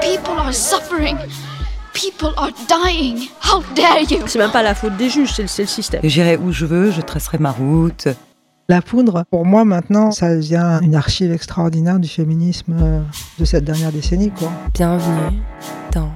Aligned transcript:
People 0.00 0.38
are 0.38 0.52
suffering. 0.52 1.16
People 1.92 2.32
are 2.36 2.52
dying. 2.68 3.28
How 3.42 3.62
dare 3.74 4.02
you? 4.02 4.26
C'est 4.26 4.38
même 4.38 4.50
pas 4.50 4.62
la 4.62 4.74
faute 4.74 4.96
des 4.96 5.08
juges, 5.10 5.32
c'est 5.34 5.42
le, 5.42 5.48
c'est 5.48 5.62
le 5.62 5.68
système. 5.68 6.00
J'irai 6.04 6.36
où 6.36 6.52
je 6.52 6.66
veux, 6.66 6.90
je 6.90 7.00
tracerai 7.00 7.38
ma 7.38 7.50
route. 7.50 8.08
La 8.68 8.82
poudre, 8.82 9.24
pour 9.30 9.44
moi 9.44 9.64
maintenant, 9.64 10.10
ça 10.10 10.34
devient 10.34 10.80
une 10.82 10.94
archive 10.94 11.32
extraordinaire 11.32 12.00
du 12.00 12.08
féminisme 12.08 12.76
euh, 12.80 13.00
de 13.38 13.44
cette 13.44 13.64
dernière 13.64 13.92
décennie. 13.92 14.30
Quoi. 14.30 14.50
Bienvenue 14.74 15.38
dans 15.92 16.10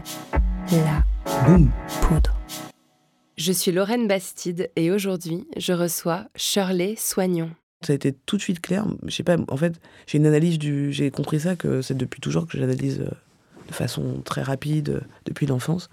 La 0.72 1.04
Boum. 1.46 1.70
Poudre. 2.02 2.34
Je 3.36 3.52
suis 3.52 3.72
Lorraine 3.72 4.08
Bastide 4.08 4.70
et 4.76 4.90
aujourd'hui, 4.90 5.46
je 5.56 5.72
reçois 5.72 6.24
Shirley 6.34 6.94
Soignon. 6.98 7.50
Ça 7.86 7.92
a 7.92 7.96
été 7.96 8.12
tout 8.12 8.36
de 8.36 8.42
suite 8.42 8.60
clair. 8.60 8.84
Je 9.06 9.14
sais 9.14 9.22
pas, 9.22 9.36
en 9.48 9.56
fait, 9.56 9.80
j'ai 10.06 10.18
une 10.18 10.26
analyse 10.26 10.58
du. 10.58 10.92
J'ai 10.92 11.10
compris 11.10 11.40
ça, 11.40 11.56
que 11.56 11.80
c'est 11.80 11.96
depuis 11.96 12.20
toujours 12.20 12.46
que 12.46 12.58
j'analyse 12.58 13.00
euh, 13.00 13.10
de 13.70 13.74
façon 13.74 14.20
très 14.24 14.42
rapide, 14.42 14.90
euh, 14.90 15.00
depuis 15.24 15.46
l'enfance. 15.46 15.88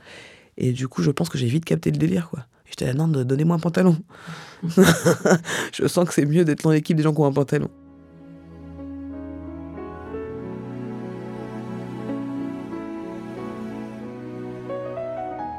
Et 0.58 0.72
du 0.74 0.88
coup, 0.88 1.04
je 1.04 1.12
pense 1.12 1.30
que 1.30 1.38
j'ai 1.38 1.48
vite 1.48 1.66
capté 1.66 1.92
le 1.92 1.98
délire, 1.98 2.30
quoi. 2.30 2.46
J'étais 2.66 2.86
là, 2.86 2.94
non, 2.94 3.08
donnez-moi 3.08 3.56
un 3.56 3.60
pantalon. 3.60 3.96
je 4.64 5.88
sens 5.88 6.08
que 6.08 6.14
c'est 6.14 6.26
mieux 6.26 6.44
d'être 6.44 6.64
dans 6.64 6.72
l'équipe 6.72 6.98
des 6.98 7.04
gens 7.04 7.14
qui 7.14 7.22
ont 7.22 7.26
un 7.26 7.32
pantalon. 7.32 7.70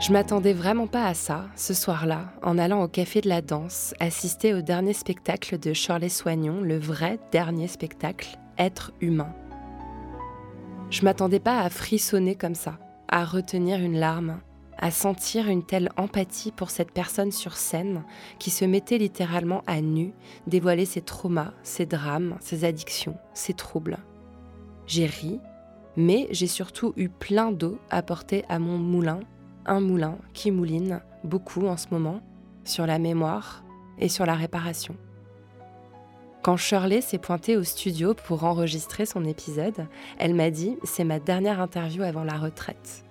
Je 0.01 0.13
m'attendais 0.13 0.53
vraiment 0.53 0.87
pas 0.87 1.07
à 1.07 1.15
ça, 1.15 1.47
ce 1.57 1.75
soir-là, 1.75 2.33
en 2.43 2.57
allant 2.57 2.83
au 2.83 2.89
Café 2.89 3.21
de 3.21 3.29
la 3.29 3.43
Danse, 3.43 3.95
assister 4.01 4.55
au 4.55 4.61
dernier 4.61 4.93
spectacle 4.93 5.59
de 5.59 5.73
Shirley 5.73 6.09
Soignon, 6.09 6.61
le 6.61 6.79
vrai 6.79 7.19
dernier 7.33 7.69
spectacle, 7.69 8.39
Être 8.59 8.93
humain. 9.01 9.33
Je 10.91 11.05
m'attendais 11.05 11.41
pas 11.41 11.61
à 11.61 11.69
frissonner 11.69 12.35
comme 12.35 12.55
ça, 12.55 12.79
à 13.09 13.27
retenir 13.27 13.79
une 13.79 13.99
larme, 13.99 14.41
à 14.79 14.91
sentir 14.91 15.49
une 15.49 15.63
telle 15.63 15.91
empathie 15.99 16.51
pour 16.51 16.71
cette 16.71 16.93
personne 16.93 17.31
sur 17.31 17.57
scène 17.57 18.05
qui 18.39 18.51
se 18.51 18.65
mettait 18.65 18.97
littéralement 18.97 19.63
à 19.67 19.83
nu, 19.83 20.15
dévoiler 20.47 20.87
ses 20.87 21.03
traumas, 21.03 21.53
ses 21.63 21.85
drames, 21.85 22.37
ses 22.41 22.65
addictions, 22.65 23.17
ses 23.35 23.53
troubles. 23.53 23.99
J'ai 24.87 25.05
ri, 25.05 25.41
mais 25.97 26.27
j'ai 26.31 26.47
surtout 26.47 26.95
eu 26.97 27.11
plein 27.11 27.53
d'eau 27.53 27.79
à 27.91 28.01
porter 28.03 28.47
à 28.49 28.59
mon 28.59 28.79
moulin, 28.79 29.21
un 29.67 29.81
moulin 29.81 30.17
qui 30.33 30.51
mouline 30.51 31.03
beaucoup 31.23 31.67
en 31.67 31.77
ce 31.77 31.89
moment 31.91 32.23
sur 32.65 32.87
la 32.87 32.99
mémoire 32.99 33.63
et 33.99 34.09
sur 34.09 34.25
la 34.25 34.35
réparation. 34.35 34.97
Quand 36.43 36.57
Shirley 36.57 37.01
s'est 37.01 37.19
pointée 37.19 37.57
au 37.57 37.65
studio 37.65 38.15
pour 38.15 38.45
enregistrer 38.45 39.07
son 39.07 39.25
épisode, 39.25 39.87
elle 40.19 40.35
m'a 40.35 40.51
dit 40.51 40.77
C'est 40.85 41.05
ma 41.05 41.19
dernière 41.19 41.61
interview 41.61 42.03
avant 42.03 42.23
la 42.23 42.39
retraite. 42.39 43.05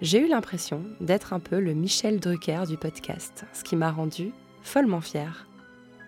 J'ai 0.00 0.20
eu 0.20 0.28
l'impression 0.28 0.82
d'être 1.00 1.34
un 1.34 1.40
peu 1.40 1.60
le 1.60 1.74
Michel 1.74 2.20
Drucker 2.20 2.62
du 2.66 2.76
podcast, 2.76 3.44
ce 3.52 3.64
qui 3.64 3.76
m'a 3.76 3.90
rendue 3.90 4.32
follement 4.62 5.02
fière. 5.02 5.46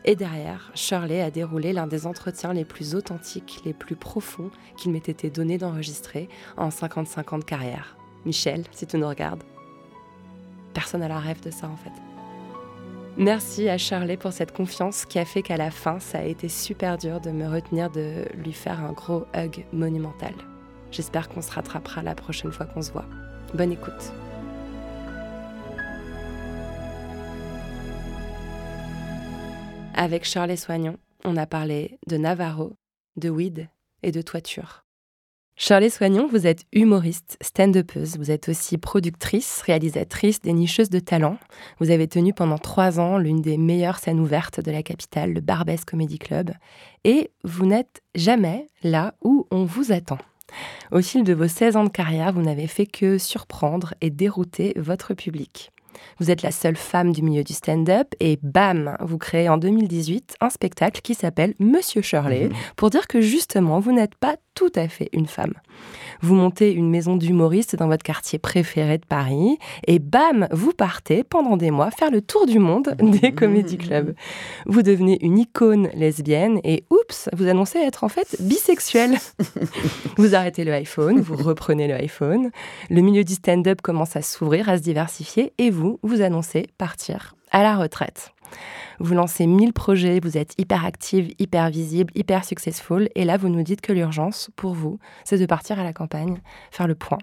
Et 0.07 0.17
derrière, 0.17 0.71
Shirley 0.75 1.21
a 1.21 1.31
déroulé 1.31 1.73
l'un 1.73 1.87
des 1.87 2.07
entretiens 2.07 2.55
les 2.55 2.65
plus 2.65 2.95
authentiques, 2.95 3.61
les 3.65 3.75
plus 3.75 3.97
profonds 3.97 4.51
qu'il 4.77 4.93
m'ait 4.93 4.99
été 4.99 5.31
donné 5.31 5.59
d'enregistrer 5.59 6.29
en 6.57 6.71
55 6.71 7.33
ans 7.33 7.39
de 7.39 7.45
carrière. 7.45 7.97
Michel, 8.25 8.65
si 8.73 8.87
tu 8.87 8.97
nous 8.97 9.09
regardes. 9.09 9.43
Personne 10.73 11.01
n'a 11.01 11.09
la 11.09 11.19
rêve 11.19 11.43
de 11.43 11.51
ça 11.51 11.69
en 11.69 11.77
fait. 11.77 12.06
Merci 13.19 13.71
à 13.71 13.79
Shirley 13.79 14.19
pour 14.19 14.35
cette 14.35 14.53
confiance 14.53 15.07
qui 15.07 15.19
a 15.19 15.25
fait 15.25 15.41
qu'à 15.41 15.57
la 15.57 15.71
fin, 15.71 15.99
ça 16.01 16.19
a 16.19 16.25
été 16.25 16.51
super 16.51 16.99
dur 16.99 17.19
de 17.19 17.31
me 17.31 17.49
retenir 17.49 17.91
de 17.91 18.27
lui 18.35 18.53
faire 18.53 18.81
un 18.81 18.93
gros 18.93 19.25
hug 19.35 19.65
monumental. 19.73 20.35
J'espère 20.91 21.31
qu'on 21.31 21.41
se 21.41 21.51
rattrapera 21.51 22.03
la 22.03 22.15
prochaine 22.15 22.53
fois 22.53 22.67
qu'on 22.67 22.83
se 22.83 22.93
voit. 22.93 23.07
Bonne 23.55 23.73
écoute. 23.73 24.13
Avec 29.95 30.27
Shirley 30.27 30.57
Soignon, 30.57 30.99
on 31.25 31.39
a 31.39 31.47
parlé 31.47 31.99
de 32.07 32.19
Navarro, 32.19 32.75
de 33.17 33.31
weed 33.31 33.69
et 34.03 34.13
de 34.13 34.21
toiture. 34.21 34.86
Shirley 35.59 35.89
Soignon, 35.89 36.29
vous 36.31 36.47
êtes 36.47 36.65
humoriste, 36.75 37.39
stand-upeuse, 37.41 38.19
vous 38.19 38.31
êtes 38.31 38.51
aussi 38.51 38.77
productrice, 38.77 39.63
réalisatrice, 39.63 40.43
dénicheuse 40.43 40.91
de 40.91 40.99
talent. 40.99 41.39
Vous 41.81 41.91
avez 41.91 42.07
tenu 42.09 42.35
pendant 42.35 42.59
trois 42.59 43.01
ans 43.01 43.17
l'une 43.17 43.41
des 43.41 43.57
meilleures 43.57 43.99
scènes 43.99 44.21
ouvertes 44.21 44.61
de 44.61 44.71
la 44.71 44.83
capitale, 44.83 45.33
le 45.33 45.41
Barbès 45.41 45.83
Comedy 45.87 46.19
Club, 46.19 46.51
et 47.05 47.31
vous 47.43 47.65
n'êtes 47.65 48.03
jamais 48.15 48.67
là 48.83 49.15
où 49.25 49.47
on 49.51 49.65
vous 49.65 49.93
attend. 49.93 50.19
Au 50.93 51.01
fil 51.01 51.25
de 51.25 51.33
vos 51.33 51.49
16 51.49 51.77
ans 51.77 51.85
de 51.85 51.89
carrière, 51.89 52.35
vous 52.35 52.43
n'avez 52.43 52.67
fait 52.67 52.87
que 52.87 53.17
surprendre 53.17 53.95
et 54.03 54.11
dérouter 54.11 54.75
votre 54.77 55.15
public. 55.15 55.73
Vous 56.19 56.31
êtes 56.31 56.43
la 56.43 56.51
seule 56.51 56.77
femme 56.77 57.13
du 57.13 57.23
milieu 57.23 57.45
du 57.45 57.53
stand-up 57.53 58.09
et 58.21 58.39
bam, 58.43 58.97
vous 59.01 59.19
créez 59.19 59.49
en 59.49 59.59
2018 59.59 60.37
un 60.41 60.51
spectacle 60.51 61.01
qui 61.03 61.15
s'appelle 61.15 61.55
Monsieur 61.59 62.03
Shirley 62.03 62.49
pour 62.77 62.91
dire 62.91 63.07
que 63.07 63.21
justement, 63.21 63.81
vous 63.81 63.93
n'êtes 63.93 64.15
pas 64.15 64.37
tout 64.55 64.73
à 64.75 64.89
fait 64.89 65.09
une 65.13 65.27
femme. 65.27 65.55
Vous 66.21 66.35
montez 66.35 66.73
une 66.73 66.91
maison 66.91 67.17
d'humoriste 67.17 67.77
dans 67.77 67.89
votre 67.89 68.03
quartier 68.03 68.39
préféré 68.39 68.99
de 68.99 69.07
Paris 69.07 69.59
et 69.87 69.99
bam, 69.99 70.49
vous 70.51 70.73
partez 70.73 71.25
pendant 71.25 71.57
des 71.57 71.71
mois 71.71 71.91
faire 71.91 72.11
le 72.11 72.21
tour 72.21 72.47
du 72.47 72.59
monde 72.59 72.95
des 73.01 73.33
comédie 73.33 73.79
clubs. 73.79 74.15
Vous 74.67 74.83
devenez 74.83 75.19
une 75.23 75.39
icône 75.39 75.89
lesbienne 75.95 76.61
et 76.65 76.85
oups, 76.91 77.29
vous 77.33 77.47
annoncez 77.47 77.79
être 77.79 78.05
en 78.05 78.09
fait 78.09 78.37
bisexuel. 78.41 79.17
vous 80.17 80.35
arrêtez 80.35 80.65
le 80.65 80.73
iPhone, 80.73 81.21
vous 81.21 81.37
reprenez 81.37 81.89
le 81.89 81.95
iPhone, 81.95 82.51
le 82.91 83.01
milieu 83.01 83.25
du 83.25 83.35
stand-up 83.35 83.81
commence 83.83 84.17
à 84.17 84.23
s'ouvrir, 84.23 84.69
à 84.69 84.79
se 84.79 84.83
diversifier 84.83 85.53
et 85.59 85.71
vous, 85.71 85.99
vous 86.03 86.23
annoncez 86.23 86.67
partir 86.79 87.35
à 87.51 87.63
la 87.63 87.77
retraite. 87.77 88.33
Vous 88.99 89.15
lancez 89.15 89.47
1000 89.47 89.73
projets, 89.73 90.21
vous 90.21 90.39
êtes 90.39 90.55
hyper 90.59 90.85
active, 90.85 91.33
hyper 91.39 91.71
visible, 91.71 92.13
hyper 92.15 92.45
successful, 92.45 93.09
et 93.15 93.25
là 93.25 93.37
vous 93.37 93.49
nous 93.49 93.63
dites 93.63 93.81
que 93.81 93.93
l'urgence 93.93 94.51
pour 94.57 94.75
vous, 94.75 94.99
c'est 95.25 95.39
de 95.39 95.47
partir 95.47 95.79
à 95.79 95.85
la 95.85 95.93
campagne, 95.93 96.41
faire 96.71 96.87
le 96.87 96.95
point. 96.95 97.19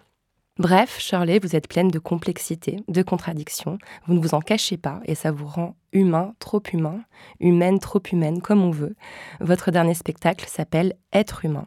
Bref, 0.60 1.00
Shirley, 1.00 1.40
vous 1.40 1.56
êtes 1.56 1.68
pleine 1.68 1.88
de 1.88 1.98
complexité, 1.98 2.84
de 2.88 3.02
contradictions, 3.02 3.80
vous 4.06 4.14
ne 4.14 4.20
vous 4.20 4.36
en 4.36 4.40
cachez 4.40 4.78
pas, 4.78 5.02
et 5.06 5.16
ça 5.16 5.32
vous 5.32 5.48
rend 5.48 5.76
humain, 5.94 6.36
trop 6.38 6.62
humain, 6.72 7.00
humaine, 7.40 7.80
trop 7.80 8.02
humaine, 8.12 8.40
comme 8.40 8.62
on 8.64 8.70
veut. 8.70 8.96
Votre 9.40 9.72
dernier 9.72 9.96
spectacle 9.96 10.46
s'appelle 10.48 10.94
Être 11.12 11.44
humain. 11.44 11.66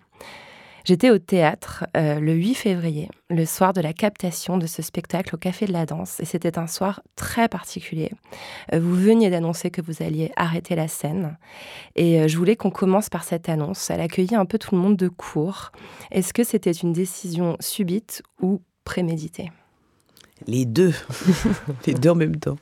J'étais 0.87 1.11
au 1.11 1.19
théâtre 1.19 1.85
euh, 1.97 2.21
le 2.21 2.33
8 2.33 2.55
février, 2.55 3.09
le 3.29 3.45
soir 3.45 3.73
de 3.73 3.81
la 3.81 3.93
captation 3.93 4.57
de 4.57 4.69
ce 4.69 4.83
spectacle 4.83 5.35
au 5.35 5.39
Café 5.39 5.67
de 5.67 5.73
la 5.73 5.85
Danse, 5.85 6.21
et 6.21 6.25
c'était 6.25 6.61
un 6.61 6.69
soir 6.69 7.03
très 7.17 7.49
particulier. 7.49 8.13
Euh, 8.73 8.79
vous 8.79 8.95
veniez 8.95 9.29
d'annoncer 9.29 9.73
que 9.73 9.83
vous 9.83 10.01
alliez 10.01 10.31
arrêter 10.37 10.77
la 10.77 10.87
scène, 10.87 11.39
et 11.97 12.21
euh, 12.21 12.29
je 12.29 12.39
voulais 12.39 12.55
qu'on 12.55 12.71
commence 12.71 13.09
par 13.09 13.25
cette 13.25 13.49
annonce. 13.49 13.91
Elle 13.91 14.01
accueillit 14.01 14.37
un 14.37 14.47
peu 14.47 14.59
tout 14.61 14.77
le 14.77 14.81
monde 14.81 14.97
de 14.97 15.09
court. 15.09 15.73
Est-ce 16.13 16.33
que 16.33 16.45
c'était 16.45 16.71
une 16.71 16.93
décision 16.93 17.57
subite 17.59 18.23
ou 18.41 18.63
préméditée? 18.85 19.51
Les 20.47 20.65
deux. 20.67 20.93
Les 21.87 21.95
deux 21.95 22.11
en 22.11 22.15
même 22.15 22.37
temps. 22.37 22.59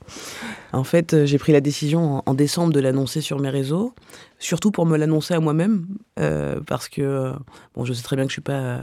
En 0.72 0.84
fait, 0.84 1.12
euh, 1.14 1.26
j'ai 1.26 1.38
pris 1.38 1.52
la 1.52 1.60
décision 1.60 2.18
en, 2.18 2.22
en 2.26 2.34
décembre 2.34 2.72
de 2.72 2.80
l'annoncer 2.80 3.20
sur 3.20 3.38
mes 3.40 3.48
réseaux, 3.50 3.92
surtout 4.38 4.70
pour 4.70 4.86
me 4.86 4.96
l'annoncer 4.96 5.34
à 5.34 5.40
moi-même, 5.40 5.86
euh, 6.20 6.60
parce 6.66 6.88
que, 6.88 7.02
euh, 7.02 7.32
bon, 7.74 7.84
je 7.84 7.92
sais 7.92 8.02
très 8.02 8.16
bien 8.16 8.24
que 8.24 8.30
je 8.30 8.34
suis 8.34 8.42
pas 8.42 8.80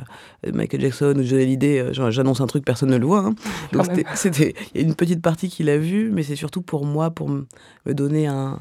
Michael 0.53 0.81
Jackson 0.81 1.13
ou 1.17 1.23
Johnny 1.23 1.43
Hallyday, 1.43 1.87
j'annonce 1.93 2.41
un 2.41 2.47
truc, 2.47 2.65
personne 2.65 2.89
ne 2.89 2.97
le 2.97 3.05
voit. 3.05 3.19
hein. 3.25 3.35
Donc 3.71 3.85
c'était- 3.85 4.05
c'était, 4.15 4.55
il 4.75 4.81
y 4.81 4.83
a 4.83 4.87
une 4.87 4.95
petite 4.95 5.21
partie 5.21 5.49
qui 5.49 5.63
l'a 5.63 5.77
vu, 5.77 6.09
mais 6.11 6.23
c'est 6.23 6.35
surtout 6.35 6.61
pour 6.61 6.85
moi, 6.85 7.11
pour 7.11 7.29
me 7.29 7.45
donner 7.87 8.27
un, 8.27 8.59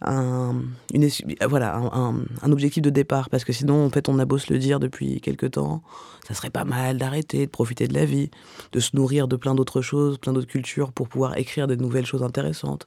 un, 0.00 0.54
voilà, 1.48 1.76
un, 1.76 2.52
objectif 2.52 2.82
de 2.82 2.90
départ, 2.90 3.30
parce 3.30 3.44
que 3.44 3.52
sinon, 3.52 3.84
en 3.86 3.90
fait, 3.90 4.08
on 4.08 4.18
a 4.18 4.24
beau 4.24 4.38
se 4.38 4.52
le 4.52 4.58
dire 4.58 4.80
depuis 4.80 5.20
quelques 5.20 5.52
temps, 5.52 5.82
ça 6.26 6.34
serait 6.34 6.50
pas 6.50 6.64
mal 6.64 6.98
d'arrêter, 6.98 7.46
de 7.46 7.50
profiter 7.50 7.88
de 7.88 7.94
la 7.94 8.04
vie, 8.04 8.30
de 8.72 8.80
se 8.80 8.90
nourrir 8.94 9.28
de 9.28 9.36
plein 9.36 9.54
d'autres 9.54 9.82
choses, 9.82 10.18
plein 10.18 10.32
d'autres 10.32 10.46
cultures 10.48 10.92
pour 10.92 11.08
pouvoir 11.08 11.36
écrire 11.38 11.66
de 11.66 11.74
nouvelles 11.74 12.06
choses 12.06 12.22
intéressantes. 12.22 12.86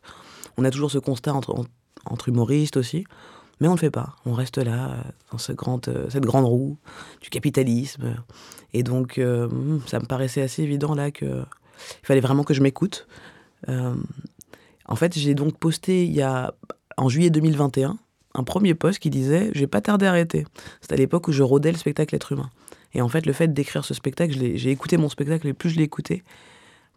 On 0.58 0.64
a 0.64 0.72
toujours 0.72 0.92
ce 0.92 1.00
constat 1.00 1.34
entre, 1.34 1.54
en- 1.54 1.66
entre 2.06 2.30
humoristes 2.30 2.78
aussi, 2.78 3.06
Mais 3.62 3.68
on 3.70 3.72
ne 3.72 3.78
le 3.78 3.80
fait 3.80 3.92
pas. 3.92 4.18
On 4.26 4.34
reste 4.34 4.58
là, 4.58 4.90
euh, 4.90 5.02
dans 5.32 5.38
ce 5.38 5.54
euh, 5.54 6.10
cette 6.10 6.26
grande 6.26 6.44
roue 6.44 6.78
du 7.22 7.30
capitalisme. 7.30 8.16
Et 8.74 8.84
donc, 8.84 9.18
euh, 9.18 9.48
hmm, 9.48 9.80
ça 9.88 10.00
me 10.00 10.06
paraissait 10.06 10.42
assez 10.42 10.62
évident 10.64 10.94
là 10.94 11.10
que 11.12 11.26
il 11.26 12.06
fallait 12.06 12.20
vraiment 12.22 12.44
que 12.44 12.54
je 12.54 12.62
m'écoute. 12.62 13.08
En 14.88 14.96
fait, 14.96 15.18
j'ai 15.18 15.34
donc 15.34 15.58
posté 15.58 16.06
il 16.06 16.14
y 16.14 16.22
a, 16.22 16.54
en 16.98 17.10
juillet 17.10 17.30
2021 17.30 17.98
un 18.36 18.44
premier 18.44 18.76
post 18.76 19.00
qui 19.00 19.10
disait 19.10 19.50
J'ai 19.54 19.68
pas 19.68 19.82
tardé 19.82 20.06
à 20.06 20.10
arrêter. 20.10 20.46
C'était 20.82 20.96
à 20.96 20.98
l'époque 20.98 21.28
où 21.28 21.32
je 21.32 21.44
rodais 21.44 21.72
le 21.72 21.78
spectacle 21.78 22.16
Être 22.16 22.34
humain. 22.34 22.50
Et 22.94 23.02
en 23.02 23.10
fait, 23.10 23.26
le 23.26 23.34
fait 23.34 23.54
d'écrire 23.54 23.84
ce 23.84 23.94
spectacle, 23.94 24.34
j'ai 24.56 24.72
écouté 24.72 24.98
mon 24.98 25.10
spectacle 25.10 25.48
et 25.48 25.54
plus 25.54 25.70
je 25.70 25.78
l'ai 25.78 25.84
écouté, 25.84 26.24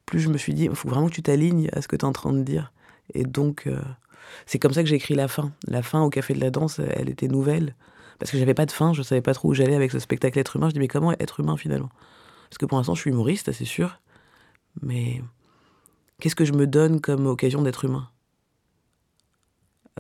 plus 0.07 0.21
je 0.21 0.29
me 0.29 0.39
suis 0.39 0.55
dit 0.55 0.65
Il 0.65 0.75
faut 0.75 0.89
vraiment 0.89 1.09
que 1.09 1.15
tu 1.15 1.23
t'alignes 1.23 1.69
à 1.73 1.83
ce 1.83 1.89
que 1.89 1.97
tu 1.97 2.05
es 2.05 2.09
en 2.09 2.13
train 2.13 2.33
de 2.33 2.43
dire. 2.43 2.73
Et 3.15 3.25
donc, 3.25 3.67
euh, 3.67 3.81
c'est 4.47 4.59
comme 4.59 4.73
ça 4.73 4.83
que 4.83 4.89
j'ai 4.89 4.97
écrit 4.97 5.15
la 5.15 5.29
fin. 5.29 5.53
La 5.67 5.83
fin 5.83 6.03
au 6.03 6.11
Café 6.11 6.35
de 6.35 6.41
la 6.41 6.51
Danse, 6.51 6.81
elle 6.81 7.09
était 7.09 7.29
nouvelle. 7.29 7.75
Parce 8.19 8.33
que 8.33 8.39
j'avais 8.39 8.55
pas 8.55 8.67
de 8.67 8.73
fin, 8.73 8.93
je 8.93 9.03
savais 9.03 9.21
pas 9.21 9.33
trop 9.33 9.51
où 9.51 9.55
j'allais 9.55 9.77
avec 9.77 9.93
ce 9.93 9.99
spectacle 9.99 10.39
Être 10.39 10.57
humain. 10.57 10.69
Je 10.69 10.75
dis 10.75 10.81
Mais 10.81 10.89
comment 10.89 11.13
être 11.13 11.41
humain 11.41 11.57
finalement? 11.57 11.91
Parce 12.51 12.59
que 12.59 12.67
pour 12.67 12.79
l'instant, 12.79 12.95
je 12.95 13.01
suis 13.01 13.11
humoriste, 13.11 13.53
c'est 13.53 13.65
sûr. 13.65 14.01
Mais 14.83 15.23
qu'est-ce 16.21 16.37
que 16.37 16.45
je 16.45 16.53
me 16.53 16.67
donne 16.67 17.01
comme 17.01 17.27
occasion 17.27 17.63
d'être 17.63 17.85
humain? 17.85 18.09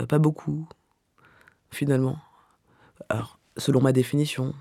Euh, 0.00 0.06
Pas 0.06 0.18
beaucoup, 0.18 0.68
finalement. 1.70 2.18
Alors, 3.08 3.38
selon 3.56 3.80
ma 3.80 3.92
définition, 3.92 4.54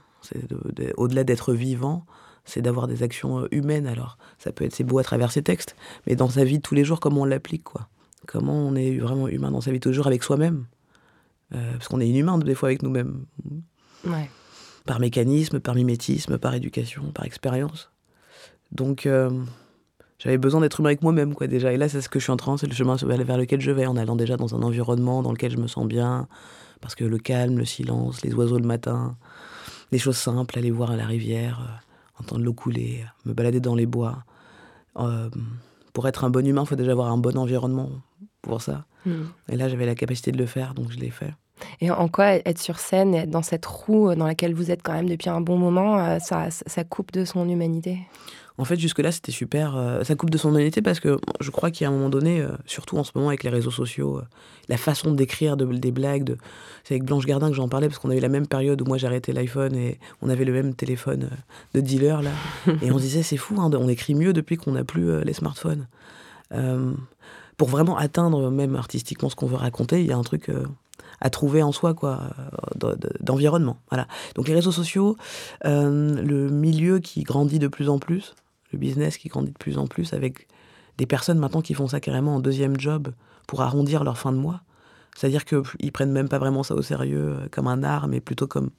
au-delà 0.98 1.24
d'être 1.24 1.54
vivant, 1.54 2.06
c'est 2.46 2.62
d'avoir 2.62 2.88
des 2.88 3.04
actions 3.04 3.42
euh, 3.42 3.48
humaines. 3.52 3.88
Alors, 3.88 4.18
ça 4.38 4.52
peut 4.52 4.64
être 4.66 4.74
c'est 4.76 4.84
beau 4.84 5.00
à 5.00 5.04
travers 5.04 5.32
ses 5.32 5.44
textes, 5.44 5.76
mais 6.06 6.16
dans 6.16 6.30
sa 6.30 6.44
vie 6.44 6.58
de 6.58 6.64
tous 6.64 6.76
les 6.76 6.86
jours, 6.86 7.00
comment 7.00 7.22
on 7.22 7.26
l'applique, 7.26 7.64
quoi? 7.64 7.90
Comment 8.26 8.54
on 8.56 8.76
est 8.76 8.98
vraiment 8.98 9.28
humain 9.28 9.52
dans 9.52 9.62
sa 9.62 9.72
vie 9.72 9.80
de 9.80 9.84
tous 9.84 9.90
les 9.90 9.96
jours 9.96 10.08
avec 10.08 10.24
soi-même? 10.24 10.66
Euh, 11.54 11.74
Parce 11.74 11.88
qu'on 11.88 12.00
est 12.02 12.08
inhumain 12.08 12.38
des 12.38 12.56
fois 12.56 12.70
avec 12.70 12.84
nous-mêmes, 12.84 13.26
Ouais. 14.06 14.30
par 14.86 15.00
mécanisme, 15.00 15.60
par 15.60 15.76
mimétisme, 15.76 16.38
par 16.38 16.54
éducation, 16.54 17.12
par 17.12 17.26
expérience. 17.26 17.90
Donc, 18.72 19.06
euh, 19.06 19.30
j'avais 20.20 20.38
besoin 20.38 20.62
d'être 20.62 20.80
humain 20.80 20.90
avec 20.90 21.04
moi-même, 21.04 21.34
quoi, 21.34 21.48
déjà. 21.48 21.72
Et 21.72 21.78
là, 21.78 21.90
c'est 21.90 22.02
ce 22.02 22.10
que 22.10 22.20
je 22.20 22.24
suis 22.24 22.32
en 22.32 22.38
train, 22.38 22.58
c'est 22.58 22.68
le 22.68 22.74
chemin 22.74 22.96
vers 22.96 23.38
lequel 23.38 23.62
je 23.62 23.72
vais, 23.72 23.86
en 23.86 23.98
allant 23.98 24.16
déjà 24.16 24.36
dans 24.36 24.56
un 24.56 24.64
environnement 24.64 25.22
dans 25.22 25.32
lequel 25.32 25.52
je 25.52 25.58
me 25.58 25.68
sens 25.68 25.86
bien, 25.88 26.28
parce 26.82 26.96
que 26.96 27.04
le 27.04 27.18
calme, 27.18 27.58
le 27.58 27.66
silence, 27.66 28.24
les 28.24 28.34
oiseaux 28.34 28.58
le 28.58 28.66
matin, 28.66 29.16
les 29.92 30.00
choses 30.00 30.18
simples, 30.18 30.58
aller 30.58 30.72
voir 30.72 30.92
à 30.92 30.96
la 30.96 31.06
rivière, 31.06 31.60
euh, 31.62 32.22
entendre 32.22 32.44
l'eau 32.44 32.54
couler, 32.54 33.06
me 33.26 33.34
balader 33.34 33.60
dans 33.60 33.76
les 33.76 33.86
bois. 33.86 34.24
Euh, 34.98 35.30
pour 35.94 36.08
être 36.08 36.24
un 36.24 36.30
bon 36.30 36.46
humain, 36.46 36.64
il 36.64 36.68
faut 36.68 36.76
déjà 36.76 36.92
avoir 36.92 37.12
un 37.12 37.18
bon 37.18 37.38
environnement 37.38 37.90
pour 38.42 38.62
ça. 38.62 38.86
Mm. 39.06 39.24
Et 39.50 39.56
là, 39.56 39.70
j'avais 39.70 39.86
la 39.86 39.96
capacité 39.96 40.32
de 40.32 40.38
le 40.38 40.46
faire, 40.48 40.74
donc 40.74 40.92
je 40.92 40.98
l'ai 40.98 41.12
fait. 41.12 41.34
Et 41.82 41.90
en 41.90 42.08
quoi 42.08 42.34
être 42.34 42.60
sur 42.60 42.80
scène, 42.80 43.16
et 43.16 43.20
être 43.20 43.30
dans 43.30 43.42
cette 43.42 43.66
roue 43.66 44.14
dans 44.16 44.28
laquelle 44.28 44.54
vous 44.54 44.72
êtes 44.72 44.84
quand 44.84 44.94
même 44.94 45.10
depuis 45.10 45.30
un 45.30 45.42
bon 45.42 45.58
moment, 45.58 46.00
euh, 46.00 46.20
ça, 46.20 46.50
ça 46.50 46.84
coupe 46.84 47.12
de 47.12 47.26
son 47.26 47.48
humanité? 47.48 48.00
En 48.60 48.66
fait, 48.66 48.80
jusque-là, 48.80 49.12
c'était 49.12 49.32
super. 49.32 49.76
euh, 49.76 50.04
ça 50.04 50.16
coupe 50.16 50.32
de 50.32 50.38
son 50.40 50.50
humanité 50.50 50.82
parce 50.82 51.00
que 51.00 51.18
je 51.42 51.52
crois 51.52 51.70
qu'il 51.70 51.84
y 51.84 51.86
a 51.86 51.90
un 51.90 51.94
moment 51.94 52.10
donné, 52.10 52.42
euh, 52.42 52.50
surtout 52.66 52.98
en 52.98 53.04
ce 53.04 53.12
moment 53.14 53.28
avec 53.28 53.44
les 53.44 53.52
réseaux 53.52 53.70
sociaux, 53.72 54.18
euh, 54.18 54.24
la 54.68 54.78
façon 54.78 55.12
d'écrire 55.12 55.58
de- 55.58 55.66
des 55.66 55.92
blagues, 55.92 56.24
de... 56.24 56.38
c'est 56.84 56.96
avec 56.96 57.04
Blanche 57.06 57.26
Gardin 57.28 57.50
que 57.50 57.56
j'en 57.56 57.70
parlais 57.70 57.88
parce 57.88 58.00
qu'on 58.00 58.10
a 58.10 58.16
eu 58.16 58.20
la 58.20 58.30
même 58.30 58.48
période 58.48 58.82
où 58.82 58.86
moi 58.86 58.98
j'ai 58.98 59.06
arrêté 59.06 59.32
l'iPhone 59.32 59.76
et 59.76 60.00
on 60.24 60.30
avait 60.30 60.44
le 60.44 60.54
même 60.54 60.74
téléphone 60.74 61.30
de 61.76 61.82
dealer 61.82 62.24
là. 62.24 62.32
et 62.82 62.92
on 62.92 62.98
se 62.98 63.04
disait, 63.04 63.22
c'est 63.24 63.38
fou, 63.38 63.62
hein, 63.62 63.70
on 63.74 63.88
écrit 63.90 64.16
mieux 64.16 64.34
depuis 64.34 64.58
qu'on 64.58 64.72
n'a 64.72 64.84
plus 64.84 65.24
les 65.24 65.34
smartphones. 65.34 65.86
Pour 67.58 67.70
vraiment 67.70 67.98
atteindre 67.98 68.50
même 68.52 68.76
artistiquement 68.76 69.30
ce 69.30 69.36
qu'on 69.36 69.48
veut 69.48 69.56
raconter, 69.56 70.02
il 70.02 70.08
y 70.08 70.12
a 70.12 70.18
un 70.18 70.24
truc 70.24 70.52
à 71.22 71.30
trouver 71.32 71.64
en 71.64 71.72
soi, 71.72 71.94
quoi, 71.96 72.30
de- 72.76 72.94
de- 72.96 73.10
d'environnement. 73.20 73.80
Voilà. 73.90 74.08
Donc 74.36 74.48
les 74.48 74.54
réseaux 74.54 74.72
sociaux, 74.72 75.18
euh, 75.66 76.22
le 76.22 76.50
milieu 76.50 77.00
qui 77.00 77.24
grandit 77.24 77.58
de 77.60 77.68
plus 77.68 77.90
en 77.90 77.98
plus, 77.98 78.36
le 78.72 78.78
business 78.80 79.18
qui 79.18 79.28
grandit 79.30 79.52
de 79.52 79.58
plus 79.58 79.78
en 79.78 79.88
plus 79.88 80.14
avec 80.14 80.48
des 80.98 81.06
personnes 81.06 81.40
maintenant 81.40 81.62
qui 81.62 81.74
font 81.74 81.88
ça 81.88 82.00
carrément 82.00 82.36
en 82.36 82.40
deuxième 82.40 82.80
job 82.80 83.10
pour 83.48 83.62
arrondir 83.62 84.04
leur 84.04 84.18
fin 84.18 84.32
de 84.32 84.38
mois. 84.38 84.62
C'est-à-dire 85.16 85.46
qu'ils 85.46 85.92
prennent 85.92 86.12
même 86.12 86.30
pas 86.30 86.38
vraiment 86.40 86.64
ça 86.64 86.76
au 86.76 86.82
sérieux 86.82 87.38
euh, 87.40 87.48
comme 87.52 87.68
un 87.68 87.84
art, 87.84 88.08
mais 88.08 88.20
plutôt 88.20 88.46
comme 88.48 88.70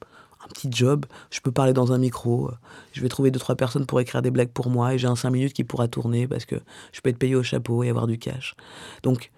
un 0.43 0.47
petit 0.47 0.69
job. 0.71 1.05
Je 1.31 1.39
peux 1.41 1.51
parler 1.51 1.73
dans 1.73 1.91
un 1.91 1.97
micro, 1.97 2.47
euh, 2.49 2.53
je 2.93 3.01
vais 3.01 3.09
trouver 3.09 3.29
deux, 3.31 3.39
trois 3.39 3.55
personnes 3.55 3.85
pour 3.85 3.99
écrire 3.99 4.21
des 4.21 4.31
blagues 4.31 4.49
pour 4.51 4.69
moi 4.69 4.93
et 4.93 4.97
j'ai 4.97 5.07
un 5.07 5.15
cinq 5.17 5.31
minutes 5.31 5.53
qui 5.53 5.63
pourra 5.65 5.87
tourner 5.87 6.27
parce 6.27 6.45
que 6.45 6.55
je 6.93 7.01
peux 7.01 7.09
être 7.09 7.17
payé 7.17 7.35
au 7.35 7.43
chapeau 7.43 7.83
et 7.83 7.89
avoir 7.89 8.07
du 8.07 8.17
cash. 8.17 8.55
Donc 9.03 9.31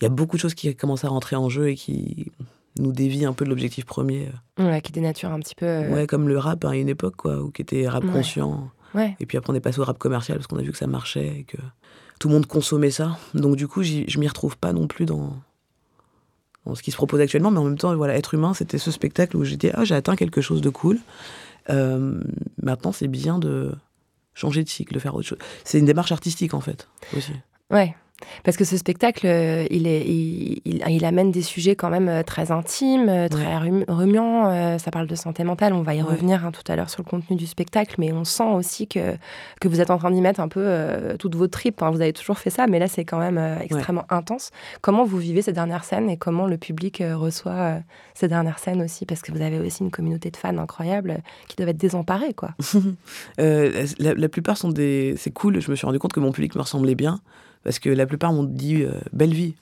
il 0.00 0.04
y 0.04 0.06
a 0.06 0.10
beaucoup 0.10 0.36
de 0.36 0.40
choses 0.40 0.54
qui 0.54 0.74
commencent 0.74 1.04
à 1.04 1.08
rentrer 1.08 1.36
en 1.36 1.48
jeu 1.48 1.68
et 1.70 1.74
qui 1.76 2.32
nous 2.78 2.92
dévient 2.92 3.26
un 3.26 3.32
peu 3.32 3.44
de 3.44 3.50
l'objectif 3.50 3.84
premier. 3.84 4.28
Ouais, 4.58 4.80
qui 4.80 4.90
dénature 4.92 5.30
un 5.32 5.40
petit 5.40 5.54
peu. 5.56 5.66
euh, 5.66 5.92
Ouais, 5.92 6.06
comme 6.06 6.28
le 6.28 6.38
rap 6.38 6.64
à 6.64 6.74
une 6.76 6.88
époque, 6.88 7.16
quoi, 7.16 7.40
où 7.40 7.50
qui 7.50 7.62
était 7.62 7.88
rap 7.88 8.04
Ouais. 8.04 8.10
conscient. 8.12 8.70
Ouais. 8.94 9.16
Et 9.20 9.26
puis 9.26 9.38
après, 9.38 9.52
on 9.52 9.56
est 9.56 9.60
passé 9.60 9.80
au 9.80 9.84
rap 9.84 9.98
commercial 9.98 10.38
parce 10.38 10.46
qu'on 10.46 10.58
a 10.58 10.62
vu 10.62 10.72
que 10.72 10.78
ça 10.78 10.86
marchait 10.86 11.40
et 11.40 11.44
que 11.44 11.58
tout 12.18 12.28
le 12.28 12.34
monde 12.34 12.46
consommait 12.46 12.90
ça. 12.90 13.18
Donc 13.34 13.56
du 13.56 13.68
coup, 13.68 13.82
je 13.82 14.18
m'y 14.18 14.28
retrouve 14.28 14.56
pas 14.56 14.72
non 14.72 14.86
plus 14.86 15.06
dans, 15.06 15.36
dans 16.66 16.74
ce 16.74 16.82
qui 16.82 16.90
se 16.90 16.96
propose 16.96 17.20
actuellement, 17.20 17.50
mais 17.50 17.58
en 17.58 17.64
même 17.64 17.78
temps, 17.78 17.94
voilà, 17.96 18.14
être 18.14 18.34
humain, 18.34 18.54
c'était 18.54 18.78
ce 18.78 18.90
spectacle 18.90 19.36
où 19.36 19.44
j'étais, 19.44 19.70
ah, 19.74 19.84
j'ai 19.84 19.94
atteint 19.94 20.16
quelque 20.16 20.40
chose 20.40 20.60
de 20.60 20.70
cool. 20.70 20.98
Euh, 21.70 22.20
maintenant, 22.62 22.92
c'est 22.92 23.08
bien 23.08 23.38
de 23.38 23.72
changer 24.34 24.62
de 24.64 24.68
cycle, 24.68 24.94
de 24.94 24.98
faire 24.98 25.14
autre 25.14 25.26
chose. 25.26 25.38
C'est 25.64 25.78
une 25.78 25.86
démarche 25.86 26.12
artistique 26.12 26.54
en 26.54 26.60
fait 26.60 26.88
aussi. 27.16 27.32
Ouais. 27.70 27.94
Parce 28.44 28.56
que 28.56 28.64
ce 28.64 28.76
spectacle, 28.76 29.26
euh, 29.26 29.64
il, 29.70 29.86
est, 29.86 30.02
il, 30.06 30.60
il- 30.64 30.82
il 30.88 31.04
amène 31.04 31.30
des 31.30 31.42
sujets 31.42 31.76
quand 31.76 31.88
même 31.90 32.08
euh, 32.08 32.22
très 32.22 32.50
intimes, 32.50 33.08
euh, 33.08 33.28
très 33.28 33.56
remuants. 33.56 34.50
euh, 34.50 34.78
ça 34.78 34.90
parle 34.90 35.06
de 35.06 35.14
santé 35.14 35.44
mentale. 35.44 35.72
On 35.72 35.82
va 35.82 35.94
y 35.94 36.02
Ouais. 36.02 36.10
revenir 36.10 36.44
hein, 36.44 36.50
tout 36.52 36.62
à 36.70 36.76
l'heure 36.76 36.90
sur 36.90 37.02
le 37.02 37.08
contenu 37.08 37.36
du 37.36 37.46
spectacle, 37.46 37.94
mais 37.98 38.12
on 38.12 38.24
sent 38.24 38.42
aussi 38.54 38.86
que, 38.88 39.16
que 39.60 39.68
vous 39.68 39.80
êtes 39.80 39.90
en 39.90 39.98
train 39.98 40.10
d'y 40.10 40.20
mettre 40.20 40.40
un 40.40 40.48
peu 40.48 40.60
euh, 40.62 41.16
toutes 41.16 41.34
vos 41.36 41.46
tripes. 41.48 41.82
Hein. 41.82 41.90
Vous 41.90 42.00
avez 42.00 42.12
toujours 42.12 42.38
fait 42.38 42.50
ça, 42.50 42.66
mais 42.66 42.78
là, 42.78 42.88
c'est 42.88 43.04
quand 43.04 43.18
même 43.18 43.38
euh, 43.38 43.58
extrêmement 43.60 44.04
intense. 44.10 44.50
Comment 44.80 45.04
vous 45.04 45.18
vivez 45.18 45.42
ces 45.42 45.52
dernières 45.52 45.84
scènes 45.84 46.10
et 46.10 46.16
comment 46.16 46.46
le 46.46 46.58
public 46.58 47.00
euh, 47.00 47.16
reçoit 47.16 47.78
ces 48.14 48.28
dernières 48.28 48.58
scènes 48.58 48.82
aussi? 48.82 49.06
Parce 49.06 49.22
que 49.22 49.30
vous 49.32 49.42
avez 49.42 49.58
aussi 49.60 49.82
une 49.82 49.90
communauté 49.90 50.30
de 50.30 50.36
fans 50.36 50.56
incroyable 50.58 51.18
qui 51.48 51.56
doivent 51.56 51.68
être 51.70 51.76
désemparés, 51.76 52.34
quoi. 52.34 52.50
La, 53.38 54.14
la 54.14 54.28
plupart 54.28 54.56
sont 54.56 54.68
des. 54.70 55.14
C'est 55.16 55.30
cool, 55.30 55.60
je 55.60 55.70
me 55.70 55.76
suis 55.76 55.86
rendu 55.86 55.98
compte 55.98 56.12
que 56.12 56.20
mon 56.20 56.32
public 56.32 56.54
me 56.54 56.60
ressemblait 56.62 56.94
bien, 56.94 57.20
parce 57.64 57.78
que 57.78 57.90
la 57.90 58.06
plupart 58.06 58.32
m'ont 58.32 58.44
dit 58.44 58.82
euh, 58.82 58.92
belle 59.12 59.34
vie. 59.34 59.54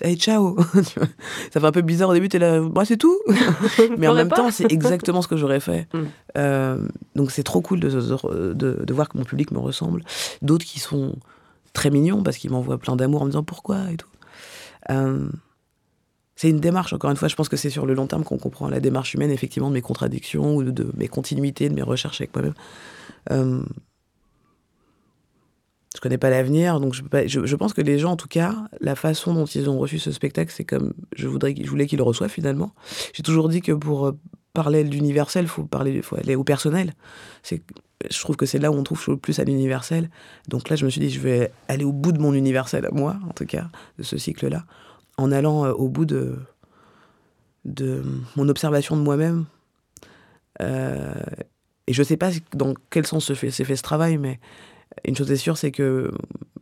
Hey, 0.00 0.16
ciao 0.16 0.56
Ça 1.52 1.60
fait 1.60 1.64
un 1.64 1.72
peu 1.72 1.82
bizarre 1.82 2.08
au 2.08 2.14
début, 2.14 2.28
t'es 2.28 2.38
là, 2.38 2.60
bah, 2.60 2.84
c'est 2.84 2.96
tout 2.96 3.18
Mais 3.98 4.08
en 4.08 4.14
même 4.14 4.28
pas 4.28 4.36
temps, 4.36 4.50
c'est 4.50 4.70
exactement 4.72 5.22
ce 5.22 5.28
que 5.28 5.36
j'aurais 5.36 5.60
fait. 5.60 5.88
Mm. 5.94 5.98
Euh, 6.38 6.88
donc 7.14 7.30
c'est 7.30 7.42
trop 7.42 7.60
cool 7.60 7.80
de, 7.80 8.52
de, 8.54 8.94
voir 8.94 9.08
que 9.08 9.18
mon 9.18 9.24
public 9.24 9.50
me 9.52 9.58
ressemble. 9.58 10.02
D'autres 10.40 10.64
qui 10.64 10.80
sont 10.80 11.14
très 11.72 11.90
mignons 11.90 12.22
parce 12.22 12.38
qu'ils 12.38 12.50
m'envoient 12.50 12.78
plein 12.78 12.96
d'amour 12.96 13.22
en 13.22 13.24
me 13.26 13.30
disant 13.30 13.44
pourquoi 13.44 13.90
et 13.92 13.96
tout. 13.96 14.08
Euh, 14.90 15.28
c'est 16.34 16.50
une 16.50 16.60
démarche, 16.60 16.92
encore 16.92 17.10
une 17.10 17.16
fois, 17.16 17.28
je 17.28 17.36
pense 17.36 17.48
que 17.48 17.56
c'est 17.56 17.70
sur 17.70 17.86
le 17.86 17.94
long 17.94 18.06
terme 18.06 18.24
qu'on 18.24 18.38
comprend 18.38 18.68
la 18.68 18.80
démarche 18.80 19.14
humaine, 19.14 19.30
effectivement, 19.30 19.68
de 19.68 19.74
mes 19.74 19.82
contradictions 19.82 20.56
ou 20.56 20.64
de, 20.64 20.70
de 20.70 20.90
mes 20.96 21.06
continuités, 21.06 21.68
de 21.68 21.74
mes 21.74 21.82
recherches 21.82 22.20
avec 22.20 22.34
moi-même. 22.34 22.54
Euh, 23.30 23.62
connais 26.02 26.18
pas 26.18 26.30
l'avenir, 26.30 26.80
donc 26.80 26.94
je, 26.94 27.02
je, 27.26 27.46
je 27.46 27.56
pense 27.56 27.72
que 27.72 27.80
les 27.80 28.00
gens, 28.00 28.12
en 28.12 28.16
tout 28.16 28.26
cas, 28.26 28.56
la 28.80 28.96
façon 28.96 29.34
dont 29.34 29.44
ils 29.44 29.70
ont 29.70 29.78
reçu 29.78 30.00
ce 30.00 30.10
spectacle, 30.10 30.52
c'est 30.54 30.64
comme 30.64 30.92
je, 31.14 31.28
voudrais, 31.28 31.54
je 31.56 31.70
voulais 31.70 31.86
qu'ils 31.86 31.98
le 31.98 32.02
reçoivent 32.02 32.30
finalement. 32.30 32.72
J'ai 33.12 33.22
toujours 33.22 33.48
dit 33.48 33.60
que 33.60 33.70
pour 33.70 34.08
euh, 34.08 34.18
parler 34.52 34.82
de 34.82 34.90
l'universel, 34.90 35.46
faut, 35.46 35.62
parler- 35.62 36.02
faut 36.02 36.16
aller 36.16 36.34
au 36.34 36.42
personnel. 36.42 36.92
Je 37.48 38.20
trouve 38.20 38.34
que 38.34 38.46
c'est 38.46 38.58
là 38.58 38.72
où 38.72 38.74
on 38.74 38.82
trouve 38.82 39.00
le 39.06 39.16
plus 39.16 39.38
à 39.38 39.44
l'universel. 39.44 40.10
Donc 40.48 40.68
là, 40.68 40.74
je 40.74 40.84
me 40.84 40.90
suis 40.90 41.00
dit, 41.00 41.08
je 41.08 41.20
vais 41.20 41.52
aller 41.68 41.84
au 41.84 41.92
bout 41.92 42.10
de 42.10 42.18
mon 42.18 42.34
universel 42.34 42.88
moi, 42.90 43.16
en 43.28 43.32
tout 43.32 43.46
cas, 43.46 43.68
de 43.98 44.02
ce 44.02 44.18
cycle-là, 44.18 44.64
en 45.18 45.30
allant 45.30 45.66
euh, 45.66 45.72
au 45.72 45.88
bout 45.88 46.04
de, 46.04 46.36
mon 48.34 48.48
observation 48.48 48.96
de 48.96 49.02
moi-même. 49.02 49.44
Euh, 50.60 51.14
et 51.86 51.92
je 51.92 52.02
sais 52.02 52.16
pas 52.16 52.30
dans 52.54 52.74
quel 52.90 53.06
sens 53.06 53.32
s'est 53.32 53.34
fait 53.36 53.76
ce 53.76 53.82
travail, 53.82 54.18
mais 54.18 54.40
une 55.04 55.16
chose 55.16 55.30
est 55.30 55.36
sûre, 55.36 55.56
c'est 55.56 55.72
que 55.72 56.10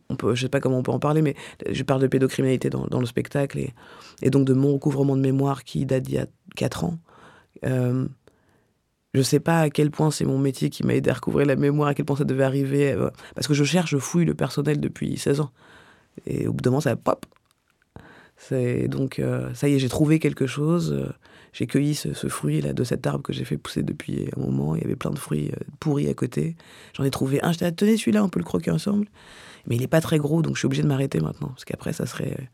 on 0.09 0.15
peut, 0.15 0.35
je 0.35 0.41
sais 0.41 0.49
pas 0.49 0.59
comment 0.59 0.77
on 0.77 0.83
peut 0.83 0.91
en 0.91 0.99
parler, 0.99 1.21
mais 1.21 1.35
je 1.69 1.83
parle 1.83 2.01
de 2.01 2.07
pédocriminalité 2.07 2.69
dans, 2.69 2.99
le 2.99 3.05
spectacle 3.05 3.59
et, 4.21 4.29
donc 4.29 4.45
de 4.45 4.53
mon 4.53 4.73
recouvrement 4.73 5.15
de 5.15 5.21
mémoire 5.21 5.63
qui 5.63 5.85
date 5.85 6.03
d'il 6.03 6.15
y 6.15 6.19
a 6.19 6.27
4 6.55 6.83
ans. 6.83 6.99
Euh, 7.65 8.07
je 9.13 9.21
sais 9.21 9.39
pas 9.39 9.61
à 9.61 9.69
quel 9.69 9.91
point 9.91 10.11
c'est 10.11 10.25
mon 10.25 10.37
métier 10.37 10.69
qui 10.69 10.85
m'a 10.85 10.95
aidé 10.95 11.09
à 11.09 11.13
recouvrir 11.13 11.45
la 11.45 11.55
mémoire, 11.55 11.89
à 11.89 11.93
quel 11.93 12.05
point 12.05 12.15
ça 12.15 12.23
devait 12.23 12.43
arriver, 12.43 12.91
euh, 12.91 13.09
parce 13.35 13.47
que 13.47 13.53
je 13.53 13.63
cherche, 13.63 13.91
je 13.91 13.97
fouille 13.97 14.25
le 14.25 14.33
personnel 14.33 14.79
depuis 14.79 15.17
16 15.17 15.41
ans. 15.41 15.51
Et 16.25 16.47
au 16.47 16.53
bout 16.53 16.61
d'un 16.61 16.71
moment, 16.71 16.81
ça 16.81 16.95
pop. 16.95 17.25
Donc 18.51 19.19
euh, 19.19 19.53
ça 19.53 19.69
y 19.69 19.75
est, 19.75 19.79
j'ai 19.79 19.89
trouvé 19.89 20.19
quelque 20.19 20.47
chose. 20.47 21.13
Euh, 21.51 21.57
j'ai 21.57 21.67
cueilli 21.67 21.95
ce, 21.95 22.27
fruit 22.27 22.61
là 22.61 22.73
de 22.73 22.83
cet 22.83 23.05
arbre 23.05 23.23
que 23.23 23.33
j'ai 23.33 23.45
fait 23.45 23.57
pousser 23.57 23.83
depuis 23.83 24.29
un 24.37 24.41
moment. 24.41 24.75
Il 24.75 24.81
y 24.81 24.85
avait 24.85 24.95
plein 24.95 25.11
de 25.11 25.19
fruits 25.19 25.51
euh, 25.51 25.63
pourris 25.79 26.09
à 26.09 26.13
côté. 26.13 26.55
J'en 26.93 27.03
ai 27.03 27.11
trouvé 27.11 27.43
un. 27.43 27.51
Je 27.51 27.59
t'ai 27.59 27.71
tenez 27.71 27.97
celui-là, 27.97 28.23
on 28.23 28.29
peut 28.29 28.39
le 28.39 28.45
croquer 28.45 28.71
ensemble. 28.71 29.07
Mais 29.67 29.75
il 29.75 29.83
est 29.83 29.87
pas 29.87 30.01
très 30.01 30.17
gros, 30.17 30.41
donc 30.41 30.55
je 30.55 30.59
suis 30.59 30.65
obligé 30.65 30.81
de 30.81 30.87
m'arrêter 30.87 31.19
maintenant, 31.19 31.49
parce 31.49 31.65
qu'après 31.65 31.93
ça 31.93 32.07
serait 32.07 32.49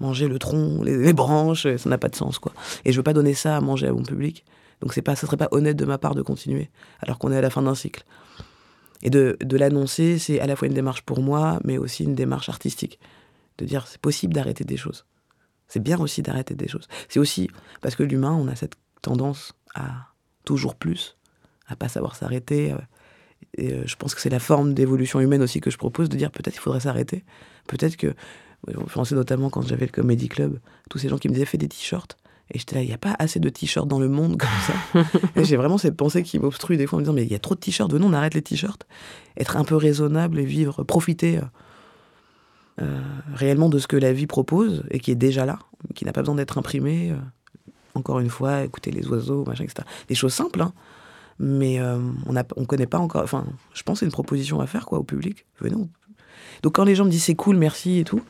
manger 0.00 0.28
le 0.28 0.38
tronc, 0.38 0.82
les, 0.82 1.12
branches, 1.14 1.66
ça 1.76 1.88
n'a 1.88 1.96
pas 1.96 2.08
de 2.08 2.16
sens, 2.16 2.38
quoi. 2.38 2.52
Et 2.84 2.92
je 2.92 2.96
veux 2.98 3.02
pas 3.02 3.14
donner 3.14 3.32
ça 3.32 3.56
à 3.56 3.60
manger 3.60 3.86
à 3.86 3.92
mon 3.92 4.02
public. 4.02 4.44
Donc 4.82 4.92
c'est 4.92 5.00
pas, 5.00 5.16
ça 5.16 5.26
serait 5.26 5.36
pas 5.38 5.48
honnête 5.52 5.76
de 5.76 5.84
ma 5.86 5.96
part 5.96 6.14
de 6.14 6.20
continuer, 6.20 6.70
alors 7.00 7.18
qu'on 7.18 7.32
est 7.32 7.38
à 7.38 7.40
la 7.40 7.50
fin 7.50 7.62
d'un 7.62 7.74
cycle. 7.74 8.04
Et 9.02 9.10
de 9.10 9.56
l'annoncer, 9.56 10.18
c'est 10.18 10.40
à 10.40 10.46
la 10.46 10.56
fois 10.56 10.68
une 10.68 10.74
démarche 10.74 11.02
pour 11.02 11.22
moi, 11.22 11.58
mais 11.64 11.78
aussi 11.78 12.04
une 12.04 12.14
démarche 12.14 12.48
artistique. 12.48 12.98
De 13.58 13.64
dire 13.64 13.86
c'est 13.86 14.00
possible 14.00 14.34
d'arrêter 14.34 14.64
des 14.64 14.76
choses. 14.76 15.04
C'est 15.72 15.80
bien 15.80 15.98
aussi 15.98 16.20
d'arrêter 16.20 16.54
des 16.54 16.68
choses. 16.68 16.86
C'est 17.08 17.18
aussi 17.18 17.48
parce 17.80 17.96
que 17.96 18.02
l'humain, 18.02 18.32
on 18.32 18.46
a 18.46 18.54
cette 18.54 18.74
tendance 19.00 19.54
à 19.74 20.12
toujours 20.44 20.74
plus, 20.74 21.16
à 21.66 21.76
pas 21.76 21.88
savoir 21.88 22.14
s'arrêter. 22.14 22.72
euh, 22.72 22.76
Et 23.56 23.72
euh, 23.72 23.82
je 23.86 23.96
pense 23.96 24.14
que 24.14 24.20
c'est 24.20 24.28
la 24.28 24.38
forme 24.38 24.74
d'évolution 24.74 25.18
humaine 25.18 25.40
aussi 25.40 25.62
que 25.62 25.70
je 25.70 25.78
propose, 25.78 26.10
de 26.10 26.16
dire 26.18 26.30
peut-être 26.30 26.56
il 26.56 26.60
faudrait 26.60 26.80
s'arrêter. 26.80 27.24
Peut-être 27.68 27.96
que, 27.96 28.12
je 28.68 28.92
pensais 28.92 29.14
notamment 29.14 29.48
quand 29.48 29.62
j'avais 29.62 29.86
le 29.86 29.92
Comedy 29.92 30.28
Club, 30.28 30.60
tous 30.90 30.98
ces 30.98 31.08
gens 31.08 31.16
qui 31.16 31.28
me 31.28 31.32
disaient 31.32 31.46
fais 31.46 31.56
des 31.56 31.68
t-shirts. 31.68 32.18
Et 32.50 32.58
j'étais 32.58 32.74
là, 32.74 32.82
il 32.82 32.88
n'y 32.88 32.92
a 32.92 32.98
pas 32.98 33.16
assez 33.18 33.40
de 33.40 33.48
t-shirts 33.48 33.88
dans 33.88 33.98
le 33.98 34.10
monde 34.10 34.36
comme 34.36 34.50
ça. 34.66 35.04
et 35.36 35.44
j'ai 35.46 35.56
vraiment 35.56 35.78
cette 35.78 35.96
pensée 35.96 36.22
qui 36.22 36.38
m'obstrue 36.38 36.76
des 36.76 36.86
fois 36.86 36.98
en 36.98 37.00
me 37.00 37.04
disant, 37.04 37.14
mais 37.14 37.22
il 37.22 37.32
y 37.32 37.34
a 37.34 37.38
trop 37.38 37.54
de 37.54 37.60
t-shirts, 37.60 37.90
venons, 37.90 38.08
on 38.08 38.12
arrête 38.12 38.34
les 38.34 38.42
t-shirts. 38.42 38.86
Être 39.38 39.56
un 39.56 39.64
peu 39.64 39.76
raisonnable 39.76 40.38
et 40.38 40.44
vivre, 40.44 40.82
profiter 40.84 41.38
euh, 41.38 41.44
réellement 43.34 43.68
de 43.68 43.78
ce 43.78 43.86
que 43.86 43.96
la 43.96 44.12
vie 44.12 44.26
propose 44.26 44.84
et 44.90 44.98
qui 44.98 45.10
est 45.10 45.16
déjà 45.16 45.46
là, 45.46 45.58
qui 45.94 46.04
n'a 46.04 46.12
pas 46.12 46.22
besoin 46.22 46.34
d'être 46.34 46.58
imprimé. 46.58 47.10
euh, 47.10 47.16
encore 47.94 48.20
une 48.20 48.30
fois, 48.30 48.62
écouter 48.62 48.90
les 48.90 49.06
oiseaux, 49.08 49.44
machin, 49.44 49.64
etc. 49.64 49.86
Des 50.08 50.14
choses 50.14 50.32
simples, 50.32 50.62
hein, 50.62 50.72
mais 51.38 51.80
euh, 51.80 51.98
on 52.26 52.32
ne 52.32 52.40
on 52.56 52.64
connaît 52.64 52.86
pas 52.86 52.98
encore. 52.98 53.22
Enfin, 53.22 53.44
je 53.74 53.82
pense 53.82 53.96
que 53.96 54.00
c'est 54.00 54.06
une 54.06 54.12
proposition 54.12 54.60
à 54.60 54.66
faire 54.66 54.86
quoi, 54.86 54.98
au 54.98 55.02
public. 55.02 55.44
Venons. 55.60 55.88
Donc 56.62 56.74
quand 56.74 56.84
les 56.84 56.94
gens 56.94 57.04
me 57.04 57.10
disent 57.10 57.24
c'est 57.24 57.34
cool, 57.34 57.56
merci 57.56 57.98
et 57.98 58.04
tout, 58.04 58.22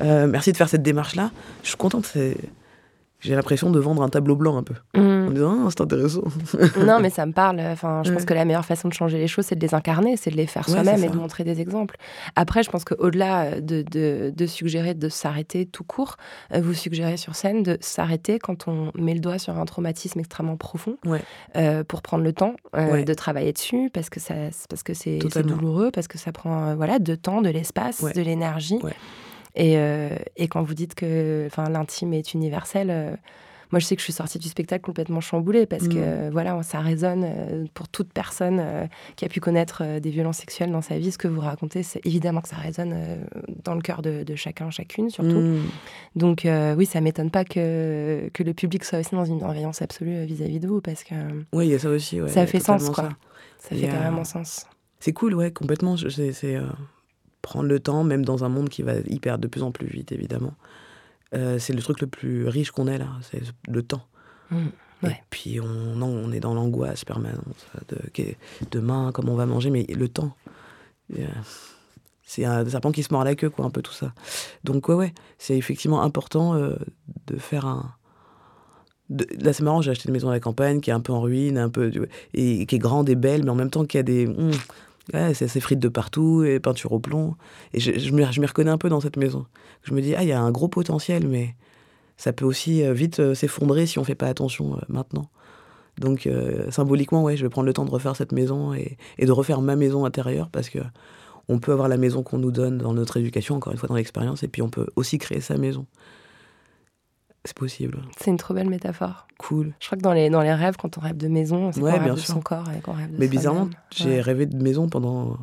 euh, 0.00 0.26
merci 0.26 0.52
de 0.52 0.56
faire 0.56 0.68
cette 0.68 0.82
démarche-là, 0.82 1.30
je 1.62 1.68
suis 1.68 1.76
contente. 1.76 2.12
J'ai 3.20 3.34
l'impression 3.34 3.70
de 3.70 3.78
vendre 3.80 4.02
un 4.02 4.08
tableau 4.10 4.36
blanc 4.36 4.56
un 4.58 4.62
peu. 4.62 4.74
Mm. 4.94 5.28
En 5.28 5.30
disant, 5.30 5.56
ah, 5.64 5.68
c'est 5.70 5.80
intéressant. 5.80 6.22
non, 6.86 7.00
mais 7.00 7.10
ça 7.10 7.24
me 7.26 7.32
parle. 7.32 7.60
Enfin, 7.60 8.02
je 8.04 8.12
pense 8.12 8.24
que 8.24 8.34
la 8.34 8.44
meilleure 8.44 8.64
façon 8.64 8.88
de 8.88 8.92
changer 8.92 9.18
les 9.18 9.26
choses, 9.26 9.46
c'est 9.46 9.56
de 9.56 9.66
les 9.66 9.74
incarner, 9.74 10.16
c'est 10.16 10.30
de 10.30 10.36
les 10.36 10.46
faire 10.46 10.68
Ouais, 10.68 10.74
soi-même 10.74 11.02
et 11.02 11.08
de 11.08 11.16
montrer 11.16 11.42
des 11.42 11.60
exemples. 11.60 11.96
Après, 12.36 12.62
je 12.62 12.70
pense 12.70 12.84
qu'au-delà 12.84 13.60
de, 13.60 13.82
de, 13.82 14.32
de 14.36 14.46
suggérer 14.46 14.94
de 14.94 15.08
s'arrêter 15.08 15.66
tout 15.66 15.82
court, 15.82 16.16
euh, 16.54 16.60
vous 16.60 16.74
suggérez 16.74 17.16
sur 17.16 17.34
scène 17.34 17.62
de 17.62 17.78
s'arrêter 17.80 18.38
quand 18.38 18.68
on 18.68 18.92
met 18.94 19.14
le 19.14 19.20
doigt 19.20 19.38
sur 19.38 19.56
un 19.58 19.64
traumatisme 19.64 20.20
extrêmement 20.20 20.56
profond 20.56 20.96
Ouais. 21.06 21.22
euh, 21.56 21.82
pour 21.84 22.02
prendre 22.02 22.22
le 22.22 22.32
temps 22.32 22.54
euh, 22.76 23.02
de 23.02 23.14
travailler 23.14 23.52
dessus 23.52 23.90
parce 23.92 24.10
que 24.10 24.20
ça, 24.20 24.34
c'est- 24.52 24.68
parce 24.68 24.82
que 24.82 24.94
c'est 24.94 25.18
douloureux, 25.42 25.90
parce 25.90 26.06
que 26.06 26.18
ça 26.18 26.32
prend 26.32 26.66
euh, 26.68 26.74
voilà 26.74 26.98
de 26.98 27.14
temps, 27.14 27.40
de 27.42 27.48
l'espace, 27.50 28.02
de 28.04 28.20
l'énergie. 28.20 28.78
Et, 29.56 29.78
euh, 29.78 30.10
et 30.36 30.48
quand 30.48 30.62
vous 30.62 30.74
dites 30.74 30.94
que 30.94 31.48
l'intime 31.70 32.12
est 32.12 32.34
universel, 32.34 32.88
euh, 32.90 33.16
moi 33.72 33.80
je 33.80 33.86
sais 33.86 33.96
que 33.96 34.00
je 34.00 34.04
suis 34.04 34.12
sortie 34.12 34.38
du 34.38 34.48
spectacle 34.48 34.84
complètement 34.84 35.20
chamboulée 35.20 35.64
parce 35.66 35.84
Mm. 35.84 35.88
que 35.88 35.94
euh, 35.96 36.28
voilà, 36.30 36.62
ça 36.62 36.78
résonne 36.80 37.24
euh, 37.26 37.64
pour 37.74 37.88
toute 37.88 38.12
personne 38.12 38.62
qui 39.16 39.24
a 39.24 39.28
pu 39.28 39.40
connaître 39.40 39.98
des 39.98 40.10
violences 40.10 40.36
sexuelles 40.38 40.70
dans 40.70 40.82
sa 40.82 40.98
vie. 40.98 41.10
Ce 41.10 41.18
que 41.18 41.26
vous 41.26 41.40
racontez, 41.40 41.82
c'est 41.82 42.04
évidemment 42.06 42.42
que 42.42 42.48
ça 42.48 42.56
résonne 42.56 42.94
dans 43.64 43.74
le 43.74 43.80
cœur 43.80 44.02
de, 44.02 44.22
de 44.24 44.34
chacun, 44.36 44.70
chacune 44.70 45.08
surtout. 45.10 45.40
Mm. 45.40 45.62
Donc 46.16 46.46
oui, 46.76 46.84
ça 46.86 47.00
m'étonne 47.00 47.30
pas 47.30 47.44
que, 47.44 48.28
que 48.34 48.42
le 48.42 48.52
public 48.54 48.84
soit 48.84 48.98
aussi 49.00 49.14
dans 49.14 49.24
une 49.24 49.38
bienveillance 49.38 49.80
absolue 49.82 50.24
vis-à-vis 50.26 50.60
de 50.60 50.68
vous 50.68 50.80
parce 50.82 51.02
que 51.02 51.14
Oui, 51.54 51.66
il 51.68 51.70
y 51.70 51.74
a 51.74 51.78
ça 51.78 51.88
aussi. 51.88 52.20
ouais, 52.20 52.28
ça 52.28 52.46
fait 52.46 52.60
sens 52.60 52.90
quoi. 52.90 53.04
ça. 53.04 53.74
Fait 53.74 53.88
a- 53.88 53.90
carrément 53.90 54.24
sens. 54.24 54.66
C'est 55.00 55.12
cool, 55.12 55.34
ouais, 55.34 55.50
complètement. 55.50 55.96
C'est 55.96 56.58
prendre 57.46 57.68
le 57.68 57.80
temps, 57.80 58.04
même 58.04 58.24
dans 58.24 58.44
un 58.44 58.48
monde 58.48 58.68
qui 58.68 58.82
va 58.82 58.94
hyper 59.06 59.38
de 59.38 59.46
plus 59.48 59.62
en 59.62 59.70
plus 59.72 59.86
vite, 59.86 60.12
évidemment. 60.12 60.54
Euh, 61.34 61.58
c'est 61.58 61.72
le 61.72 61.80
truc 61.82 62.00
le 62.00 62.06
plus 62.06 62.46
riche 62.48 62.70
qu'on 62.70 62.86
ait 62.86 62.98
là, 62.98 63.08
c'est 63.22 63.42
le 63.68 63.82
temps. 63.82 64.04
Mm, 64.50 64.56
Et 65.10 65.22
puis 65.30 65.60
on, 65.60 65.96
non, 65.96 66.06
on 66.08 66.32
est 66.32 66.40
dans 66.40 66.54
l'angoisse 66.54 67.04
permanente 67.04 67.66
de 67.88 67.98
demain, 68.70 69.10
comment 69.12 69.32
on 69.32 69.36
va 69.36 69.46
manger, 69.46 69.70
mais 69.70 69.84
le 69.88 70.08
temps. 70.08 70.34
euh, 71.18 71.26
C'est 72.24 72.44
un 72.44 72.64
serpent 72.68 72.92
qui 72.92 73.02
se 73.02 73.12
mord 73.12 73.24
la 73.24 73.34
queue, 73.34 73.50
quoi, 73.50 73.64
un 73.64 73.70
peu 73.70 73.82
tout 73.82 73.92
ça. 73.92 74.12
Donc, 74.64 74.88
ouais, 74.88 74.94
ouais, 74.94 75.14
c'est 75.38 75.56
effectivement 75.56 76.02
important 76.02 76.54
euh, 76.54 76.74
de 77.28 77.36
faire 77.36 77.66
un. 77.66 77.92
de- 79.10 79.26
Là, 79.40 79.52
c'est 79.52 79.62
marrant, 79.62 79.82
j'ai 79.82 79.90
acheté 79.92 80.08
une 80.08 80.12
maison 80.14 80.28
à 80.28 80.32
la 80.32 80.40
campagne 80.40 80.80
qui 80.80 80.90
est 80.90 80.94
un 80.94 81.00
peu 81.00 81.12
en 81.12 81.20
ruine, 81.20 81.58
un 81.58 81.68
peu. 81.70 81.90
Et 82.34 82.66
qui 82.66 82.74
est 82.76 82.78
grande 82.78 83.08
et 83.08 83.14
belle, 83.16 83.44
mais 83.44 83.50
en 83.50 83.54
même 83.54 83.70
temps 83.70 83.84
qui 83.84 83.98
a 83.98 84.02
des. 84.02 84.26
hum, 84.26 84.50
ouais, 85.14 85.34
c'est 85.34 85.48
c'est 85.48 85.60
frites 85.60 85.78
de 85.78 85.88
partout 85.88 86.44
et 86.44 86.60
peinture 86.60 86.92
au 86.92 86.98
plomb. 86.98 87.34
Et 87.72 87.80
je, 87.80 87.98
je 87.98 88.12
m'y 88.12 88.24
reconnais 88.24 88.70
un 88.70 88.78
peu 88.78 88.88
dans 88.88 89.00
cette 89.00 89.16
maison. 89.16 89.46
Je 89.82 89.94
me 89.94 90.00
dis, 90.00 90.14
ah, 90.14 90.22
il 90.22 90.28
y 90.28 90.32
a 90.32 90.40
un 90.40 90.50
gros 90.50 90.68
potentiel, 90.68 91.26
mais 91.28 91.54
ça 92.16 92.32
peut 92.32 92.44
aussi 92.44 92.82
euh, 92.82 92.92
vite 92.92 93.20
euh, 93.20 93.34
s'effondrer 93.34 93.86
si 93.86 93.98
on 93.98 94.04
fait 94.04 94.14
pas 94.14 94.26
attention 94.26 94.74
euh, 94.74 94.80
maintenant. 94.88 95.30
Donc 95.98 96.28
symboliquement, 96.68 97.22
ouais, 97.22 97.38
je 97.38 97.42
vais 97.42 97.48
prendre 97.48 97.64
le 97.64 97.72
temps 97.72 97.86
de 97.86 97.90
refaire 97.90 98.14
cette 98.16 98.32
maison 98.32 98.74
et, 98.74 98.98
et 99.16 99.24
de 99.24 99.32
refaire 99.32 99.62
ma 99.62 99.76
maison 99.76 100.04
intérieure 100.04 100.50
parce 100.50 100.68
que 100.68 100.80
on 101.48 101.58
peut 101.58 101.72
avoir 101.72 101.88
la 101.88 101.96
maison 101.96 102.22
qu'on 102.22 102.36
nous 102.36 102.50
donne 102.50 102.76
dans 102.76 102.92
notre 102.92 103.16
éducation, 103.16 103.54
encore 103.54 103.72
une 103.72 103.78
fois 103.78 103.88
dans 103.88 103.94
l'expérience, 103.94 104.42
et 104.42 104.48
puis 104.48 104.60
on 104.60 104.68
peut 104.68 104.88
aussi 104.96 105.16
créer 105.16 105.40
sa 105.40 105.56
maison. 105.56 105.86
C'est 107.46 107.56
possible. 107.56 108.02
C'est 108.18 108.30
une 108.30 108.36
trop 108.36 108.52
belle 108.54 108.68
métaphore. 108.68 109.26
Cool. 109.38 109.72
Je 109.80 109.86
crois 109.86 109.96
que 109.96 110.02
dans 110.02 110.12
les, 110.12 110.28
dans 110.30 110.42
les 110.42 110.52
rêves, 110.52 110.76
quand 110.76 110.98
on 110.98 111.00
rêve 111.00 111.16
de 111.16 111.28
maison, 111.28 111.70
c'est 111.72 111.80
Ouais, 111.80 111.90
qu'on 111.92 111.96
rêve 111.96 112.04
bien 112.04 112.14
de 112.14 112.18
sûr. 112.18 112.34
son 112.34 112.40
corps 112.40 112.70
et 112.76 112.80
qu'on 112.80 112.92
rêve 112.92 113.12
de 113.12 113.18
Mais 113.18 113.28
bizarrement, 113.28 113.70
j'ai 113.94 114.10
Ouais. 114.16 114.20
rêvé 114.20 114.46
de 114.46 114.62
maison 114.62 114.88
pendant, 114.88 115.36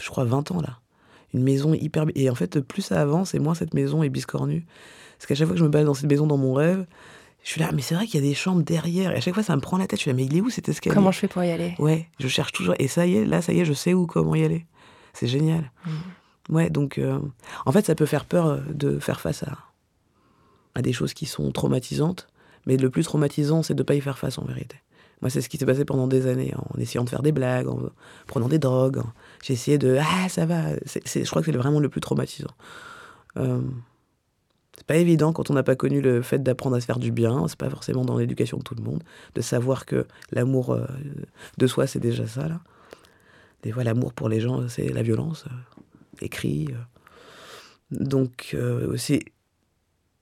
je 0.00 0.08
crois, 0.08 0.24
20 0.24 0.50
ans 0.52 0.60
là. 0.60 0.78
Une 1.34 1.42
maison 1.42 1.74
hyper. 1.74 2.04
Et 2.14 2.30
en 2.30 2.34
fait, 2.34 2.60
plus 2.60 2.82
ça 2.82 3.00
avance 3.00 3.34
et 3.34 3.38
moins 3.38 3.54
cette 3.54 3.74
maison 3.74 4.02
est 4.02 4.08
biscornue. 4.08 4.64
Parce 5.18 5.26
qu'à 5.26 5.34
chaque 5.34 5.46
fois 5.46 5.54
que 5.54 5.58
je 5.60 5.64
me 5.64 5.68
balade 5.70 5.86
dans 5.86 5.94
cette 5.94 6.08
maison 6.10 6.26
dans 6.26 6.36
mon 6.36 6.52
rêve, 6.54 6.86
je 7.42 7.50
suis 7.50 7.60
là, 7.60 7.70
mais 7.72 7.80
c'est 7.82 7.94
vrai 7.94 8.06
qu'il 8.06 8.20
y 8.22 8.24
a 8.24 8.28
des 8.28 8.34
chambres 8.34 8.62
derrière. 8.62 9.12
Et 9.12 9.16
à 9.16 9.20
chaque 9.20 9.34
fois, 9.34 9.42
ça 9.42 9.54
me 9.56 9.60
prend 9.60 9.78
la 9.78 9.86
tête. 9.86 9.98
Je 9.98 10.02
suis 10.02 10.10
là, 10.10 10.16
mais 10.16 10.24
il 10.24 10.36
est 10.36 10.40
où 10.40 10.50
cet 10.50 10.68
escalier? 10.68 10.94
Comment 10.94 11.12
je 11.12 11.18
fais 11.18 11.28
pour 11.28 11.42
y 11.44 11.50
aller? 11.50 11.74
Ouais, 11.78 12.08
je 12.20 12.28
cherche 12.28 12.52
toujours. 12.52 12.74
Et 12.78 12.88
ça 12.88 13.06
y 13.06 13.16
est, 13.16 13.24
là, 13.24 13.40
ça 13.42 13.52
y 13.52 13.60
est, 13.60 13.64
je 13.64 13.72
sais 13.72 13.94
où, 13.94 14.06
comment 14.06 14.34
y 14.34 14.44
aller. 14.44 14.66
C'est 15.14 15.26
génial. 15.28 15.70
Mm. 15.86 15.90
Ouais, 16.54 16.70
donc, 16.70 16.98
euh, 16.98 17.18
en 17.64 17.72
fait, 17.72 17.86
ça 17.86 17.94
peut 17.94 18.06
faire 18.06 18.24
peur 18.24 18.46
euh, 18.46 18.60
de 18.72 18.98
faire 18.98 19.20
face 19.20 19.42
à, 19.42 19.56
à 20.76 20.82
des 20.82 20.92
choses 20.92 21.12
qui 21.14 21.26
sont 21.26 21.50
traumatisantes. 21.50 22.28
Mais 22.66 22.76
le 22.76 22.90
plus 22.90 23.02
traumatisant, 23.02 23.62
c'est 23.62 23.74
de 23.74 23.80
ne 23.82 23.84
pas 23.84 23.94
y 23.94 24.00
faire 24.00 24.18
face 24.18 24.38
en 24.38 24.44
vérité. 24.44 24.76
Moi, 25.22 25.30
c'est 25.30 25.40
ce 25.40 25.48
qui 25.48 25.56
s'est 25.56 25.64
passé 25.66 25.84
pendant 25.84 26.06
des 26.08 26.26
années, 26.26 26.52
en 26.56 26.78
essayant 26.78 27.02
de 27.04 27.08
faire 27.08 27.22
des 27.22 27.32
blagues, 27.32 27.68
en 27.68 27.78
prenant 28.26 28.48
des 28.48 28.58
drogues. 28.58 28.98
en- 28.98 29.12
J'ai 29.42 29.54
essayé 29.54 29.78
de 29.78 29.96
Ah, 30.00 30.28
ça 30.28 30.44
va. 30.46 30.74
Je 30.74 31.24
crois 31.30 31.40
que 31.42 31.50
c'est 31.50 31.56
vraiment 31.56 31.80
le 31.80 31.88
plus 31.88 32.00
traumatisant. 32.02 32.50
Euh, 33.38 33.60
c'est 34.76 34.86
pas 34.86 34.96
évident 34.96 35.32
quand 35.32 35.48
on 35.50 35.54
n'a 35.54 35.62
pas 35.62 35.76
connu 35.76 36.02
le 36.02 36.20
fait 36.20 36.42
d'apprendre 36.42 36.76
à 36.76 36.80
se 36.80 36.86
faire 36.86 36.98
du 36.98 37.12
bien. 37.12 37.48
C'est 37.48 37.56
pas 37.58 37.70
forcément 37.70 38.04
dans 38.04 38.18
l'éducation 38.18 38.58
de 38.58 38.62
tout 38.62 38.74
le 38.74 38.82
monde. 38.82 39.02
De 39.34 39.40
savoir 39.40 39.86
que 39.86 40.06
l'amour 40.32 40.72
euh, 40.74 40.84
de 41.56 41.66
soi, 41.66 41.86
c'est 41.86 42.00
déjà 42.00 42.26
ça, 42.26 42.46
là. 42.48 42.60
Des 43.62 43.72
fois, 43.72 43.84
l'amour 43.84 44.12
pour 44.12 44.28
les 44.28 44.40
gens, 44.40 44.68
c'est 44.68 44.88
la 44.92 45.02
violence, 45.02 45.44
euh, 45.46 45.54
les 46.20 46.28
cris. 46.28 46.68
euh. 46.72 46.76
Donc, 47.90 48.54
c'est. 48.96 49.20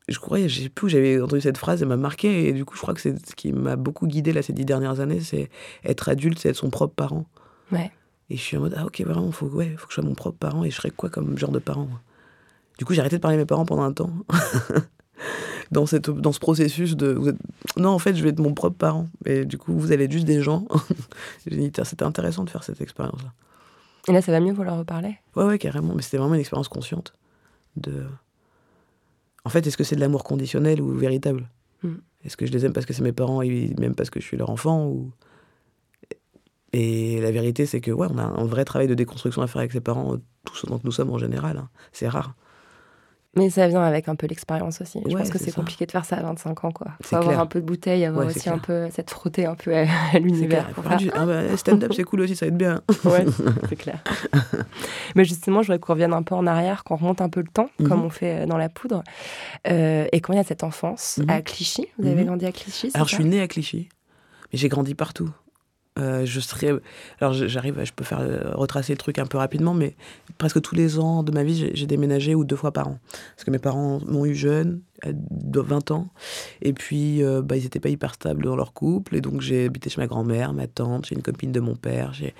Je 0.08 0.18
crois, 0.18 0.46
je 0.46 0.60
sais 0.62 0.68
plus 0.68 0.86
où 0.86 0.88
j'avais 0.88 1.20
entendu 1.20 1.40
cette 1.40 1.56
phrase, 1.58 1.80
elle 1.82 1.88
m'a 1.88 1.96
marqué, 1.96 2.48
et 2.48 2.52
du 2.52 2.64
coup, 2.64 2.76
je 2.76 2.82
crois 2.82 2.92
que 2.94 3.00
c'est 3.00 3.26
ce 3.26 3.34
qui 3.34 3.52
m'a 3.52 3.76
beaucoup 3.76 4.06
guidé 4.06 4.32
là 4.34 4.42
ces 4.42 4.52
dix 4.52 4.64
dernières 4.66 5.00
années, 5.00 5.20
c'est 5.20 5.48
être 5.84 6.08
adulte, 6.10 6.38
c'est 6.38 6.50
être 6.50 6.56
son 6.56 6.68
propre 6.70 6.94
parent. 6.94 7.24
Ouais. 7.72 7.90
Et 8.30 8.36
je 8.36 8.42
suis 8.42 8.56
en 8.56 8.60
mode, 8.60 8.74
ah 8.76 8.84
ok, 8.84 9.00
vraiment, 9.00 9.30
faut, 9.32 9.46
ouais, 9.46 9.74
faut 9.78 9.86
que 9.86 9.92
je 9.92 9.94
sois 9.94 10.04
mon 10.04 10.14
propre 10.14 10.36
parent, 10.38 10.62
et 10.64 10.70
je 10.70 10.76
serais 10.76 10.90
quoi 10.90 11.08
comme 11.08 11.38
genre 11.38 11.52
de 11.52 11.58
parent 11.58 11.86
moi? 11.86 12.00
Du 12.78 12.84
coup, 12.84 12.92
j'ai 12.92 13.00
arrêté 13.00 13.16
de 13.16 13.20
parler 13.22 13.36
à 13.36 13.40
mes 13.40 13.46
parents 13.46 13.64
pendant 13.64 13.82
un 13.82 13.92
temps. 13.92 14.10
dans, 15.70 15.86
cette, 15.86 16.10
dans 16.10 16.32
ce 16.32 16.40
processus 16.40 16.96
de. 16.96 17.12
vous 17.12 17.28
êtes- 17.28 17.38
Non, 17.76 17.90
en 17.90 17.98
fait, 17.98 18.14
je 18.16 18.22
vais 18.22 18.30
être 18.30 18.40
mon 18.40 18.52
propre 18.52 18.76
parent. 18.76 19.08
Et 19.26 19.44
du 19.44 19.58
coup, 19.58 19.72
vous 19.78 19.92
allez 19.92 20.04
être 20.04 20.12
juste 20.12 20.26
des 20.26 20.42
gens. 20.42 20.66
J'ai 21.46 21.56
dit, 21.56 21.70
Tiens, 21.72 21.84
c'était 21.84 22.04
intéressant 22.04 22.44
de 22.44 22.50
faire 22.50 22.64
cette 22.64 22.80
expérience-là. 22.80 23.32
Et 24.08 24.12
là, 24.12 24.20
ça 24.20 24.32
va 24.32 24.40
mieux, 24.40 24.52
vous 24.52 24.64
leur 24.64 24.76
reparlez 24.78 25.16
Ouais, 25.36 25.44
ouais, 25.44 25.58
carrément. 25.58 25.94
Mais 25.94 26.02
c'était 26.02 26.18
vraiment 26.18 26.34
une 26.34 26.40
expérience 26.40 26.68
consciente. 26.68 27.14
De... 27.76 28.04
En 29.44 29.50
fait, 29.50 29.66
est-ce 29.66 29.76
que 29.76 29.84
c'est 29.84 29.96
de 29.96 30.00
l'amour 30.00 30.24
conditionnel 30.24 30.80
ou 30.80 30.90
véritable 30.94 31.48
Mm. 31.82 31.96
Est-ce 32.24 32.36
que 32.38 32.46
je 32.46 32.52
les 32.52 32.64
aime 32.64 32.72
parce 32.72 32.86
que 32.86 32.94
c'est 32.94 33.02
mes 33.02 33.12
parents 33.12 33.42
et 33.42 33.74
même 33.78 33.94
parce 33.94 34.08
que 34.08 34.18
je 34.18 34.24
suis 34.24 34.38
leur 34.38 34.48
enfant 34.48 34.86
ou... 34.86 35.12
Et 36.72 37.20
la 37.20 37.30
vérité, 37.30 37.66
c'est 37.66 37.80
que 37.80 37.90
ouais, 37.90 38.08
on 38.10 38.18
a 38.18 38.22
un 38.24 38.44
vrai 38.46 38.64
travail 38.64 38.88
de 38.88 38.94
déconstruction 38.94 39.42
à 39.42 39.46
faire 39.46 39.60
avec 39.60 39.72
ses 39.72 39.80
parents, 39.80 40.16
tous 40.44 40.64
autant 40.64 40.78
que 40.78 40.84
nous 40.84 40.92
sommes 40.92 41.10
en 41.10 41.18
général. 41.18 41.58
hein. 41.58 41.68
C'est 41.92 42.08
rare. 42.08 42.34
Mais 43.36 43.50
ça 43.50 43.66
vient 43.68 43.82
avec 43.82 44.08
un 44.08 44.14
peu 44.14 44.26
l'expérience 44.26 44.80
aussi. 44.80 45.00
je 45.06 45.12
Ouais, 45.14 45.20
pense 45.20 45.30
que 45.30 45.38
c'est 45.38 45.52
compliqué 45.54 45.86
de 45.86 45.90
faire 45.90 46.04
ça 46.04 46.16
à 46.16 46.22
25 46.22 46.64
ans. 46.64 46.70
Quoi. 46.72 46.88
Faut 47.02 47.16
avoir 47.16 47.30
clair. 47.30 47.40
un 47.40 47.46
peu 47.46 47.60
de 47.60 47.66
bouteille, 47.66 48.04
avoir 48.04 48.26
Ouais, 48.26 48.34
aussi 48.34 48.48
un 48.48 48.58
peu 48.58 48.88
cette 48.90 49.10
frotter 49.10 49.46
un 49.46 49.54
peu 49.54 49.74
à, 49.74 49.86
l'univers. 50.18 50.68
ah 51.14 51.26
bah, 51.26 51.56
stand-up, 51.56 51.92
c'est 51.94 52.04
cool 52.04 52.20
aussi, 52.22 52.36
ça 52.36 52.46
va 52.46 52.48
être 52.50 52.56
bien. 52.58 52.80
Ouais, 53.04 53.24
c'est 53.68 53.76
clair. 53.76 53.98
Mais 55.14 55.24
justement, 55.24 55.62
je 55.62 55.68
voudrais 55.68 55.78
qu'on 55.78 55.92
revienne 55.94 56.12
un 56.12 56.22
peu 56.22 56.34
en 56.34 56.46
arrière, 56.46 56.84
qu'on 56.84 56.96
remonte 56.96 57.20
un 57.20 57.28
peu 57.28 57.40
le 57.40 57.48
temps, 57.48 57.68
Mhm. 57.78 57.88
comme 57.88 58.04
on 58.04 58.10
fait 58.10 58.42
euh, 58.42 58.46
dans 58.46 58.56
la 58.56 58.68
poudre. 58.68 59.02
Euh, 59.68 60.06
et 60.12 60.20
quand 60.20 60.32
il 60.32 60.36
y 60.36 60.40
a 60.40 60.44
cette 60.44 60.64
enfance 60.64 61.18
Mhm. 61.18 61.30
à 61.30 61.42
Clichy, 61.42 61.86
vous 61.98 62.06
avez 62.06 62.20
Mhm. 62.22 62.26
grandi 62.26 62.46
à 62.46 62.52
Clichy, 62.52 62.90
Alors, 62.94 63.08
je 63.08 63.14
suis 63.16 63.24
née 63.24 63.40
à 63.40 63.48
Clichy, 63.48 63.88
mais 64.52 64.58
j'ai 64.58 64.68
grandi 64.68 64.94
partout. 64.94 65.30
Euh, 65.98 66.26
je 66.26 66.40
serais. 66.40 66.72
Alors, 67.20 67.32
j'arrive, 67.34 67.80
je 67.84 67.92
peux 67.92 68.02
faire 68.02 68.18
euh, 68.20 68.50
retracer 68.54 68.92
le 68.92 68.96
truc 68.98 69.20
un 69.20 69.26
peu 69.26 69.38
rapidement, 69.38 69.74
mais 69.74 69.94
presque 70.38 70.60
tous 70.60 70.74
les 70.74 70.98
ans 70.98 71.22
de 71.22 71.30
ma 71.30 71.44
vie, 71.44 71.70
j'ai- 71.72 71.86
déménagé 71.86 72.34
ou 72.34 72.44
deux 72.44 72.56
fois 72.56 72.72
par 72.72 72.88
an. 72.88 72.98
Parce 73.36 73.44
que 73.44 73.52
mes 73.52 73.60
parents 73.60 74.00
m'ont 74.08 74.24
eu 74.26 74.34
jeune, 74.34 74.80
à 75.02 75.08
de 75.12 75.60
20 75.60 75.92
ans, 75.92 76.08
et 76.62 76.72
puis 76.72 77.22
euh, 77.22 77.42
bah, 77.42 77.56
ils 77.56 77.62
n'étaient 77.62 77.78
pas 77.78 77.90
hyper 77.90 78.14
stables 78.14 78.42
dans 78.44 78.56
leur 78.56 78.72
couple, 78.72 79.14
et 79.14 79.20
donc 79.20 79.40
j'ai 79.40 79.66
habité 79.66 79.88
chez 79.88 80.00
ma 80.00 80.08
grand-mère, 80.08 80.52
ma 80.52 80.66
tante, 80.66 81.06
j'ai 81.06 81.14
une 81.14 81.22
copine 81.22 81.52
de 81.52 81.60
mon 81.60 81.76
père, 81.76 82.12
j'ai 82.12 82.34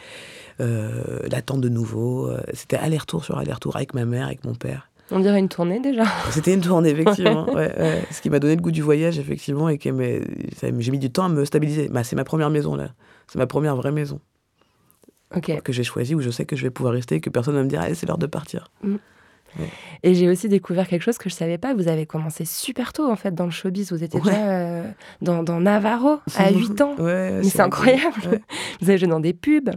euh, 0.60 1.20
la 1.30 1.40
tante 1.42 1.60
de 1.60 1.68
nouveau. 1.68 2.28
euh, 2.28 2.40
C'était 2.54 2.76
aller-retour 2.76 3.24
sur 3.24 3.38
aller-retour 3.38 3.76
avec 3.76 3.94
ma 3.94 4.04
mère, 4.04 4.26
avec 4.26 4.44
mon 4.44 4.54
père. 4.54 4.88
On 5.12 5.20
dirait 5.20 5.38
une 5.38 5.48
tournée 5.50 5.78
déjà. 5.80 6.04
C'était 6.30 6.54
une 6.54 6.60
tournée, 6.62 6.88
effectivement. 6.90 7.46
ouais, 7.54 7.72
ouais. 7.78 8.02
Ce 8.10 8.20
qui 8.22 8.30
m'a 8.30 8.38
donné 8.40 8.56
le 8.56 8.62
goût 8.62 8.70
du 8.72 8.82
voyage, 8.82 9.18
effectivement, 9.18 9.68
et 9.68 9.78
que 9.78 9.90
j'ai 10.78 10.90
mis 10.90 10.98
du 10.98 11.10
temps 11.10 11.26
à 11.26 11.28
me 11.28 11.44
stabiliser. 11.44 11.88
Bah, 11.88 12.02
c'est 12.02 12.16
ma 12.16 12.24
première 12.24 12.50
maison, 12.50 12.74
là. 12.74 12.88
C'est 13.28 13.38
ma 13.38 13.46
première 13.46 13.76
vraie 13.76 13.92
maison 13.92 14.20
que 15.64 15.72
j'ai 15.72 15.82
choisie, 15.82 16.14
où 16.14 16.20
je 16.20 16.30
sais 16.30 16.44
que 16.44 16.54
je 16.54 16.62
vais 16.62 16.70
pouvoir 16.70 16.94
rester, 16.94 17.20
que 17.20 17.28
personne 17.28 17.54
ne 17.54 17.58
va 17.58 17.64
me 17.64 17.68
dire, 17.68 17.80
Allez, 17.80 17.94
c'est 17.96 18.06
l'heure 18.06 18.18
de 18.18 18.26
partir. 18.26 18.70
Et 20.02 20.14
j'ai 20.14 20.28
aussi 20.28 20.48
découvert 20.48 20.88
quelque 20.88 21.02
chose 21.02 21.16
que 21.16 21.30
je 21.30 21.34
savais 21.34 21.58
pas. 21.58 21.74
Vous 21.74 21.86
avez 21.86 22.06
commencé 22.06 22.44
super 22.44 22.92
tôt 22.92 23.08
en 23.08 23.14
fait 23.14 23.32
dans 23.34 23.44
le 23.44 23.52
showbiz. 23.52 23.92
Vous 23.92 24.02
étiez 24.02 24.20
Ouais. 24.20 24.26
déjà 24.32 24.50
euh, 24.50 24.82
dans, 25.22 25.44
dans 25.44 25.60
Navarro 25.60 26.18
à 26.36 26.50
8 26.50 26.80
ans. 26.80 26.96
Ouais, 26.98 27.34
Mais 27.38 27.44
c'est 27.44 27.60
incroyable. 27.60 28.40
Vous 28.80 28.88
avez 28.90 28.98
joué 28.98 29.06
dans 29.06 29.20
des 29.20 29.32
pubs. 29.32 29.70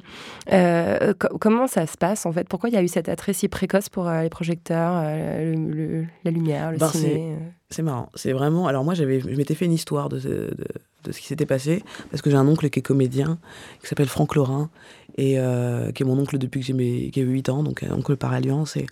Euh, 0.51 1.13
co- 1.20 1.38
comment 1.38 1.68
ça 1.68 1.86
se 1.86 1.96
passe 1.96 2.25
en 2.25 2.32
fait? 2.32 2.48
Pourquoi 2.50 2.70
il 2.70 2.74
y 2.74 2.77
a 2.77 2.82
eu 2.82 2.88
cet 2.88 3.08
attrait 3.08 3.34
si 3.34 3.48
précoce 3.50 3.88
pour 3.89 4.08
euh, 4.08 4.24
les 4.24 4.30
projecteurs, 4.30 5.04
le- 5.04 5.54
le- 5.54 6.06
la 6.24 6.32
lumière, 6.32 6.72
le 6.72 6.80
Ben, 6.80 6.88
ciné 6.89 7.36
C'est 7.70 7.84
marrant. 7.84 8.10
C'est 8.16 8.34
vraiment. 8.34 8.66
Alors, 8.68 8.84
moi, 8.84 8.96
je 8.96 9.04
m'étais 9.04 9.54
fait 9.56 9.66
une 9.66 9.74
histoire 9.74 10.10
de, 10.10 10.20
de, 10.20 10.58
de 11.04 11.12
ce 11.12 11.20
qui 11.20 11.27
s'était 11.27 11.46
passé, 11.46 11.84
parce 12.12 12.22
que 12.22 12.30
j'ai 12.30 12.38
un 12.38 12.48
oncle 12.48 12.70
qui 12.70 12.80
est 12.80 12.84
comédien, 12.84 13.38
qui 13.82 13.88
s'appelle 13.88 14.08
Franck 14.08 14.36
Laurin, 14.36 14.70
et 15.18 15.39
euh, 15.39 15.92
qui 15.92 16.04
est 16.04 16.06
mon 16.06 16.18
oncle 16.20 16.38
depuis 16.38 16.62
que 16.62 16.66
j'ai 16.66 16.74
mes, 16.74 17.10
qui 17.10 17.20
a 17.20 17.24
eu 17.24 17.27
8 17.27 17.50
ans, 17.50 17.63
donc 17.63 17.84
un 17.84 17.94
oncle 17.94 18.16
par 18.18 18.34
alliance. 18.34 18.77
Et 18.77 18.86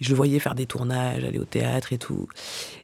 je 0.00 0.10
le 0.10 0.16
voyais 0.16 0.38
faire 0.38 0.54
des 0.54 0.66
tournages, 0.66 1.24
aller 1.24 1.38
au 1.38 1.44
théâtre 1.44 1.92
et 1.92 1.98
tout. 1.98 2.28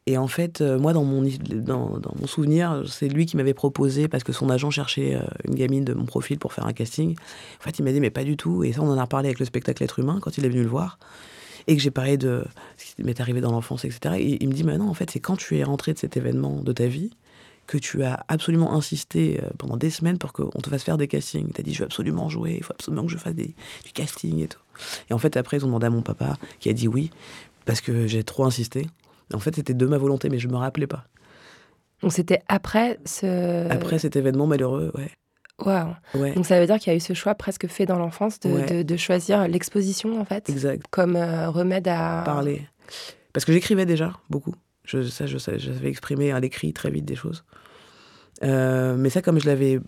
Et 0.07 0.19
en 0.19 0.29
fait, 0.29 0.61
euh, 0.61 0.79
moi, 0.79 0.93
dans 0.93 1.05
mon, 1.05 1.23
dans, 1.23 1.99
dans 1.99 2.15
mon 2.19 2.27
souvenir, 2.27 2.85
c'est 2.87 3.09
lui 3.09 3.27
qui 3.27 3.37
m'avait 3.37 3.55
proposé, 3.55 4.09
parce 4.09 4.25
que 4.25 4.33
son 4.33 4.51
agent 4.51 4.71
cherchait 4.71 5.15
euh, 5.15 5.23
une 5.47 5.55
gamine 5.55 5.85
de 5.85 5.95
mon 5.95 6.05
profil 6.05 6.39
pour 6.39 6.53
faire 6.53 6.67
un 6.67 6.73
casting. 6.73 7.17
En 7.61 7.63
fait, 7.63 7.79
il 7.79 7.85
m'a 7.85 7.93
dit, 7.93 8.01
mais 8.01 8.11
pas 8.11 8.25
du 8.25 8.37
tout. 8.37 8.65
Et 8.65 8.73
ça, 8.73 8.83
on 8.83 8.91
en 8.91 8.99
a 8.99 9.03
reparlé 9.03 9.29
avec 9.29 9.39
le 9.39 9.47
spectacle 9.47 9.83
Être 9.83 9.99
humain, 9.99 10.19
quand 10.21 10.39
il 10.39 10.45
est 10.45 10.49
venu 10.49 10.63
le 10.63 10.69
voir. 10.69 10.99
Et 11.67 11.77
que 11.77 11.83
j'ai 11.83 11.91
parlé 11.91 12.17
de 12.17 12.45
ce 12.77 12.95
qui 12.95 13.03
m'est 13.03 13.21
arrivé 13.21 13.41
dans 13.41 13.53
l'enfance, 13.53 13.85
etc. 13.85 14.15
Et 14.19 14.43
il 14.43 14.49
me 14.49 14.55
dit, 14.55 14.65
mais 14.65 14.79
non, 14.79 14.89
en 14.89 14.95
fait, 14.95 15.11
c'est 15.11 15.21
quand 15.21 15.37
tu 15.37 15.59
es 15.59 15.65
rentré 15.65 15.93
de 15.93 15.99
cet 15.99 16.17
événement 16.17 16.63
de 16.63 16.73
ta 16.73 16.87
vie 16.87 17.11
que 17.69 17.79
tu 17.79 18.03
as 18.03 18.25
absolument 18.27 18.75
insisté 18.75 19.41
euh, 19.41 19.49
pendant 19.59 19.77
des 19.77 19.91
semaines 19.91 20.19
pour 20.19 20.33
qu'on 20.33 20.49
te 20.49 20.69
fasse 20.71 20.83
faire 20.83 20.97
des 20.97 21.07
castings. 21.07 21.53
Tu 21.53 21.61
as 21.61 21.63
dit, 21.63 21.73
je 21.75 21.81
veux 21.81 21.85
absolument 21.85 22.29
jouer, 22.29 22.57
il 22.59 22.65
faut 22.65 22.73
absolument 22.73 23.05
que 23.05 23.13
je 23.13 23.19
fasse 23.19 23.35
des, 23.35 23.55
du 23.85 23.93
casting 23.95 24.41
et 24.43 24.49
tout. 24.49 24.59
Et 25.11 25.13
en 25.13 25.19
fait, 25.19 25.37
après, 25.37 25.59
ils 25.59 25.65
ont 25.65 25.69
demandé 25.69 25.87
à 25.87 25.91
mon 25.91 26.03
papa, 26.03 26.37
qui 26.59 26.69
a 26.71 26.73
dit 26.73 26.89
oui, 26.89 27.11
parce 27.67 27.81
que 27.81 28.07
j'ai 28.09 28.25
trop 28.25 28.45
insisté. 28.45 28.87
En 29.35 29.39
fait, 29.39 29.55
c'était 29.55 29.75
de 29.75 29.87
ma 29.87 29.99
volonté, 29.99 30.31
mais 30.31 30.39
je 30.41 30.49
me 30.49 30.57
rappelais 30.57 30.87
pas. 30.89 31.05
Donc 32.03 32.13
c'était 32.13 32.41
après 32.49 32.99
ce. 33.05 33.71
Après 33.71 33.99
cet 33.99 34.17
événement 34.17 34.47
malheureux, 34.47 34.91
ouais. 34.97 35.11
Waouh. 35.65 35.93
Ouais, 36.15 36.33
Donc 36.35 36.47
ça 36.47 36.61
veut 36.61 36.67
dire 36.67 36.79
qu'il 36.79 36.91
y 36.93 36.95
a 36.95 36.97
eu 36.97 37.01
ce 37.01 37.13
choix 37.15 37.35
presque 37.35 37.67
fait 37.67 37.85
dans 37.85 37.99
l'enfance 37.99 38.39
de, 38.41 38.49
Ouais. 38.49 38.67
de- 38.67 38.83
de 38.85 38.97
choisir 38.97 39.47
l'exposition 39.49 40.21
en 40.21 40.25
fait? 40.25 40.49
Exact. 40.49 40.87
comme 40.91 41.17
euh, 41.17 41.51
remède 41.51 41.89
à. 41.89 42.23
Parler. 42.25 42.67
Parce 43.33 43.45
que 43.45 43.53
j'écrivais 43.53 43.85
déjà 43.85 44.13
beaucoup. 44.31 44.55
Je, 44.89 45.03
ça, 45.03 45.27
je, 45.27 45.37
savais 45.37 45.89
exprimer 45.89 46.33
à 46.33 46.41
l'écrit 46.41 46.73
très 46.73 46.91
vite 46.91 47.05
des 47.05 47.15
choses. 47.15 47.45
Euh, 48.43 48.97
mais 48.97 49.11
ça, 49.11 49.21
comme 49.21 49.39
je 49.39 49.47
l'avais 49.47 49.81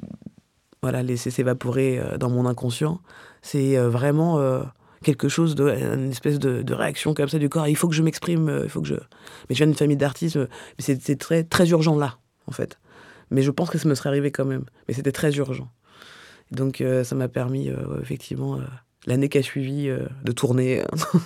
voilà, 0.83 1.02
laissé 1.02 1.30
s'évaporer 1.30 1.99
euh, 1.99 2.19
dans 2.19 2.28
mon 2.28 2.45
inconscient, 2.45 3.00
c'est 3.40 3.78
euh, 3.78 3.88
vraiment 3.88 4.38
quelque 5.02 5.30
chose 5.30 5.54
de. 5.54 5.71
une 5.71 6.11
espèce 6.11 6.38
de, 6.38 6.75
réaction 6.75 7.14
comme 7.14 7.30
ça 7.30 7.38
du 7.38 7.49
corps. 7.49 7.66
Il 7.66 7.76
faut 7.76 7.88
que 7.88 7.95
je 7.95 8.02
m'exprime, 8.02 8.61
il 8.62 8.69
faut 8.69 8.83
que 8.83 8.88
je. 8.88 8.95
Mais 8.95 9.54
je 9.54 9.57
viens 9.57 9.66
d'une 9.66 9.75
famille 9.75 9.97
d'artistes, 9.97 10.37
mais 10.37 10.97
c'est 11.00 11.19
très, 11.19 11.45
très 11.45 11.71
urgent 11.71 11.97
là, 11.97 12.19
en 12.47 12.52
fait. 12.52 12.78
Mais 13.30 13.40
je 13.40 13.50
pense 13.50 13.71
que 13.71 13.78
ça 13.78 13.88
me 13.88 13.95
serait 13.95 14.11
arrivé 14.11 14.30
quand 14.30 14.45
même. 14.45 14.66
Mais 14.87 14.92
c'était 14.92 15.12
très 15.12 15.35
urgent. 15.37 15.71
Donc 16.50 16.85
ça 17.04 17.14
m'a 17.14 17.28
permis, 17.28 17.71
effectivement, 18.02 18.59
l'année 19.07 19.28
qui 19.28 19.38
a 19.38 19.42
suivi, 19.42 19.88
euh, 19.88 20.07
de 20.25 20.33
tourner. 20.33 20.83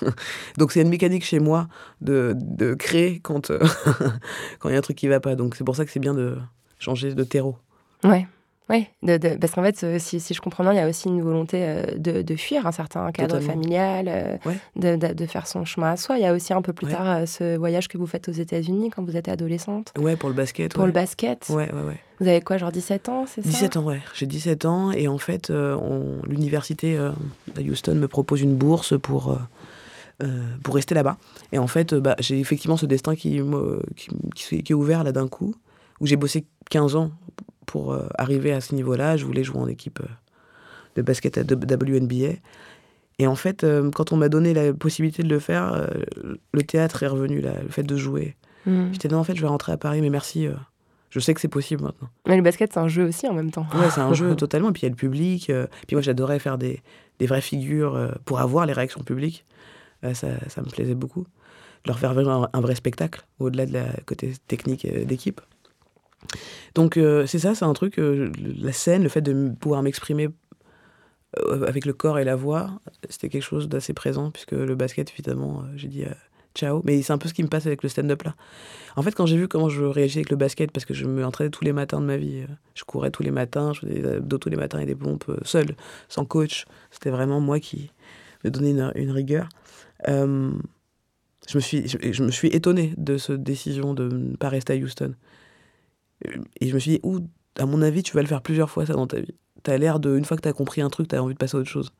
Donc 0.58 0.72
c'est 0.72 0.82
une 0.82 0.88
mécanique 0.88 1.24
chez 1.24 1.40
moi 1.40 1.68
de, 2.00 2.34
de 2.36 2.74
créer 2.74 3.20
quand 3.20 3.50
euh, 3.50 3.58
quand 4.58 4.68
il 4.68 4.72
y 4.72 4.74
a 4.74 4.78
un 4.78 4.82
truc 4.82 4.96
qui 4.96 5.08
va 5.08 5.20
pas. 5.20 5.34
Donc 5.34 5.56
c'est 5.56 5.64
pour 5.64 5.76
ça 5.76 5.84
que 5.84 5.90
c'est 5.90 6.00
bien 6.00 6.14
de 6.14 6.36
changer 6.78 7.14
de 7.14 7.24
terreau. 7.24 7.56
Ouais. 8.02 8.26
De- 8.70 9.36
parce 9.36 9.52
qu'en 9.52 9.62
fait, 9.62 9.84
euh, 9.84 9.98
si, 9.98 10.20
si 10.20 10.32
je 10.32 10.40
comprends 10.40 10.64
bien, 10.64 10.72
il 10.72 10.76
y 10.76 10.80
a 10.80 10.88
aussi 10.88 11.08
une 11.08 11.20
volonté 11.20 11.58
euh, 11.60 11.84
de, 11.98 12.22
de 12.22 12.34
fuir 12.36 12.66
un 12.66 12.72
certain 12.72 13.12
cadre 13.12 13.34
Totalement. 13.38 13.52
familial, 13.52 14.06
euh, 14.08 14.36
Ouais. 14.46 14.56
de, 14.76 14.96
de- 14.96 15.12
de 15.12 15.26
faire 15.26 15.46
son 15.46 15.66
chemin 15.66 15.90
à 15.92 15.96
soi. 15.98 16.16
Il 16.16 16.22
y 16.22 16.26
a 16.26 16.32
aussi 16.32 16.54
un 16.54 16.62
peu 16.62 16.72
plus 16.72 16.86
Ouais. 16.86 16.92
tard 16.94 17.28
ce 17.28 17.56
voyage 17.58 17.88
que 17.88 17.98
vous 17.98 18.06
faites 18.06 18.26
aux 18.28 18.32
États-Unis 18.32 18.88
quand 18.88 19.04
vous 19.04 19.16
êtes 19.18 19.28
adolescente 19.28 19.92
Ouais, 19.98 20.16
pour 20.16 20.30
le 20.30 20.34
basket. 20.34 20.72
pour 20.72 20.80
ouais. 20.80 20.86
le 20.86 20.92
basket. 20.92 21.46
Ouais, 21.50 21.70
ouais, 21.72 21.82
ouais. 21.82 22.00
Vous 22.20 22.26
avez 22.28 22.40
quoi, 22.40 22.56
genre 22.56 22.72
17 22.72 23.08
ans, 23.10 23.26
c'est 23.26 23.42
ça? 23.42 23.48
17 23.50 23.76
ans, 23.76 23.84
ouais. 23.84 24.00
J'ai 24.14 24.24
17 24.26 24.64
ans 24.64 24.92
et 24.92 25.08
en 25.08 25.18
fait, 25.18 25.50
euh, 25.50 25.76
l'université 26.26 26.96
euh, 26.96 27.10
à 27.58 27.60
Houston 27.60 27.94
me 27.96 28.08
propose 28.08 28.40
une 28.40 28.54
bourse 28.54 28.98
pour, 28.98 29.32
euh, 29.32 29.36
euh, 30.22 30.42
pour 30.62 30.74
rester 30.76 30.94
là-bas. 30.94 31.18
Et 31.52 31.58
en 31.58 31.66
fait, 31.66 31.92
euh, 31.92 32.00
bah, 32.00 32.16
j'ai 32.18 32.40
effectivement 32.40 32.78
ce 32.78 32.86
destin 32.86 33.14
qui, 33.14 33.40
qui 34.34 34.56
est 34.70 34.74
ouvert 34.74 35.04
là 35.04 35.12
d'un 35.12 35.28
coup, 35.28 35.54
où 36.00 36.06
j'ai 36.06 36.16
bossé 36.16 36.46
15 36.70 36.96
ans 36.96 37.10
pour 37.66 37.92
euh, 37.92 38.06
arriver 38.18 38.52
à 38.52 38.60
ce 38.60 38.74
niveau-là. 38.74 39.16
Je 39.16 39.24
voulais 39.24 39.44
jouer 39.44 39.58
en 39.58 39.66
équipe 39.66 40.00
euh, 40.00 40.08
de 40.96 41.02
basket 41.02 41.38
à 41.38 41.42
WNBA. 41.42 42.34
Et 43.18 43.26
en 43.26 43.34
fait, 43.34 43.64
euh, 43.64 43.90
quand 43.90 44.12
on 44.12 44.16
m'a 44.16 44.28
donné 44.28 44.54
la 44.54 44.72
possibilité 44.72 45.22
de 45.22 45.28
le 45.28 45.38
faire, 45.38 45.88
le 46.52 46.62
théâtre 46.62 47.02
est 47.02 47.08
revenu, 47.08 47.40
là, 47.40 47.52
le 47.62 47.68
fait 47.68 47.82
de 47.82 47.96
jouer. 47.96 48.36
Hmm. 48.66 48.92
J'étais 48.92 49.08
non, 49.08 49.18
en 49.18 49.24
fait, 49.24 49.36
je 49.36 49.40
vais 49.40 49.46
rentrer 49.46 49.72
à 49.72 49.76
Paris, 49.76 50.00
mais 50.00 50.10
merci. 50.10 50.48
je 51.10 51.20
sais 51.20 51.32
que 51.34 51.40
c'est 51.40 51.48
possible 51.48 51.82
maintenant. 51.82 52.08
Mais 52.26 52.36
le 52.36 52.42
basket, 52.42 52.72
c'est 52.72 52.80
un 52.80 52.88
jeu 52.88 53.04
aussi 53.04 53.28
en 53.28 53.34
même 53.34 53.50
temps. 53.50 53.66
Ouais, 53.74 53.90
c'est 53.90 54.00
un 54.00 54.14
jeu 54.14 54.34
totalement. 54.36 54.70
Et 54.70 54.72
puis 54.72 54.82
il 54.82 54.86
y 54.86 54.88
a 54.88 54.90
le 54.90 54.96
public. 54.96 55.52
puis 55.86 55.94
moi, 55.94 56.02
j'adorais 56.02 56.38
faire 56.38 56.58
des, 56.58 56.80
des 57.18 57.26
vraies 57.26 57.40
figures 57.40 58.14
pour 58.24 58.40
avoir 58.40 58.66
les 58.66 58.72
réactions 58.72 59.02
publiques. 59.02 59.44
Ça, 60.02 60.28
ça 60.48 60.60
me 60.60 60.68
plaisait 60.68 60.94
beaucoup. 60.94 61.26
Leur 61.86 61.98
faire 61.98 62.14
vraiment 62.14 62.44
un, 62.44 62.48
un 62.52 62.60
vrai 62.60 62.74
spectacle, 62.74 63.24
au-delà 63.38 63.66
de 63.66 63.72
la 63.72 63.86
côté 64.06 64.32
technique 64.48 64.86
d'équipe. 65.06 65.40
Donc 66.74 66.96
euh, 66.96 67.26
c'est 67.26 67.38
ça, 67.38 67.54
c'est 67.54 67.64
un 67.64 67.72
truc, 67.72 67.98
euh, 67.98 68.30
la 68.58 68.72
scène, 68.72 69.02
le 69.02 69.08
fait 69.08 69.20
de 69.20 69.52
pouvoir 69.60 69.82
m'exprimer 69.82 70.28
euh, 71.38 71.66
avec 71.66 71.84
le 71.86 71.92
corps 71.92 72.18
et 72.18 72.24
la 72.24 72.36
voix, 72.36 72.80
c'était 73.08 73.28
quelque 73.28 73.42
chose 73.42 73.68
d'assez 73.68 73.92
présent, 73.92 74.30
puisque 74.30 74.52
le 74.52 74.74
basket, 74.74 75.10
évidemment, 75.12 75.64
j'ai 75.76 75.88
dit 75.88 76.04
ciao. 76.54 76.82
Mais 76.84 77.02
c'est 77.02 77.12
un 77.12 77.18
peu 77.18 77.28
ce 77.28 77.34
qui 77.34 77.42
me 77.42 77.48
passe 77.48 77.66
avec 77.66 77.82
le 77.82 77.88
stand-up 77.88 78.22
là. 78.22 78.34
En 78.96 79.02
fait, 79.02 79.12
quand 79.12 79.26
j'ai 79.26 79.36
vu 79.36 79.48
comment 79.48 79.68
je 79.68 79.82
réagissais 79.82 80.20
avec 80.20 80.30
le 80.30 80.36
basket, 80.36 80.70
parce 80.70 80.84
que 80.84 80.94
je 80.94 81.04
me 81.04 81.24
entraînais 81.24 81.50
tous 81.50 81.64
les 81.64 81.72
matins 81.72 82.00
de 82.00 82.06
ma 82.06 82.16
vie, 82.16 82.44
je 82.74 82.84
courais 82.84 83.10
tous 83.10 83.22
les 83.22 83.32
matins, 83.32 83.72
je 83.72 83.80
faisais 83.80 84.00
des 84.00 84.08
abdos 84.08 84.38
tous 84.38 84.50
les 84.50 84.56
matins 84.56 84.78
et 84.78 84.86
des 84.86 84.94
pompes 84.94 85.30
seul, 85.42 85.76
sans 86.08 86.24
coach. 86.24 86.64
C'était 86.90 87.10
vraiment 87.10 87.40
moi 87.40 87.60
qui 87.60 87.90
me 88.44 88.50
donnais 88.50 88.70
une, 88.94 89.10
rigueur. 89.10 89.48
Je, 90.06 91.56
me 91.56 91.60
suis, 91.60 91.88
je, 91.88 91.98
je 92.00 92.22
me 92.22 92.30
suis 92.30 92.48
étonné 92.48 92.94
de 92.96 93.16
cette 93.16 93.42
décision 93.42 93.94
de 93.94 94.08
ne 94.08 94.36
pas 94.36 94.48
rester 94.48 94.72
à 94.72 94.76
Houston. 94.76 95.14
Et 96.60 96.68
je 96.68 96.74
me 96.74 96.78
suis 96.78 96.92
dit, 96.92 97.00
ouh, 97.02 97.20
à 97.58 97.66
mon 97.66 97.82
avis, 97.82 98.02
tu 98.02 98.12
vas 98.14 98.22
le 98.22 98.26
faire 98.28 98.42
plusieurs 98.42 98.70
fois 98.70 98.86
ça 98.86 98.94
dans 98.94 99.06
ta 99.06 99.20
vie. 99.20 99.34
T'as 99.62 99.76
l'air 99.78 100.00
de, 100.00 100.16
une 100.16 100.24
fois 100.24 100.36
que 100.36 100.42
t'as 100.42 100.52
compris 100.52 100.80
un 100.82 100.90
truc, 100.90 101.08
t'as 101.08 101.20
envie 101.20 101.34
de 101.34 101.38
passer 101.38 101.56
à 101.56 101.60
autre 101.60 101.68
chose. 101.70 101.92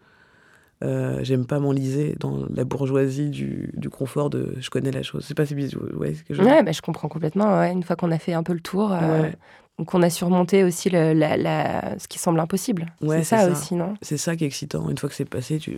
Euh, 0.83 1.21
J'aime 1.23 1.47
pas 1.47 1.61
m'enliser 1.61 2.17
dans 2.21 2.47
la 2.53 2.65
bourgeoisie 2.65 3.31
du, 3.31 3.71
du 3.77 3.89
confort 3.89 4.29
de 4.29 4.55
je 4.59 4.69
connais 4.71 4.91
la 4.91 5.03
chose. 5.03 5.25
C'est 5.27 5.35
pas 5.35 5.47
si 5.47 5.55
bizarre. 5.55 5.81
Voyez 5.95 6.15
ce 6.17 6.25
que 6.25 6.35
je 6.35 6.43
Ouais, 6.43 6.63
bah, 6.63 6.73
je 6.73 6.83
comprends 6.83 7.09
complètement. 7.09 7.59
ouais. 7.59 7.73
Une 7.73 7.83
fois 7.83 7.97
qu'on 7.97 8.11
a 8.11 8.19
fait 8.19 8.35
un 8.35 8.43
peu 8.43 8.53
le 8.53 8.61
tour, 8.61 8.93
euh, 8.93 9.23
Ouais. 9.23 9.85
qu'on 9.87 10.03
a 10.03 10.11
surmonté 10.11 10.63
aussi 10.65 10.91
le- 10.91 11.13
la- 11.15 11.37
la- 11.37 11.99
ce 11.99 12.07
qui 12.09 12.19
semble 12.19 12.41
impossible. 12.41 12.87
Ouais, 13.01 13.19
c'est 13.23 13.37
ça, 13.37 13.51
aussi, 13.51 13.75
non? 13.77 13.95
C'est 14.03 14.17
ça 14.19 14.37
qui 14.37 14.45
est 14.45 14.47
excitant. 14.49 14.91
Une 14.91 14.99
fois 14.99 15.09
que 15.09 15.15
c'est 15.15 15.25
passé, 15.25 15.59
tu... 15.59 15.77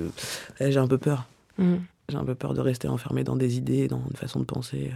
là, 0.58 0.70
j'ai 0.70 0.78
un 0.78 0.88
peu 0.88 0.98
peur. 0.98 1.26
Mm. 1.58 1.74
J'ai 2.08 2.16
un 2.16 2.24
peu 2.24 2.34
peur 2.34 2.54
de 2.54 2.60
rester 2.60 2.88
enfermé 2.88 3.22
dans 3.22 3.36
des 3.36 3.58
idées, 3.58 3.88
dans 3.88 4.00
une 4.10 4.16
façon 4.16 4.40
de 4.40 4.44
penser. 4.44 4.90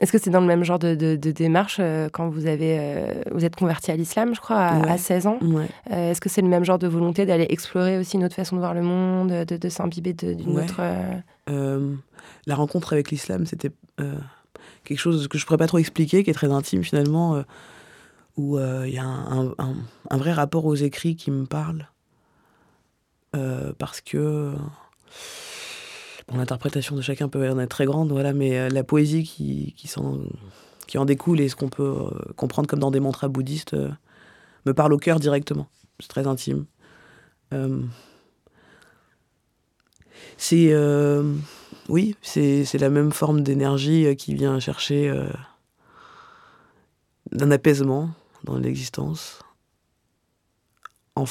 Est-ce 0.00 0.12
que 0.12 0.18
c'est 0.18 0.30
dans 0.30 0.40
le 0.40 0.46
même 0.46 0.62
genre 0.62 0.78
de, 0.78 0.94
de- 0.94 1.16
de 1.16 1.30
démarche 1.32 1.78
euh, 1.80 2.08
quand 2.12 2.28
vous 2.28 2.46
avez 2.46 2.78
euh, 2.78 3.22
vous 3.32 3.44
êtes 3.44 3.56
converti 3.56 3.90
à 3.90 3.96
l'islam, 3.96 4.34
je 4.34 4.40
crois, 4.40 4.56
à, 4.56 4.78
Ouais. 4.80 4.90
à 4.90 4.96
16 4.98 5.26
ans 5.26 5.38
Ouais. 5.42 5.68
Euh, 5.90 6.10
Est-ce 6.12 6.20
que 6.20 6.28
c'est 6.28 6.40
le 6.42 6.48
même 6.48 6.64
genre 6.64 6.78
de 6.78 6.86
volonté 6.86 7.26
d'aller 7.26 7.46
explorer 7.50 7.98
aussi 7.98 8.16
une 8.16 8.24
autre 8.24 8.36
façon 8.36 8.54
de 8.56 8.60
voir 8.60 8.74
le 8.74 8.82
monde, 8.82 9.30
de, 9.44 9.56
de 9.56 9.68
s'imbiber 9.68 10.12
d'une 10.12 10.50
Ouais. 10.56 10.64
autre 10.64 10.80
la 12.46 12.54
rencontre 12.54 12.92
avec 12.92 13.10
l'islam, 13.10 13.46
c'était 13.46 13.70
quelque 14.84 14.98
chose 14.98 15.28
que 15.28 15.36
je 15.38 15.44
ne 15.44 15.46
pourrais 15.46 15.58
pas 15.58 15.66
trop 15.66 15.78
expliquer, 15.78 16.22
qui 16.24 16.30
est 16.30 16.34
très 16.34 16.50
intime 16.52 16.82
finalement, 16.84 17.42
où 18.36 18.58
il 18.58 18.92
y 18.94 18.98
a 18.98 19.04
un, 19.04 19.48
un- 19.58 19.74
un 20.10 20.16
vrai 20.16 20.32
rapport 20.32 20.64
aux 20.66 20.74
écrits 20.76 21.16
qui 21.16 21.30
me 21.30 21.46
parle. 21.46 21.88
Parce 23.78 24.00
que 24.00 24.54
l'interprétation 26.36 26.96
de 26.96 27.00
chacun 27.00 27.28
peut 27.28 27.48
en 27.48 27.58
être 27.58 27.70
très 27.70 27.86
grande, 27.86 28.10
voilà, 28.10 28.32
mais 28.32 28.58
euh, 28.58 28.68
la 28.68 28.84
poésie 28.84 29.24
qui, 29.24 29.74
en 30.96 31.04
découle 31.04 31.40
et 31.40 31.48
ce 31.48 31.56
qu'on 31.56 31.68
peut 31.68 31.82
euh, 31.82 32.32
comprendre 32.36 32.68
comme 32.68 32.80
dans 32.80 32.90
des 32.90 33.00
mantras 33.00 33.28
bouddhistes 33.28 33.74
euh, 33.74 33.90
me 34.66 34.74
parle 34.74 34.92
au 34.92 34.98
cœur 34.98 35.20
directement. 35.20 35.68
c'est 36.00 36.08
très 36.08 36.26
intime. 36.26 36.66
C'est. 40.36 40.74
oui, 41.88 42.14
c'est 42.22 42.78
la 42.78 42.90
même 42.90 43.12
forme 43.12 43.42
d'énergie 43.42 44.14
qui 44.16 44.34
vient 44.34 44.60
chercher 44.60 45.10
un 47.40 47.50
apaisement 47.50 48.10
dans 48.44 48.58
l'existence. 48.58 49.40
En, 51.16 51.26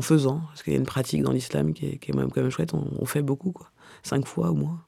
faisant, 0.00 0.40
parce 0.48 0.62
qu'il 0.62 0.72
y 0.72 0.76
a 0.76 0.78
une 0.78 0.86
pratique 0.86 1.22
dans 1.22 1.32
l'islam 1.32 1.74
qui 1.74 1.84
est, 1.84 1.98
quand 1.98 2.16
même 2.16 2.50
chouette, 2.50 2.72
on, 2.72 2.86
on 2.98 3.04
fait 3.04 3.20
beaucoup, 3.20 3.52
quoi. 3.52 3.70
Cinq 4.02 4.26
fois 4.26 4.50
au 4.50 4.54
moins. 4.54 4.80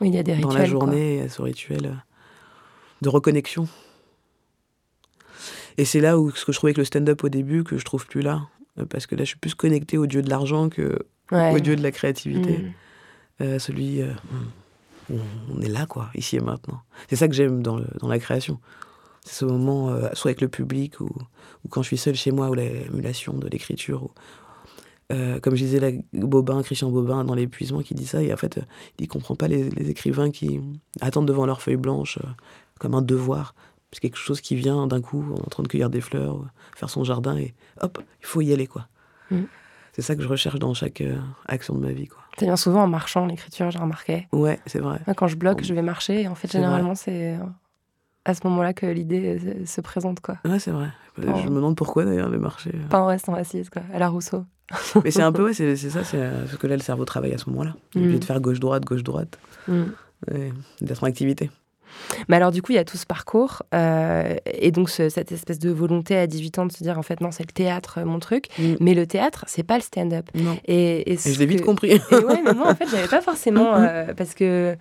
Oui, 0.00 0.08
il 0.08 0.14
y 0.14 0.18
a 0.18 0.22
des 0.22 0.36
Dans 0.36 0.48
rituels. 0.48 0.52
la 0.52 0.58
quoi. 0.70 0.80
journée, 0.80 1.28
ce 1.28 1.42
rituel 1.42 1.86
euh, 1.86 1.94
de 3.02 3.08
reconnexion. 3.08 3.68
Et 5.76 5.84
c'est 5.84 6.00
là 6.00 6.18
où 6.18 6.30
ce 6.30 6.44
que 6.44 6.52
je 6.52 6.58
trouvais 6.58 6.70
avec 6.70 6.78
le 6.78 6.84
stand-up 6.84 7.24
au 7.24 7.28
début, 7.28 7.64
que 7.64 7.78
je 7.78 7.84
trouve 7.84 8.06
plus 8.06 8.20
là. 8.22 8.48
Euh, 8.78 8.84
Parce 8.86 9.06
que 9.06 9.14
là, 9.14 9.24
je 9.24 9.28
suis 9.30 9.38
plus 9.38 9.54
connecté 9.54 9.98
au 9.98 10.06
dieu 10.06 10.22
de 10.22 10.30
l'argent 10.30 10.68
que 10.68 10.98
Ouais. 11.32 11.54
au 11.54 11.58
dieu 11.58 11.74
de 11.74 11.82
la 11.82 11.90
créativité. 11.90 12.58
Mm. 12.58 12.72
Euh, 13.40 13.58
celui 13.58 14.02
euh, 14.02 14.12
où 15.10 15.16
on 15.52 15.60
est 15.62 15.68
là, 15.68 15.86
quoi, 15.86 16.10
ici 16.14 16.36
et 16.36 16.40
maintenant. 16.40 16.80
C'est 17.08 17.16
ça 17.16 17.26
que 17.28 17.34
j'aime 17.34 17.62
dans, 17.62 17.76
le- 17.78 17.86
dans 18.00 18.08
la 18.08 18.18
création. 18.18 18.60
C'est 19.24 19.34
ce 19.34 19.44
moment, 19.44 19.88
euh, 19.90 20.08
soit 20.12 20.30
avec 20.30 20.40
le 20.42 20.48
public, 20.48 21.00
ou, 21.00 21.06
ou 21.64 21.68
quand 21.68 21.82
je 21.82 21.88
suis 21.88 21.96
seul 21.96 22.14
chez 22.14 22.30
moi, 22.30 22.50
ou 22.50 22.54
l'émulation 22.54 23.32
de 23.32 23.48
l'écriture. 23.48 24.04
ou- 24.04 24.10
euh, 25.12 25.38
comme 25.40 25.54
je 25.54 25.64
disais, 25.64 25.80
là, 25.80 25.90
Bobin, 26.12 26.62
Christian 26.62 26.90
Bobin, 26.90 27.24
dans 27.24 27.34
l'épuisement, 27.34 27.80
qui 27.80 27.94
dit 27.94 28.06
ça, 28.06 28.22
et 28.22 28.32
en 28.32 28.36
fait, 28.36 28.58
euh, 28.58 28.62
il 28.98 29.08
comprend 29.08 29.34
pas 29.34 29.48
les, 29.48 29.68
les 29.70 29.90
écrivains 29.90 30.30
qui 30.30 30.60
attendent 31.00 31.28
devant 31.28 31.46
leur 31.46 31.60
feuille 31.60 31.76
blanche 31.76 32.18
euh, 32.18 32.28
comme 32.78 32.94
un 32.94 33.02
devoir. 33.02 33.54
C'est 33.92 34.00
quelque 34.00 34.18
chose 34.18 34.40
qui 34.40 34.56
vient 34.56 34.86
d'un 34.86 35.00
coup, 35.00 35.24
en 35.32 35.48
train 35.48 35.62
de 35.62 35.68
cueillir 35.68 35.90
des 35.90 36.00
fleurs, 36.00 36.44
faire 36.74 36.90
son 36.90 37.04
jardin, 37.04 37.36
et 37.36 37.54
hop, 37.80 38.02
il 38.20 38.26
faut 38.26 38.40
y 38.40 38.52
aller, 38.52 38.66
quoi. 38.66 38.88
Mm. 39.30 39.42
C'est 39.92 40.02
ça 40.02 40.16
que 40.16 40.22
je 40.22 40.28
recherche 40.28 40.58
dans 40.58 40.74
chaque 40.74 41.00
euh, 41.02 41.18
action 41.46 41.74
de 41.74 41.80
ma 41.80 41.92
vie, 41.92 42.08
quoi. 42.08 42.18
Ça 42.38 42.46
vient 42.46 42.56
souvent 42.56 42.82
en 42.82 42.88
marchant, 42.88 43.26
l'écriture, 43.26 43.70
j'ai 43.70 43.78
remarqué. 43.78 44.26
Ouais, 44.32 44.58
c'est 44.66 44.80
vrai. 44.80 45.00
Quand 45.16 45.28
je 45.28 45.36
bloque, 45.36 45.62
je 45.62 45.72
vais 45.72 45.82
marcher. 45.82 46.22
Et 46.22 46.28
en 46.28 46.34
fait, 46.34 46.50
généralement, 46.50 46.96
c'est 46.96 47.38
à 48.24 48.34
ce 48.34 48.40
moment-là 48.44 48.72
que 48.72 48.86
l'idée 48.86 49.38
euh, 49.44 49.66
se 49.66 49.80
présente. 49.80 50.20
quoi. 50.20 50.36
Ouais, 50.44 50.58
c'est 50.58 50.70
vrai. 50.70 50.88
Je 51.18 51.22
me 51.48 51.56
demande 51.56 51.76
pourquoi 51.76 52.04
d'ailleurs 52.04 52.28
le 52.28 52.38
marché. 52.38 52.70
euh. 52.74 52.88
Pas 52.88 53.00
en 53.00 53.06
restant 53.06 53.34
assise, 53.34 53.70
quoi, 53.70 53.82
à 53.92 53.98
la 53.98 54.08
Rousseau. 54.08 54.44
Mais 55.04 55.10
c'est 55.10 55.22
un 55.22 55.30
peu, 55.32 55.44
ouais, 55.44 55.52
c'est 55.54 55.76
ça, 55.76 56.02
c'est 56.04 56.16
euh, 56.16 56.44
parce 56.44 56.56
que 56.56 56.66
là 56.66 56.74
le 56.76 56.82
cerveau 56.82 57.04
travaille 57.04 57.34
à 57.34 57.38
ce 57.38 57.48
moment-là. 57.50 57.74
Il 57.94 57.98
est 57.98 58.00
Mm. 58.00 58.04
obligé 58.04 58.18
de 58.20 58.24
faire 58.24 58.40
gauche-droite, 58.40 58.84
gauche-droite, 58.84 59.38
Mm. 59.68 59.82
d'être 60.80 61.04
en 61.04 61.06
activité. 61.06 61.50
Mais 62.28 62.34
alors, 62.36 62.50
du 62.50 62.60
coup, 62.60 62.72
il 62.72 62.74
y 62.74 62.78
a 62.78 62.84
tout 62.84 62.96
ce 62.96 63.06
parcours. 63.06 63.62
euh, 63.72 64.34
et 64.46 64.72
donc, 64.72 64.90
ce- 64.90 65.08
cette 65.08 65.30
espèce 65.30 65.60
de 65.60 65.70
volonté 65.70 66.16
à 66.16 66.26
18 66.26 66.58
ans 66.58 66.66
de 66.66 66.72
se 66.72 66.82
dire, 66.82 66.98
en 66.98 67.02
fait, 67.02 67.20
non, 67.20 67.30
c'est 67.30 67.44
le 67.46 67.52
théâtre, 67.52 67.98
euh, 67.98 68.04
mon 68.04 68.18
truc. 68.18 68.48
Mm. 68.58 68.74
Mais 68.80 68.94
le 68.94 69.06
théâtre, 69.06 69.44
c'est 69.46 69.62
pas 69.62 69.76
le 69.76 69.82
stand-up. 69.82 70.28
Et, 70.66 71.12
et 71.12 71.16
je 71.16 71.38
l'ai 71.38 71.46
vite 71.46 71.60
que- 71.60 71.64
compris. 71.66 71.90
Et 71.92 72.00
ouais, 72.14 72.42
mais 72.44 72.52
moi, 72.54 72.70
en 72.70 72.74
fait, 72.74 72.88
j'avais 72.90 73.06
pas 73.06 73.20
forcément. 73.20 73.74
euh, 73.76 74.12
parce 74.16 74.34
que. 74.34 74.76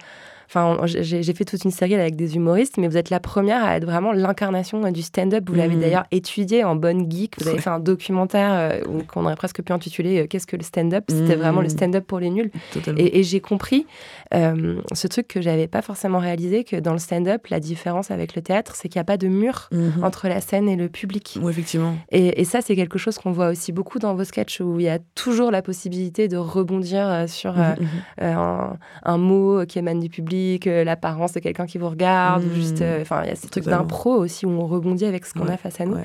Enfin, 0.56 0.78
j'ai 0.86 1.24
fait 1.34 1.46
toute 1.46 1.64
une 1.64 1.72
série 1.72 1.96
avec 1.96 2.16
des 2.16 2.36
humoristes, 2.36 2.78
mais 2.78 2.88
vous 2.88 2.96
êtes 2.98 3.10
la 3.10 3.20
première 3.20 3.64
à 3.66 3.76
être 3.78 3.86
vraiment 3.86 4.12
l'incarnation 4.12 4.92
du 4.92 5.02
stand-up. 5.02 5.46
Vous 5.50 5.56
l'avez 5.56 5.74
Mhm. 5.74 5.82
d'ailleurs 5.82 6.04
étudié 6.12 6.64
en 6.64 6.76
bonne 6.76 7.10
geek. 7.12 7.42
Vous 7.42 7.48
avez 7.48 7.58
fait 7.60 7.72
un 7.72 7.80
documentaire 7.80 8.52
euh, 8.54 8.82
qu'on 9.08 9.26
aurait 9.26 9.36
presque 9.36 9.64
pu 9.64 9.74
intituler 9.74 10.20
euh, 10.22 10.28
Qu'est-ce 10.28 10.46
que 10.46 10.56
le 10.56 10.62
stand-up? 10.62 11.06
C'était 11.10 11.36
vraiment 11.36 11.62
le 11.62 11.66
Mhm. 11.70 11.70
stand-up 11.72 12.06
pour 12.06 12.20
les 12.20 12.30
nuls. 12.30 12.52
Totalement. 12.72 13.00
Et, 13.00 13.20
et 13.20 13.24
j'ai 13.24 13.40
compris 13.40 13.88
euh, 14.36 14.80
ce 14.94 15.08
truc 15.08 15.28
que 15.28 15.42
j'avais 15.42 15.66
pas 15.68 15.82
forcément 15.82 16.20
réalisé 16.20 16.64
que 16.64 16.76
dans 16.76 16.94
le 16.94 17.00
stand-up, 17.00 17.48
la 17.48 17.60
différence 17.60 18.12
avec 18.12 18.36
le 18.36 18.44
théâtre, 18.44 18.76
c'est 18.76 18.90
qu'il 18.90 19.00
n'y 19.00 19.02
a 19.02 19.06
pas 19.06 19.18
de 19.18 19.28
mur 19.28 19.70
Mhm. 19.72 20.04
entre 20.04 20.28
la 20.28 20.40
scène 20.40 20.70
et 20.70 20.76
le 20.76 20.88
public. 20.88 21.40
Ouais, 21.42 21.52
effectivement. 21.52 21.96
Et, 22.12 22.40
et 22.42 22.46
ça, 22.46 22.60
c'est 22.62 22.76
quelque 22.76 23.00
chose 23.00 23.18
qu'on 23.18 23.32
voit 23.32 23.48
aussi 23.50 23.72
beaucoup 23.72 23.98
dans 23.98 24.14
vos 24.14 24.24
sketchs 24.24 24.60
où 24.62 24.80
il 24.80 24.86
y 24.86 24.90
a 24.90 25.00
toujours 25.16 25.50
la 25.50 25.64
possibilité 25.64 26.28
de 26.28 26.38
rebondir 26.38 27.26
sur 27.28 27.56
un, 27.58 28.78
un 29.04 29.18
mot 29.18 29.66
qui 29.66 29.80
émane 29.80 30.00
du 30.00 30.10
public, 30.10 30.43
euh, 30.68 30.84
l'apparence 30.84 31.34
de 31.34 31.40
quelqu'un 31.40 31.66
qui 31.66 31.78
vous 31.78 31.90
regarde, 31.90 32.44
ou 32.44 32.48
Mhm. 32.48 32.54
juste. 32.54 32.82
euh, 32.82 33.02
Enfin, 33.02 33.24
il 33.24 33.30
y 33.30 33.32
a 33.32 33.36
ces 33.36 33.48
trucs 33.48 33.66
d'impro 33.66 34.12
aussi 34.16 34.46
où 34.46 34.50
on 34.50 34.68
rebondit 34.68 35.06
avec 35.06 35.26
ce 35.26 35.34
qu'on 35.34 35.46
Ouais, 35.48 35.54
a 35.54 35.58
face 35.58 35.80
à 35.82 35.86
nous. 35.86 35.96
ouais. 35.96 36.04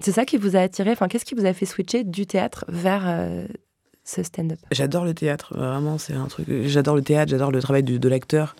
C'est 0.00 0.12
ça 0.12 0.24
qui 0.24 0.36
vous 0.36 0.56
a 0.56 0.60
attiré. 0.60 0.90
Enfin, 0.92 1.08
qu'est-ce 1.08 1.24
qui 1.24 1.34
vous 1.34 1.46
a 1.46 1.52
fait 1.52 1.66
switcher 1.66 2.04
du 2.04 2.26
théâtre 2.26 2.64
vers 2.68 3.02
euh, 3.06 3.46
ce 4.04 4.22
stand-up? 4.22 4.58
J'adore 4.72 5.04
le 5.04 5.14
théâtre, 5.14 5.54
vraiment, 5.56 5.98
c'est 5.98 6.14
un 6.14 6.26
truc. 6.26 6.46
J'adore 6.64 6.96
le 6.96 7.02
théâtre, 7.02 7.30
j'adore 7.30 7.50
le 7.52 7.60
travail 7.62 7.82
de 7.82 8.08
l'acteur. 8.08 8.54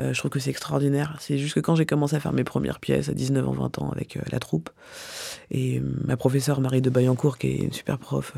Euh, 0.00 0.12
je 0.12 0.18
trouve 0.18 0.30
que 0.32 0.40
c'est 0.40 0.50
extraordinaire. 0.50 1.16
C'est 1.20 1.38
juste 1.38 1.54
que 1.54 1.60
quand 1.60 1.76
j'ai 1.76 1.86
commencé 1.86 2.16
à 2.16 2.20
faire 2.20 2.32
mes 2.32 2.42
premières 2.42 2.80
pièces 2.80 3.08
à 3.08 3.14
19 3.14 3.46
ans, 3.48 3.52
20 3.52 3.78
ans 3.78 3.90
avec 3.92 4.16
euh, 4.16 4.20
la 4.32 4.40
troupe, 4.40 4.70
et 5.52 5.78
euh, 5.78 5.82
ma 6.04 6.16
professeure 6.16 6.60
Marie 6.60 6.82
de 6.82 6.90
Bayancourt, 6.90 7.38
qui 7.38 7.46
est 7.48 7.56
une 7.58 7.72
super 7.72 7.98
prof, 7.98 8.32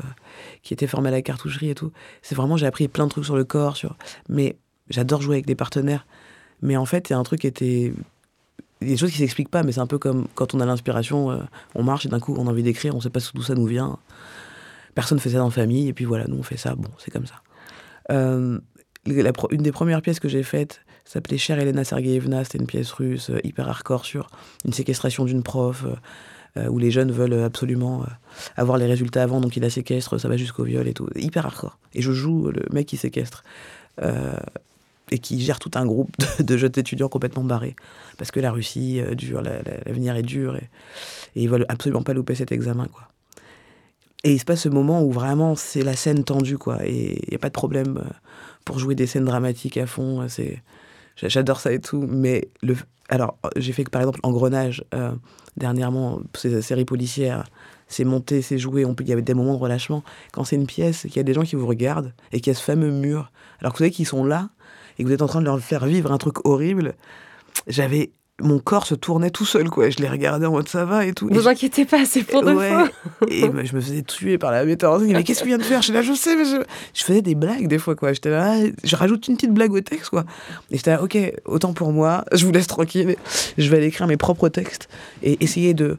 qui 0.61 0.75
était 0.75 0.85
formée 0.85 1.09
à 1.09 1.11
la 1.11 1.23
cartoucherie 1.23 1.71
et 1.71 1.75
tout, 1.75 1.91
c'est 2.21 2.35
vraiment, 2.35 2.57
j'ai 2.57 2.67
appris 2.67 2.87
plein 2.87 3.05
de 3.05 3.09
trucs 3.09 3.25
sur 3.25 3.35
le 3.35 3.43
corps, 3.43 3.75
sur... 3.75 3.97
mais 4.29 4.55
j'adore 4.89 5.21
jouer 5.21 5.35
avec 5.35 5.45
des 5.45 5.55
partenaires. 5.55 6.05
Mais 6.61 6.77
en 6.77 6.85
fait, 6.85 7.09
il 7.09 7.13
y 7.13 7.15
a 7.15 7.19
un 7.19 7.23
truc 7.23 7.41
qui 7.41 7.47
était. 7.47 7.93
Il 8.81 8.87
y 8.87 8.91
a 8.91 8.93
des 8.93 8.97
choses 8.97 9.11
qui 9.11 9.17
s'expliquent 9.17 9.49
pas, 9.49 9.63
mais 9.63 9.71
c'est 9.71 9.79
un 9.79 9.87
peu 9.87 9.97
comme 9.97 10.27
quand 10.35 10.53
on 10.53 10.59
a 10.59 10.65
l'inspiration, 10.65 11.31
euh, 11.31 11.39
on 11.73 11.81
marche 11.81 12.05
et 12.05 12.09
d'un 12.09 12.19
coup 12.19 12.35
on 12.37 12.45
a 12.45 12.51
envie 12.51 12.61
d'écrire, 12.61 12.95
on 12.95 13.01
sait 13.01 13.09
pas 13.09 13.19
d'où 13.33 13.41
ça 13.41 13.55
nous 13.55 13.65
vient. 13.65 13.97
Personne 14.93 15.19
fait 15.19 15.31
ça 15.31 15.39
la 15.39 15.49
famille, 15.49 15.87
et 15.87 15.93
puis 15.93 16.05
voilà, 16.05 16.27
nous 16.27 16.37
on 16.37 16.43
fait 16.43 16.57
ça, 16.57 16.75
bon, 16.75 16.89
c'est 16.99 17.09
comme 17.09 17.25
ça. 17.25 17.41
Euh, 18.11 18.59
une 19.07 19.63
des 19.63 19.71
premières 19.71 20.03
pièces 20.03 20.19
que 20.19 20.29
j'ai 20.29 20.43
faites 20.43 20.81
s'appelait 21.05 21.39
Chère 21.39 21.57
Elena 21.57 21.83
Sergeyevna, 21.83 22.43
c'était 22.43 22.59
une 22.59 22.67
pièce 22.67 22.91
russe 22.91 23.31
euh, 23.31 23.39
hyper 23.43 23.67
hardcore 23.67 24.05
sur 24.05 24.29
une 24.63 24.73
séquestration 24.73 25.25
d'une 25.25 25.43
prof, 25.43 25.85
où 26.69 26.79
les 26.79 26.89
jeunes 26.89 27.11
veulent 27.11 27.43
absolument 27.43 28.03
avoir 28.55 28.79
les 28.79 28.87
résultats 28.87 29.21
avant, 29.21 29.41
donc 29.41 29.55
il 29.57 29.61
la 29.61 29.69
séquestre, 29.69 30.19
ça 30.19 30.27
va 30.27 30.37
jusqu'au 30.37 30.63
viol 30.63 30.87
et 30.87 30.93
tout. 30.95 31.07
Hyper 31.15 31.45
hardcore. 31.45 31.77
Et 31.93 32.01
je 32.01 32.11
joue 32.11 32.49
le 32.49 32.63
mec 32.71 32.87
qui 32.87 32.97
séquestre. 32.97 33.43
Et 35.11 35.19
qui 35.19 35.41
gère 35.41 35.59
tout 35.59 35.71
un 35.75 35.85
groupe 35.85 36.11
de, 36.37 36.43
de 36.43 36.57
jeunes 36.57 36.73
étudiants 36.75 37.09
complètement 37.09 37.43
barrés. 37.43 37.75
Parce 38.17 38.31
que 38.31 38.39
la 38.39 38.51
Russie 38.51 38.99
euh, 38.99 39.15
dure, 39.15 39.41
la- 39.41 39.61
la- 39.63 39.77
l'avenir 39.85 40.15
est 40.15 40.23
dur, 40.23 40.55
et, 40.55 40.69
et 41.35 41.43
ils 41.43 41.49
veulent 41.49 41.65
absolument 41.69 42.03
pas 42.03 42.13
louper 42.13 42.35
cet 42.35 42.51
examen, 42.51 42.87
quoi. 42.87 43.07
Et 44.23 44.33
il 44.33 44.39
se 44.39 44.45
passe 44.45 44.61
ce 44.61 44.69
moment 44.69 45.03
où 45.03 45.11
vraiment 45.11 45.55
c'est 45.55 45.83
la 45.83 45.95
scène 45.95 46.23
tendue, 46.23 46.57
quoi. 46.57 46.85
Et 46.85 47.19
il 47.25 47.29
n'y 47.29 47.35
a 47.35 47.39
pas 47.39 47.49
de 47.49 47.53
problème 47.53 47.99
euh, 47.99 48.09
pour 48.65 48.79
jouer 48.79 48.95
des 48.95 49.07
scènes 49.07 49.25
dramatiques 49.25 49.77
à 49.77 49.85
fond. 49.85 50.21
euh, 50.21 50.27
C'est, 50.27 50.61
j'a- 51.15 51.29
j'adore 51.29 51.59
ça 51.59 51.71
et 51.71 51.79
tout. 51.79 52.05
Mais 52.09 52.49
le, 52.61 52.75
alors, 53.09 53.37
j'ai 53.55 53.71
fait 53.71 53.83
que 53.83 53.91
par 53.91 54.01
exemple 54.01 54.19
Engrenage, 54.23 54.83
euh, 54.93 55.11
dernièrement, 55.55 56.19
ces 56.35 56.61
séries 56.61 56.83
policières, 56.83 57.45
c'est 57.87 58.03
monté, 58.03 58.41
c'est 58.41 58.57
joué, 58.57 58.83
il 58.99 59.07
y 59.07 59.13
avait 59.13 59.21
des 59.21 59.33
moments 59.33 59.53
de 59.53 59.59
relâchement. 59.59 60.03
Quand 60.33 60.43
c'est 60.43 60.57
une 60.57 60.67
pièce, 60.67 61.03
qu'il 61.03 61.15
y 61.15 61.19
a 61.19 61.23
des 61.23 61.33
gens 61.33 61.43
qui 61.43 61.55
vous 61.55 61.67
regardent 61.67 62.13
et 62.33 62.41
qu'il 62.41 62.51
y 62.51 62.55
a 62.55 62.59
ce 62.59 62.63
fameux 62.63 62.91
mur, 62.91 63.31
alors 63.61 63.71
que 63.71 63.77
vous 63.77 63.83
savez 63.85 63.91
qu'ils 63.91 64.07
sont 64.07 64.25
là 64.25 64.49
et 64.97 65.03
que 65.03 65.07
vous 65.07 65.13
êtes 65.13 65.21
en 65.21 65.27
train 65.27 65.39
de 65.41 65.45
leur 65.45 65.59
faire 65.59 65.85
vivre 65.85 66.11
un 66.11 66.17
truc 66.17 66.45
horrible, 66.45 66.93
j'avais. 67.67 68.11
Mon 68.39 68.59
corps 68.59 68.85
se 68.85 68.93
tournait 68.93 69.31
tout 69.31 69.45
seul, 69.45 69.67
quoi. 69.71 69.89
Je 69.89 69.97
les 69.97 70.07
regardais 70.07 70.45
en 70.45 70.51
mode 70.51 70.67
ça 70.69 70.85
va 70.85 71.07
et 71.07 71.13
tout. 71.13 71.27
Et 71.27 71.33
Vous 71.33 71.41
je- 71.41 71.47
inquiétez 71.49 71.85
pas, 71.85 72.05
c'est 72.05 72.21
pour 72.21 72.43
de 72.43 72.53
Ouais. 72.53 72.71
Et 73.29 73.49
bah, 73.49 73.63
je 73.63 73.75
me 73.75 73.81
faisais 73.81 74.03
tuer 74.03 74.37
par 74.37 74.51
la 74.51 74.63
metteur 74.63 74.93
en 74.93 74.99
scène. 74.99 75.11
Mais 75.13 75.23
qu'est-ce 75.23 75.39
que 75.39 75.45
tu 75.45 75.49
viens 75.49 75.57
de 75.57 75.63
faire? 75.63 75.81
Je 75.81 75.91
là, 75.91 76.03
je 76.03 76.13
sais, 76.13 76.35
mais 76.35 76.45
je... 76.45 76.57
je 76.93 77.03
faisais 77.03 77.23
des 77.23 77.33
blagues 77.33 77.67
des 77.67 77.79
fois, 77.79 77.95
quoi. 77.95 78.13
J'étais 78.13 78.29
là, 78.29 78.53
ah, 78.57 78.67
je 78.83 78.95
rajoute 78.95 79.27
une 79.27 79.37
petite 79.37 79.55
blague 79.55 79.73
au 79.73 79.81
texte, 79.81 80.11
quoi. 80.11 80.23
Et 80.69 80.77
j'étais 80.77 80.91
là, 80.91 81.01
ok, 81.01 81.17
autant 81.45 81.73
pour 81.73 81.91
moi, 81.91 82.25
je 82.31 82.45
vous 82.45 82.51
laisse 82.51 82.67
tranquille. 82.67 83.15
Je 83.57 83.69
vais 83.71 83.77
aller 83.77 83.87
écrire 83.87 84.05
mes 84.05 84.17
propres 84.17 84.49
textes 84.49 84.87
et 85.23 85.43
essayer 85.43 85.73
de 85.73 85.97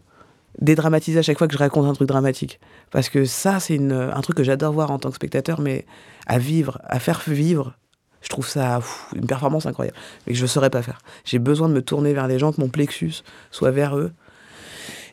dédramatiser 0.61 1.19
à 1.19 1.23
chaque 1.23 1.39
fois 1.39 1.49
que 1.49 1.55
je 1.55 1.59
raconte 1.59 1.87
un 1.87 1.93
truc 1.93 2.07
dramatique. 2.07 2.61
Parce 2.93 3.09
que 3.09 3.25
ça, 3.25 3.59
c'est 3.59 3.75
une- 3.75 3.91
un 3.93 4.21
truc 4.21 4.37
que 4.37 4.45
j'adore 4.45 4.73
voir 4.73 4.93
en 4.93 5.01
tant 5.01 5.09
que 5.09 5.17
spectateur, 5.17 5.61
mais 5.61 5.87
à 6.29 6.39
vivre, 6.39 6.81
à 6.85 7.01
faire 7.01 7.21
vivre, 7.27 7.75
je 8.23 8.29
trouve 8.29 8.47
ça 8.47 8.77
pff, 8.77 9.07
une 9.15 9.27
performance 9.27 9.67
incroyable. 9.67 9.97
Mais 10.27 10.33
que 10.33 10.39
je 10.39 10.43
ne 10.43 10.49
saurais 10.49 10.71
pas 10.71 10.83
faire. 10.83 10.99
J'ai 11.25 11.39
besoin 11.39 11.69
de 11.69 11.75
me 11.75 11.83
tourner 11.83 12.13
vers 12.13 12.27
les 12.29 12.39
gens, 12.39 12.53
que 12.53 12.61
mon 12.61 12.69
plexus 12.69 13.23
soit 13.51 13.71
vers 13.71 13.97
eux. 13.97 14.13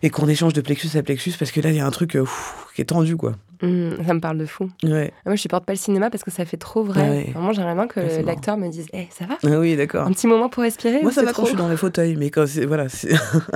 Et 0.04 0.10
qu'on 0.10 0.28
échange 0.28 0.54
de 0.54 0.62
plexus 0.62 0.96
à 0.98 1.04
plexus, 1.04 1.34
parce 1.40 1.52
que 1.52 1.62
là, 1.62 1.70
il 1.72 1.78
y 1.78 1.80
a 1.80 1.86
un 1.86 1.92
truc 1.92 2.12
pff, 2.12 2.68
qui 2.76 2.82
est 2.82 2.86
tendu, 2.86 3.16
quoi. 3.16 3.34
Hum, 3.64 3.96
ça 4.06 4.14
me 4.14 4.20
parle 4.20 4.38
de 4.38 4.46
fou. 4.46 4.70
Ouais. 4.84 5.12
Moi, 5.26 5.36
je 5.36 5.42
supporte 5.42 5.66
pas 5.66 5.72
le 5.74 5.78
cinéma 5.80 6.10
parce 6.10 6.24
que 6.24 6.30
ça 6.32 6.44
fait 6.46 6.58
trop 6.58 6.84
vrai. 6.84 7.02
Ah 7.04 7.10
ouais. 7.10 7.32
Vraiment, 7.34 7.54
j'aimerais 7.54 7.74
bien 7.74 7.88
que 7.88 8.02
Ouais, 8.02 8.22
l'acteur 8.22 8.58
me 8.58 8.68
dise 8.68 8.88
Eh, 8.94 9.08
ça 9.10 9.26
va? 9.26 9.38
Ah 9.44 9.60
oui, 9.60 9.76
d'accord. 9.78 10.06
Un 10.06 10.12
petit 10.12 10.28
moment 10.28 10.50
pour 10.50 10.64
respirer 10.64 11.02
Moi, 11.02 11.12
ça 11.12 11.22
va 11.22 11.28
quand 11.28 11.34
trop 11.34 11.46
je 11.46 11.50
suis 11.50 11.58
dans 11.58 11.68
les 11.70 11.78
fauteuils, 11.78 12.18
mais 12.18 12.30
quand 12.30 12.46
c'est. 12.46 12.66
Voilà, 12.66 12.90
c'est. 12.90 13.14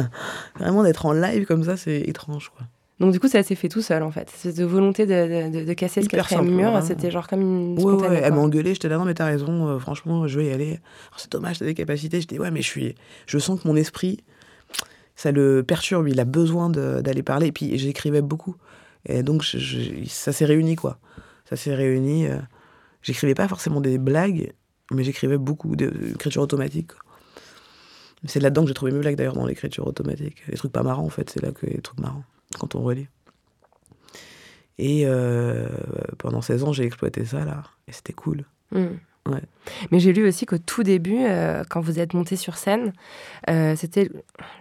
Vraiment 0.59 0.83
d'être 0.83 1.05
en 1.05 1.12
live 1.12 1.45
comme 1.45 1.63
ça, 1.65 1.75
c'est 1.75 1.99
étrange, 2.01 2.49
quoi. 2.55 2.65
Donc, 2.99 3.13
du 3.13 3.19
coup, 3.19 3.27
ça 3.29 3.41
s'est 3.43 3.55
fait 3.55 3.69
tout 3.69 3.81
seul, 3.81 4.03
en 4.03 4.12
fait. 4.12 4.29
Cette 4.35 4.59
volonté 4.62 5.05
de, 5.05 5.49
de, 5.49 5.63
de 5.65 5.73
casser 5.73 6.01
ce 6.01 6.05
Hyper 6.07 6.19
quatrième 6.19 6.45
simple, 6.45 6.55
mur, 6.55 6.71
vraiment. 6.71 6.85
c'était 6.85 7.09
genre 7.12 7.27
comme 7.27 7.41
une 7.41 7.79
Ouais, 7.81 8.19
elle 8.23 8.33
m'a 8.33 8.39
engueulé, 8.39 8.73
j'étais 8.73 8.89
là, 8.89 8.97
non, 8.97 9.05
mais 9.05 9.13
t'as 9.13 9.25
raison, 9.25 9.67
euh, 9.69 9.79
franchement, 9.79 10.27
je 10.27 10.39
vais 10.39 10.47
y 10.47 10.51
aller. 10.51 10.67
Alors, 10.71 11.19
c'est 11.19 11.31
dommage, 11.31 11.59
t'as 11.59 11.65
des 11.65 11.73
capacités. 11.75 12.19
Je 12.19 12.27
dis, 12.27 12.38
ouais, 12.39 12.51
mais 12.51 12.62
je 12.62 12.67
suis. 12.67 12.95
Je 13.25 13.38
sens 13.39 13.62
que 13.62 13.67
mon 13.67 13.75
esprit, 13.77 14.19
ça 15.15 15.31
le 15.31 15.63
perturbe, 15.63 16.09
il 16.09 16.19
a 16.19 16.25
besoin 16.25 16.69
d'aller 16.69 17.23
parler. 17.23 17.47
Et 17.47 17.51
puis, 17.53 17.77
j'écrivais 17.77 18.21
beaucoup. 18.21 18.55
Et 19.05 19.23
donc, 19.23 19.43
je- 19.43 19.57
je- 19.57 20.05
ça 20.09 20.33
s'est 20.33 20.45
réuni, 20.45 20.75
quoi. 20.75 20.99
Ça 21.49 21.55
s'est 21.55 21.73
réuni. 21.75 22.27
euh, 22.27 22.38
J'écrivais 23.01 23.33
pas 23.33 23.47
forcément 23.47 23.79
des 23.79 23.97
blagues, 23.97 24.51
mais 24.91 25.05
j'écrivais 25.05 25.38
beaucoup 25.38 25.77
d'écriture 25.77 26.41
automatique. 26.41 26.88
quoi. 26.88 26.99
C'est 28.25 28.41
là-dedans 28.41 28.63
que 28.63 28.67
j'ai 28.67 28.73
trouvé 28.73 28.91
mes 28.91 28.99
blagues, 28.99 29.15
d'ailleurs, 29.15 29.35
dans 29.35 29.45
l'écriture 29.45 29.88
automatique. 29.88 30.43
Les 30.49 30.57
trucs 30.57 30.73
pas 30.73 30.83
marrants, 30.83 31.05
en 31.05 31.09
fait, 31.09 31.29
c'est 31.29 31.41
là 31.41 31.53
que 31.53 31.65
les 31.65 31.79
trucs 31.79 31.99
marrants, 32.01 32.25
quand 32.57 32.75
on 32.75 32.81
relit. 32.81 33.07
Et 34.77 35.03
euh, 35.05 35.67
pendant 36.17 36.41
16 36.41 36.63
ans, 36.63 36.73
j'ai 36.73 36.85
exploité 36.85 37.25
ça, 37.25 37.43
là. 37.43 37.63
Et 37.88 37.91
c'était 37.91 38.13
cool. 38.13 38.45
Mm. 38.71 38.95
Ouais. 39.27 39.41
Mais 39.91 39.99
j'ai 39.99 40.13
lu 40.13 40.27
aussi 40.27 40.45
qu'au 40.47 40.58
tout 40.58 40.82
début, 40.82 41.17
euh, 41.19 41.63
quand 41.69 41.82
vous 41.82 41.99
êtes 41.99 42.13
monté 42.15 42.36
sur 42.36 42.55
scène, 42.58 42.93
euh, 43.49 43.75
c'était 43.75 44.10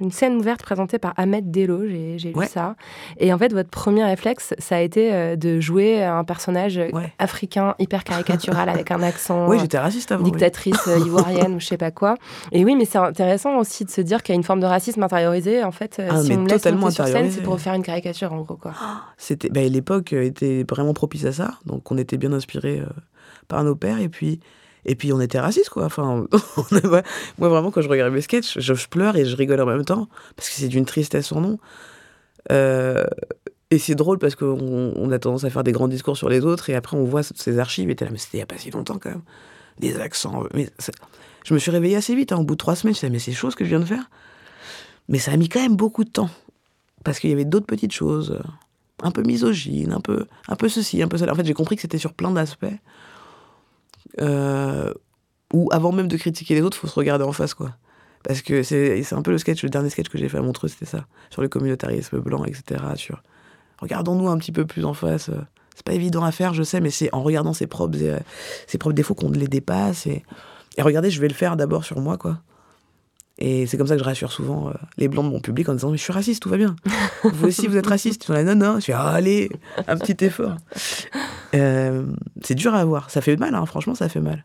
une 0.00 0.10
scène 0.10 0.36
ouverte 0.36 0.62
présentée 0.62 0.98
par 0.98 1.14
Ahmed 1.16 1.50
Dello, 1.50 1.86
j'ai 1.86 2.18
j'ai 2.18 2.28
lu 2.30 2.34
Ouais. 2.34 2.46
ça. 2.46 2.74
Et 3.18 3.32
en 3.32 3.38
fait, 3.38 3.52
votre 3.54 3.70
premier 3.70 4.04
réflexe, 4.04 4.54
ça 4.58 4.76
a 4.76 4.80
été 4.80 5.14
euh, 5.14 5.36
de 5.36 5.60
jouer 5.60 6.04
un 6.04 6.24
personnage 6.24 6.76
Ouais. 6.92 7.12
africain 7.18 7.74
hyper 7.78 8.04
caricatural 8.04 8.68
avec 8.68 8.90
un 8.90 9.02
accent. 9.02 9.46
Oui, 9.48 9.58
j'étais 9.60 9.78
raciste 9.78 10.12
avant. 10.12 10.24
dictatrice 10.24 10.86
ivoirienne 10.86 11.54
ou 11.54 11.60
je 11.60 11.66
sais 11.66 11.78
pas 11.78 11.90
quoi. 11.90 12.16
Et 12.52 12.64
oui, 12.64 12.74
mais 12.76 12.84
c'est 12.84 12.98
intéressant 12.98 13.56
aussi 13.58 13.84
de 13.86 13.90
se 13.90 14.00
dire 14.02 14.22
qu'il 14.22 14.34
y 14.34 14.36
a 14.36 14.38
une 14.38 14.44
forme 14.44 14.60
de 14.60 14.66
racisme 14.66 15.02
intériorisé. 15.02 15.62
En 15.64 15.72
fait, 15.72 16.02
Ah, 16.10 16.20
si 16.22 16.32
on 16.32 16.40
me 16.40 16.48
laisse 16.48 16.58
totalement 16.62 16.80
monter 16.82 16.94
sur 16.96 17.06
scène, 17.06 17.30
c'est 17.30 17.42
pour 17.42 17.58
faire 17.60 17.74
une 17.74 17.82
caricature 17.82 18.32
en 18.34 18.42
gros 18.42 18.56
quoi. 18.56 18.72
C'était, 19.16 19.48
bah, 19.48 19.62
l'époque 19.62 20.12
était 20.12 20.66
vraiment 20.68 20.92
propice 20.92 21.24
à 21.24 21.32
ça, 21.32 21.54
donc 21.64 21.90
on 21.90 21.96
était 21.96 22.18
bien 22.18 22.32
inspiré 22.32 22.82
par 23.48 23.64
nos 23.64 23.74
pères 23.74 24.00
et 24.00 24.08
puis 24.08 24.40
et 24.84 24.94
puis 24.94 25.12
on 25.12 25.20
était 25.20 25.40
racistes 25.40 25.70
quoi. 25.70 25.84
Enfin, 25.84 26.26
moi 27.38 27.48
vraiment 27.48 27.70
quand 27.70 27.82
je 27.82 27.88
regarde 27.88 28.12
mes 28.12 28.20
sketchs, 28.20 28.58
je, 28.58 28.88
pleure 28.88 29.16
et 29.16 29.24
je 29.24 29.36
rigole 29.36 29.60
en 29.60 29.66
même 29.66 29.84
temps 29.84 30.08
parce 30.36 30.48
que 30.48 30.54
c'est 30.54 30.68
d'une 30.68 30.86
tristesse 30.86 31.26
sans 31.26 31.40
nom. 31.40 31.58
Euh, 32.52 33.04
et 33.70 33.78
c'est 33.78 33.94
drôle 33.94 34.18
parce 34.18 34.34
qu'on 34.34 34.92
on 34.96 35.12
a 35.12 35.18
tendance 35.18 35.44
à 35.44 35.50
faire 35.50 35.64
des 35.64 35.72
grands 35.72 35.88
discours 35.88 36.16
sur 36.16 36.30
les 36.30 36.44
autres 36.44 36.70
et 36.70 36.74
après 36.74 36.96
on 36.96 37.04
voit 37.04 37.22
ces 37.22 37.58
archives 37.58 37.90
et 37.90 37.96
là 38.00 38.08
mais 38.10 38.18
c'était 38.18 38.38
il 38.38 38.40
y 38.40 38.42
a 38.42 38.46
pas 38.46 38.56
si 38.56 38.70
longtemps 38.70 38.98
quand 38.98 39.10
même. 39.10 39.22
Des 39.78 40.00
accents. 40.00 40.44
Mais 40.54 40.68
je 41.44 41.54
me 41.54 41.58
suis 41.58 41.70
réveillée 41.70 41.96
assez 41.96 42.14
vite, 42.14 42.32
hein, 42.32 42.38
au 42.38 42.44
bout 42.44 42.54
de 42.54 42.58
trois 42.58 42.74
semaines, 42.74 42.94
je 42.94 43.00
disais 43.00 43.10
mais 43.10 43.18
c'est 43.18 43.32
chaud 43.32 43.50
ce 43.50 43.56
que 43.56 43.64
je 43.64 43.68
viens 43.68 43.80
de 43.80 43.84
faire. 43.84 44.10
Mais 45.08 45.18
ça 45.18 45.32
a 45.32 45.36
mis 45.36 45.48
quand 45.48 45.60
même 45.60 45.76
beaucoup 45.76 46.04
de 46.04 46.10
temps 46.10 46.30
parce 47.04 47.20
qu'il 47.20 47.30
y 47.30 47.32
avait 47.32 47.44
d'autres 47.44 47.66
petites 47.66 47.92
choses. 47.92 48.38
un 49.02 49.10
peu 49.10 49.22
misogyne, 49.22 49.92
un 49.92 50.00
peu, 50.00 50.26
un 50.48 50.56
peu 50.56 50.68
ceci, 50.68 51.02
un 51.02 51.08
peu 51.08 51.18
cela. 51.18 51.32
En 51.32 51.36
fait, 51.36 51.44
j'ai 51.44 51.54
compris 51.54 51.76
que 51.76 51.82
c'était 51.82 51.98
sur 51.98 52.14
plein 52.14 52.30
d'aspects. 52.30 52.66
Euh, 54.20 54.92
où 55.52 55.68
avant 55.72 55.92
même 55.92 56.08
de 56.08 56.16
critiquer 56.16 56.54
les 56.54 56.62
autres, 56.62 56.76
faut 56.76 56.86
se 56.86 56.94
regarder 56.94 57.24
en 57.24 57.32
face, 57.32 57.54
quoi. 57.54 57.74
Parce 58.24 58.42
que 58.42 58.62
c'est 58.62 59.12
un 59.12 59.22
peu 59.22 59.30
le 59.30 59.38
sketch, 59.38 59.62
le 59.62 59.70
dernier 59.70 59.90
sketch 59.90 60.08
que 60.08 60.18
j'ai 60.18 60.28
fait 60.28 60.38
à 60.38 60.42
Montreux, 60.42 60.68
c'était 60.68 60.86
ça. 60.86 61.06
Sur 61.30 61.40
le 61.40 61.48
communautarisme 61.48 62.18
blanc, 62.18 62.44
etc. 62.44 62.82
Regardons-nous 63.80 64.28
un 64.28 64.36
petit 64.38 64.52
peu 64.52 64.66
plus 64.66 64.84
en 64.84 64.92
face. 64.92 65.30
C'est 65.74 65.86
pas 65.86 65.92
évident 65.92 66.24
à 66.24 66.32
faire, 66.32 66.52
je 66.54 66.64
sais, 66.64 66.80
mais 66.80 66.90
c'est 66.90 67.08
en 67.14 67.22
regardant 67.22 67.52
ses 67.52 67.68
propres, 67.68 67.96
euh, 68.02 68.92
défauts 68.92 69.14
qu'on 69.14 69.30
les 69.30 69.46
dépasse. 69.46 70.06
Et, 70.08 70.24
et 70.76 70.82
regardez, 70.82 71.10
je 71.10 71.20
vais 71.20 71.28
le 71.28 71.34
faire 71.34 71.56
d'abord 71.56 71.84
sur 71.84 72.00
moi, 72.00 72.18
quoi. 72.18 72.40
Et 73.40 73.66
c'est 73.66 73.76
comme 73.78 73.86
ça 73.86 73.94
que 73.94 74.00
je 74.00 74.04
rassure 74.04 74.32
souvent 74.32 74.68
euh, 74.68 74.72
les 74.96 75.06
blancs 75.08 75.24
de 75.24 75.30
mon 75.30 75.40
public 75.40 75.68
en 75.68 75.72
disant 75.74 75.90
Mais 75.90 75.96
je 75.96 76.02
suis 76.02 76.12
raciste, 76.12 76.42
tout 76.42 76.48
va 76.48 76.56
bien. 76.56 76.74
Vous 77.22 77.46
aussi, 77.46 77.68
vous 77.68 77.76
êtes 77.76 77.86
raciste. 77.86 78.24
Ils 78.24 78.26
sont 78.26 78.32
là, 78.32 78.42
non, 78.42 78.54
non. 78.56 78.80
Je 78.80 78.86
fais 78.86 78.92
Ah, 78.94 79.10
Allez, 79.10 79.48
un 79.86 79.96
petit 79.96 80.24
effort. 80.24 80.56
Euh, 81.54 82.04
c'est 82.42 82.54
dur 82.54 82.74
à 82.74 82.80
avoir. 82.80 83.10
Ça 83.10 83.20
fait 83.20 83.36
mal, 83.36 83.54
hein, 83.54 83.64
franchement, 83.66 83.94
ça 83.94 84.08
fait 84.08 84.20
mal. 84.20 84.44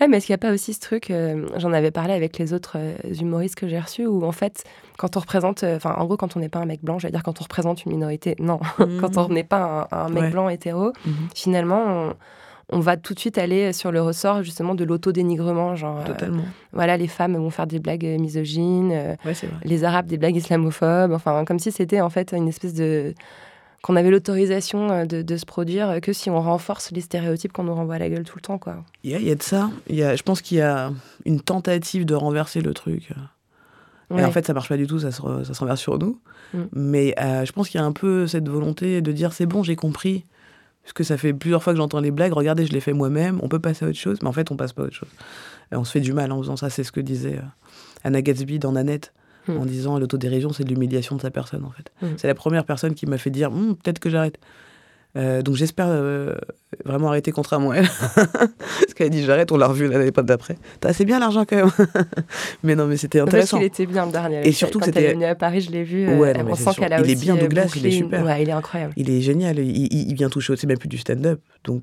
Ouais, 0.00 0.06
mais 0.06 0.18
est-ce 0.18 0.26
qu'il 0.26 0.32
n'y 0.32 0.36
a 0.36 0.46
pas 0.46 0.52
aussi 0.54 0.74
ce 0.74 0.78
truc, 0.80 1.10
euh, 1.10 1.46
j'en 1.56 1.72
avais 1.72 1.90
parlé 1.90 2.12
avec 2.14 2.38
les 2.38 2.52
autres 2.52 2.76
euh, 2.76 2.94
humoristes 3.20 3.56
que 3.56 3.66
j'ai 3.66 3.80
reçus, 3.80 4.06
où 4.06 4.24
en 4.24 4.30
fait, 4.30 4.62
quand 4.96 5.16
on 5.16 5.20
représente, 5.20 5.64
euh, 5.64 5.74
enfin, 5.76 5.92
en 5.98 6.04
gros, 6.04 6.16
quand 6.16 6.36
on 6.36 6.40
n'est 6.40 6.48
pas 6.48 6.60
un 6.60 6.66
mec 6.66 6.84
blanc, 6.84 7.00
j'allais 7.00 7.10
dire 7.10 7.24
quand 7.24 7.40
on 7.40 7.42
représente 7.42 7.84
une 7.84 7.92
minorité, 7.92 8.36
non, 8.38 8.60
quand 9.00 9.16
on 9.16 9.28
n'est 9.28 9.42
pas 9.42 9.88
un, 9.90 10.04
un 10.04 10.08
mec 10.08 10.22
Ouais. 10.24 10.30
blanc 10.30 10.48
hétéro, 10.48 10.92
Mhm. 11.04 11.12
finalement, 11.34 11.82
on, 11.84 12.14
on 12.70 12.80
va 12.80 12.96
tout 12.96 13.14
de 13.14 13.18
suite 13.18 13.38
aller 13.38 13.72
sur 13.72 13.90
le 13.92 14.02
ressort 14.02 14.42
justement 14.42 14.74
de 14.74 14.84
l'autodénigrement, 14.84 15.74
genre, 15.74 16.00
euh, 16.00 16.04
Totalement. 16.06 16.42
voilà, 16.72 16.96
les 16.96 17.08
femmes 17.08 17.36
vont 17.36 17.50
faire 17.50 17.66
des 17.66 17.78
blagues 17.78 18.04
euh, 18.04 18.18
misogynes, 18.18 18.92
euh, 18.92 19.14
Ouais, 19.24 19.32
les 19.64 19.84
arabes 19.84 20.06
des 20.06 20.18
blagues 20.18 20.36
islamophobes, 20.36 21.12
enfin, 21.12 21.44
comme 21.46 21.58
si 21.58 21.72
c'était 21.72 22.00
en 22.00 22.10
fait 22.10 22.32
une 22.32 22.48
espèce 22.48 22.74
de 22.74 23.14
qu'on 23.80 23.94
avait 23.94 24.10
l'autorisation 24.10 25.06
de, 25.06 25.22
de 25.22 25.36
se 25.36 25.46
produire 25.46 26.00
que 26.02 26.12
si 26.12 26.30
on 26.30 26.40
renforce 26.40 26.90
les 26.90 27.00
stéréotypes 27.00 27.52
qu'on 27.52 27.62
nous 27.62 27.74
renvoie 27.74 27.94
à 27.94 27.98
la 28.00 28.10
gueule 28.10 28.24
tout 28.24 28.36
le 28.36 28.42
temps, 28.42 28.58
quoi. 28.58 28.84
Il 29.04 29.12
y 29.12 29.14
a, 29.14 29.18
il 29.18 29.26
y 29.28 29.30
a 29.30 29.36
de 29.36 29.42
ça. 29.42 29.70
Y 29.88 30.02
a, 30.02 30.16
je 30.16 30.22
pense 30.24 30.42
qu'il 30.42 30.58
y 30.58 30.60
a 30.60 30.90
une 31.24 31.40
tentative 31.40 32.04
de 32.04 32.14
renverser 32.16 32.60
le 32.60 32.74
truc. 32.74 33.10
Et 34.16 34.24
en 34.24 34.30
fait, 34.32 34.46
ça 34.46 34.52
marche 34.54 34.68
pas 34.68 34.76
du 34.78 34.86
tout, 34.86 34.98
ça 34.98 35.12
se, 35.12 35.20
re- 35.22 35.44
ça 35.44 35.54
se 35.54 35.60
renverse 35.60 35.80
sur 35.80 35.96
nous. 35.98 36.18
Mm. 36.54 36.58
Mais 36.72 37.14
euh, 37.20 37.44
je 37.44 37.52
pense 37.52 37.68
qu'il 37.68 37.78
y 37.78 37.82
a 37.82 37.86
un 37.86 37.92
peu 37.92 38.26
cette 38.26 38.48
volonté 38.48 39.00
de 39.00 39.12
dire 39.12 39.32
c'est 39.32 39.46
bon, 39.46 39.62
j'ai 39.62 39.76
compris. 39.76 40.24
Parce 40.88 40.94
que 40.94 41.04
ça 41.04 41.18
fait 41.18 41.34
plusieurs 41.34 41.62
fois 41.62 41.74
que 41.74 41.76
j'entends 41.76 42.00
les 42.00 42.10
blagues, 42.10 42.32
regardez, 42.32 42.64
je 42.64 42.72
les 42.72 42.80
fais 42.80 42.94
moi-même, 42.94 43.40
on 43.42 43.48
peut 43.48 43.58
passer 43.58 43.84
à 43.84 43.88
autre 43.88 43.98
chose, 43.98 44.16
mais 44.22 44.28
en 44.28 44.32
fait, 44.32 44.50
on 44.50 44.56
passe 44.56 44.72
pas 44.72 44.84
à 44.84 44.86
autre 44.86 44.94
chose. 44.94 45.10
Et 45.70 45.76
on 45.76 45.84
se 45.84 45.92
fait 45.92 46.00
du 46.00 46.14
mal 46.14 46.32
en 46.32 46.40
faisant 46.40 46.56
ça, 46.56 46.70
c'est 46.70 46.82
ce 46.82 46.92
que 46.92 47.00
disait 47.00 47.36
euh, 47.36 47.42
Anna 48.04 48.22
Gatsby 48.22 48.58
dans 48.58 48.72
Nanette, 48.72 49.12
Mm. 49.48 49.56
en 49.56 49.64
disant 49.66 49.98
l'autodérision, 49.98 50.50
c'est 50.52 50.64
de 50.64 50.68
l'humiliation 50.68 51.16
de 51.16 51.20
sa 51.22 51.30
personne, 51.30 51.64
en 51.64 51.70
fait. 51.70 51.90
Mm. 52.02 52.16
C'est 52.16 52.26
la 52.26 52.34
première 52.34 52.64
personne 52.64 52.94
qui 52.94 53.06
m'a 53.06 53.18
fait 53.18 53.30
dire 53.30 53.50
Hum, 53.52 53.76
peut-être 53.76 53.98
que 53.98 54.10
j'arrête. 54.10 54.38
Euh, 55.16 55.40
donc 55.42 55.56
j'espère 55.56 55.86
euh, 55.88 56.34
vraiment 56.84 57.08
arrêter 57.08 57.32
contrairement 57.32 57.70
à 57.70 57.76
elle. 57.78 57.88
Parce 58.14 58.94
qu'elle 58.94 59.06
a 59.06 59.10
dit 59.10 59.24
j'arrête, 59.24 59.50
on 59.50 59.56
l'a 59.56 59.66
revu 59.66 59.88
l'année 59.88 60.12
pas 60.12 60.22
d'après. 60.22 60.56
T'as 60.80 60.90
assez 60.90 61.04
bien 61.04 61.18
l'argent 61.18 61.44
quand 61.48 61.56
même. 61.56 61.70
mais 62.62 62.76
non, 62.76 62.86
mais 62.86 62.96
c'était 62.96 63.18
Parce 63.20 63.28
intéressant. 63.30 63.56
qu'il 63.56 63.66
était 63.66 63.86
bien 63.86 64.06
le 64.06 64.12
dernier. 64.12 64.46
Et 64.46 64.52
surtout 64.52 64.78
que 64.78 64.84
quand 64.84 64.86
c'était- 64.86 65.00
elle 65.04 65.10
est 65.10 65.14
venue 65.14 65.24
à 65.24 65.34
Paris, 65.34 65.62
je 65.62 65.70
l'ai 65.70 65.82
vu. 65.82 66.06
euh, 66.08 66.16
Ouais, 66.18 66.34
non, 66.34 66.44
mais 66.44 66.52
on 66.52 66.54
c'est 66.54 66.64
sent 66.64 66.70
qu'elle 66.80 66.92
a 66.92 67.00
Il 67.00 67.10
est 67.10 67.20
bien, 67.20 67.36
Douglas, 67.36 67.62
il 67.74 67.78
est 67.78 67.80
bouclé 67.80 67.90
super. 67.90 68.24
Ouais, 68.24 68.42
il 68.42 68.48
est 68.48 68.52
incroyable. 68.52 68.92
Il 68.96 69.10
est 69.10 69.20
génial, 69.22 69.58
il, 69.58 69.76
il- 69.92 70.08
il 70.10 70.14
vient 70.14 70.28
toucher 70.28 70.52
aussi, 70.52 70.66
même 70.66 70.78
plus 70.78 70.88
du 70.88 70.98
stand-up. 70.98 71.40
Donc 71.64 71.82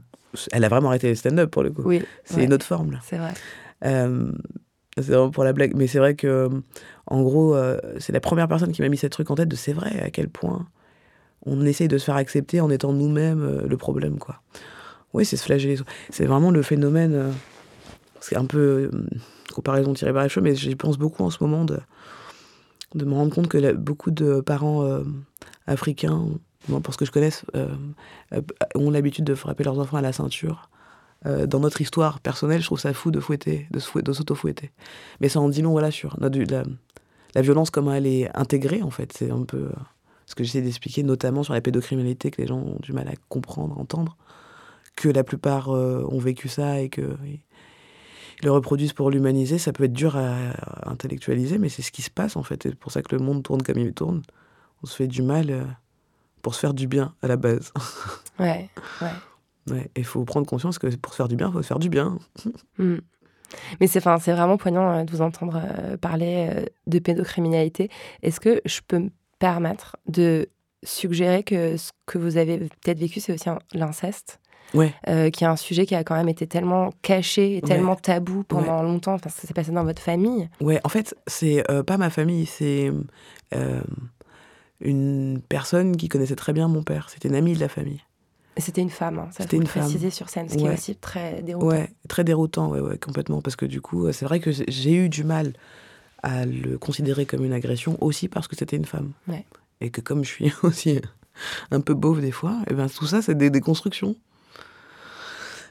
elle 0.51 0.63
a 0.63 0.69
vraiment 0.69 0.89
arrêté 0.89 1.09
le 1.09 1.15
stand-up 1.15 1.49
pour 1.49 1.63
le 1.63 1.71
coup. 1.71 1.81
Oui, 1.85 2.03
C'est 2.25 2.37
ouais, 2.37 2.43
une 2.45 2.53
autre 2.53 2.65
forme 2.65 2.91
là. 2.91 2.99
c'est 3.03 3.17
vrai. 3.17 3.31
Euh, 3.85 4.31
c'est 4.97 5.07
vraiment 5.11 5.31
pour 5.31 5.43
la 5.43 5.51
blague. 5.53 5.73
Mais 5.75 5.87
c'est 5.87 5.99
vrai 5.99 6.15
que, 6.15 6.49
en 7.07 7.21
gros, 7.23 7.55
c'est 7.99 8.13
la 8.13 8.19
première 8.21 8.47
personne 8.47 8.71
qui 8.71 8.81
m'a 8.81 8.87
mis 8.89 8.97
cette 8.97 9.11
truc 9.11 9.29
en 9.31 9.35
tête 9.35 9.49
de 9.49 9.55
c'est 9.55 9.73
vrai 9.73 9.99
à 10.01 10.09
quel 10.09 10.29
point 10.29 10.67
on 11.45 11.65
essaye 11.65 11.87
de 11.87 11.97
se 11.97 12.05
faire 12.05 12.15
accepter 12.15 12.61
en 12.61 12.69
étant 12.69 12.93
nous-mêmes 12.93 13.43
euh, 13.43 13.67
le 13.67 13.77
problème, 13.77 14.17
quoi. 14.17 14.41
Oui, 15.13 15.25
c'est 15.25 15.37
se 15.37 15.43
flageller. 15.43 15.77
C'est 16.09 16.25
vraiment 16.25 16.51
le 16.51 16.61
phénomène. 16.61 17.13
euh, 17.13 17.31
c'est 18.19 18.35
un 18.35 18.45
peu 18.45 18.89
euh, 18.93 19.05
comparaison 19.53 19.93
tirée 19.93 20.11
par 20.11 20.23
les 20.23 20.29
cheveux, 20.29 20.43
mais 20.43 20.55
j'y 20.55 20.75
pense 20.75 20.97
beaucoup 20.97 21.23
en 21.23 21.29
ce 21.29 21.37
moment 21.43 21.63
de, 21.63 21.79
de 22.95 23.05
me 23.05 23.13
rendre 23.13 23.33
compte 23.33 23.47
que 23.47 23.73
beaucoup 23.73 24.11
de 24.11 24.41
parents 24.41 25.03
africains, 25.67 26.25
moi, 26.67 26.81
pour 26.81 26.93
ce 26.93 26.97
que 26.97 27.05
je 27.05 27.11
connaisse, 27.11 27.45
ont 28.73 28.89
l'habitude 28.89 29.25
de 29.25 29.35
frapper 29.35 29.63
leurs 29.63 29.79
enfants 29.79 29.97
à 29.97 30.01
la 30.01 30.11
ceinture. 30.11 30.69
Dans 31.23 31.59
notre 31.59 31.81
histoire 31.81 32.19
personnelle, 32.19 32.61
je 32.61 32.65
trouve 32.65 32.79
ça 32.79 32.93
fou 32.93 33.11
de 33.11 33.19
fouetter, 33.19 33.67
de, 33.71 33.79
s'auto-fouetter. 33.79 34.71
Mais 35.21 35.29
ça 35.29 35.39
en 35.39 35.49
dit 35.49 35.61
long, 35.61 35.71
voilà, 35.71 35.91
sur 35.91 36.17
la, 36.19 36.29
la 37.35 37.41
violence, 37.41 37.69
comment 37.69 37.93
elle 37.93 38.07
est 38.07 38.35
intégrée, 38.35 38.81
en 38.81 38.89
fait. 38.89 39.13
C'est 39.13 39.29
un 39.29 39.43
peu 39.43 39.69
ce 40.25 40.35
que 40.35 40.43
j'essaie 40.43 40.61
d'expliquer, 40.61 41.03
notamment 41.03 41.43
sur 41.43 41.53
la 41.53 41.61
pédocriminalité, 41.61 42.31
que 42.31 42.41
les 42.41 42.47
gens 42.47 42.59
ont 42.59 42.79
du 42.81 42.93
mal 42.93 43.07
à 43.07 43.13
comprendre, 43.29 43.77
entendre. 43.77 44.17
Que 44.95 45.09
la 45.09 45.23
plupart 45.23 45.69
euh, 45.69 46.07
ont 46.09 46.19
vécu 46.19 46.47
ça 46.47 46.79
et 46.79 46.89
que 46.89 47.17
ils 48.41 48.45
le 48.45 48.51
reproduisent 48.51 48.93
pour 48.93 49.11
l'humaniser, 49.11 49.57
ça 49.57 49.71
peut 49.71 49.85
être 49.85 49.93
dur 49.93 50.17
à, 50.17 50.51
à 50.51 50.89
intellectualiser, 50.89 51.57
mais 51.57 51.69
c'est 51.69 51.81
ce 51.81 51.91
qui 51.91 52.01
se 52.01 52.09
passe, 52.09 52.35
en 52.35 52.43
fait. 52.43 52.63
C'est 52.63 52.75
pour 52.75 52.91
ça 52.91 53.01
que 53.01 53.15
le 53.15 53.23
monde 53.23 53.43
tourne 53.43 53.61
comme 53.61 53.77
il 53.77 53.93
tourne. 53.93 54.23
On 54.83 54.87
se 54.87 54.95
fait 54.95 55.07
du 55.07 55.21
mal 55.21 55.51
euh, 55.51 55.63
pour 56.41 56.53
se 56.53 56.59
faire 56.59 56.73
du 56.73 56.87
bien, 56.87 57.13
à 57.21 57.27
la 57.27 57.37
base. 57.37 57.73
Ouais, 58.37 58.69
ouais. 59.01 59.07
Ouais, 59.71 59.89
il 59.95 60.03
faut 60.03 60.25
prendre 60.25 60.45
conscience 60.45 60.77
que 60.77 60.93
pour 60.97 61.13
se 61.13 61.17
faire 61.17 61.29
du 61.29 61.37
bien, 61.37 61.47
il 61.47 61.53
faut 61.53 61.61
se 61.61 61.67
faire 61.67 61.79
du 61.79 61.89
bien. 61.89 62.19
Mm. 62.77 62.97
Mais 63.79 63.87
c'est 63.87 64.05
enfin, 64.05 64.17
vraiment 64.33 64.57
poignant 64.57 64.91
euh, 64.91 65.03
de 65.03 65.11
vous 65.11 65.21
entendre 65.21 65.61
euh, 65.63 65.97
parler 65.97 66.49
euh, 66.49 66.65
de 66.87 66.99
pédocriminalité. 66.99 67.89
Est-ce 68.21 68.39
que 68.39 68.59
je 68.65 68.81
peux 68.85 68.99
me 68.99 69.09
permettre 69.49 69.95
de 70.07 70.49
suggérer 70.83 71.43
que 71.43 71.77
ce 71.77 71.91
que 72.07 72.17
vous 72.17 72.37
avez 72.37 72.57
peut-être 72.57 72.97
vécu, 72.99 73.19
c'est 73.19 73.33
aussi 73.33 73.47
un- 73.49 73.59
l'inceste 73.73 74.39
Ouais. 74.73 74.91
euh, 75.07 75.29
qui 75.29 75.43
est 75.43 75.47
un 75.47 75.55
sujet 75.55 75.85
qui 75.85 75.93
a 75.93 76.03
quand 76.03 76.15
même 76.15 76.29
été 76.29 76.47
tellement 76.47 76.89
caché 77.03 77.51
et 77.51 77.55
Ouais. 77.57 77.61
tellement 77.61 77.95
tabou 77.95 78.43
pendant 78.43 78.81
longtemps. 78.81 79.13
Enfin, 79.13 79.29
ça 79.29 79.47
s'est 79.47 79.53
passé 79.53 79.71
dans 79.71 79.83
votre 79.83 80.01
famille. 80.01 80.49
Ouais, 80.61 80.79
en 80.83 80.89
fait, 80.89 81.15
c'est 81.27 81.69
euh, 81.69 81.83
pas 81.83 81.97
ma 81.97 82.09
famille, 82.09 82.47
c'est 82.47 82.91
euh, 83.53 83.81
une 84.79 85.41
personne 85.47 85.95
qui 85.95 86.07
connaissait 86.09 86.35
très 86.35 86.53
bien 86.53 86.67
mon 86.67 86.81
père. 86.83 87.09
C'était 87.11 87.27
une 87.29 87.35
amie 87.35 87.53
de 87.53 87.59
la 87.59 87.69
famille. 87.69 88.01
C'était 88.57 88.81
une 88.81 88.89
femme, 88.89 89.19
hein, 89.19 89.27
ça 89.31 89.43
C'était 89.43 89.57
une 89.57 89.65
préciser 89.65 90.09
sur 90.09 90.29
scène, 90.29 90.49
ce 90.49 90.55
qui 90.55 90.63
est 90.63 90.67
Ouais. 90.69 90.73
aussi 90.73 90.95
très 90.95 91.41
déroutant. 91.43 91.67
Ouais, 91.67 91.89
très 92.07 92.23
déroutant, 92.23 92.69
ouais, 92.69 92.79
ouais, 92.79 92.97
complètement. 92.97 93.41
Parce 93.41 93.55
que 93.55 93.65
du 93.67 93.81
coup, 93.81 94.11
c'est 94.11 94.25
vrai 94.25 94.39
que 94.39 94.51
j'ai- 94.51 94.65
j'ai 94.69 94.93
eu 94.93 95.09
du 95.09 95.23
mal 95.23 95.53
à 96.25 96.45
le 96.45 96.77
considérer 96.77 97.25
comme 97.25 97.45
une 97.45 97.53
agression 97.53 97.97
aussi 98.01 98.27
parce 98.27 98.47
que 98.47 98.55
c'était 98.55 98.75
une 98.75 98.85
femme. 98.85 99.11
Ouais. 99.27 99.45
Et 99.79 99.91
que 99.91 100.01
comme 100.01 100.23
je 100.23 100.29
suis 100.29 100.53
aussi 100.63 100.99
un 101.71 101.81
peu 101.81 101.93
beauf 101.93 102.19
des 102.19 102.31
fois, 102.31 102.57
et 102.69 102.73
ben 102.73 102.87
tout 102.89 103.05
ça, 103.05 103.21
c'est 103.21 103.35
des, 103.35 103.49
des 103.49 103.61
constructions. 103.61 104.15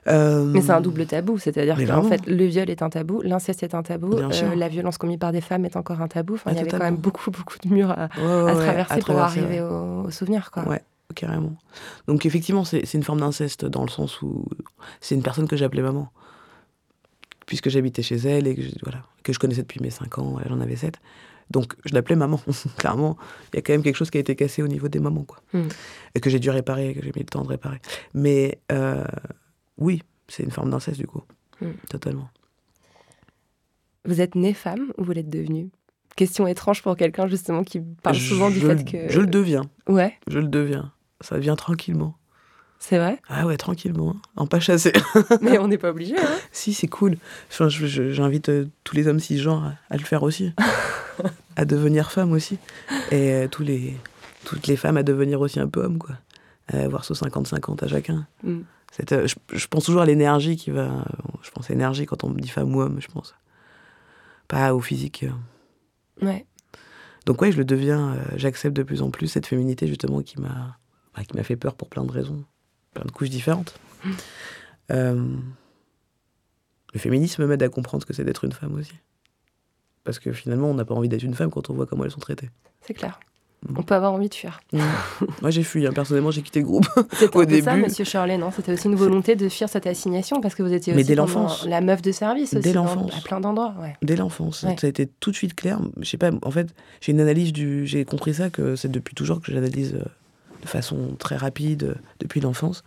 Euh, 0.06 0.44
Mais 0.44 0.60
c'est 0.60 0.70
un 0.72 0.82
double 0.82 1.06
tabou, 1.06 1.38
c'est-à-dire 1.38 1.76
qu'en 1.86 2.02
fait, 2.02 2.26
le 2.26 2.44
viol 2.44 2.68
est 2.68 2.82
un 2.82 2.90
tabou, 2.90 3.22
l'inceste 3.22 3.62
est 3.62 3.74
un 3.74 3.82
tabou, 3.82 4.12
euh, 4.12 4.54
la 4.54 4.68
violence 4.68 4.98
commise 4.98 5.18
par 5.18 5.32
des 5.32 5.40
femmes 5.40 5.64
est 5.64 5.76
encore 5.76 6.02
un 6.02 6.08
tabou. 6.08 6.34
Enfin, 6.34 6.50
Ah, 6.50 6.52
il 6.52 6.56
y 6.58 6.60
avait 6.60 6.70
quand 6.70 6.78
même 6.78 6.96
beaucoup, 6.96 7.30
beaucoup 7.30 7.56
de 7.64 7.68
murs 7.72 7.90
à, 7.90 8.08
Ouais, 8.18 8.22
ouais, 8.22 8.30
à 8.32 8.44
ouais, 8.44 8.64
traverser 8.64 8.94
à 8.94 8.98
pour 8.98 9.18
arriver 9.18 9.60
au, 9.62 10.02
au 10.04 10.10
souvenir. 10.10 10.50
Quoi. 10.50 10.68
Ouais, 10.68 10.82
carrément. 11.14 11.54
Donc 12.06 12.26
effectivement, 12.26 12.64
c'est 12.64 12.84
c'est 12.84 12.98
une 12.98 13.04
forme 13.04 13.20
d'inceste 13.20 13.64
dans 13.64 13.82
le 13.82 13.88
sens 13.88 14.20
où 14.20 14.44
c'est 15.00 15.14
une 15.14 15.22
personne 15.22 15.48
que 15.48 15.56
j'appelais 15.56 15.82
maman. 15.82 16.10
Puisque 17.46 17.68
j'habitais 17.68 18.02
chez 18.02 18.16
elle 18.16 18.46
et 18.46 18.54
que 18.54 18.62
je, 18.62 18.70
voilà, 18.82 19.02
que 19.22 19.32
je 19.32 19.38
connaissais 19.38 19.62
depuis 19.62 19.80
mes 19.80 19.90
5 19.90 20.18
ans, 20.18 20.38
j'en 20.46 20.60
avais 20.60 20.76
7. 20.76 20.98
Donc 21.50 21.74
je 21.84 21.94
l'appelais 21.94 22.16
maman. 22.16 22.40
Clairement, 22.78 23.16
il 23.52 23.56
y 23.56 23.58
a 23.58 23.62
quand 23.62 23.72
même 23.72 23.82
quelque 23.82 23.96
chose 23.96 24.10
qui 24.10 24.18
a 24.18 24.20
été 24.20 24.34
cassé 24.34 24.62
au 24.62 24.68
niveau 24.68 24.88
des 24.88 24.98
mamans, 24.98 25.24
quoi. 25.24 25.38
Mm. 25.52 25.68
Et 26.14 26.20
que 26.20 26.30
j'ai 26.30 26.38
dû 26.38 26.50
réparer, 26.50 26.94
que 26.94 27.02
j'ai 27.02 27.12
mis 27.14 27.20
le 27.20 27.26
temps 27.26 27.42
de 27.42 27.48
réparer. 27.48 27.80
Mais 28.14 28.58
euh, 28.72 29.04
oui, 29.78 30.02
c'est 30.28 30.42
une 30.42 30.50
forme 30.50 30.70
d'inceste 30.70 30.98
du 30.98 31.06
coup. 31.06 31.22
Mm. 31.60 31.70
Totalement. 31.88 32.30
Vous 34.06 34.20
êtes 34.20 34.34
née 34.34 34.54
femme 34.54 34.92
ou 34.98 35.04
vous 35.04 35.12
l'êtes 35.12 35.30
devenue? 35.30 35.70
Question 36.16 36.46
étrange 36.46 36.82
pour 36.82 36.96
quelqu'un 36.96 37.26
justement 37.26 37.64
qui 37.64 37.80
parle 37.80 38.16
souvent 38.16 38.50
du 38.50 38.60
fait 38.60 38.84
que. 38.84 39.08
Je 39.08 39.20
le 39.20 39.26
deviens. 39.26 39.64
Ouais, 39.88 40.14
Je 40.28 40.38
le 40.38 40.48
deviens. 40.48 40.92
Ça 41.20 41.38
vient 41.38 41.56
tranquillement. 41.56 42.16
C'est 42.86 42.98
vrai? 42.98 43.20
Ah 43.28 43.46
ouais, 43.46 43.56
tranquillement. 43.56 44.10
hein. 44.16 44.20
En 44.36 44.46
pas 44.46 44.60
chassé. 44.60 44.92
Mais 45.40 45.58
on 45.58 45.68
n'est 45.68 45.78
pas 45.78 45.90
obligé. 45.90 46.16
Hein 46.18 46.36
si, 46.52 46.74
c'est 46.74 46.86
cool. 46.88 47.16
Enfin, 47.50 47.68
J'invite 47.68 48.48
euh, 48.50 48.66
tous 48.84 48.94
les 48.96 49.08
hommes 49.08 49.20
cisgenres 49.20 49.64
à, 49.64 49.72
à 49.94 49.96
le 49.96 50.04
faire 50.04 50.22
aussi. 50.22 50.52
à 51.56 51.64
devenir 51.64 52.10
femme 52.12 52.32
aussi. 52.32 52.58
Et 53.10 53.32
euh, 53.32 53.48
tous 53.48 53.62
les, 53.62 53.96
toutes 54.44 54.66
les 54.66 54.76
femmes 54.76 54.96
à 54.96 55.02
devenir 55.02 55.40
aussi 55.40 55.60
un 55.60 55.68
peu 55.68 55.80
hommes, 55.82 55.98
quoi. 55.98 56.16
À 56.68 56.78
avoir 56.78 57.04
ce 57.04 57.14
50-50 57.14 57.84
à 57.84 57.88
chacun. 57.88 58.26
Mm. 58.42 58.60
Euh, 59.12 59.26
je, 59.26 59.34
je 59.52 59.66
pense 59.66 59.84
toujours 59.84 60.02
à 60.02 60.06
l'énergie 60.06 60.56
qui 60.56 60.70
va. 60.70 61.04
Je 61.42 61.50
pense 61.50 61.68
énergie 61.70 62.06
quand 62.06 62.22
on 62.24 62.28
me 62.30 62.40
dit 62.40 62.48
femme 62.48 62.74
ou 62.74 62.80
homme, 62.80 62.98
je 63.00 63.08
pense. 63.08 63.34
Pas 64.48 64.74
au 64.74 64.80
physique. 64.80 65.24
euh. 65.24 66.24
Ouais. 66.26 66.46
Donc 67.26 67.40
ouais, 67.42 67.50
je 67.52 67.56
le 67.56 67.64
deviens. 67.64 68.14
euh, 68.14 68.18
J'accepte 68.36 68.76
de 68.76 68.82
plus 68.82 69.02
en 69.02 69.10
plus 69.10 69.26
cette 69.28 69.46
féminité 69.46 69.86
justement 69.86 70.20
qui 70.22 70.40
m'a, 70.40 70.76
bah, 71.16 71.24
qui 71.24 71.36
m'a 71.36 71.42
fait 71.42 71.56
peur 71.56 71.74
pour 71.74 71.88
plein 71.88 72.04
de 72.04 72.12
raisons, 72.12 72.44
plein 72.94 73.04
de 73.04 73.10
couches 73.10 73.30
différentes. 73.30 73.74
Euh, 74.90 75.36
le 76.92 77.00
féminisme 77.00 77.46
m'aide 77.46 77.62
à 77.62 77.68
comprendre 77.68 78.02
ce 78.02 78.06
que 78.06 78.12
c'est 78.12 78.24
d'être 78.24 78.44
une 78.44 78.52
femme 78.52 78.74
aussi, 78.74 78.92
parce 80.04 80.18
que 80.18 80.32
finalement, 80.32 80.70
on 80.70 80.74
n'a 80.74 80.84
pas 80.84 80.94
envie 80.94 81.08
d'être 81.08 81.22
une 81.22 81.34
femme 81.34 81.50
quand 81.50 81.70
on 81.70 81.74
voit 81.74 81.86
comment 81.86 82.04
elles 82.04 82.10
sont 82.10 82.20
traitées. 82.20 82.50
C'est 82.86 82.94
clair. 82.94 83.18
On 83.78 83.82
peut 83.82 83.94
avoir 83.94 84.12
envie 84.12 84.28
de 84.28 84.34
fuir. 84.34 84.60
Moi, 85.40 85.50
j'ai 85.50 85.62
fui. 85.62 85.86
hein. 85.86 85.92
Personnellement, 85.94 86.30
j'ai 86.30 86.42
quitté 86.42 86.60
le 86.60 86.66
groupe 86.66 86.84
C'était 87.14 87.24
au 87.38 87.46
peu 87.46 87.60
ça, 87.62 87.72
début. 87.72 87.82
Monsieur 87.86 88.04
Shirley, 88.04 88.36
non? 88.36 88.50
C'était 88.50 88.72
aussi 88.74 88.88
une 88.88 88.94
volonté 88.94 89.36
de 89.36 89.48
fuir 89.48 89.70
cette 89.70 89.86
assignation 89.86 90.42
parce 90.42 90.54
que 90.54 90.62
vous 90.62 90.72
étiez 90.74 90.92
Mais 90.92 90.98
aussi 91.00 91.08
dès 91.08 91.14
l'enfance. 91.14 91.64
la 91.66 91.80
meuf 91.80 92.02
de 92.02 92.12
service 92.12 92.52
aussi, 92.52 92.62
Dès 92.62 92.74
dans- 92.74 92.84
l'enfance. 92.84 93.16
à 93.16 93.22
plein 93.22 93.40
d'endroits. 93.40 93.74
Ouais. 93.80 93.96
Dès 94.02 94.16
l'enfance, 94.16 94.64
Ouais. 94.64 94.76
ça 94.78 94.86
a 94.86 94.90
été 94.90 95.06
tout 95.06 95.30
de 95.30 95.36
suite 95.36 95.54
clair. 95.54 95.80
Je 95.98 96.04
sais 96.06 96.18
pas, 96.18 96.30
en 96.42 96.50
fait, 96.50 96.74
j'ai 97.00 97.12
une 97.12 97.20
analyse 97.20 97.54
du. 97.54 97.86
J'ai 97.86 98.04
compris 98.04 98.34
ça 98.34 98.50
que 98.50 98.76
c'est 98.76 98.90
depuis 98.90 99.14
toujours 99.14 99.40
que 99.40 99.50
j'analyse 99.50 99.94
euh, 99.94 100.04
de 100.64 100.68
façon 100.68 101.14
très 101.18 101.36
rapide 101.36 101.84
euh, 101.84 101.94
depuis 102.20 102.40
l'enfance. 102.40 102.82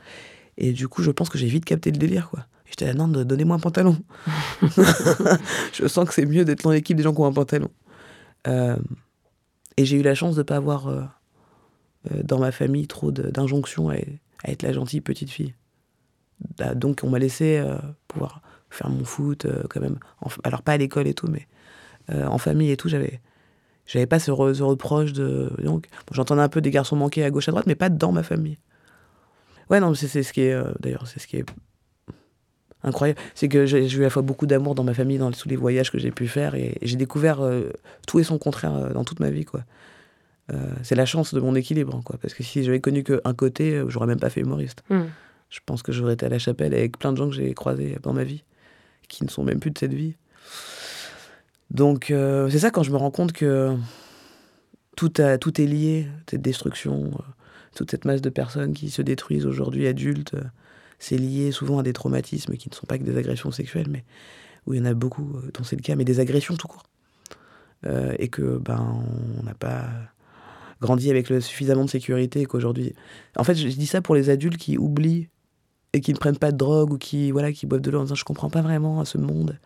Et 0.57 0.73
du 0.73 0.87
coup, 0.87 1.03
je 1.03 1.11
pense 1.11 1.29
que 1.29 1.37
j'ai 1.37 1.47
vite 1.47 1.65
capté 1.65 1.91
le 1.91 1.97
délire, 1.97 2.29
quoi. 2.29 2.45
J'étais 2.65 2.85
là, 2.85 2.93
non, 2.93 3.07
de- 3.07 3.23
donnez-moi 3.23 3.55
un 3.55 3.59
pantalon. 3.59 3.97
je 5.73 5.87
sens 5.87 6.07
que 6.07 6.13
c'est 6.13 6.25
mieux 6.25 6.45
d'être 6.45 6.63
dans 6.63 6.71
l'équipe 6.71 6.97
des 6.97 7.03
gens 7.03 7.13
qui 7.13 7.21
ont 7.21 7.25
un 7.25 7.31
pantalon. 7.33 7.69
Euh, 8.47 8.75
et 9.77 9.85
j'ai 9.85 9.97
eu 9.97 10.01
la 10.01 10.15
chance 10.15 10.35
de 10.35 10.43
pas 10.43 10.55
avoir 10.57 10.87
euh, 10.87 11.03
dans 12.23 12.39
ma 12.39 12.51
famille 12.51 12.87
trop 12.87 13.11
d'injonctions 13.11 13.89
à, 13.89 13.93
à 14.43 14.51
être 14.51 14.63
la 14.63 14.73
gentille 14.73 15.01
petite 15.01 15.29
fille. 15.29 15.53
Bah, 16.57 16.75
donc, 16.75 17.01
on 17.03 17.09
m'a 17.09 17.19
laissé 17.19 17.57
euh, 17.57 17.77
pouvoir 18.07 18.41
faire 18.69 18.89
mon 18.89 19.05
foot 19.05 19.45
quand 19.69 19.79
même. 19.79 19.97
En- 20.21 20.29
alors, 20.43 20.61
pas 20.61 20.73
à 20.73 20.77
l'école 20.77 21.07
et 21.07 21.13
tout, 21.13 21.27
mais 21.27 21.47
en 22.09 22.37
famille 22.37 22.71
et 22.71 22.77
tout, 22.77 22.87
j'avais. 22.89 23.19
J'avais 23.87 24.05
pas 24.05 24.19
ce, 24.19 24.29
re- 24.31 24.53
ce 24.53 24.61
reproche 24.63 25.13
de. 25.13 25.49
Donc, 25.63 25.87
bon, 26.07 26.13
j'entendais 26.13 26.41
un 26.43 26.49
peu 26.49 26.61
des 26.61 26.71
garçons 26.71 26.95
manqués 26.95 27.23
à 27.23 27.31
gauche 27.31 27.47
à 27.47 27.51
droite, 27.51 27.65
mais 27.67 27.75
pas 27.75 27.89
dans 27.89 28.11
ma 28.11 28.21
famille. 28.21 28.57
Ouais, 29.69 29.79
non, 29.79 29.89
mais 29.91 29.95
c'est 29.95 30.07
c'est 30.07 30.23
ce 30.23 30.33
qui 30.33 30.41
est. 30.41 30.53
euh, 30.53 30.71
D'ailleurs, 30.81 31.07
c'est 31.07 31.19
ce 31.19 31.27
qui 31.27 31.37
est 31.37 31.45
incroyable. 32.83 33.19
C'est 33.33 33.47
que 33.47 33.65
j'ai 33.65 33.89
eu 33.89 33.99
à 34.01 34.03
la 34.03 34.09
fois 34.09 34.21
beaucoup 34.21 34.45
d'amour 34.45 34.75
dans 34.75 34.83
ma 34.83 34.93
famille, 34.93 35.17
dans 35.17 35.31
tous 35.31 35.49
les 35.49 35.55
voyages 35.55 35.91
que 35.91 35.97
j'ai 35.99 36.11
pu 36.11 36.27
faire, 36.27 36.55
et, 36.55 36.77
et 36.81 36.87
j'ai 36.87 36.95
découvert 36.97 37.41
euh, 37.41 37.71
tout 38.07 38.19
et 38.19 38.23
son 38.23 38.37
contraire 38.37 38.75
euh, 38.75 38.93
dans 38.93 39.03
toute 39.03 39.19
ma 39.19 39.29
vie, 39.29 39.45
quoi. 39.45 39.61
C'est 40.81 40.95
la 40.95 41.05
chance 41.05 41.33
de 41.33 41.41
mon 41.41 41.55
équilibre, 41.55 41.99
quoi. 42.05 42.17
Parce 42.21 42.33
que 42.33 42.41
si 42.41 42.63
j'avais 42.63 42.79
connu 42.79 43.03
qu'un 43.03 43.33
côté, 43.33 43.83
j'aurais 43.89 44.07
même 44.07 44.19
pas 44.19 44.29
fait 44.29 44.39
humoriste. 44.39 44.81
Mm. 44.89 45.01
Je 45.49 45.59
pense 45.65 45.81
que 45.83 45.91
j'aurais 45.91 46.13
été 46.13 46.25
à 46.25 46.29
la 46.29 46.39
chapelle 46.39 46.73
avec 46.73 46.97
plein 46.97 47.11
de 47.11 47.17
gens 47.17 47.27
que 47.27 47.35
j'ai 47.35 47.53
croisés 47.53 47.97
dans 48.01 48.13
ma 48.13 48.23
vie, 48.23 48.45
qui 49.09 49.25
ne 49.25 49.29
sont 49.29 49.43
même 49.43 49.59
plus 49.59 49.71
de 49.71 49.77
cette 49.77 49.93
vie. 49.93 50.15
Donc, 51.71 52.11
euh, 52.11 52.49
c'est 52.49 52.59
ça 52.59 52.71
quand 52.71 52.83
je 52.83 52.91
me 52.91 52.97
rends 52.97 53.11
compte 53.11 53.33
que 53.33 53.75
tout, 54.95 55.11
a- 55.17 55.37
tout 55.37 55.61
est 55.61 55.65
lié, 55.65 56.07
cette 56.29 56.41
destruction, 56.41 57.11
euh, 57.13 57.23
toute 57.75 57.91
cette 57.91 58.05
masse 58.05 58.21
de 58.21 58.29
personnes 58.29 58.73
qui 58.73 58.89
se 58.89 59.01
détruisent 59.01 59.45
aujourd'hui 59.45 59.87
adultes, 59.87 60.33
euh, 60.35 60.43
c'est 60.99 61.17
lié 61.17 61.51
souvent 61.51 61.79
à 61.79 61.83
des 61.83 61.93
traumatismes 61.93 62.55
qui 62.55 62.69
ne 62.69 62.75
sont 62.75 62.87
pas 62.87 62.97
que 62.97 63.03
des 63.03 63.17
agressions 63.17 63.51
sexuelles, 63.51 63.87
mais 63.89 64.03
où 64.65 64.73
il 64.73 64.79
y 64.79 64.81
en 64.81 64.85
a 64.85 64.93
beaucoup 64.93 65.39
dont 65.53 65.63
c'est 65.63 65.75
le 65.75 65.81
cas, 65.81 65.95
mais 65.95 66.05
des 66.05 66.19
agressions 66.19 66.55
tout 66.55 66.67
court. 66.67 66.83
Et 68.19 68.27
que 68.27 68.57
ben 68.57 69.05
on 69.39 69.43
n'a 69.43 69.53
pas 69.53 69.87
grandi 70.81 71.09
avec 71.09 71.29
le 71.29 71.41
suffisamment 71.41 71.85
de 71.85 71.89
sécurité 71.89 72.45
qu'aujourd'hui. 72.45 72.93
En 73.35 73.43
fait, 73.43 73.55
je, 73.55 73.67
dis 73.67 73.87
ça 73.87 74.01
pour 74.01 74.15
les 74.15 74.29
adultes 74.29 74.57
qui 74.57 74.77
oublient 74.77 75.29
et 75.93 76.01
qui 76.01 76.13
ne 76.13 76.17
prennent 76.17 76.37
pas 76.37 76.51
de 76.51 76.57
drogue 76.57 76.93
ou 76.93 76.97
qui 76.97 77.31
voilà 77.31 77.51
qui 77.51 77.65
boivent 77.65 77.81
de 77.81 77.91
l'eau 77.91 77.99
en 77.99 78.03
disant 78.03 78.15
je 78.15 78.25
comprends 78.25 78.49
pas 78.49 78.61
vraiment 78.61 79.03
ce 79.05 79.17
monde. 79.17 79.59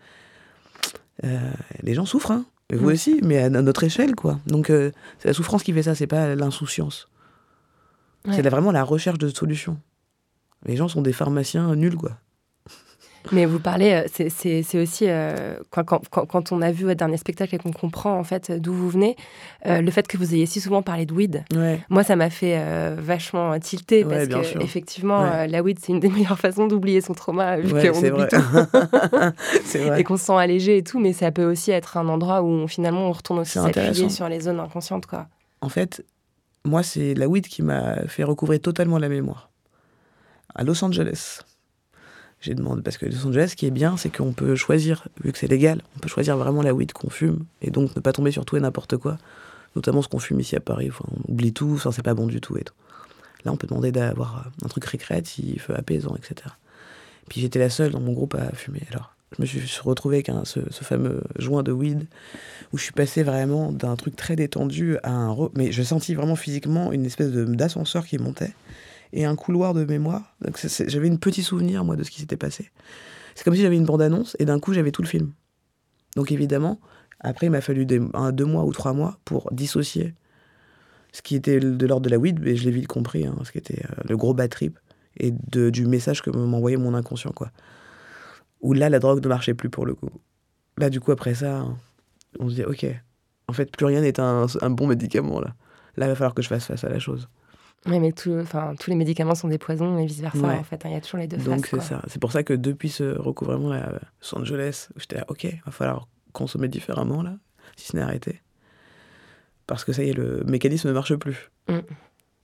Euh, 1.23 1.51
les 1.84 1.93
gens 1.93 2.05
souffrent, 2.05 2.31
hein. 2.31 2.45
Vous 2.73 2.89
aussi, 2.89 3.19
mais 3.21 3.38
à, 3.38 3.49
notre 3.49 3.84
échelle, 3.84 4.15
quoi. 4.15 4.39
Donc 4.45 4.69
euh, 4.69 4.91
c'est 5.19 5.27
la 5.27 5.34
souffrance 5.34 5.62
qui 5.62 5.73
fait 5.73 5.84
ça, 5.84 5.93
c'est 5.93 6.07
pas 6.07 6.36
l'insouciance. 6.36 7.10
Ouais. 8.25 8.34
C'est 8.34 8.47
vraiment 8.47 8.71
la 8.71 8.84
recherche 8.84 9.17
de 9.17 9.27
solutions. 9.27 9.77
Les 10.65 10.77
gens 10.77 10.88
sont 10.88 11.01
des 11.01 11.12
pharmaciens 11.12 11.75
nuls, 11.75 11.97
quoi. 11.97 12.17
Mais 13.31 13.45
vous 13.45 13.60
parlez, 13.60 13.91
euh, 13.93 14.07
c'est- 14.29 14.77
aussi 14.81 15.05
euh, 15.07 15.55
quand, 15.69 15.84
quand- 15.84 16.01
quand- 16.10 16.25
quand 16.25 16.51
on 16.51 16.62
a 16.62 16.71
vu 16.71 16.86
votre 16.86 16.97
dernier 16.97 17.17
spectacle 17.17 17.53
et 17.55 17.57
qu'on 17.60 17.71
comprend 17.71 18.17
en 18.17 18.23
fait 18.23 18.51
d'où 18.51 18.73
vous 18.73 18.89
venez, 18.89 19.15
euh, 19.67 19.81
le 19.81 19.91
fait 19.91 20.07
que 20.07 20.17
vous 20.17 20.34
ayez 20.34 20.45
si 20.45 20.60
souvent 20.60 20.81
parlé 20.81 21.05
de 21.05 21.13
weed, 21.13 21.43
Ouais. 21.55 21.79
moi 21.89 22.03
ça 22.03 22.15
m'a 22.15 22.29
fait 22.29 22.55
euh, 22.57 22.95
vachement 22.99 23.57
tilter 23.60 24.03
Ouais, 24.03 24.27
parce 24.27 24.41
que 24.43 24.47
sûr. 24.51 24.62
effectivement 24.62 25.21
Ouais. 25.21 25.47
la 25.47 25.62
weed 25.62 25.77
c'est 25.79 25.91
une 25.91 25.99
des 25.99 26.10
meilleures 26.10 26.39
façons 26.39 26.67
d'oublier 26.67 27.01
son 27.01 27.13
trauma 27.13 27.57
vu 27.57 27.69
qu'on 27.71 27.97
oublie 27.97 28.10
vrai. 28.10 28.27
tout 28.27 28.41
vrai. 29.77 29.99
et 29.99 30.03
qu'on 30.03 30.17
se 30.17 30.25
sent 30.25 30.34
allégé 30.38 30.77
et 30.77 30.84
tout, 30.84 30.99
mais 30.99 31.13
ça 31.13 31.31
peut 31.31 31.45
aussi 31.45 31.71
être 31.71 31.97
un 31.97 32.07
endroit 32.10 32.41
où 32.41 32.47
on- 32.47 32.67
finalement 32.67 33.07
on 33.07 33.12
retourne 33.12 33.39
aussi 33.39 33.53
s'appuyer 33.60 34.10
sur 34.10 34.27
les 34.29 34.39
zones 34.41 34.60
inconscientes 34.60 35.05
quoi. 35.05 35.27
En 35.62 35.69
fait, 35.69 36.03
moi, 36.65 36.84
c'est 36.84 37.13
la 37.13 37.27
weed 37.27 37.47
qui 37.47 37.62
m'a 37.62 38.07
fait 38.07 38.23
recouvrer 38.23 38.60
totalement 38.60 38.97
la 38.97 39.10
mémoire. 39.10 39.49
À 40.55 40.63
Los 40.63 40.84
Angeles. 40.84 41.39
J'ai 42.41 42.56
demandé, 42.56 42.82
parce 42.82 42.97
que 42.97 43.06
Los 43.06 43.27
Angeles, 43.27 43.49
ce 43.51 43.56
qui 43.56 43.67
est 43.67 43.71
bien, 43.71 43.97
c'est 43.97 44.10
qu'on 44.10 44.34
peut 44.34 44.56
choisir, 44.56 45.08
vu 45.23 45.32
que 45.32 45.38
c'est 45.38 45.47
légal, 45.47 45.82
on 45.95 45.99
peut 45.99 46.10
choisir 46.10 46.38
vraiment 46.38 46.63
la 46.63 46.73
weed 46.73 46.91
qu'on 46.91 47.12
fume, 47.12 47.45
et 47.62 47.69
donc 47.69 47.95
ne 47.95 48.01
pas 48.01 48.13
tomber 48.13 48.32
sur 48.32 48.45
tout 48.45 48.58
et 48.58 48.60
n'importe 48.60 48.97
quoi, 48.97 49.19
notamment 49.75 50.01
ce 50.01 50.08
qu'on 50.08 50.19
fume 50.19 50.39
ici 50.39 50.56
à 50.56 50.60
Paris. 50.60 50.89
On 51.08 51.32
oublie 51.32 51.54
tout, 51.54 51.73
enfin, 51.75 51.91
c'est 51.91 52.01
pas 52.01 52.15
bon 52.15 52.25
du 52.25 52.41
tout. 52.41 52.56
Là, 52.56 53.51
on 53.51 53.58
peut 53.58 53.67
demander 53.67 53.91
d'avoir 53.91 54.49
un 54.63 54.67
truc 54.67 54.86
récréatif, 54.86 55.69
apaisant, 55.69 56.15
etc. 56.15 56.49
Puis 57.30 57.41
j'étais 57.41 57.60
la 57.60 57.69
seule 57.69 57.91
dans 57.91 58.01
mon 58.01 58.13
groupe 58.13 58.34
à 58.36 58.51
fumer. 58.56 58.82
Alors, 58.91 59.15
je 59.38 59.43
me 59.43 59.45
suis 59.45 59.62
retrouvé 59.82 60.17
avec 60.17 60.32
ce, 60.45 60.60
ce 60.69 60.84
fameux 60.84 61.21
joint 61.38 61.63
de 61.63 61.71
weed 61.71 62.08
où 62.73 62.77
je 62.77 62.84
suis 62.84 62.91
passé 62.91 63.23
vraiment 63.23 63.71
d'un 63.71 63.95
truc 63.95 64.15
très 64.15 64.36
détendu 64.36 64.97
à 65.04 65.12
un... 65.12 65.38
Mais 65.56 65.71
je 65.71 65.84
sentis 65.84 66.15
vraiment 66.15 66.36
physiquement 66.36 66.91
une 66.91 67.06
espèce 67.06 67.32
d'ascenseur 67.32 68.06
qui 68.06 68.17
montait 68.17 68.54
et 69.13 69.26
un 69.26 69.36
couloir 69.36 69.74
de 69.74 69.86
mémoire. 69.86 70.36
J'avais 70.88 71.08
une 71.08 71.19
petit 71.19 71.43
souvenir, 71.43 71.84
moi, 71.84 71.95
de 71.95 72.04
ce 72.04 72.12
qui 72.12 72.19
s'était 72.19 72.38
passé. 72.38 72.71
C'est 73.36 73.43
comme 73.43 73.56
si 73.56 73.62
j'avais 73.62 73.78
une 73.78 73.86
bande-annonce 73.86 74.36
et 74.39 74.45
d'un 74.45 74.60
coup, 74.60 74.74
j'avais 74.74 74.91
tout 74.91 75.02
le 75.02 75.08
film. 75.08 75.32
Donc 76.15 76.32
évidemment, 76.32 76.80
après, 77.19 77.47
il 77.47 77.50
m'a 77.50 77.62
fallu 77.62 77.86
deux 77.86 78.45
mois 78.45 78.65
ou 78.65 78.74
trois 78.74 78.93
mois 78.93 79.19
pour 79.26 79.50
dissocier 79.52 80.13
ce 81.13 81.21
qui 81.21 81.36
était 81.36 81.60
de 81.60 81.86
l'ordre 81.86 82.06
de 82.06 82.10
la 82.10 82.17
weed, 82.17 82.39
mais 82.41 82.56
je 82.56 82.63
l'ai 82.63 82.71
vite 82.71 82.88
compris, 82.88 83.26
hein, 83.26 83.36
ce 83.43 83.52
qui 83.52 83.58
était 83.58 83.84
euh, 83.86 84.02
le 84.08 84.15
gros 84.15 84.34
bad 84.34 84.50
trip 84.50 84.80
et 85.17 85.32
du 85.32 85.86
message 85.86 86.21
que 86.21 86.30
m'envoyait 86.30 86.78
mon 86.78 86.93
inconscient, 86.93 87.32
quoi. 87.32 87.52
Où 88.62 88.74
là, 88.74 88.89
la 88.89 89.00
drogue 89.00 89.21
ne 89.21 89.28
marchait 89.28 89.54
plus 89.54 89.69
pour 89.69 89.86
le 89.86 89.93
coup. 89.93 90.10
Là, 90.78 90.89
du 90.89 91.02
coup, 91.02 91.12
après 91.12 91.34
ça, 91.34 91.65
on 92.39 92.50
se 92.50 92.56
dit, 92.56 92.63
ok, 92.63 92.86
en 93.50 93.54
fait, 93.54 93.76
plus 93.76 93.86
rien 93.86 94.00
n'est 94.00 94.21
un, 94.21 94.45
un 94.62 94.69
bon 94.69 94.88
médicament, 94.88 95.41
là. 95.41 95.54
Là, 95.97 96.06
il 96.06 96.10
va 96.10 96.15
falloir 96.15 96.34
que 96.34 96.41
je 96.41 96.47
fasse 96.47 96.65
face 96.65 96.86
à 96.86 96.89
la 96.89 97.00
chose. 97.00 97.28
Ouais, 97.88 98.00
mais 98.00 98.12
tout, 98.12 98.32
enfin, 98.41 98.76
tous 98.80 98.89
les 98.91 98.96
médicaments 98.96 99.34
sont 99.34 99.48
des 99.48 99.58
poisons 99.58 99.98
et 99.98 100.06
vice 100.06 100.20
versa 100.22 100.38
Ouais. 100.39 100.54
en 100.56 100.63
fait. 100.63 100.86
hein, 100.86 100.89
Il 100.89 100.94
y 100.94 100.98
a 100.98 101.02
toujours 101.02 101.20
les 101.20 101.28
deux 101.28 101.38
Donc 101.38 101.65
faces. 101.65 101.86
c'est 101.86 101.94
quoi. 101.96 102.02
ça. 102.02 102.02
C'est 102.08 102.20
pour 102.22 102.32
ça 102.32 102.44
que 102.44 102.54
depuis 102.54 102.89
ce 102.89 103.17
recouvrement 103.17 103.72
à 103.72 103.89
Los 104.22 104.36
Angeles, 104.38 104.89
j'étais 104.98 105.17
là, 105.17 105.26
ok, 105.30 105.48
va 105.65 105.72
falloir 105.72 106.08
consommer 106.32 106.67
différemment 106.67 107.24
là, 107.24 107.34
si 107.76 107.88
ce 107.88 107.96
n'est 107.98 108.04
arrêté. 108.04 108.41
Parce 109.67 109.84
que 109.84 109.94
ça 109.94 110.04
y 110.04 110.10
est, 110.10 110.13
le 110.13 110.44
mécanisme 110.46 110.90
ne 110.90 110.94
marche 110.94 111.15
plus. 111.15 111.50
Mm. 111.69 111.79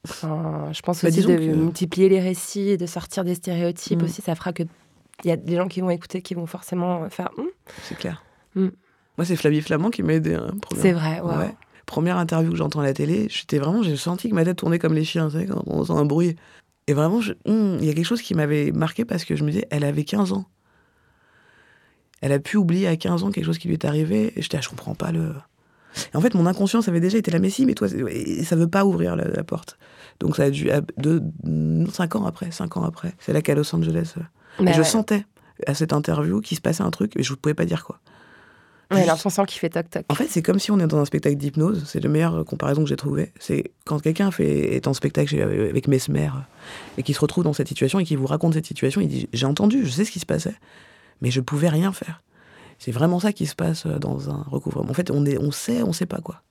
Enfin, 0.05 0.69
je 0.71 0.81
pense 0.81 1.03
Bah, 1.03 1.09
aussi 1.09 1.21
de 1.21 1.27
que- 1.35 1.55
multiplier 1.55 2.09
les 2.09 2.19
récits, 2.19 2.69
et 2.69 2.77
de 2.77 2.85
sortir 2.85 3.23
des 3.23 3.35
stéréotypes 3.35 4.01
Mm. 4.01 4.05
aussi, 4.05 4.21
ça 4.21 4.35
fera 4.35 4.53
que 4.53 4.63
il 5.23 5.27
y 5.29 5.31
a 5.31 5.35
des 5.35 5.55
gens 5.55 5.67
qui 5.67 5.81
vont 5.81 5.89
écouter, 5.89 6.21
qui 6.21 6.35
vont 6.35 6.45
forcément 6.45 7.09
faire. 7.09 7.29
Hum, 7.37 7.47
C'est 7.83 7.95
clair. 7.97 8.23
Mm. 8.55 8.67
Moi, 9.17 9.25
c'est 9.25 9.35
Flavie 9.35 9.61
Flamand 9.61 9.89
qui 9.89 10.03
m'a 10.03 10.13
aidé. 10.13 10.35
hein, 10.35 10.51
C'est 10.75 10.91
vrai. 10.93 11.19
Ouais. 11.21 11.53
Première 11.87 12.17
interview 12.17 12.51
que 12.51 12.57
j'entends 12.57 12.81
à 12.81 12.83
la 12.83 12.93
télé, 12.93 13.27
j'étais 13.29 13.57
vraiment, 13.57 13.81
j'ai 13.81 13.95
senti 13.97 14.29
que 14.29 14.35
ma 14.35 14.45
tête 14.45 14.57
tournait 14.57 14.77
comme 14.77 14.93
les 14.93 15.03
chiens, 15.05 15.29
tu 15.29 15.37
sais, 15.39 15.45
quand 15.47 15.63
on 15.65 15.79
entend 15.81 15.97
un 15.97 16.05
bruit. 16.05 16.35
Et 16.85 16.93
vraiment, 16.93 17.19
je- 17.21 17.33
hum, 17.45 17.77
il 17.79 17.85
y 17.85 17.89
a 17.89 17.93
quelque 17.93 18.05
chose 18.05 18.21
qui 18.21 18.35
m'avait 18.35 18.71
marqué 18.71 19.03
parce 19.05 19.25
que 19.25 19.35
je 19.35 19.43
me 19.43 19.49
disais, 19.51 19.67
elle 19.71 19.83
avait 19.83 20.03
15 20.03 20.31
ans. 20.33 20.45
Elle 22.21 22.31
a 22.31 22.39
pu 22.39 22.57
oublier 22.57 22.87
à 22.87 22.95
15 22.97 23.23
ans 23.23 23.31
quelque 23.31 23.45
chose 23.45 23.57
qui 23.57 23.67
lui 23.67 23.75
est 23.75 23.85
arrivé. 23.85 24.33
Et 24.35 24.41
j'étais, 24.41 24.57
ah, 24.57 24.61
je 24.61 24.69
comprends 24.69 24.95
pas 24.95 25.11
le. 25.11 25.33
Et 26.13 26.17
en 26.17 26.21
fait, 26.21 26.33
mon 26.33 26.45
inconscience 26.45 26.87
avait 26.87 26.99
déjà 26.99 27.17
été 27.17 27.31
là, 27.31 27.39
mais 27.39 27.49
si, 27.49 27.65
mais 27.65 27.73
toi, 27.73 27.87
et 28.09 28.43
ça 28.43 28.55
veut 28.55 28.67
pas 28.67 28.85
ouvrir 28.85 29.15
la, 29.15 29.25
la 29.27 29.43
porte. 29.43 29.77
Donc 30.19 30.35
ça 30.35 30.43
a 30.43 30.49
dû, 30.49 30.69
à- 30.69 30.81
de, 30.97 31.23
non, 31.43 31.89
cinq 31.89 32.15
ans 32.15 32.25
après, 32.25 32.51
cinq 32.51 32.77
ans 32.77 32.83
après, 32.83 33.13
c'est 33.19 33.33
là 33.33 33.41
qu'à 33.41 33.55
Los 33.55 33.73
Angeles. 33.75 34.13
euh, 34.17 34.21
Mais 34.63 34.71
et 34.71 34.73
je 34.73 34.79
ouais. 34.79 34.85
sentais 34.85 35.25
à 35.65 35.73
cette 35.73 35.93
interview 35.93 36.41
qu'il 36.41 36.57
se 36.57 36.61
passait 36.61 36.83
un 36.83 36.91
truc, 36.91 37.13
mais 37.15 37.23
je 37.23 37.31
ne 37.31 37.37
pouvais 37.37 37.55
pas 37.55 37.65
dire 37.65 37.83
quoi. 37.83 37.99
Ouais, 38.91 39.05
l'inconscient 39.05 39.43
qui 39.45 39.59
fait 39.59 39.69
toc 39.69 39.89
toc. 39.89 40.05
En 40.09 40.15
fait, 40.15 40.27
c'est 40.27 40.41
comme 40.41 40.59
si 40.59 40.71
on 40.71 40.79
est 40.79 40.87
dans 40.87 40.97
un 40.99 41.05
spectacle 41.05 41.35
d'hypnose. 41.35 41.83
C'est 41.85 41.99
la 41.99 42.09
meilleure 42.09 42.45
comparaison 42.45 42.83
que 42.83 42.89
j'ai 42.89 42.95
trouvée. 42.95 43.33
C'est 43.39 43.71
quand 43.85 43.99
quelqu'un 43.99 44.31
fait, 44.31 44.75
est 44.75 44.87
en 44.87 44.93
spectacle 44.93 45.29
chez- 45.29 45.41
avec 45.41 45.87
Mesmer 45.87 46.27
euh, 46.27 46.39
et 46.97 47.03
qui 47.03 47.13
se 47.13 47.19
retrouve 47.19 47.43
dans 47.43 47.53
cette 47.53 47.67
situation 47.67 47.99
et 47.99 48.05
qui 48.05 48.15
vous 48.15 48.27
raconte 48.27 48.53
cette 48.53 48.65
situation, 48.65 49.01
il 49.01 49.07
dit 49.09 49.27
J'ai 49.33 49.45
entendu, 49.45 49.85
je 49.85 49.89
sais 49.91 50.05
ce 50.05 50.11
qui 50.11 50.19
se 50.19 50.25
passait, 50.25 50.55
mais 51.21 51.31
je 51.31 51.41
pouvais 51.41 51.67
rien 51.69 51.91
faire. 51.91 52.21
C'est 52.79 52.91
vraiment 52.91 53.19
ça 53.19 53.33
qui 53.33 53.45
se 53.47 53.55
passe 53.55 53.85
euh, 53.87 53.97
dans 53.99 54.29
un 54.29 54.43
recouvrement. 54.49 54.89
En 54.91 54.93
fait, 54.93 55.09
on, 55.11 55.25
est, 55.25 55.37
on 55.37 55.51
sait, 55.51 55.81
on 55.83 55.91
sait 55.93 56.05
pas 56.05 56.19
quoi. 56.19 56.43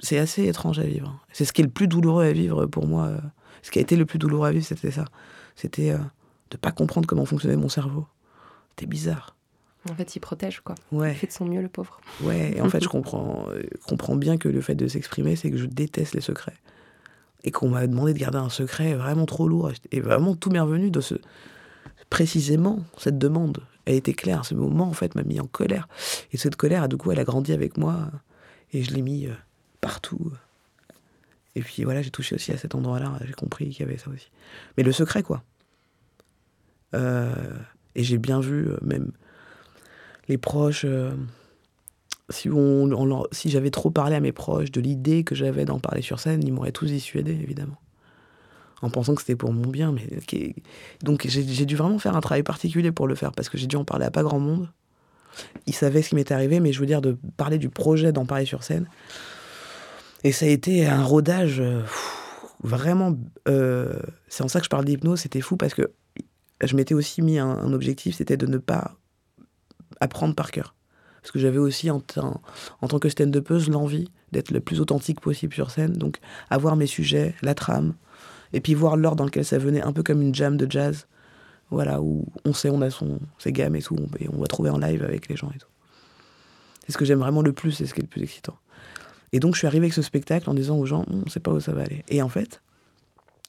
C'est 0.00 0.18
assez 0.18 0.46
étrange 0.46 0.78
à 0.78 0.84
vivre. 0.84 1.18
C'est 1.32 1.44
ce 1.44 1.52
qui 1.52 1.62
est 1.62 1.64
le 1.64 1.70
plus 1.70 1.88
douloureux 1.88 2.24
à 2.26 2.32
vivre 2.32 2.66
pour 2.66 2.86
moi. 2.86 3.06
euh, 3.06 3.18
Ce 3.62 3.70
qui 3.70 3.78
a 3.78 3.82
été 3.82 3.96
le 3.96 4.04
plus 4.06 4.18
douloureux 4.18 4.48
à 4.48 4.52
vivre, 4.52 4.64
c'était 4.66 4.90
ça. 4.92 5.06
C'était 5.56 5.90
euh, 5.90 5.98
de 6.50 6.56
pas 6.58 6.70
comprendre 6.72 7.06
comment 7.08 7.24
fonctionnait 7.24 7.56
mon 7.56 7.68
cerveau. 7.70 8.06
C'était 8.70 8.86
bizarre. 8.86 9.34
En 9.90 9.94
fait, 9.94 10.14
il 10.14 10.20
protège, 10.20 10.60
quoi. 10.60 10.76
Ouais. 10.92 11.12
Il 11.12 11.16
fait 11.16 11.26
de 11.26 11.32
son 11.32 11.44
mieux, 11.44 11.60
le 11.60 11.68
pauvre. 11.68 12.00
Ouais, 12.20 12.56
et 12.56 12.60
en 12.60 12.68
fait, 12.68 12.82
je 12.82 12.88
comprends, 12.88 13.46
euh, 13.50 13.62
comprends 13.86 14.14
bien 14.14 14.36
que 14.38 14.48
le 14.48 14.60
fait 14.60 14.74
de 14.74 14.86
s'exprimer, 14.86 15.34
c'est 15.34 15.50
que 15.50 15.56
je 15.56 15.66
déteste 15.66 16.14
les 16.14 16.20
secrets. 16.20 16.56
Et 17.42 17.50
qu'on 17.50 17.68
m'a 17.68 17.86
demandé 17.86 18.14
de 18.14 18.18
garder 18.18 18.38
un 18.38 18.48
secret 18.48 18.94
vraiment 18.94 19.26
trop 19.26 19.48
lourd. 19.48 19.72
Et 19.90 20.00
vraiment, 20.00 20.36
tout 20.36 20.50
m'est 20.50 20.60
revenu 20.60 20.90
de 20.90 21.00
ce. 21.00 21.16
Précisément, 22.10 22.80
cette 22.96 23.18
demande 23.18 23.58
a 23.86 23.90
été 23.90 24.12
claire. 24.12 24.44
Ce 24.44 24.54
moment, 24.54 24.86
en 24.86 24.92
fait, 24.92 25.16
m'a 25.16 25.24
mis 25.24 25.40
en 25.40 25.46
colère. 25.46 25.88
Et 26.30 26.36
cette 26.36 26.54
colère, 26.54 26.88
du 26.88 26.96
coup, 26.96 27.10
elle 27.10 27.18
a 27.18 27.24
grandi 27.24 27.52
avec 27.52 27.76
moi. 27.76 28.10
Et 28.72 28.84
je 28.84 28.92
l'ai 28.92 29.02
mis 29.02 29.26
euh, 29.26 29.32
partout. 29.80 30.32
Et 31.56 31.62
puis 31.62 31.82
voilà, 31.82 32.02
j'ai 32.02 32.10
touché 32.10 32.36
aussi 32.36 32.52
à 32.52 32.56
cet 32.56 32.76
endroit-là. 32.76 33.18
J'ai 33.26 33.32
compris 33.32 33.70
qu'il 33.70 33.84
y 33.84 33.88
avait 33.88 33.98
ça 33.98 34.10
aussi. 34.10 34.30
Mais 34.76 34.84
le 34.84 34.92
secret, 34.92 35.24
quoi. 35.24 35.42
Euh, 36.94 37.34
et 37.96 38.04
j'ai 38.04 38.18
bien 38.18 38.40
vu, 38.40 38.68
même 38.82 39.10
proches. 40.38 40.84
euh, 40.84 41.12
si, 42.30 42.48
on, 42.50 43.26
si 43.32 43.50
j'avais 43.50 43.70
trop 43.70 43.90
parlé 43.90 44.16
à 44.16 44.20
mes 44.20 44.32
proches 44.32 44.70
de 44.70 44.80
l'idée 44.80 45.24
que 45.24 45.34
j'avais 45.34 45.64
d'en 45.64 45.78
parler 45.78 46.02
sur 46.02 46.18
scène, 46.18 46.42
ils 46.42 46.52
m'auraient 46.52 46.72
tous 46.72 46.86
dissuadé, 46.86 47.32
évidemment. 47.32 47.76
En 48.80 48.90
pensant 48.90 49.14
que 49.14 49.20
c'était 49.20 49.36
pour 49.36 49.52
mon 49.52 49.68
bien. 49.68 49.92
Mais, 49.92 50.08
donc 51.02 51.26
j'ai 51.28 51.66
dû 51.66 51.76
vraiment 51.76 51.98
faire 51.98 52.16
un 52.16 52.20
travail 52.20 52.42
particulier 52.42 52.90
pour 52.90 53.06
le 53.06 53.14
faire, 53.14 53.32
parce 53.32 53.48
que 53.48 53.58
j'ai 53.58 53.66
dû 53.66 53.76
en 53.76 53.84
parler 53.84 54.06
à 54.06 54.10
pas 54.10 54.22
grand 54.22 54.40
monde. 54.40 54.68
Ils 55.66 55.74
savaient 55.74 56.02
ce 56.02 56.10
qui 56.10 56.14
m'était 56.14 56.34
arrivé, 56.34 56.60
mais 56.60 56.72
je 56.72 56.80
veux 56.80 56.86
dire, 56.86 57.00
de 57.00 57.16
parler 57.36 57.58
du 57.58 57.68
projet 57.68 58.12
d'en 58.12 58.26
parler 58.26 58.44
sur 58.44 58.62
scène. 58.62 58.86
Et 60.24 60.32
ça 60.32 60.46
a 60.46 60.48
été 60.48 60.86
un 60.86 61.02
rodage 61.02 61.60
euh, 61.60 61.82
vraiment. 62.62 63.16
euh, 63.48 63.98
c'est 64.28 64.42
en 64.42 64.48
ça 64.48 64.58
que 64.60 64.64
je 64.64 64.70
parle 64.70 64.84
d'hypnose, 64.84 65.20
c'était 65.20 65.40
fou, 65.40 65.56
parce 65.56 65.74
que 65.74 65.90
je 66.62 66.76
m'étais 66.76 66.94
aussi 66.94 67.22
mis 67.22 67.38
un 67.38 67.72
objectif, 67.72 68.14
c'était 68.14 68.36
de 68.36 68.46
ne 68.46 68.58
pas 68.58 68.96
apprendre 70.02 70.34
par 70.34 70.50
cœur. 70.50 70.74
Parce 71.22 71.30
que 71.30 71.38
j'avais 71.38 71.58
aussi, 71.58 71.90
en, 71.90 72.00
tant- 72.00 72.40
en 72.80 72.88
tant 72.88 72.98
que 72.98 73.08
stand-upeuse, 73.08 73.70
l'envie 73.70 74.10
d'être 74.32 74.50
le 74.50 74.60
plus 74.60 74.80
authentique 74.80 75.20
possible 75.20 75.54
sur 75.54 75.70
scène. 75.70 75.92
Donc, 75.92 76.18
avoir 76.50 76.74
mes 76.74 76.88
sujets, 76.88 77.34
la 77.42 77.54
trame, 77.54 77.94
et 78.52 78.60
puis 78.60 78.74
voir 78.74 78.96
l'ordre 78.96 79.18
dans 79.18 79.24
lequel 79.24 79.44
ça 79.44 79.58
venait, 79.58 79.82
un 79.82 79.92
peu 79.92 80.02
comme 80.02 80.20
une 80.20 80.34
jam 80.34 80.56
de 80.56 80.70
jazz. 80.70 81.06
Voilà, 81.70 82.02
où 82.02 82.26
on 82.44 82.52
sait, 82.52 82.68
on 82.70 82.82
a 82.82 82.90
son, 82.90 83.18
ses 83.38 83.52
gammes 83.52 83.76
et 83.76 83.82
tout, 83.82 83.96
et 84.18 84.28
on 84.30 84.38
va 84.38 84.46
trouver 84.46 84.68
en 84.68 84.78
live 84.78 85.02
avec 85.04 85.28
les 85.28 85.36
gens 85.36 85.50
et 85.54 85.58
tout. 85.58 85.68
C'est 86.84 86.92
ce 86.92 86.98
que 86.98 87.04
j'aime 87.04 87.20
vraiment 87.20 87.42
le 87.42 87.52
plus, 87.52 87.72
c'est 87.72 87.86
ce 87.86 87.94
qui 87.94 88.00
est 88.00 88.02
le 88.02 88.08
plus 88.08 88.22
excitant. 88.22 88.56
Et 89.32 89.40
donc, 89.40 89.54
je 89.54 89.58
suis 89.58 89.66
arrivé 89.66 89.86
avec 89.86 89.94
ce 89.94 90.02
spectacle 90.02 90.50
en 90.50 90.54
disant 90.54 90.76
aux 90.76 90.84
gens, 90.84 91.04
on 91.08 91.18
ne 91.24 91.30
sait 91.30 91.40
pas 91.40 91.52
où 91.52 91.60
ça 91.60 91.72
va 91.72 91.82
aller. 91.82 92.04
Et 92.08 92.20
en 92.20 92.28
fait, 92.28 92.60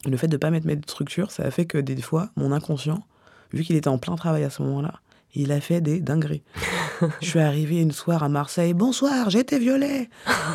le 0.05 0.15
fait 0.15 0.27
de 0.27 0.35
ne 0.35 0.37
pas 0.37 0.51
mettre 0.51 0.67
mes 0.67 0.79
structures, 0.87 1.31
ça 1.31 1.43
a 1.43 1.51
fait 1.51 1.65
que 1.65 1.79
des 1.79 2.01
fois, 2.01 2.29
mon 2.35 2.51
inconscient, 2.51 3.03
vu 3.51 3.63
qu'il 3.63 3.75
était 3.75 3.89
en 3.89 3.97
plein 3.97 4.15
travail 4.15 4.43
à 4.43 4.49
ce 4.49 4.61
moment-là, 4.61 4.93
il 5.33 5.51
a 5.51 5.59
fait 5.59 5.81
des 5.81 5.99
dingueries. 5.99 6.43
je 7.21 7.27
suis 7.27 7.39
arrivé 7.39 7.81
une 7.81 7.91
soir 7.91 8.23
à 8.23 8.29
Marseille, 8.29 8.73
bonsoir, 8.73 9.33
été 9.35 9.59
violée. 9.59 10.09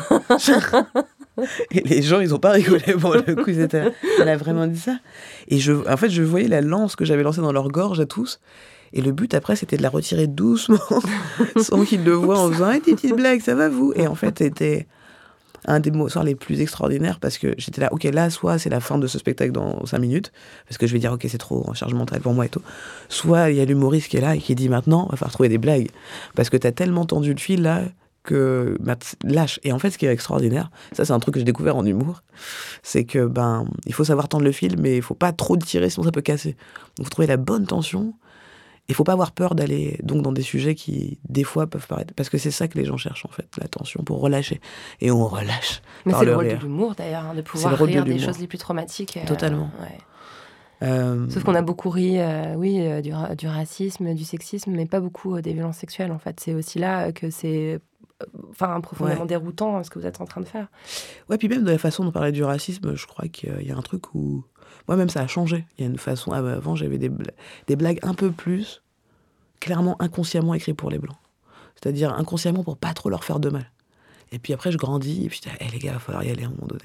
Et 1.71 1.81
les 1.81 2.01
gens, 2.01 2.19
ils 2.19 2.33
ont 2.35 2.39
pas 2.39 2.51
rigolé 2.51 2.93
pour 2.99 3.13
le 3.13 3.35
coup. 3.35 3.49
Elle 3.49 4.29
a 4.29 4.37
vraiment 4.37 4.67
dit 4.67 4.79
ça. 4.79 4.99
Et 5.47 5.59
je, 5.59 5.71
en 5.89 5.97
fait, 5.97 6.09
je 6.09 6.21
voyais 6.21 6.47
la 6.47 6.61
lance 6.61 6.95
que 6.95 7.05
j'avais 7.05 7.23
lancée 7.23 7.41
dans 7.41 7.53
leur 7.53 7.69
gorge 7.69 7.99
à 7.99 8.05
tous. 8.05 8.39
Et 8.91 9.01
le 9.01 9.11
but 9.11 9.33
après, 9.33 9.55
c'était 9.55 9.77
de 9.77 9.83
la 9.83 9.89
retirer 9.89 10.27
doucement, 10.27 10.79
sans 11.57 11.85
qu'ils 11.85 12.03
le 12.03 12.13
voient, 12.13 12.39
en 12.39 12.51
faisant 12.51 12.71
hey, 12.71 12.81
des 12.81 12.93
petites 12.93 13.15
blagues, 13.15 13.41
ça 13.41 13.55
va 13.55 13.69
vous? 13.69 13.93
Et 13.95 14.07
en 14.07 14.15
fait, 14.15 14.39
c'était 14.39 14.87
un 15.65 15.79
des 15.79 15.91
soirs 16.09 16.23
les 16.23 16.35
plus 16.35 16.61
extraordinaires 16.61 17.19
parce 17.19 17.37
que 17.37 17.53
j'étais 17.57 17.81
là, 17.81 17.89
ok, 17.91 18.03
là, 18.05 18.29
soit 18.29 18.57
c'est 18.57 18.69
la 18.69 18.79
fin 18.79 18.97
de 18.97 19.07
ce 19.07 19.19
spectacle 19.19 19.51
dans 19.51 19.85
5 19.85 19.99
minutes, 19.99 20.31
parce 20.67 20.77
que 20.77 20.87
je 20.87 20.93
vais 20.93 20.99
dire, 20.99 21.11
ok, 21.11 21.25
c'est 21.29 21.37
trop 21.37 21.67
en 21.69 21.73
charge 21.73 21.93
mentale 21.93 22.21
pour 22.21 22.33
moi 22.33 22.45
et 22.45 22.49
tout. 22.49 22.61
Soit 23.09 23.51
il 23.51 23.57
y 23.57 23.61
a 23.61 23.65
l'humoriste 23.65 24.09
qui 24.09 24.17
est 24.17 24.21
là 24.21 24.35
et 24.35 24.39
qui 24.39 24.55
dit 24.55 24.69
maintenant, 24.69 25.07
il 25.07 25.11
va 25.11 25.17
falloir 25.17 25.33
trouver 25.33 25.49
des 25.49 25.57
blagues. 25.57 25.89
Parce 26.35 26.49
que 26.49 26.57
tu 26.57 26.67
as 26.67 26.71
tellement 26.71 27.05
tendu 27.05 27.33
le 27.33 27.39
fil 27.39 27.61
là 27.61 27.83
que 28.23 28.77
bah, 28.79 28.95
lâche. 29.23 29.59
Et 29.63 29.71
en 29.71 29.79
fait, 29.79 29.91
ce 29.91 29.97
qui 29.97 30.05
est 30.05 30.11
extraordinaire, 30.11 30.69
ça 30.91 31.05
c'est 31.05 31.13
un 31.13 31.19
truc 31.19 31.33
que 31.33 31.39
j'ai 31.39 31.45
découvert 31.45 31.75
en 31.75 31.85
humour, 31.85 32.23
c'est 32.83 33.05
que 33.05 33.25
ben 33.25 33.65
il 33.85 33.93
faut 33.93 34.03
savoir 34.03 34.27
tendre 34.27 34.43
le 34.43 34.51
fil, 34.51 34.79
mais 34.79 34.97
il 34.97 35.01
faut 35.01 35.15
pas 35.15 35.31
trop 35.31 35.57
tirer, 35.57 35.89
sinon 35.89 36.05
ça 36.05 36.11
peut 36.11 36.21
casser. 36.21 36.55
Donc 36.97 37.05
faut 37.05 37.11
trouver 37.11 37.27
la 37.27 37.37
bonne 37.37 37.65
tension. 37.65 38.13
Il 38.89 38.95
faut 38.95 39.03
pas 39.05 39.13
avoir 39.13 39.31
peur 39.31 39.55
d'aller 39.55 39.97
donc 40.03 40.21
dans 40.23 40.31
des 40.33 40.41
sujets 40.41 40.75
qui 40.75 41.19
des 41.29 41.43
fois 41.45 41.67
peuvent 41.67 41.87
paraître 41.87 42.13
parce 42.15 42.27
que 42.29 42.37
c'est 42.37 42.51
ça 42.51 42.67
que 42.67 42.77
les 42.77 42.83
gens 42.85 42.97
cherchent 42.97 43.25
en 43.25 43.29
fait, 43.29 43.47
la 43.61 43.67
tension 43.69 44.03
pour 44.03 44.19
relâcher. 44.19 44.59
Et 44.99 45.11
on 45.11 45.25
relâche. 45.27 45.81
Mais 46.05 46.13
c'est 46.19 46.25
le 46.25 46.35
rôle 46.35 46.47
rire. 46.47 46.57
de 46.57 46.63
l'humour 46.63 46.95
d'ailleurs, 46.95 47.23
hein, 47.25 47.35
de 47.35 47.41
pouvoir 47.41 47.77
rôle 47.77 47.89
de 47.89 47.93
rire 47.93 48.03
des 48.05 48.19
choses 48.19 48.39
les 48.39 48.47
plus 48.47 48.57
traumatiques. 48.57 49.15
euh, 49.17 49.25
Totalement. 49.25 49.69
ouais. 49.81 49.97
Euh, 50.81 51.29
Sauf 51.29 51.43
qu'on 51.43 51.55
a 51.55 51.61
beaucoup 51.61 51.89
ri, 51.89 52.19
euh, 52.19 52.55
oui, 52.55 52.79
euh, 52.79 53.01
du, 53.01 53.13
ra- 53.13 53.35
du 53.35 53.47
racisme, 53.47 54.13
du 54.13 54.23
sexisme, 54.23 54.71
mais 54.71 54.85
pas 54.85 55.01
beaucoup 55.01 55.39
des 55.41 55.53
violences 55.53 55.77
sexuelles. 55.77 56.11
En 56.11 56.19
fait, 56.19 56.39
c'est 56.39 56.53
aussi 56.53 56.79
là 56.79 57.11
que 57.11 57.29
c'est, 57.29 57.79
enfin, 58.49 58.79
profondément 58.79 59.21
Ouais. 59.21 59.27
déroutant 59.27 59.77
euh, 59.77 59.83
ce 59.83 59.89
que 59.89 59.99
vous 59.99 60.05
êtes 60.05 60.21
en 60.21 60.25
train 60.25 60.39
de 60.39 60.45
faire. 60.47 60.67
Ouais, 61.29 61.37
puis 61.37 61.49
même 61.49 61.63
de 61.65 61.71
la 61.71 61.77
façon 61.77 62.05
dont 62.05 62.11
parler 62.11 62.31
du 62.31 62.43
racisme, 62.45 62.95
je 62.95 63.05
crois 63.07 63.27
qu'il 63.27 63.61
y 63.67 63.71
a 63.71 63.77
un 63.77 63.81
truc 63.81 64.15
où. 64.15 64.45
Moi-même, 64.89 65.07
ça 65.09 65.21
a 65.21 65.27
changé. 65.27 65.65
Il 65.77 65.81
y 65.85 65.87
a 65.87 65.89
une 65.91 65.99
façon. 65.99 66.31
ah 66.31 66.41
bah, 66.41 66.53
Avant, 66.53 66.75
j'avais 66.75 66.97
des, 66.97 67.09
bla- 67.09 67.31
des 67.67 67.75
blagues 67.75 67.99
un 68.01 68.15
peu 68.15 68.31
plus 68.31 68.81
clairement 69.59 69.95
inconsciemment 70.01 70.55
écrites 70.55 70.75
pour 70.77 70.89
les 70.89 70.97
blancs. 70.97 71.15
C'est-à-dire 71.75 72.11
inconsciemment 72.15 72.63
pour 72.63 72.75
pas 72.75 72.93
trop 72.95 73.09
leur 73.11 73.23
faire 73.23 73.39
de 73.39 73.49
mal. 73.49 73.69
Et 74.31 74.39
puis 74.39 74.51
après, 74.51 74.71
je 74.71 74.77
grandis, 74.77 75.25
et 75.25 75.27
puis 75.29 75.39
je 75.43 75.47
dis, 75.49 75.55
Eh, 75.59 75.69
les 75.69 75.77
gars, 75.77 75.91
il 75.91 75.93
va 75.93 75.99
falloir 75.99 76.23
y 76.23 76.31
aller 76.31 76.43
à 76.43 76.47
un 76.47 76.49
moment 76.49 76.65
donné. 76.67 76.81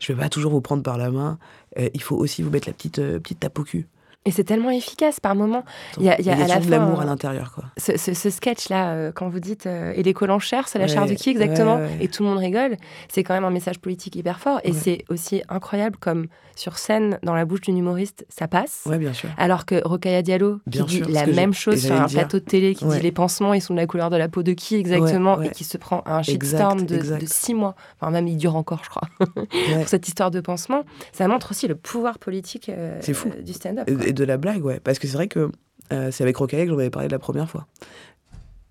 Je 0.00 0.12
vais 0.12 0.18
pas 0.20 0.28
toujours 0.28 0.52
vous 0.52 0.60
prendre 0.60 0.82
par 0.82 0.98
la 0.98 1.10
main. 1.10 1.38
euh, 1.78 1.88
il 1.94 2.02
faut 2.02 2.16
aussi 2.16 2.42
vous 2.42 2.50
mettre 2.50 2.68
la 2.68 2.74
petite, 2.74 2.98
euh, 2.98 3.18
petite 3.18 3.40
tape 3.40 3.58
au 3.58 3.64
cul. 3.64 3.88
Et 4.26 4.30
c'est 4.32 4.44
tellement 4.44 4.70
efficace 4.70 5.20
par 5.20 5.34
moment. 5.34 5.64
Il 5.98 6.04
y 6.04 6.10
a, 6.10 6.20
y 6.20 6.28
a 6.30 6.36
y 6.36 6.40
a 6.42 6.44
à 6.44 6.48
la 6.48 6.58
de 6.60 6.70
l'amour 6.70 6.98
euh, 6.98 7.02
à 7.02 7.06
l'intérieur, 7.06 7.52
quoi. 7.52 7.64
Ce, 7.78 7.96
ce- 7.96 8.12
ce 8.12 8.28
sketch-là, 8.28 8.90
euh, 8.90 9.12
quand 9.14 9.28
vous 9.28 9.40
dites 9.40 9.66
euh, 9.66 9.92
et 9.96 10.02
les 10.02 10.12
collants 10.12 10.38
chair, 10.40 10.68
c'est 10.68 10.78
la 10.78 10.84
Ouais, 10.86 10.90
chair 10.90 11.06
de 11.06 11.14
qui 11.14 11.30
exactement 11.30 11.76
ouais, 11.76 11.82
ouais. 11.82 11.96
Et 12.00 12.08
tout 12.08 12.22
le 12.24 12.28
monde 12.28 12.38
rigole. 12.38 12.76
C'est 13.08 13.22
quand 13.24 13.34
même 13.34 13.44
un 13.44 13.50
message 13.50 13.78
politique 13.78 14.16
hyper 14.16 14.38
fort. 14.40 14.60
Et 14.64 14.72
c'est 14.72 15.04
aussi 15.08 15.42
incroyable 15.48 15.96
comme 15.98 16.26
sur 16.56 16.78
scène, 16.78 17.18
dans 17.22 17.34
la 17.34 17.44
bouche 17.44 17.60
d'une 17.60 17.76
humoriste, 17.76 18.24
ça 18.30 18.48
passe. 18.48 18.84
Ouais, 18.86 18.96
bien 18.96 19.12
sûr. 19.12 19.28
Alors 19.36 19.66
que 19.66 19.86
Rokhaya 19.86 20.22
Diallo, 20.22 20.60
qui 20.70 20.82
dit 20.84 21.02
la 21.02 21.26
même 21.26 21.52
chose 21.52 21.84
sur 21.84 21.94
un 21.94 22.06
dire. 22.06 22.20
plateau 22.20 22.38
de 22.38 22.44
télé, 22.44 22.74
qui 22.74 22.86
dit 22.86 23.00
les 23.00 23.12
pansements, 23.12 23.52
ils 23.52 23.60
sont 23.60 23.74
de 23.74 23.78
la 23.78 23.86
couleur 23.86 24.08
de 24.08 24.16
la 24.16 24.28
peau 24.30 24.42
de 24.42 24.52
qui 24.54 24.74
exactement, 24.76 25.40
et 25.42 25.50
qui 25.50 25.64
se 25.64 25.76
prend 25.76 26.02
un 26.06 26.22
Exact, 26.22 26.32
shitstorm 26.32 26.86
de, 26.86 26.96
exact. 26.96 27.20
de 27.20 27.26
six 27.26 27.52
mois. 27.54 27.74
Enfin, 28.00 28.10
même 28.10 28.26
il 28.26 28.38
dure 28.38 28.56
encore, 28.56 28.82
je 28.84 28.88
crois, 28.88 29.08
pour 29.18 29.86
cette 29.88 30.08
histoire 30.08 30.30
de 30.30 30.40
pansement. 30.40 30.82
Ça 31.12 31.28
montre 31.28 31.50
aussi 31.50 31.68
le 31.68 31.74
pouvoir 31.74 32.18
politique 32.18 32.70
euh, 32.70 33.00
fou. 33.02 33.28
du 33.44 33.52
stand-up. 33.52 33.86
De 34.16 34.24
la 34.24 34.36
blague, 34.36 34.64
ouais. 34.64 34.80
Parce 34.80 34.98
que 34.98 35.06
c'est 35.06 35.14
vrai 35.14 35.28
que 35.28 35.50
euh, 35.92 36.10
c'est 36.10 36.24
avec 36.24 36.36
Rocaille 36.36 36.64
que 36.64 36.70
j'en 36.70 36.78
avais 36.78 36.90
parlé 36.90 37.08
la 37.08 37.18
première 37.18 37.48
fois. 37.48 37.66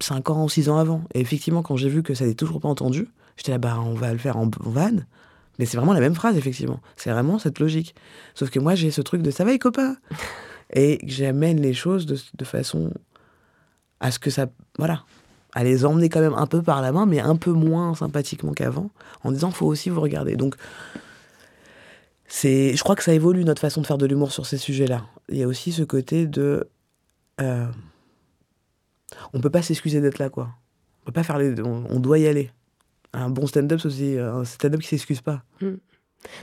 Cinq 0.02 0.30
ans 0.30 0.44
ou 0.44 0.50
six 0.50 0.70
ans 0.70 0.78
avant. 0.78 1.04
Et 1.14 1.22
effectivement, 1.22 1.62
quand 1.62 1.78
j'ai 1.78 1.90
vu 1.90 2.04
que 2.04 2.14
ça 2.14 2.26
n'était 2.26 2.36
toujours 2.36 2.60
pas 2.60 2.68
entendu, 2.68 3.08
j'étais 3.38 3.52
là, 3.52 3.58
bah, 3.58 3.78
on 3.80 3.94
va 3.94 4.12
le 4.12 4.18
faire 4.18 4.38
en, 4.38 4.50
vanne. 4.60 5.06
Mais 5.58 5.66
c'est 5.66 5.78
vraiment 5.78 5.94
la 5.94 6.02
même 6.02 6.16
phrase, 6.16 6.36
effectivement. 6.36 6.82
C'est 6.98 7.12
vraiment 7.12 7.40
cette 7.40 7.60
logique. 7.60 7.96
Sauf 8.34 8.50
que 8.50 8.60
moi, 8.60 8.76
j'ai 8.76 8.92
ce 8.92 9.02
truc 9.02 9.22
de 9.22 9.32
ça 9.32 9.46
va, 9.46 9.52
les 9.52 9.60
copains? 9.60 9.98
Et 10.74 11.00
j'amène 11.06 11.62
les 11.62 11.74
choses 11.74 12.06
de, 12.06 12.18
de 12.38 12.46
façon 12.46 12.92
à 14.00 14.12
ce 14.12 14.20
que 14.20 14.30
ça. 14.30 14.48
Voilà. 14.78 15.04
À 15.54 15.64
les 15.64 15.86
emmener 15.86 16.10
quand 16.10 16.20
même 16.20 16.34
un 16.34 16.48
peu 16.48 16.62
par 16.62 16.82
la 16.82 16.92
main, 16.92 17.06
mais 17.06 17.20
un 17.22 17.38
peu 17.38 17.52
moins 17.52 17.96
sympathiquement 17.96 18.52
qu'avant, 18.52 18.90
en 19.24 19.32
disant 19.32 19.52
faut 19.52 19.68
aussi 19.68 19.90
vous 19.90 20.02
regarder. 20.02 20.36
Donc, 20.36 20.56
c'est, 22.28 22.76
je 22.76 22.84
crois 22.84 22.96
que 22.96 23.04
ça 23.04 23.14
évolue 23.14 23.46
notre 23.46 23.62
façon 23.62 23.82
de 23.82 23.88
faire 23.88 23.98
de 23.98 24.06
l'humour 24.06 24.32
sur 24.34 24.46
ces 24.46 24.58
sujets-là. 24.58 25.04
Il 25.30 25.38
y 25.38 25.44
a 25.44 25.48
aussi 25.48 25.72
ce 25.72 25.84
côté 25.84 26.28
de, 26.28 26.68
euh, 27.42 27.68
on 29.34 29.42
peut 29.42 29.50
pas 29.50 29.62
s'excuser 29.62 30.02
d'être 30.02 30.20
là, 30.20 30.30
quoi. 30.30 30.50
On 31.02 31.06
peut 31.06 31.12
pas 31.12 31.24
faire 31.24 31.38
les, 31.38 31.60
on, 31.62 32.00
doit 32.00 32.20
y 32.20 32.28
aller. 32.28 32.52
Un 33.14 33.30
bon 33.30 33.48
stand-up, 33.48 33.80
c'est 33.80 33.88
aussi 33.88 34.18
un 34.18 34.44
stand-up 34.44 34.82
qui 34.82 34.88
s'excuse 34.88 35.22
pas. 35.22 35.44
Mm. 35.62 35.76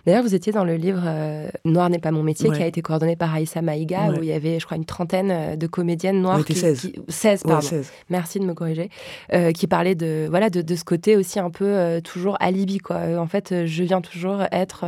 D'ailleurs, 0.07 0.23
vous 0.23 0.35
étiez 0.35 0.53
dans 0.53 0.65
le 0.65 0.75
livre 0.77 1.03
euh, 1.05 1.49
Noir 1.65 1.91
n'est 1.91 1.99
pas 1.99 2.11
mon 2.11 2.23
métier, 2.23 2.49
Ouais. 2.51 2.57
qui 2.57 2.63
a 2.63 2.67
été 2.67 2.83
coordonné 2.83 3.17
par 3.17 3.33
Aïssa 3.35 3.63
Maïga, 3.63 4.11
Ouais. 4.11 4.19
où 4.19 4.23
il 4.23 4.29
y 4.29 4.33
avait, 4.33 4.59
je 4.61 4.65
crois, 4.65 4.77
une 4.77 4.85
trentaine 4.85 5.31
euh, 5.31 5.57
de 5.57 5.67
comédiennes 5.67 6.21
noires. 6.21 6.37
On 6.39 6.43
était 6.43 6.55
qui- 6.55 6.61
16. 6.61 6.81
qui- 6.81 6.95
16, 7.09 7.43
Ouais, 7.45 7.51
pardon. 7.53 7.67
16. 7.67 7.91
Merci 8.11 8.41
de 8.41 8.45
me 8.45 8.55
corriger. 8.55 8.91
Euh, 9.33 9.53
qui 9.53 9.67
parlait 9.67 9.95
de, 9.95 10.27
voilà, 10.31 10.51
de, 10.51 10.63
de 10.63 10.75
ce 10.77 10.85
côté 10.85 11.17
aussi 11.17 11.39
un 11.39 11.51
peu 11.51 11.65
euh, 11.67 12.01
toujours 12.01 12.37
alibi, 12.41 12.79
quoi. 12.79 13.01
En 13.19 13.27
fait, 13.27 13.67
je 13.67 13.83
viens 13.85 14.01
toujours 14.01 14.43
être 14.53 14.85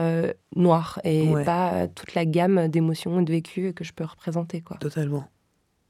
noire 0.57 1.01
et 1.05 1.27
pas 1.45 1.87
toute 1.95 2.15
la 2.15 2.25
gamme 2.25 2.69
d'émotions 2.69 3.21
et 3.21 3.25
de 3.25 3.31
vécus 3.33 3.73
que 3.75 3.85
je 3.85 3.93
peux 3.93 4.05
représenter, 4.05 4.61
quoi. 4.61 4.77
Totalement. 4.79 5.25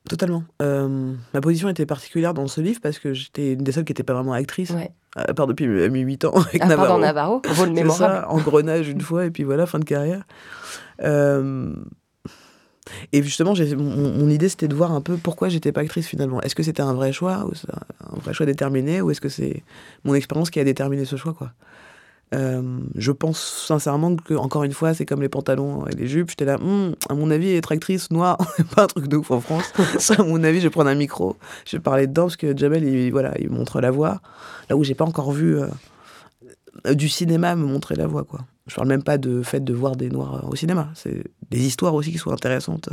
Totalement. 0.08 0.44
Euh, 0.60 1.14
ma 1.32 1.40
position 1.40 1.68
était 1.70 1.86
particulière 1.86 2.34
dans 2.34 2.46
ce 2.46 2.60
livre 2.60 2.78
parce 2.82 2.98
que 2.98 3.14
j'étais 3.14 3.54
une 3.54 3.64
des 3.64 3.72
seules 3.72 3.84
qui 3.84 3.92
n'était 3.92 4.02
pas 4.02 4.12
vraiment 4.12 4.34
actrice. 4.34 4.70
Ouais. 4.70 4.92
À 5.16 5.32
part 5.32 5.46
depuis 5.46 5.66
mes 5.66 5.88
mes 5.88 6.00
8 6.00 6.24
ans 6.26 6.32
avec 6.34 6.56
À 6.56 6.58
part 6.58 6.68
Navarro. 6.68 6.88
dans 6.88 6.98
Navarro, 6.98 7.42
C'est 7.44 7.70
mémorable. 7.70 7.96
ça, 7.96 8.28
engrenage 8.30 8.88
une 8.88 9.00
fois 9.00 9.24
et 9.24 9.30
puis 9.30 9.44
voilà, 9.44 9.64
fin 9.66 9.78
de 9.78 9.84
carrière. 9.84 10.24
Euh, 11.02 11.72
Et 13.14 13.22
justement, 13.22 13.54
mon, 13.78 13.82
mon 14.12 14.28
idée 14.28 14.50
c'était 14.50 14.68
de 14.68 14.74
voir 14.74 14.92
un 14.92 15.00
peu 15.00 15.16
pourquoi 15.16 15.48
j'étais 15.48 15.72
pas 15.72 15.80
actrice 15.80 16.06
finalement. 16.06 16.42
Est-ce 16.42 16.54
que 16.54 16.62
c'était 16.62 16.82
un 16.82 16.92
vrai 16.92 17.12
choix, 17.12 17.46
ou 17.46 17.52
un 18.14 18.20
vrai 18.20 18.34
choix 18.34 18.44
déterminé, 18.44 19.00
ou 19.00 19.10
est-ce 19.10 19.22
que 19.22 19.30
c'est 19.30 19.62
mon 20.04 20.14
expérience 20.14 20.50
qui 20.50 20.60
a 20.60 20.64
déterminé 20.64 21.06
ce 21.06 21.16
choix 21.16 21.32
quoi? 21.32 21.52
Euh, 22.34 22.80
Je 22.94 23.12
pense 23.12 23.38
sincèrement 23.66 24.16
que 24.16 24.34
encore 24.34 24.64
une 24.64 24.72
fois, 24.72 24.92
c'est 24.94 25.06
comme 25.06 25.22
les 25.22 25.28
pantalons 25.28 25.86
et 25.86 25.94
les 25.94 26.06
jupes. 26.06 26.30
J'étais 26.30 26.44
là, 26.44 26.56
Hum, 26.60 26.94
à 27.08 27.14
mon 27.14 27.30
avis, 27.30 27.54
être 27.54 27.72
actrice 27.72 28.10
noire, 28.10 28.38
c'est 28.56 28.66
pas 28.66 28.84
un 28.84 28.86
truc 28.86 29.08
de 29.08 29.16
ouf 29.16 29.30
en 29.30 29.40
France. 29.40 29.72
À 30.18 30.22
mon 30.22 30.42
avis, 30.44 30.58
je 30.58 30.64
vais 30.64 30.70
prendre 30.70 30.90
un 30.90 30.94
micro, 30.94 31.36
je 31.64 31.76
vais 31.76 31.82
parler 31.82 32.06
dedans 32.06 32.24
parce 32.24 32.36
que 32.36 32.56
Jamel, 32.56 32.84
il, 32.84 33.10
voilà, 33.10 33.32
il 33.38 33.50
montre 33.50 33.80
la 33.80 33.90
voix. 33.90 34.20
Là 34.68 34.76
où 34.76 34.84
j'ai 34.84 34.94
pas 34.94 35.04
encore 35.04 35.32
vu 35.32 35.58
euh, 35.58 36.94
du 36.94 37.08
cinéma 37.08 37.54
me 37.56 37.64
montrer 37.66 37.94
la 37.94 38.06
voix 38.06 38.24
quoi. 38.24 38.40
Je 38.66 38.74
parle 38.74 38.88
même 38.88 39.02
pas 39.02 39.18
de 39.18 39.42
fait 39.42 39.62
de 39.62 39.74
voir 39.74 39.94
des 39.96 40.08
noirs 40.08 40.44
euh, 40.44 40.48
au 40.48 40.56
cinéma. 40.56 40.88
C'est 40.94 41.24
des 41.50 41.60
histoires 41.66 41.94
aussi 41.94 42.12
qui 42.12 42.18
sont 42.18 42.30
intéressantes. 42.32 42.88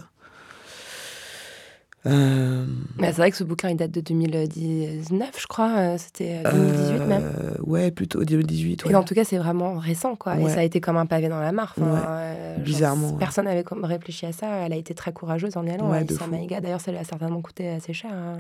Euh, 2.08 2.66
Mais 2.97 3.08
c'est 3.08 3.18
vrai 3.18 3.30
que 3.32 3.38
ce 3.38 3.43
bouquin, 3.43 3.70
il 3.70 3.76
date 3.78 3.91
de 3.91 4.02
2019, 4.02 5.30
je 5.39 5.45
crois. 5.47 5.72
euh, 5.78 5.97
C'était 5.99 6.41
euh, 6.45 6.52
2018 6.52 7.06
même. 7.06 7.24
euh, 7.24 7.52
ouais, 7.62 7.91
plutôt 7.91 8.24
2018. 8.24 8.86
Ouais. 8.86 8.91
Et 8.91 8.95
en 8.95 9.04
tout 9.04 9.14
cas, 9.14 9.24
c'est 9.24 9.38
vraiment 9.38 9.76
récent, 9.78 10.16
quoi. 10.16 10.39
Et 10.39 10.49
ça 10.49 10.62
a 10.62 10.64
été 10.64 10.82
comme 10.82 10.97
un 10.97 11.06
pavé 11.06 11.30
dans 11.30 11.39
la 11.39 11.52
mare. 11.52 11.74
Enfin, 11.78 11.91
Ouais. 11.93 11.99
euh, 12.06 12.58
Bizarrement. 12.58 13.14
Personne 13.18 13.45
n'avait 13.45 13.64
comme 13.64 13.86
réfléchi 13.86 14.26
à 14.26 14.32
ça. 14.32 14.47
Elle 14.66 14.74
a 14.74 14.78
été 14.78 14.93
très 14.95 15.14
courageuse 15.14 15.56
en 15.58 15.66
y 15.66 15.70
allant. 15.72 15.88
Maïga. 16.32 16.60
D'ailleurs, 16.62 16.82
ça 16.82 16.91
lui 16.91 16.97
a 16.97 17.04
certainement 17.04 17.41
coûté 17.41 17.70
assez 17.70 17.93
cher. 17.93 18.12
hein. 18.14 18.39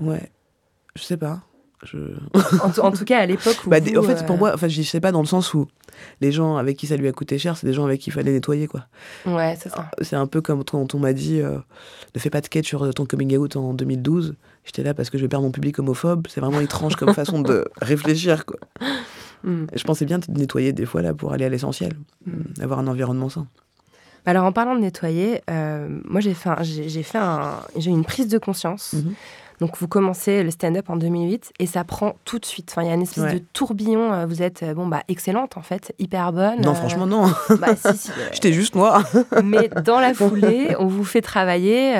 Ouais. 0.00 0.30
Je 0.94 1.02
sais 1.02 1.16
pas. 1.16 1.40
Je... 1.82 1.98
En, 2.62 2.70
tout- 2.70 2.80
en 2.80 2.92
tout 2.92 3.04
cas, 3.04 3.18
à 3.18 3.26
l'époque 3.26 3.56
où. 3.66 3.70
Bah, 3.70 3.78
en 3.78 4.02
fait, 4.02 4.24
pour 4.26 4.36
euh, 4.36 4.38
moi, 4.38 4.52
enfin, 4.54 4.68
je 4.68 4.82
sais 4.82 5.00
pas 5.00 5.12
dans 5.12 5.20
le 5.20 5.26
sens 5.26 5.52
où 5.54 5.66
les 6.20 6.30
gens 6.32 6.56
avec 6.56 6.76
qui 6.76 6.86
ça 6.86 6.96
lui 6.96 7.08
a 7.08 7.12
coûté 7.12 7.38
cher, 7.38 7.56
c'est 7.56 7.66
des 7.66 7.72
gens 7.72 7.84
avec 7.84 8.00
qui 8.00 8.10
il 8.10 8.12
fallait 8.12 8.32
nettoyer, 8.32 8.66
quoi. 8.68 8.86
Ouais, 9.26 9.56
c'est 9.60 9.68
ça. 9.68 9.90
C'est 10.00 10.16
un 10.16 10.26
peu 10.26 10.40
comme 10.40 10.64
quand 10.64 10.94
on 10.94 10.98
m'a 10.98 11.12
dit 11.12 11.40
euh, 11.40 11.58
ne 12.14 12.20
fais 12.20 12.30
pas 12.30 12.40
de 12.40 12.46
sketch 12.46 12.66
sur 12.68 12.92
ton 12.94 13.04
coming 13.06 13.36
out 13.36 13.56
en 13.56 13.74
2012. 13.74 14.34
J'étais 14.64 14.82
là 14.84 14.94
parce 14.94 15.10
que 15.10 15.18
je 15.18 15.22
vais 15.22 15.28
perdre 15.28 15.44
mon 15.44 15.50
public 15.52 15.78
homophobe. 15.80 16.26
C'est 16.30 16.40
vraiment 16.40 16.60
étrange 16.60 16.94
comme 16.96 17.12
façon 17.14 17.40
de 17.42 17.64
réfléchir, 17.82 18.46
quoi. 18.46 18.58
Mm. 19.44 19.64
Je 19.74 19.82
pensais 19.84 20.04
bien 20.04 20.18
de 20.20 20.24
nettoyer 20.28 20.72
des 20.72 20.86
fois 20.86 21.02
là 21.02 21.14
pour 21.14 21.32
aller 21.32 21.44
à 21.44 21.48
l'essentiel, 21.48 21.94
Mm. 22.26 22.62
avoir 22.62 22.78
un 22.78 22.86
environnement 22.86 23.28
sain. 23.28 23.46
Alors, 24.24 24.44
en 24.44 24.52
parlant 24.52 24.76
de 24.76 24.80
nettoyer, 24.80 25.40
euh, 25.50 25.88
moi, 26.04 26.20
j'ai 26.20 26.32
fait, 26.32 26.50
j'ai 26.62 27.02
fait 27.02 27.18
un, 27.18 27.56
j'ai 27.76 27.90
eu 27.90 27.92
une 27.92 28.04
prise 28.04 28.28
de 28.28 28.38
conscience. 28.38 28.92
Mhm. 28.92 29.14
Donc, 29.62 29.76
vous 29.78 29.86
commencez 29.86 30.42
le 30.42 30.50
stand-up 30.50 30.90
en 30.90 30.96
2008 30.96 31.52
et 31.60 31.66
ça 31.66 31.84
prend 31.84 32.14
tout 32.24 32.40
de 32.40 32.44
suite. 32.44 32.68
Enfin, 32.72 32.82
il 32.82 32.88
y 32.88 32.90
a 32.90 32.94
une 32.94 33.02
espèce 33.02 33.22
Ouais. 33.22 33.34
de 33.34 33.38
tourbillon. 33.52 34.12
euh, 34.12 34.26
Vous 34.26 34.42
êtes, 34.42 34.64
euh, 34.64 34.74
bon, 34.74 34.88
bah, 34.88 35.02
excellente, 35.06 35.56
en 35.56 35.62
fait, 35.62 35.94
hyper 36.00 36.32
bonne. 36.32 36.60
Non, 36.62 36.72
euh, 36.72 36.74
franchement, 36.74 37.06
non. 37.06 37.26
Bah, 37.60 37.76
si, 37.76 37.96
si, 37.96 38.10
euh, 38.18 38.28
J'étais 38.32 38.52
juste 38.52 38.74
noire. 38.74 39.04
Mais 39.44 39.68
dans 39.84 40.00
la 40.00 40.14
foulée, 40.14 40.74
on 40.80 40.86
vous 40.86 41.04
fait 41.04 41.20
travailler. 41.20 41.90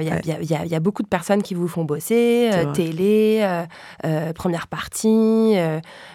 Il 0.00 0.06
y, 0.06 0.10
a- 0.10 0.14
Ouais. 0.14 0.44
y 0.44 0.54
y 0.70 0.74
y 0.74 0.80
beaucoup 0.80 1.02
de 1.02 1.08
personnes 1.08 1.42
qui 1.42 1.52
vous 1.54 1.68
font 1.68 1.84
bosser. 1.84 2.50
Télé, 2.72 3.46
première 4.34 4.66
partie, 4.66 5.56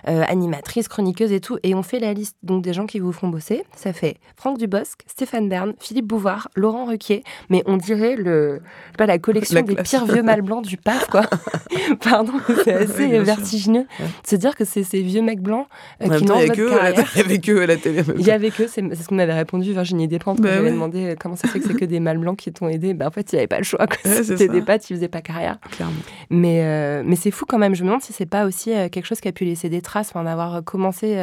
animatrice, 0.06 0.88
chroniqueuse 0.88 1.32
et 1.32 1.40
tout. 1.40 1.58
Et 1.64 1.76
on 1.76 1.84
fait 1.84 2.00
la 2.00 2.14
liste 2.14 2.36
donc 2.44 2.64
des 2.64 2.74
gens 2.74 2.86
qui 2.86 3.00
vous 3.00 3.12
font 3.12 3.28
bosser. 3.28 3.64
Ça 3.76 3.94
fait 3.94 4.18
Franck 4.36 4.58
Dubosc, 4.58 5.02
Stéphane 5.08 5.50
Bern, 5.50 5.74
Philippe 5.80 6.08
Bouvard, 6.08 6.50
Laurent 6.56 6.86
Ruquier. 6.86 7.24
Mais 7.50 7.64
on 7.66 7.78
dirait 7.78 8.16
le, 8.16 8.62
pas, 8.98 9.06
la 9.06 9.18
collection 9.20 9.56
La 9.56 9.62
des 9.62 9.76
classe. 9.76 9.90
pires 9.90 10.06
vieux 10.06 10.24
mâles 10.24 10.42
blancs 10.42 10.66
du 10.66 10.78
Quoi. 11.10 11.24
Pardon, 12.02 12.34
c'est 12.64 12.74
assez 12.74 13.06
Oui, 13.06 13.20
vertigineux 13.20 13.86
Ouais. 14.00 14.06
de 14.24 14.28
se 14.30 14.36
dire 14.36 14.56
que 14.56 14.66
c'est 14.66 14.84
ces 14.84 15.02
vieux 15.02 15.22
mecs 15.22 15.42
blancs 15.42 15.68
euh, 16.02 16.08
En 16.08 16.18
qui 16.18 16.26
n'ont 16.26 16.36
à 16.38 16.46
la- 16.46 16.54
carrière. 16.94 17.06
il 17.16 17.22
y 17.22 17.24
avait 17.24 17.40
que 17.40 17.52
eux 17.52 17.62
à 17.64 17.68
la 17.68 17.78
télé. 17.78 18.02
en 18.02 18.14
Il 18.18 18.26
y 18.26 18.32
avait 18.32 18.52
que, 18.52 18.68
c'est 18.68 18.84
c'est 18.96 19.04
ce 19.04 19.08
qu'on 19.08 19.16
m'avait 19.16 19.34
répondu 19.34 19.72
Virginie 19.74 20.08
Despentes 20.08 20.38
quand 20.38 20.44
Bah 20.44 20.50
j'avais 20.54 20.66
ouais. 20.66 20.72
demandé 20.72 21.06
euh, 21.06 21.16
comment 21.20 21.36
ça 21.36 21.48
se 21.48 21.54
fait 21.54 21.60
que 21.60 21.68
c'est 21.68 21.74
que 21.76 21.86
des 21.86 22.00
mâles 22.00 22.18
blancs 22.18 22.38
qui 22.38 22.52
t'ont 22.52 22.68
aidé. 22.70 22.94
Bah, 22.94 23.08
en 23.08 23.12
fait, 23.12 23.32
il 23.32 23.36
n'y 23.36 23.40
avait 23.40 23.48
pas 23.48 23.58
le 23.58 23.64
choix. 23.64 23.82
Ouais, 24.06 24.24
C'était 24.24 24.62
pattes, 24.62 24.90
ils 24.90 24.96
faisaient 24.96 25.08
pas 25.08 25.22
carrière. 25.22 25.58
Clairement. 25.72 25.94
Mais, 26.30 26.62
euh, 26.64 27.04
mais 27.06 27.16
c'est 27.16 27.32
fou 27.32 27.46
quand 27.48 27.58
même. 27.58 27.76
Je 27.76 27.84
me 27.84 27.88
demande 27.88 28.02
si 28.02 28.14
c'est 28.14 28.26
pas 28.26 28.46
aussi 28.46 28.74
euh, 28.74 28.90
quelque 28.90 29.06
chose 29.06 29.20
qui 29.22 29.28
a 29.28 29.32
pu 29.32 29.46
laisser 29.46 29.70
des 29.70 29.82
traces, 29.82 30.10
enfin, 30.10 30.24
d'avoir 30.24 30.64
commencé 30.64 31.16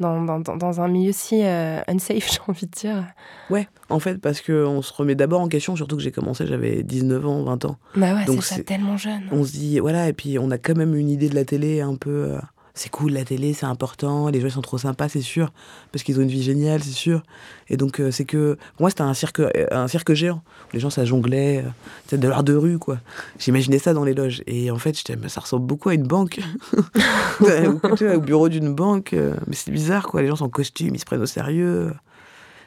dans, 0.00 0.22
dans, 0.22 0.38
dans- 0.56 0.80
un 0.80 0.88
milieu 0.88 1.12
si 1.12 1.42
euh, 1.44 1.80
unsafe, 1.88 2.30
j'ai 2.32 2.38
envie 2.46 2.66
de 2.66 2.70
dire. 2.70 3.04
Ouais, 3.50 3.68
en 3.88 3.98
fait, 3.98 4.18
parce 4.18 4.40
qu'on 4.40 4.82
se 4.82 4.92
remet 4.92 5.14
d'abord 5.14 5.40
en 5.40 5.48
question, 5.48 5.74
surtout 5.76 5.96
que 5.96 6.02
j'ai 6.02 6.12
commencé, 6.12 6.46
j'avais 6.46 6.82
19 6.82 7.26
ans, 7.26 7.42
20 7.44 7.64
ans. 7.64 7.76
Bah 7.96 8.14
ouais, 8.14 8.24
c'est- 8.40 8.62
tellement 8.64 8.96
jeune. 8.96 9.22
On 9.32 9.44
se 9.44 9.52
dit, 9.52 9.78
voilà, 9.80 10.08
et 10.08 10.12
puis 10.12 10.38
on 10.38 10.50
a 10.50 10.58
quand 10.58 10.76
même 10.76 10.94
une 10.94 11.08
idée 11.10 11.28
de 11.28 11.34
la 11.34 11.44
télé 11.44 11.80
un 11.80 11.96
peu. 11.96 12.10
euh, 12.34 12.38
c'est 12.78 12.90
cool 12.90 13.12
la 13.12 13.24
télé, 13.24 13.54
c'est 13.54 13.66
important, 13.66 14.28
les 14.28 14.40
gens 14.40 14.50
sont 14.50 14.60
trop 14.62 14.78
sympas, 14.78 15.08
c'est 15.08 15.20
sûr, 15.20 15.52
parce 15.90 16.04
qu'ils 16.04 16.18
ont 16.18 16.22
une 16.22 16.28
vie 16.28 16.42
géniale, 16.42 16.82
c'est 16.82 16.92
sûr. 16.92 17.22
Et 17.68 17.76
donc 17.76 18.00
euh, 18.00 18.10
c'est 18.12 18.24
que, 18.24 18.56
pour 18.76 18.82
moi 18.82 18.90
c'était 18.90 19.02
un 19.02 19.14
cirque, 19.14 19.40
euh, 19.40 19.66
un 19.72 19.88
cirque 19.88 20.12
géant. 20.14 20.42
Les 20.72 20.78
gens 20.78 20.88
ça 20.88 21.04
jonglait, 21.04 21.64
euh, 22.12 22.16
de 22.16 22.28
l'art 22.28 22.44
de 22.44 22.54
rue 22.54 22.78
quoi. 22.78 22.98
J'imaginais 23.38 23.78
ça 23.78 23.94
dans 23.94 24.04
les 24.04 24.14
loges. 24.14 24.42
Et 24.46 24.70
en 24.70 24.78
fait 24.78 24.96
j'étais, 24.96 25.16
ça 25.28 25.40
ressemble 25.40 25.66
beaucoup 25.66 25.88
à 25.88 25.94
une 25.94 26.06
banque, 26.06 26.40
au 27.40 28.20
bureau 28.20 28.48
d'une 28.48 28.72
banque. 28.74 29.12
euh, 29.12 29.34
mais 29.48 29.56
c'est 29.56 29.72
bizarre 29.72 30.06
quoi, 30.06 30.22
les 30.22 30.28
gens 30.28 30.36
sont 30.36 30.46
en 30.46 30.50
costume, 30.50 30.94
ils 30.94 31.00
se 31.00 31.04
prennent 31.04 31.22
au 31.22 31.26
sérieux. 31.26 31.92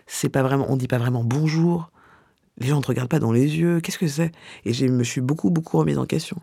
C'est 0.07 0.30
pas 0.30 0.43
vraiment, 0.43 0.66
on 0.70 0.76
dit 0.76 0.88
pas 0.88 0.97
vraiment 0.97 1.24
bonjour. 1.24 1.89
Les 2.57 2.68
gens 2.68 2.78
ne 2.78 2.82
te 2.82 2.88
regardent 2.88 3.09
pas 3.09 3.20
dans 3.20 3.32
les 3.32 3.57
yeux. 3.57 3.80
Qu'est-ce 3.80 3.97
que 3.97 4.07
c'est? 4.07 4.34
Et 4.66 4.74
je 4.74 4.86
me 4.86 5.05
suis 5.05 5.22
beaucoup 5.22 5.49
beaucoup 5.49 5.78
remise 5.78 5.97
en 5.97 6.05
question. 6.05 6.38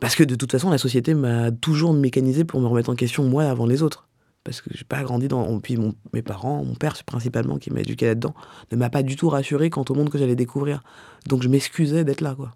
Parce 0.00 0.14
que 0.14 0.22
de 0.24 0.34
toute 0.34 0.52
façon, 0.52 0.70
la 0.70 0.78
société 0.78 1.14
m'a 1.14 1.50
toujours 1.50 1.92
mécanisé 1.92 2.44
pour 2.44 2.60
me 2.60 2.66
remettre 2.66 2.90
en 2.90 2.94
question 2.94 3.24
moi 3.24 3.44
avant 3.44 3.66
les 3.66 3.82
autres. 3.82 4.06
Parce 4.44 4.60
que 4.60 4.70
j'ai 4.72 4.84
pas 4.84 5.02
grandi 5.02 5.28
dans. 5.28 5.58
Puis 5.60 5.76
mon- 5.76 5.94
mes 6.12 6.22
parents, 6.22 6.64
mon 6.64 6.74
père 6.74 6.94
principalement, 7.04 7.58
qui 7.58 7.70
m'a 7.72 7.80
éduqué 7.80 8.06
là-dedans, 8.06 8.34
ne 8.72 8.76
m'a 8.76 8.88
pas 8.88 9.02
du 9.02 9.16
tout 9.16 9.28
rassuré 9.28 9.68
quant 9.70 9.84
au 9.88 9.94
monde 9.94 10.08
que 10.10 10.16
j'allais 10.18 10.36
découvrir. 10.36 10.82
Donc 11.26 11.42
je 11.42 11.48
m'excusais 11.48 12.04
d'être 12.04 12.20
là, 12.20 12.34
quoi. 12.36 12.52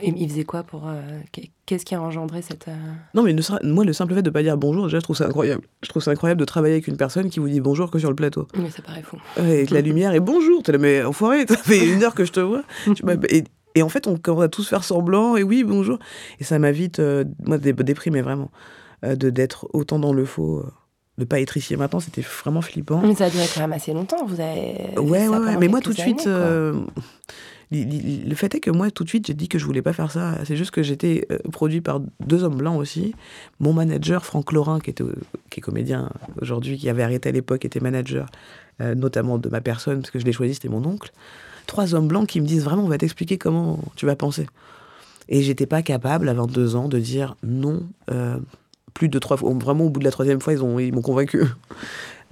Et 0.00 0.14
il 0.16 0.26
faisait 0.30 0.44
quoi 0.44 0.62
pour. 0.62 0.88
euh, 0.88 1.02
qu'est- 1.32 1.50
Qu'est-ce 1.66 1.84
qui 1.84 1.94
a 1.94 2.00
engendré 2.00 2.40
cette. 2.40 2.68
euh, 2.68 2.74
Non, 3.14 3.22
mais 3.22 3.34
ne 3.34 3.42
sera- 3.42 3.58
moi, 3.62 3.84
le 3.84 3.92
simple 3.92 4.14
fait 4.14 4.22
de 4.22 4.30
pas 4.30 4.42
dire 4.42 4.56
bonjour, 4.56 4.84
déjà, 4.84 4.98
je 4.98 5.02
trouve 5.04 5.16
ça 5.16 5.26
incroyable. 5.26 5.62
Je 5.82 5.88
trouve 5.90 6.02
ça 6.02 6.10
incroyable 6.12 6.40
de 6.40 6.44
travailler 6.46 6.74
avec 6.74 6.86
une 6.88 6.96
personne 6.96 7.28
qui 7.28 7.38
vous 7.40 7.48
dit 7.48 7.60
bonjour 7.60 7.90
que 7.90 7.98
sur 7.98 8.08
le 8.08 8.16
plateau. 8.16 8.46
Mais 8.56 8.70
ça 8.70 8.80
paraît 8.80 9.02
fou. 9.02 9.16
Ouais, 9.36 9.42
Avec 9.42 9.70
la 9.70 9.82
lumière 9.82 10.14
et 10.14 10.20
bonjour, 10.20 10.62
t'es 10.62 10.72
là, 10.72 10.78
mais 10.78 11.02
enfoiré, 11.04 11.44
ça 11.48 11.56
fait 11.56 11.86
une 11.86 12.02
heure 12.02 12.14
que 12.14 12.24
je 12.24 12.32
te 12.32 12.40
vois. 12.40 12.62
Et, 13.28 13.44
et 13.74 13.82
en 13.82 13.88
fait, 13.88 14.06
on 14.06 14.16
commence 14.16 14.44
à 14.44 14.48
tous 14.48 14.68
faire 14.68 14.84
semblant, 14.84 15.36
et 15.36 15.42
oui, 15.42 15.64
bonjour. 15.64 15.98
Et 16.40 16.44
ça 16.44 16.58
m'a 16.58 16.72
vite, 16.72 16.98
euh, 17.00 17.24
moi, 17.44 17.58
dé- 17.58 17.72
déprimé 17.72 18.22
vraiment, 18.22 18.50
euh, 19.04 19.16
de 19.16 19.30
d'être 19.30 19.68
autant 19.72 19.98
dans 19.98 20.12
le 20.12 20.24
faux, 20.24 20.58
euh, 20.58 20.70
de 21.18 21.24
pas 21.24 21.40
être 21.40 21.56
ici 21.56 21.74
et 21.74 21.76
maintenant, 21.76 22.00
c'était 22.00 22.22
vraiment 22.22 22.60
flippant. 22.62 23.00
Mais 23.02 23.14
ça 23.14 23.26
a 23.26 23.30
duré 23.30 23.44
quand 23.54 23.60
même 23.60 23.72
assez 23.72 23.92
longtemps. 23.92 24.24
Vous 24.26 24.40
avez. 24.40 24.98
Ouais, 24.98 25.28
ouais, 25.28 25.38
ouais. 25.38 25.56
Mais 25.58 25.68
moi, 25.68 25.80
tout 25.80 25.92
de 25.92 25.98
suite, 25.98 26.26
années, 26.26 26.36
euh, 26.36 26.80
le 27.70 28.34
fait 28.34 28.54
est 28.54 28.60
que 28.60 28.70
moi, 28.70 28.90
tout 28.90 29.04
de 29.04 29.08
suite, 29.08 29.26
j'ai 29.26 29.34
dit 29.34 29.48
que 29.48 29.58
je 29.58 29.64
voulais 29.64 29.82
pas 29.82 29.92
faire 29.92 30.10
ça. 30.10 30.34
C'est 30.44 30.56
juste 30.56 30.70
que 30.70 30.82
j'étais 30.82 31.26
euh, 31.30 31.38
produit 31.52 31.80
par 31.80 32.00
deux 32.20 32.44
hommes 32.44 32.56
blancs 32.56 32.78
aussi. 32.80 33.14
Mon 33.60 33.72
manager, 33.72 34.24
Franck 34.24 34.52
Laurin, 34.52 34.80
qui, 34.80 34.90
était, 34.90 35.04
qui 35.50 35.60
est 35.60 35.62
comédien 35.62 36.10
aujourd'hui, 36.40 36.78
qui 36.78 36.88
avait 36.88 37.02
arrêté 37.02 37.28
à 37.28 37.32
l'époque, 37.32 37.64
était 37.64 37.80
manager, 37.80 38.26
notamment 38.80 39.38
de 39.38 39.48
ma 39.48 39.60
personne, 39.60 40.00
parce 40.00 40.10
que 40.10 40.18
je 40.18 40.24
l'ai 40.24 40.32
choisi, 40.32 40.54
c'était 40.54 40.68
mon 40.68 40.84
oncle. 40.84 41.12
Trois 41.66 41.94
hommes 41.94 42.08
blancs 42.08 42.28
qui 42.28 42.40
me 42.40 42.46
disent 42.46 42.64
vraiment, 42.64 42.84
on 42.84 42.88
va 42.88 42.98
t'expliquer 42.98 43.38
comment 43.38 43.78
tu 43.96 44.06
vas 44.06 44.16
penser. 44.16 44.46
Et 45.28 45.42
j'étais 45.42 45.66
pas 45.66 45.82
capable, 45.82 46.28
à 46.28 46.34
22 46.34 46.76
ans, 46.76 46.88
de 46.88 46.98
dire 46.98 47.36
non. 47.42 47.82
euh, 48.10 48.38
plus 48.92 49.08
de 49.08 49.18
trois 49.18 49.36
fois. 49.36 49.52
Vraiment, 49.54 49.84
au 49.86 49.90
bout 49.90 49.98
de 50.00 50.04
la 50.04 50.12
troisième 50.12 50.40
fois, 50.40 50.52
ils 50.52 50.62
ont- 50.62 50.78
ils 50.78 50.92
m'ont 50.92 51.02
convaincu. 51.02 51.42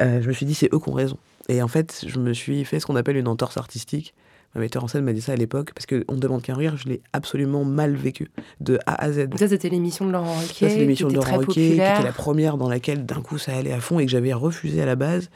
Euh, 0.00 0.22
je 0.22 0.28
me 0.28 0.32
suis 0.32 0.46
dit, 0.46 0.54
c'est 0.54 0.72
eux 0.72 0.78
qui 0.78 0.88
ont 0.88 0.92
raison. 0.94 1.16
Et 1.48 1.60
en 1.62 1.68
fait, 1.68 2.04
je 2.06 2.18
me 2.20 2.32
suis 2.32 2.64
fait 2.64 2.78
ce 2.78 2.86
qu'on 2.86 2.94
appelle 2.96 3.16
une 3.16 3.26
entorse 3.28 3.56
artistique. 3.56 4.14
Ma 4.54 4.60
metteur 4.60 4.84
en 4.84 4.88
scène 4.88 5.04
m'a 5.04 5.14
dit 5.14 5.22
ça 5.22 5.32
à 5.32 5.36
l'époque, 5.36 5.72
parce 5.74 5.86
qu'on 5.86 6.14
ne 6.14 6.20
demande 6.20 6.42
qu'un 6.42 6.54
rire, 6.54 6.76
je 6.76 6.86
l'ai 6.86 7.00
absolument 7.14 7.64
mal 7.64 7.94
vécu, 7.94 8.30
de 8.60 8.78
A 8.84 9.02
à 9.02 9.10
Z. 9.10 9.28
Ça, 9.36 9.48
c'était 9.48 9.70
l'émission 9.70 10.06
de 10.06 10.12
Laurent 10.12 10.34
Ruquier. 10.34 10.68
Ça, 10.68 10.74
c'est 10.74 10.80
l'émission 10.80 11.08
de 11.08 11.14
Laurent 11.14 11.38
Ruquier, 11.38 11.70
qui 11.70 11.72
était 11.72 12.02
la 12.02 12.12
première 12.12 12.58
dans 12.58 12.68
laquelle 12.68 13.06
d'un 13.06 13.22
coup 13.22 13.38
ça 13.38 13.56
allait 13.56 13.72
à 13.72 13.80
fond 13.80 13.98
et 13.98 14.04
que 14.04 14.10
j'avais 14.10 14.34
refusé 14.34 14.82
à 14.82 14.84
la 14.84 14.94
base. 14.94 15.30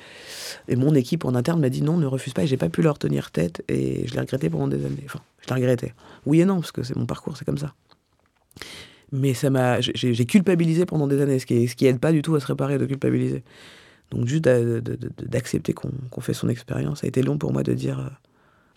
Et 0.69 0.77
mon 0.77 0.95
équipe 0.95 1.25
en 1.25 1.35
interne 1.35 1.61
m'a 1.61 1.71
dit 1.71 1.81
non, 1.81 1.97
ne 1.97 2.05
refuse 2.05 2.35
pas. 2.35 2.43
Et 2.43 2.47
j'ai 2.47 2.59
pas 2.59 2.69
pu 2.69 2.83
leur 2.83 2.99
tenir 2.99 3.31
tête 3.31 3.65
et 3.69 4.07
je 4.07 4.13
l'ai 4.13 4.21
regretté 4.21 4.51
pendant 4.51 4.69
des 4.69 4.85
années. 4.85 5.05
Enfin, 5.07 5.21
je 5.41 5.49
l'ai 5.49 5.55
regretté. 5.55 5.95
Oui 6.27 6.43
et 6.43 6.45
non, 6.45 6.57
parce 6.57 6.73
que 6.73 6.83
c'est 6.83 6.97
mon 6.97 7.07
parcours, 7.07 7.39
c'est 7.39 7.47
comme 7.47 7.59
ça. 7.59 7.73
Mais 9.13 9.33
ça 9.33 9.49
m'a, 9.49 9.81
j'ai 9.81 10.13
j'ai 10.13 10.27
culpabilisé 10.27 10.85
pendant 10.85 11.07
des 11.07 11.23
années, 11.23 11.39
ce 11.39 11.47
qui, 11.47 11.69
ce 11.69 11.75
qui 11.75 11.87
aide 11.87 12.01
pas 12.01 12.13
du 12.13 12.21
tout 12.21 12.35
à 12.35 12.41
se 12.41 12.47
réparer 12.47 12.77
de 12.77 12.85
culpabiliser. 12.85 13.45
Donc 14.11 14.27
juste 14.27 14.45
d'accepter 14.45 15.73
qu'on 15.73 16.21
fait 16.21 16.35
son 16.35 16.51
expérience, 16.51 17.01
ça 17.01 17.07
a 17.07 17.09
été 17.09 17.23
long 17.23 17.39
pour 17.39 17.55
moi 17.55 17.63
de 17.63 17.73
dire... 17.73 18.11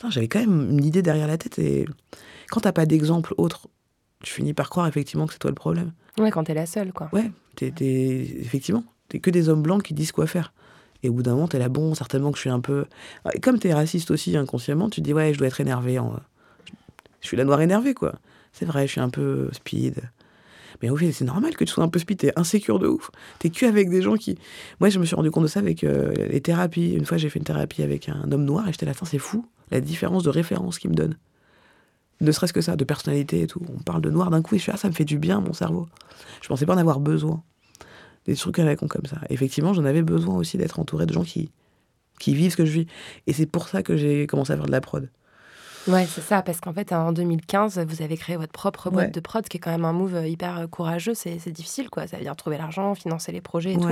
J'avais 0.07 0.27
quand 0.27 0.39
même 0.39 0.69
une 0.71 0.85
idée 0.85 1.01
derrière 1.01 1.27
la 1.27 1.37
tête 1.37 1.59
et 1.59 1.85
quand 2.49 2.61
t'as 2.61 2.71
pas 2.71 2.85
d'exemple 2.85 3.33
autre, 3.37 3.67
tu 4.23 4.33
finis 4.33 4.53
par 4.53 4.69
croire 4.69 4.87
effectivement 4.87 5.27
que 5.27 5.33
c'est 5.33 5.39
toi 5.39 5.51
le 5.51 5.55
problème. 5.55 5.91
Ouais, 6.17 6.31
quand 6.31 6.43
t'es 6.45 6.53
la 6.53 6.65
seule, 6.65 6.93
quoi. 6.93 7.09
Ouais, 7.13 7.31
t'es, 7.55 7.71
effectivement, 8.39 8.83
t'es 9.07 9.19
que 9.19 9.29
des 9.29 9.49
hommes 9.49 9.61
blancs 9.61 9.83
qui 9.83 9.93
disent 9.93 10.11
quoi 10.11 10.27
faire. 10.27 10.53
Et 11.03 11.09
au 11.09 11.13
bout 11.13 11.23
d'un 11.23 11.35
moment, 11.35 11.47
t'es 11.47 11.59
là, 11.59 11.69
bon, 11.69 11.95
certainement 11.95 12.31
que 12.31 12.37
je 12.37 12.41
suis 12.41 12.49
un 12.49 12.59
peu. 12.59 12.85
Comme 13.41 13.57
t'es 13.57 13.73
raciste 13.73 14.11
aussi 14.11 14.35
inconsciemment, 14.35 14.89
tu 14.89 15.01
te 15.01 15.05
dis, 15.05 15.13
ouais, 15.13 15.33
je 15.33 15.39
dois 15.39 15.47
être 15.47 15.61
énervé. 15.61 15.97
En... 15.97 16.19
Je 17.21 17.27
suis 17.27 17.37
la 17.37 17.45
noire 17.45 17.61
énervée, 17.61 17.93
quoi. 17.93 18.15
C'est 18.51 18.65
vrai, 18.65 18.85
je 18.85 18.91
suis 18.93 19.01
un 19.01 19.09
peu 19.09 19.49
speed. 19.53 20.01
Mais 20.81 20.89
oui, 20.89 21.13
c'est 21.13 21.25
normal 21.25 21.55
que 21.55 21.63
tu 21.63 21.71
sois 21.71 21.83
un 21.83 21.89
peu 21.89 21.99
speed, 21.99 22.19
t'es 22.19 22.33
insécure 22.37 22.79
de 22.79 22.87
ouf. 22.87 23.11
T'es 23.39 23.49
que 23.49 23.65
avec 23.65 23.89
des 23.89 24.01
gens 24.01 24.15
qui. 24.15 24.37
Moi, 24.79 24.89
je 24.89 24.99
me 24.99 25.05
suis 25.05 25.15
rendu 25.15 25.31
compte 25.31 25.43
de 25.43 25.49
ça 25.49 25.59
avec 25.59 25.83
euh, 25.83 26.11
les 26.13 26.41
thérapies. 26.41 26.93
Une 26.93 27.05
fois, 27.05 27.17
j'ai 27.17 27.29
fait 27.29 27.39
une 27.39 27.45
thérapie 27.45 27.83
avec 27.83 28.09
un 28.09 28.29
homme 28.31 28.43
noir 28.43 28.67
et 28.67 28.71
j'étais 28.71 28.85
là, 28.85 28.93
c'est 29.05 29.17
fou, 29.17 29.45
la 29.71 29.81
différence 29.81 30.23
de 30.23 30.29
référence 30.29 30.79
qu'il 30.79 30.89
me 30.89 30.95
donne. 30.95 31.17
Ne 32.21 32.31
serait-ce 32.31 32.53
que 32.53 32.61
ça, 32.61 32.75
de 32.75 32.83
personnalité 32.83 33.41
et 33.41 33.47
tout. 33.47 33.61
On 33.73 33.81
parle 33.81 34.01
de 34.01 34.09
noir 34.09 34.29
d'un 34.29 34.41
coup 34.41 34.55
et 34.55 34.57
je 34.57 34.63
suis, 34.63 34.71
ah, 34.73 34.77
ça 34.77 34.89
me 34.89 34.93
fait 34.93 35.05
du 35.05 35.17
bien, 35.17 35.39
mon 35.39 35.53
cerveau. 35.53 35.87
Je 36.41 36.47
pensais 36.47 36.65
pas 36.65 36.75
en 36.75 36.77
avoir 36.77 36.99
besoin. 36.99 37.43
Des 38.25 38.35
trucs 38.35 38.59
à 38.59 38.65
la 38.65 38.75
con 38.75 38.87
comme 38.87 39.05
ça. 39.05 39.21
Effectivement, 39.29 39.73
j'en 39.73 39.85
avais 39.85 40.01
besoin 40.01 40.35
aussi 40.35 40.57
d'être 40.57 40.79
entouré 40.79 41.05
de 41.05 41.13
gens 41.13 41.23
qui, 41.23 41.49
qui 42.19 42.35
vivent 42.35 42.51
ce 42.51 42.57
que 42.57 42.65
je 42.65 42.71
vis. 42.71 42.87
Et 43.25 43.33
c'est 43.33 43.45
pour 43.45 43.69
ça 43.69 43.81
que 43.81 43.95
j'ai 43.95 44.27
commencé 44.27 44.51
à 44.51 44.57
faire 44.57 44.65
de 44.65 44.71
la 44.71 44.81
prod. 44.81 45.09
Ouais, 45.87 46.05
c'est 46.05 46.21
ça, 46.21 46.41
parce 46.41 46.59
qu'en 46.59 46.73
fait, 46.73 46.91
en 46.91 47.11
2015, 47.11 47.79
vous 47.87 48.01
avez 48.01 48.17
créé 48.17 48.35
votre 48.35 48.51
propre 48.51 48.89
boîte 48.89 49.13
de 49.13 49.19
prod, 49.19 49.47
qui 49.47 49.57
est 49.57 49.59
quand 49.59 49.71
même 49.71 49.85
un 49.85 49.93
move 49.93 50.15
euh, 50.15 50.27
hyper 50.27 50.59
euh, 50.59 50.67
courageux. 50.67 51.13
C'est 51.13 51.51
difficile, 51.51 51.89
quoi. 51.89 52.07
Ça 52.07 52.17
veut 52.17 52.23
dire 52.23 52.35
trouver 52.35 52.57
l'argent, 52.57 52.95
financer 52.95 53.31
les 53.31 53.41
projets 53.41 53.73
et 53.73 53.77
tout. 53.77 53.87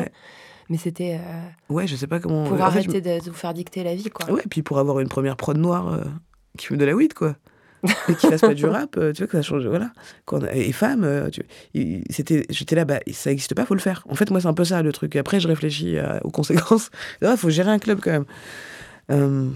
Mais 0.70 0.78
c'était. 0.78 1.20
Euh, 1.22 1.74
ouais, 1.74 1.88
je 1.88 1.96
sais 1.96 2.08
pas 2.08 2.20
comment. 2.20 2.44
Pour 2.44 2.62
arrêter 2.62 3.00
de, 3.00 3.30
vous 3.30 3.34
faire 3.34 3.54
dicter 3.54 3.84
la 3.84 3.96
vie, 3.96 4.10
quoi. 4.10 4.30
Ouais, 4.30 4.44
puis 4.50 4.64
pour 4.64 4.80
avoir 4.80 5.00
une 5.00 5.08
première 5.08 5.38
prod 5.38 5.58
noire 5.58 6.02
qui 6.58 6.68
fume 6.68 6.78
de 6.78 6.86
la 6.86 6.94
weed, 6.94 7.14
quoi. 7.14 7.36
et 8.10 8.16
qui 8.16 8.28
fasse 8.28 8.42
pas 8.42 8.54
du 8.54 8.66
rap, 8.66 8.92
tu 8.92 8.98
vois 9.00 9.28
que 9.28 9.38
ça 9.38 9.42
change. 9.42 9.66
Voilà. 9.66 9.92
Quand, 10.26 10.44
et 10.52 10.74
femme, 10.74 11.30
c'était, 12.10 12.46
j'étais 12.50 12.76
là, 12.76 12.84
bah, 12.84 13.00
ça 13.12 13.30
n'existe 13.30 13.56
pas, 13.56 13.66
faut 13.66 13.76
le 13.76 13.80
faire. 13.80 14.04
En 14.10 14.16
fait, 14.16 14.30
moi, 14.30 14.42
c'est 14.42 14.48
un 14.48 14.54
peu 14.54 14.66
ça 14.66 14.82
le 14.82 14.92
truc. 14.92 15.16
Après, 15.16 15.40
je 15.40 15.48
réfléchis 15.48 15.98
aux 16.24 16.32
conséquences. 16.32 16.90
Il 17.22 17.28
faut 17.38 17.50
gérer 17.50 17.72
un 17.72 17.80
club 17.80 18.02
quand 18.02 18.26
même 19.10 19.54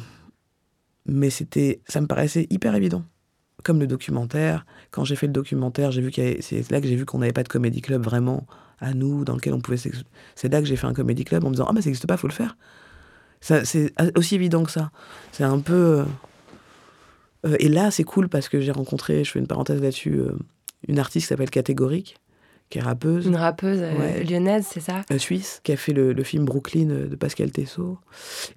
mais 1.05 1.29
c'était, 1.29 1.81
ça 1.87 2.01
me 2.01 2.07
paraissait 2.07 2.47
hyper 2.49 2.75
évident. 2.75 3.03
Comme 3.63 3.79
le 3.79 3.87
documentaire. 3.87 4.65
Quand 4.89 5.03
j'ai 5.03 5.15
fait 5.15 5.27
le 5.27 5.33
documentaire, 5.33 5.91
j'ai 5.91 6.01
vu 6.01 6.11
c'est 6.11 6.71
là 6.71 6.81
que 6.81 6.87
j'ai 6.87 6.95
vu 6.95 7.05
qu'on 7.05 7.19
n'avait 7.19 7.33
pas 7.33 7.43
de 7.43 7.47
comédie 7.47 7.81
club 7.81 8.03
vraiment 8.03 8.47
à 8.79 8.93
nous, 8.93 9.23
dans 9.23 9.35
lequel 9.35 9.53
on 9.53 9.61
pouvait. 9.61 9.77
C'est 10.35 10.51
là 10.51 10.61
que 10.61 10.67
j'ai 10.67 10.75
fait 10.75 10.87
un 10.87 10.93
comédie 10.93 11.23
club 11.23 11.43
en 11.43 11.49
me 11.49 11.53
disant 11.53 11.67
ah 11.69 11.73
bah 11.73 11.81
ça 11.81 11.89
n'existe 11.89 12.07
pas, 12.07 12.17
faut 12.17 12.27
le 12.27 12.33
faire. 12.33 12.57
C'est 13.41 13.93
aussi 14.15 14.35
évident 14.35 14.63
que 14.63 14.71
ça. 14.71 14.91
C'est 15.31 15.43
un 15.43 15.59
peu. 15.59 15.73
Euh, 15.73 16.03
euh, 17.45 17.55
et 17.59 17.69
là, 17.69 17.91
c'est 17.91 18.03
cool 18.03 18.29
parce 18.29 18.49
que 18.49 18.59
j'ai 18.61 18.71
rencontré, 18.71 19.23
je 19.23 19.31
fais 19.31 19.39
une 19.39 19.47
parenthèse 19.47 19.81
là-dessus, 19.81 20.15
euh, 20.15 20.37
une 20.87 20.99
artiste 20.99 21.25
qui 21.25 21.29
s'appelle 21.29 21.49
Catégorique, 21.49 22.17
qui 22.71 22.79
est 22.79 22.81
rappeuse. 22.81 23.27
Une 23.27 23.35
rappeuse 23.35 23.79
euh, 23.81 24.23
lyonnaise, 24.23 24.65
c'est 24.67 24.79
ça? 24.79 25.01
Euh, 25.11 25.19
Suisse, 25.19 25.59
qui 25.63 25.73
a 25.73 25.77
fait 25.77 25.91
le, 25.93 26.23
film 26.23 26.45
Brooklyn 26.45 26.89
euh, 26.89 27.07
de 27.07 27.15
Pascal 27.15 27.51
Tessot. 27.51 27.99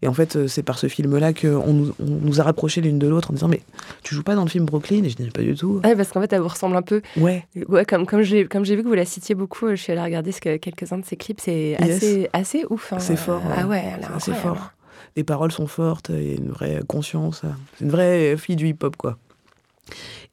Et 0.01 0.09
en 0.09 0.15
fait, 0.15 0.47
c'est 0.47 0.63
par 0.63 0.79
ce 0.79 0.87
film-là 0.87 1.35
qu'on 1.35 1.73
nous, 1.73 1.95
on 1.99 2.07
nous 2.07 2.41
a 2.41 2.45
rapprochés 2.45 2.81
l'une 2.81 2.99
de 2.99 3.09
l'autre 3.09 3.33
en 3.33 3.35
disant 3.35 3.49
Mais 3.49 3.61
tu 4.03 4.15
joues 4.15 4.23
pas 4.23 4.37
dans 4.37 4.45
le 4.45 4.49
film 4.49 4.65
Brooklyn? 4.65 5.03
Et 5.03 5.11
je 5.11 5.17
dis 5.17 5.29
Pas 5.31 5.43
du 5.43 5.55
tout. 5.55 5.81
Ouais, 5.85 5.97
parce 5.97 6.13
qu'en 6.13 6.21
fait, 6.21 6.33
elle 6.33 6.41
vous 6.41 6.49
ressemble 6.49 6.77
un 6.77 6.83
peu. 6.83 7.03
Ouais. 7.17 7.45
Ouais, 7.69 7.85
comme, 7.85 8.07
comme 8.07 8.23
j'ai 8.23 8.45
vu 8.45 8.49
que 8.49 8.89
vous 8.89 8.95
la 8.95 9.05
citiez 9.05 9.35
beaucoup, 9.35 9.69
je 9.71 9.75
suis 9.75 9.93
allée 9.93 10.03
regarder 10.03 10.31
ce 10.31 10.41
que, 10.41 10.57
quelques-uns 10.57 10.99
de 10.99 11.05
ses 11.05 11.17
clips. 11.17 11.41
C'est 11.41 11.77
assez, 11.77 12.31
assez 12.33 12.65
ouf. 12.71 12.93
Hein. 12.93 13.01
C'est 13.01 13.17
fort. 13.17 13.43
Ah 13.57 13.67
ouais, 13.67 13.85
c'est 14.21 14.35
fort. 14.35 14.71
Les 15.17 15.25
paroles 15.25 15.53
sont 15.53 15.67
fortes, 15.67 16.11
il 16.11 16.23
y 16.23 16.33
a 16.33 16.37
une 16.37 16.51
vraie 16.51 16.81
conscience. 16.87 17.43
C'est 17.77 17.85
une 17.85 17.91
vraie 17.91 18.37
fille 18.37 18.57
du 18.57 18.69
hip-hop, 18.69 18.97
quoi. 18.97 19.19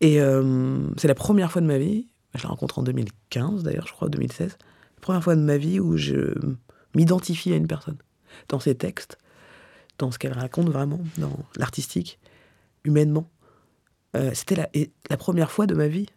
Et 0.01 0.19
c'est 0.97 1.07
la 1.07 1.15
première 1.15 1.51
fois 1.51 1.61
de 1.61 1.67
ma 1.67 1.79
vie 1.79 2.07
je 2.35 2.43
la 2.43 2.49
rencontre 2.49 2.79
en 2.79 2.83
2015 2.83 3.63
d'ailleurs, 3.63 3.87
je 3.87 3.93
crois, 3.93 4.09
2016. 4.09 4.57
La 4.95 5.01
première 5.01 5.23
fois 5.23 5.35
de 5.35 5.41
ma 5.41 5.57
vie 5.57 5.79
où 5.79 5.97
je 5.97 6.33
m'identifie 6.95 7.53
à 7.53 7.55
une 7.55 7.67
personne. 7.67 7.97
Dans 8.47 8.59
ses 8.59 8.75
textes, 8.75 9.17
dans 9.97 10.11
ce 10.11 10.19
qu'elle 10.19 10.33
raconte 10.33 10.69
vraiment, 10.69 11.01
dans 11.17 11.37
l'artistique, 11.57 12.19
humainement. 12.85 13.29
Euh, 14.15 14.31
c'était 14.33 14.55
la, 14.55 14.69
la 15.09 15.17
première 15.17 15.51
fois 15.51 15.67
de 15.67 15.75
ma 15.75 15.87
vie. 15.87 16.07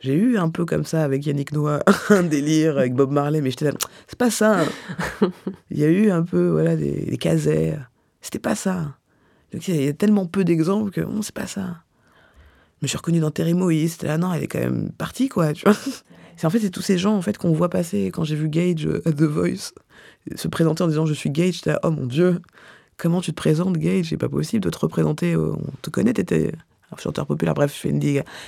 J'ai 0.00 0.14
eu 0.14 0.38
un 0.38 0.48
peu 0.48 0.64
comme 0.64 0.84
ça 0.84 1.02
avec 1.02 1.26
Yannick 1.26 1.52
Noah, 1.52 1.82
un 2.10 2.22
délire 2.22 2.78
avec 2.78 2.94
Bob 2.94 3.10
Marley, 3.10 3.40
mais 3.40 3.50
j'étais 3.50 3.64
là, 3.64 3.72
c'est 4.06 4.18
pas 4.18 4.30
ça. 4.30 4.64
Il 5.70 5.78
y 5.78 5.84
a 5.84 5.88
eu 5.88 6.10
un 6.10 6.22
peu, 6.22 6.50
voilà, 6.50 6.76
des, 6.76 7.06
des 7.06 7.18
casers. 7.18 7.90
C'était 8.20 8.38
pas 8.38 8.54
ça. 8.54 8.96
Donc, 9.52 9.66
il 9.66 9.82
y 9.82 9.88
a 9.88 9.92
tellement 9.94 10.26
peu 10.26 10.44
d'exemples 10.44 10.90
que, 10.90 11.00
bon, 11.00 11.22
c'est 11.22 11.34
pas 11.34 11.46
ça 11.46 11.82
me 12.82 12.86
suis 12.86 12.96
reconnue 12.96 13.20
dans 13.20 13.30
Terry 13.30 13.54
Moïse. 13.54 13.92
C'était 13.92 14.06
là, 14.06 14.18
non, 14.18 14.32
elle 14.32 14.42
est 14.42 14.48
quand 14.48 14.60
même 14.60 14.90
partie, 14.92 15.28
quoi, 15.28 15.52
tu 15.52 15.64
vois. 15.64 15.76
C'est 16.36 16.46
en 16.46 16.50
fait, 16.50 16.60
c'est 16.60 16.70
tous 16.70 16.82
ces 16.82 16.98
gens, 16.98 17.16
en 17.16 17.22
fait, 17.22 17.36
qu'on 17.36 17.52
voit 17.52 17.68
passer. 17.68 18.06
Quand 18.12 18.24
j'ai 18.24 18.36
vu 18.36 18.48
Gage 18.48 18.86
euh, 18.86 19.02
à 19.04 19.12
The 19.12 19.22
Voice 19.22 19.72
se 20.36 20.46
présenter 20.46 20.82
en 20.84 20.88
disant 20.88 21.06
je 21.06 21.14
suis 21.14 21.30
Gage, 21.30 21.54
j'étais 21.54 21.70
là, 21.70 21.80
oh 21.82 21.90
mon 21.90 22.06
Dieu, 22.06 22.40
comment 22.96 23.20
tu 23.20 23.32
te 23.32 23.36
présentes, 23.36 23.76
Gage? 23.76 24.06
C'est 24.10 24.16
pas 24.16 24.28
possible 24.28 24.62
de 24.62 24.70
te 24.70 24.78
représenter. 24.78 25.34
Euh, 25.34 25.52
on 25.52 25.72
te 25.82 25.90
connaît, 25.90 26.12
t'étais 26.12 26.52
un 26.92 26.96
chanteur 26.96 27.26
populaire. 27.26 27.54
Bref, 27.54 27.74
je 27.74 27.80
fais 27.80 27.90
une 27.90 27.98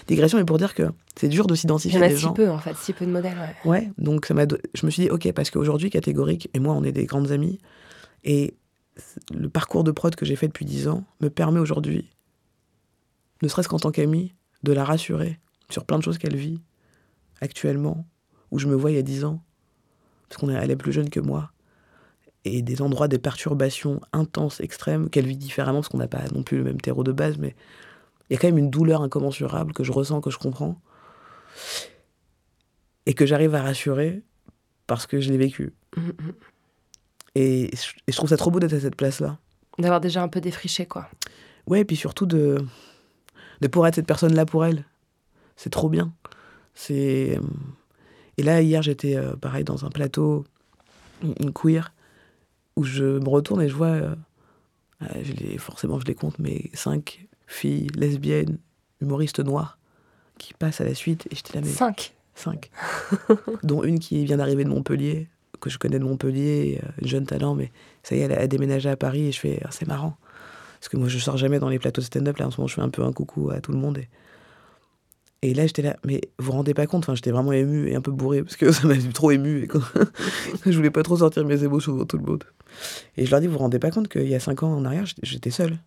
digression, 0.06 0.38
mais 0.38 0.44
pour 0.44 0.58
dire 0.58 0.74
que 0.74 0.84
c'est 1.16 1.28
dur 1.28 1.46
de 1.46 1.54
s'identifier 1.54 2.00
à 2.02 2.08
des 2.08 2.16
gens. 2.16 2.34
Il 2.36 2.42
y 2.42 2.46
en 2.48 2.54
a 2.54 2.58
si 2.58 2.62
peu, 2.64 2.70
en 2.70 2.74
fait, 2.74 2.76
si 2.76 2.92
peu 2.92 3.06
de 3.06 3.10
modèles, 3.10 3.36
ouais. 3.64 3.70
Ouais, 3.70 3.90
donc 3.98 4.26
ça 4.26 4.34
m'a, 4.34 4.46
je 4.46 4.86
me 4.86 4.90
suis 4.90 5.02
dit, 5.02 5.10
ok, 5.10 5.32
parce 5.32 5.50
qu'aujourd'hui, 5.50 5.90
catégorique, 5.90 6.48
et 6.54 6.60
moi, 6.60 6.74
on 6.74 6.84
est 6.84 6.92
des 6.92 7.06
grandes 7.06 7.32
amies, 7.32 7.58
et 8.24 8.54
le 9.34 9.48
parcours 9.48 9.82
de 9.82 9.90
prod 9.90 10.14
que 10.14 10.24
j'ai 10.24 10.36
fait 10.36 10.46
depuis 10.46 10.64
dix 10.64 10.88
ans 10.88 11.04
me 11.20 11.28
permet 11.28 11.58
aujourd'hui 11.58 12.10
ne 13.42 13.48
serait-ce 13.48 13.68
qu'en 13.68 13.78
tant 13.78 13.90
qu'amie, 13.90 14.34
de 14.62 14.72
la 14.72 14.84
rassurer 14.84 15.38
sur 15.70 15.84
plein 15.84 15.98
de 15.98 16.02
choses 16.02 16.18
qu'elle 16.18 16.36
vit 16.36 16.60
actuellement, 17.40 18.06
où 18.50 18.58
je 18.58 18.66
me 18.66 18.74
vois 18.74 18.90
il 18.90 18.96
y 18.96 18.98
a 18.98 19.02
dix 19.02 19.24
ans, 19.24 19.42
parce 20.28 20.40
qu'elle 20.40 20.70
est 20.70 20.76
plus 20.76 20.92
jeune 20.92 21.10
que 21.10 21.20
moi, 21.20 21.52
et 22.44 22.62
des 22.62 22.82
endroits, 22.82 23.08
des 23.08 23.18
perturbations 23.18 24.00
intenses, 24.12 24.60
extrêmes, 24.60 25.10
qu'elle 25.10 25.26
vit 25.26 25.36
différemment, 25.36 25.80
parce 25.80 25.88
qu'on 25.88 25.98
n'a 25.98 26.08
pas 26.08 26.22
non 26.34 26.42
plus 26.42 26.58
le 26.58 26.64
même 26.64 26.80
terreau 26.80 27.04
de 27.04 27.12
base, 27.12 27.38
mais 27.38 27.54
il 28.28 28.34
y 28.34 28.36
a 28.36 28.38
quand 28.38 28.48
même 28.48 28.58
une 28.58 28.70
douleur 28.70 29.02
incommensurable 29.02 29.72
que 29.72 29.84
je 29.84 29.92
ressens, 29.92 30.20
que 30.20 30.30
je 30.30 30.38
comprends, 30.38 30.80
et 33.06 33.14
que 33.14 33.26
j'arrive 33.26 33.54
à 33.54 33.62
rassurer 33.62 34.22
parce 34.86 35.06
que 35.06 35.20
je 35.20 35.30
l'ai 35.30 35.38
vécu. 35.38 35.72
Mm-hmm. 35.96 36.32
Et, 37.36 37.70
je 38.08 38.16
trouve 38.16 38.28
ça 38.28 38.36
trop 38.36 38.50
beau 38.50 38.60
d'être 38.60 38.72
à 38.72 38.80
cette 38.80 38.96
place-là. 38.96 39.38
D'avoir 39.78 40.00
déjà 40.00 40.22
un 40.22 40.28
peu 40.28 40.40
défriché, 40.40 40.86
quoi. 40.86 41.08
Ouais, 41.66 41.80
et 41.80 41.84
puis 41.84 41.96
surtout 41.96 42.26
de, 42.26 42.58
de 43.60 43.68
pouvoir 43.68 43.88
être 43.88 43.96
cette 43.96 44.06
personne-là 44.06 44.46
pour 44.46 44.64
elle. 44.64 44.84
C'est 45.56 45.70
trop 45.70 45.88
bien. 45.88 46.12
C'est 46.74 47.36
euh, 47.36 47.40
et 48.38 48.42
là 48.42 48.62
hier 48.62 48.82
j'étais 48.82 49.16
euh, 49.16 49.36
pareil 49.36 49.64
dans 49.64 49.84
un 49.84 49.90
plateau 49.90 50.44
une 51.22 51.52
queer 51.52 51.92
où 52.76 52.84
je 52.84 53.18
me 53.18 53.28
retourne 53.28 53.60
et 53.60 53.68
je 53.68 53.74
vois 53.74 53.88
euh, 53.88 54.14
je 55.22 55.32
les, 55.32 55.58
forcément 55.58 55.98
je 56.00 56.06
les 56.06 56.14
compte 56.14 56.38
mais 56.38 56.70
cinq 56.72 57.26
filles 57.46 57.88
lesbiennes 57.96 58.58
humoristes 59.00 59.40
noires 59.40 59.78
qui 60.38 60.54
passent 60.54 60.80
à 60.80 60.84
la 60.84 60.94
suite 60.94 61.26
et 61.30 61.36
j'étais 61.36 61.54
là 61.54 61.60
mais 61.62 61.70
cinq 61.70 62.14
cinq 62.34 62.70
dont 63.62 63.82
une 63.82 63.98
qui 63.98 64.24
vient 64.24 64.38
d'arriver 64.38 64.64
de 64.64 64.70
Montpellier 64.70 65.28
que 65.60 65.68
je 65.68 65.78
connais 65.78 65.98
de 65.98 66.04
Montpellier 66.04 66.80
une 67.02 67.08
jeune 67.08 67.26
talent 67.26 67.54
mais 67.54 67.72
ça 68.02 68.14
y 68.14 68.20
est 68.20 68.22
elle 68.22 68.32
a 68.32 68.46
déménagé 68.46 68.88
à 68.88 68.96
Paris 68.96 69.26
et 69.26 69.32
je 69.32 69.40
fais 69.40 69.60
ah, 69.64 69.68
c'est 69.70 69.86
marrant 69.86 70.16
parce 70.80 70.88
que 70.88 70.96
moi, 70.96 71.08
je 71.08 71.18
sors 71.18 71.36
jamais 71.36 71.58
dans 71.58 71.68
les 71.68 71.78
plateaux 71.78 72.00
stand-up. 72.00 72.38
Là, 72.38 72.46
en 72.46 72.50
ce 72.50 72.56
moment, 72.56 72.66
je 72.66 72.74
fais 72.74 72.80
un 72.80 72.88
peu 72.88 73.02
un 73.02 73.12
coucou 73.12 73.50
à 73.50 73.60
tout 73.60 73.70
le 73.70 73.76
monde. 73.76 73.98
Et, 73.98 74.08
et 75.42 75.52
là, 75.52 75.66
j'étais 75.66 75.82
là, 75.82 75.98
mais 76.06 76.22
vous 76.38 76.46
vous 76.46 76.52
rendez 76.52 76.72
pas 76.72 76.86
compte 76.86 77.04
Enfin, 77.04 77.14
j'étais 77.14 77.30
vraiment 77.30 77.52
ému 77.52 77.88
et 77.88 77.94
un 77.94 78.00
peu 78.00 78.10
bourré 78.10 78.42
parce 78.42 78.56
que 78.56 78.72
ça 78.72 78.88
m'a 78.88 78.96
trop 79.12 79.30
ému. 79.30 79.64
Et 79.64 79.68
je 80.70 80.76
voulais 80.76 80.90
pas 80.90 81.02
trop 81.02 81.18
sortir 81.18 81.44
mes 81.44 81.62
émotions 81.64 81.92
devant 81.92 82.06
tout 82.06 82.16
le 82.16 82.24
monde. 82.24 82.44
Et 83.18 83.26
je 83.26 83.30
leur 83.30 83.40
dis, 83.40 83.46
vous 83.46 83.54
vous 83.54 83.58
rendez 83.58 83.78
pas 83.78 83.90
compte 83.90 84.08
qu'il 84.08 84.26
y 84.26 84.34
a 84.34 84.40
cinq 84.40 84.62
ans 84.62 84.72
en 84.72 84.86
arrière, 84.86 85.04
j'étais 85.22 85.50
seul. 85.50 85.78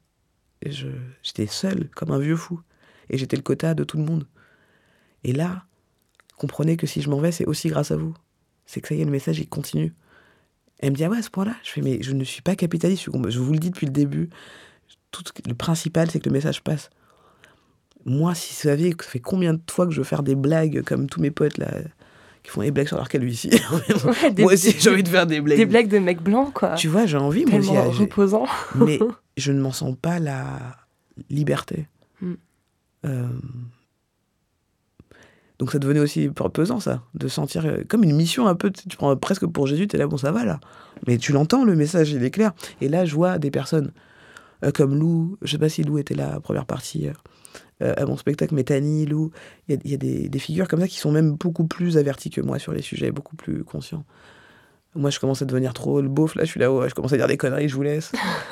J'étais 0.63 1.47
seul, 1.47 1.89
comme 1.95 2.11
un 2.11 2.19
vieux 2.19 2.35
fou. 2.35 2.61
Et 3.09 3.17
j'étais 3.17 3.35
le 3.35 3.41
quota 3.41 3.73
de 3.73 3.83
tout 3.83 3.97
le 3.97 4.03
monde. 4.03 4.27
Et 5.23 5.33
là, 5.33 5.65
comprenez 6.37 6.77
que 6.77 6.85
si 6.85 7.01
je 7.01 7.09
m'en 7.09 7.19
vais, 7.19 7.31
c'est 7.31 7.45
aussi 7.45 7.67
grâce 7.67 7.89
à 7.89 7.97
vous. 7.97 8.13
C'est 8.67 8.79
que 8.79 8.89
ça 8.89 8.95
y 8.95 9.01
est, 9.01 9.05
le 9.05 9.11
message, 9.11 9.39
il 9.39 9.49
continue. 9.49 9.93
Elle 10.77 10.91
me 10.91 10.95
dit, 10.95 11.03
ah 11.03 11.09
ouais, 11.09 11.17
à 11.17 11.21
ce 11.23 11.31
point-là? 11.31 11.55
Je 11.63 11.71
fais, 11.71 11.81
mais 11.81 12.03
je 12.03 12.13
ne 12.13 12.23
suis 12.23 12.43
pas 12.43 12.55
capitaliste. 12.55 13.03
Je 13.05 13.39
vous 13.39 13.53
le 13.53 13.59
dis 13.59 13.71
depuis 13.71 13.87
le 13.87 13.91
début 13.91 14.29
tout, 15.11 15.23
le 15.47 15.53
principal, 15.53 16.09
c'est 16.09 16.19
que 16.19 16.29
le 16.29 16.33
message 16.33 16.61
passe. 16.61 16.89
Moi, 18.05 18.35
si 18.35 18.53
vous 18.53 18.69
saviez, 18.69 18.95
ça 18.99 19.07
fait 19.07 19.19
combien 19.19 19.53
de 19.53 19.61
fois 19.69 19.85
que 19.85 19.91
je 19.93 19.99
veux 19.99 20.03
faire 20.03 20.23
des 20.23 20.35
blagues 20.35 20.83
comme 20.83 21.07
tous 21.07 21.21
mes 21.21 21.31
potes 21.31 21.57
là, 21.57 21.69
qui 22.43 22.51
font 22.51 22.61
des 22.61 22.71
blagues 22.71 22.87
sur 22.87 22.97
leur 22.97 23.07
calvitie. 23.07 23.51
moi 24.37 24.53
aussi, 24.53 24.75
j'ai 24.77 24.89
envie 24.89 25.03
de 25.03 25.07
faire 25.07 25.25
des 25.25 25.39
blagues. 25.39 25.57
Des 25.57 25.65
blagues 25.65 25.87
de 25.87 25.99
mecs 25.99 26.21
blancs, 26.21 26.53
quoi. 26.53 26.75
Tu 26.75 26.89
vois, 26.89 27.05
j'ai 27.05 27.17
envie, 27.17 27.45
moi 27.45 27.59
aussi. 27.59 28.01
reposant. 28.01 28.45
mais 28.75 28.99
je 29.37 29.51
ne 29.51 29.61
m'en 29.61 29.71
sens 29.71 29.95
pas 29.99 30.19
la 30.19 30.77
liberté. 31.29 31.87
Hmm. 32.21 32.33
Euh, 33.05 33.27
Donc 35.59 35.71
ça 35.71 35.79
devenait 35.79 35.99
aussi 36.01 36.29
pesant, 36.29 36.81
ça, 36.81 37.03
de 37.13 37.27
sentir 37.29 37.65
euh, 37.65 37.83
comme 37.87 38.03
une 38.03 38.15
mission 38.15 38.47
un 38.47 38.55
peu. 38.55 38.69
Tu 38.69 38.97
prends 38.97 39.15
presque 39.15 39.45
pour 39.45 39.67
Jésus, 39.67 39.87
tu 39.87 39.95
es 39.95 39.99
là, 39.99 40.07
bon, 40.07 40.17
ça 40.17 40.31
va 40.33 40.43
là. 40.43 40.59
Mais 41.07 41.17
tu 41.17 41.31
l'entends, 41.31 41.63
le 41.63 41.75
message, 41.75 42.11
il 42.11 42.23
est 42.23 42.31
clair. 42.31 42.51
Et 42.81 42.89
là, 42.89 43.05
je 43.05 43.15
vois 43.15 43.39
des 43.39 43.51
personnes 43.51 43.91
euh, 44.63 44.71
comme 44.71 44.95
Lou, 44.95 45.37
je 45.41 45.51
sais 45.51 45.57
pas 45.57 45.69
si 45.69 45.83
Lou 45.83 45.97
était 45.97 46.15
là, 46.15 46.39
première 46.39 46.65
partie 46.65 47.07
euh, 47.81 47.93
à 47.97 48.05
mon 48.05 48.17
spectacle, 48.17 48.55
mais 48.55 48.63
Tani, 48.63 49.05
Lou, 49.05 49.31
il 49.67 49.75
y 49.75 49.77
a, 49.77 49.91
y 49.91 49.93
a 49.93 49.97
des, 49.97 50.29
des, 50.29 50.39
figures 50.39 50.67
comme 50.67 50.79
ça 50.79 50.87
qui 50.87 50.97
sont 50.97 51.11
même 51.11 51.33
beaucoup 51.33 51.67
plus 51.67 51.97
averties 51.97 52.29
que 52.29 52.41
moi 52.41 52.59
sur 52.59 52.73
les 52.73 52.81
sujets, 52.81 53.11
beaucoup 53.11 53.35
plus 53.35 53.63
conscients. 53.63 54.05
Moi, 54.95 55.09
je 55.09 55.19
commence 55.19 55.41
à 55.41 55.45
devenir 55.45 55.73
trop 55.73 56.01
le 56.01 56.07
beauf. 56.07 56.35
Là, 56.35 56.43
je 56.43 56.51
suis 56.51 56.59
là, 56.59 56.71
ouais, 56.71 56.87
je 56.87 56.93
commence 56.93 57.13
à 57.13 57.17
dire 57.17 57.27
des 57.27 57.37
conneries, 57.37 57.67
je 57.67 57.75
vous 57.75 57.81
laisse. 57.81 58.11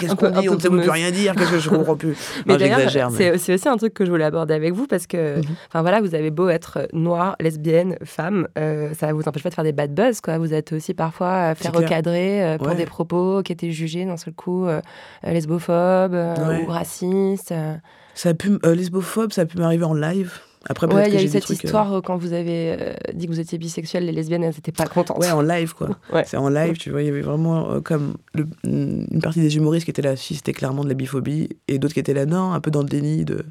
Qu'est-ce 0.00 0.14
qu'on 0.14 0.30
dit? 0.30 0.48
On 0.48 0.54
ne 0.54 0.60
sait 0.60 0.70
plus 0.70 0.88
rien 0.88 1.10
dire. 1.10 1.34
Qu'est-ce 1.34 1.50
que 1.50 1.58
je 1.58 1.68
comprends 1.68 1.96
plus? 1.96 2.16
Mais 2.46 2.56
mais... 2.56 3.38
c'est 3.38 3.54
aussi 3.54 3.68
un 3.68 3.76
truc 3.76 3.92
que 3.92 4.06
je 4.06 4.10
voulais 4.10 4.24
aborder 4.24 4.54
avec 4.54 4.72
vous 4.72 4.86
parce 4.86 5.06
que, 5.06 5.38
enfin 5.38 5.40
mm 5.40 5.54
-hmm. 5.72 5.80
voilà, 5.82 6.00
vous 6.00 6.14
avez 6.14 6.30
beau 6.30 6.48
être 6.48 6.88
noire, 6.92 7.36
lesbienne, 7.40 7.96
femme, 8.04 8.48
euh, 8.58 8.94
ça 8.94 9.12
vous 9.12 9.22
empêche 9.28 9.42
pas 9.42 9.50
de 9.50 9.54
faire 9.54 9.64
des 9.64 9.72
bad 9.72 9.92
buzz, 9.92 10.20
quoi. 10.20 10.38
Vous 10.38 10.54
êtes 10.54 10.72
aussi 10.72 10.94
parfois 10.94 11.54
fait 11.54 11.68
recadrer 11.68 12.42
euh, 12.42 12.58
pour 12.58 12.68
ouais. 12.68 12.74
des 12.74 12.86
propos 12.86 13.42
qui 13.42 13.52
étaient 13.52 13.72
jugés 13.72 14.04
d'un 14.06 14.16
seul 14.16 14.34
coup 14.34 14.66
euh, 14.66 14.80
lesbophobes 15.22 16.14
ouais. 16.14 16.64
ou 16.66 16.70
racistes. 16.70 17.54
Ça 18.14 18.28
a 18.30 18.34
pu, 18.34 18.58
lesbophobe, 18.64 19.32
ça 19.32 19.42
a 19.42 19.46
pu 19.46 19.58
m'arriver 19.58 19.84
en 19.84 19.94
live. 19.94 20.32
Après, 20.66 20.86
ouais, 20.92 21.08
il 21.08 21.14
y 21.14 21.16
a 21.16 21.22
eu 21.22 21.28
cette 21.28 21.42
trucs, 21.42 21.62
histoire 21.62 21.94
euh... 21.94 22.00
quand 22.00 22.16
vous 22.16 22.32
avez 22.32 22.76
euh, 22.78 22.94
dit 23.14 23.26
que 23.26 23.32
vous 23.32 23.40
étiez 23.40 23.58
bisexuel, 23.58 24.04
les 24.04 24.12
lesbiennes, 24.12 24.42
elles 24.42 24.54
n'étaient 24.54 24.72
pas 24.72 24.86
contentes. 24.86 25.18
Ouais, 25.18 25.30
en 25.30 25.40
live, 25.40 25.72
quoi. 25.74 25.90
ouais. 26.12 26.24
C'est 26.26 26.36
en 26.36 26.48
live, 26.48 26.76
tu 26.76 26.90
vois, 26.90 27.02
il 27.02 27.06
y 27.06 27.08
avait 27.08 27.22
vraiment 27.22 27.70
euh, 27.70 27.80
comme 27.80 28.16
le, 28.34 28.46
une 28.64 29.20
partie 29.22 29.40
des 29.40 29.56
humoristes 29.56 29.84
qui 29.84 29.90
étaient 29.90 30.02
là, 30.02 30.16
si 30.16 30.34
c'était 30.34 30.52
clairement 30.52 30.82
de 30.82 30.88
la 30.88 30.94
biphobie, 30.94 31.48
et 31.68 31.78
d'autres 31.78 31.94
qui 31.94 32.00
étaient 32.00 32.14
là, 32.14 32.26
non, 32.26 32.52
un 32.52 32.60
peu 32.60 32.70
dans 32.70 32.82
le 32.82 32.88
déni 32.88 33.24
de. 33.24 33.44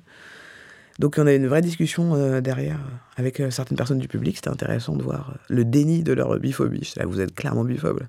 Donc 0.99 1.15
on 1.19 1.27
a 1.27 1.33
une 1.33 1.47
vraie 1.47 1.61
discussion 1.61 2.15
euh, 2.15 2.41
derrière 2.41 2.79
avec 3.17 3.41
certaines 3.51 3.77
personnes 3.77 3.99
du 3.99 4.07
public. 4.07 4.35
C'était 4.35 4.49
intéressant 4.49 4.95
de 4.95 5.03
voir 5.03 5.37
le 5.47 5.63
déni 5.63 6.01
de 6.01 6.11
leur 6.11 6.37
biphobie. 6.39 6.91
Là, 6.97 7.05
vous 7.05 7.21
êtes 7.21 7.35
clairement 7.35 7.63
biphobe. 7.63 8.01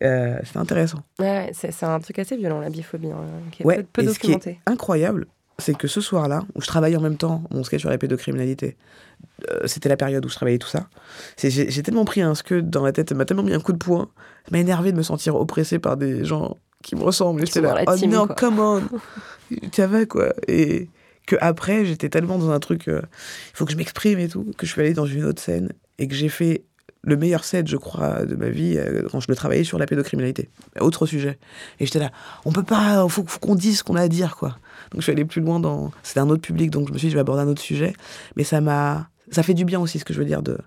C'était 0.00 0.58
intéressant. 0.58 0.98
Ouais, 1.18 1.50
c'est 1.52 1.82
un 1.84 1.98
truc 2.00 2.18
assez 2.18 2.36
violent, 2.36 2.60
la 2.60 2.70
biphobie, 2.70 3.10
hein, 3.10 3.24
qui 3.50 3.62
est 3.62 3.66
ouais, 3.66 3.78
peu, 3.78 3.86
peu 3.92 4.02
documenté. 4.04 4.40
Ce 4.40 4.44
qui 4.44 4.50
est 4.50 4.72
incroyable, 4.72 5.26
c'est 5.62 5.74
que 5.74 5.88
ce 5.88 6.00
soir-là, 6.00 6.44
où 6.54 6.60
je 6.60 6.66
travaillais 6.66 6.96
en 6.96 7.00
même 7.00 7.16
temps 7.16 7.44
mon 7.50 7.64
sketch 7.64 7.80
sur 7.80 7.90
la 7.90 7.98
pédocriminalité, 7.98 8.76
euh, 9.50 9.66
c'était 9.66 9.88
la 9.88 9.96
période 9.96 10.24
où 10.24 10.28
je 10.28 10.34
travaillais 10.34 10.58
tout 10.58 10.68
ça. 10.68 10.88
J'ai 11.38 11.82
tellement 11.82 12.04
pris 12.04 12.20
un 12.20 12.34
scud 12.34 12.68
dans 12.70 12.84
la 12.84 12.92
tête, 12.92 13.08
ça 13.08 13.14
m'a 13.14 13.24
tellement 13.24 13.42
mis 13.42 13.54
un 13.54 13.60
coup 13.60 13.72
de 13.72 13.78
poing, 13.78 14.08
ça 14.44 14.50
m'a 14.50 14.58
énervé 14.58 14.92
de 14.92 14.96
me 14.96 15.02
sentir 15.02 15.36
oppressé 15.36 15.78
par 15.78 15.96
des 15.96 16.24
gens 16.24 16.58
qui 16.82 16.96
me 16.96 17.02
ressemblent. 17.02 17.46
J'étais 17.46 17.60
là, 17.60 17.82
oh 17.86 18.06
non, 18.06 18.26
quoi. 18.26 18.34
come 18.34 18.58
on 18.58 18.82
Tu 19.70 19.80
avais 19.80 20.06
quoi 20.06 20.32
Et 20.48 20.88
que 21.26 21.36
après, 21.40 21.84
j'étais 21.84 22.08
tellement 22.08 22.38
dans 22.38 22.50
un 22.50 22.60
truc, 22.60 22.84
il 22.86 22.94
euh, 22.94 23.02
faut 23.54 23.64
que 23.64 23.72
je 23.72 23.76
m'exprime 23.76 24.18
et 24.18 24.28
tout, 24.28 24.44
que 24.58 24.66
je 24.66 24.72
suis 24.72 24.80
allé 24.80 24.92
dans 24.92 25.06
une 25.06 25.24
autre 25.24 25.40
scène 25.40 25.72
et 25.98 26.08
que 26.08 26.14
j'ai 26.14 26.28
fait 26.28 26.64
le 27.04 27.16
meilleur 27.16 27.44
set, 27.44 27.66
je 27.66 27.76
crois, 27.76 28.24
de 28.24 28.36
ma 28.36 28.48
vie 28.48 28.76
euh, 28.78 29.02
quand 29.10 29.20
je 29.20 29.26
le 29.28 29.34
travaillais 29.34 29.64
sur 29.64 29.78
la 29.78 29.86
pédocriminalité. 29.86 30.50
Autre 30.80 31.06
sujet. 31.06 31.38
Et 31.80 31.86
j'étais 31.86 31.98
là, 31.98 32.10
on 32.44 32.52
peut 32.52 32.62
pas, 32.62 33.06
faut, 33.08 33.24
faut 33.26 33.38
qu'on 33.40 33.54
dise 33.54 33.78
ce 33.78 33.84
qu'on 33.84 33.96
a 33.96 34.02
à 34.02 34.08
dire, 34.08 34.36
quoi. 34.36 34.58
Donc 34.92 35.00
je 35.00 35.02
suis 35.02 35.12
allé 35.12 35.24
plus 35.24 35.40
loin 35.40 35.58
dans. 35.58 35.90
C'était 36.02 36.20
un 36.20 36.28
autre 36.30 36.42
public, 36.42 36.70
donc 36.70 36.88
je 36.88 36.92
me 36.92 36.98
suis 36.98 37.08
dit, 37.08 37.10
je 37.12 37.16
vais 37.16 37.20
aborder 37.20 37.42
un 37.42 37.48
autre 37.48 37.62
sujet. 37.62 37.94
Mais 38.36 38.44
ça 38.44 38.60
m'a. 38.60 39.08
Ça 39.30 39.42
fait 39.42 39.54
du 39.54 39.64
bien 39.64 39.80
aussi, 39.80 39.98
ce 39.98 40.04
que 40.04 40.12
je 40.12 40.18
veux 40.18 40.26
dire. 40.26 40.42
de 40.42 40.58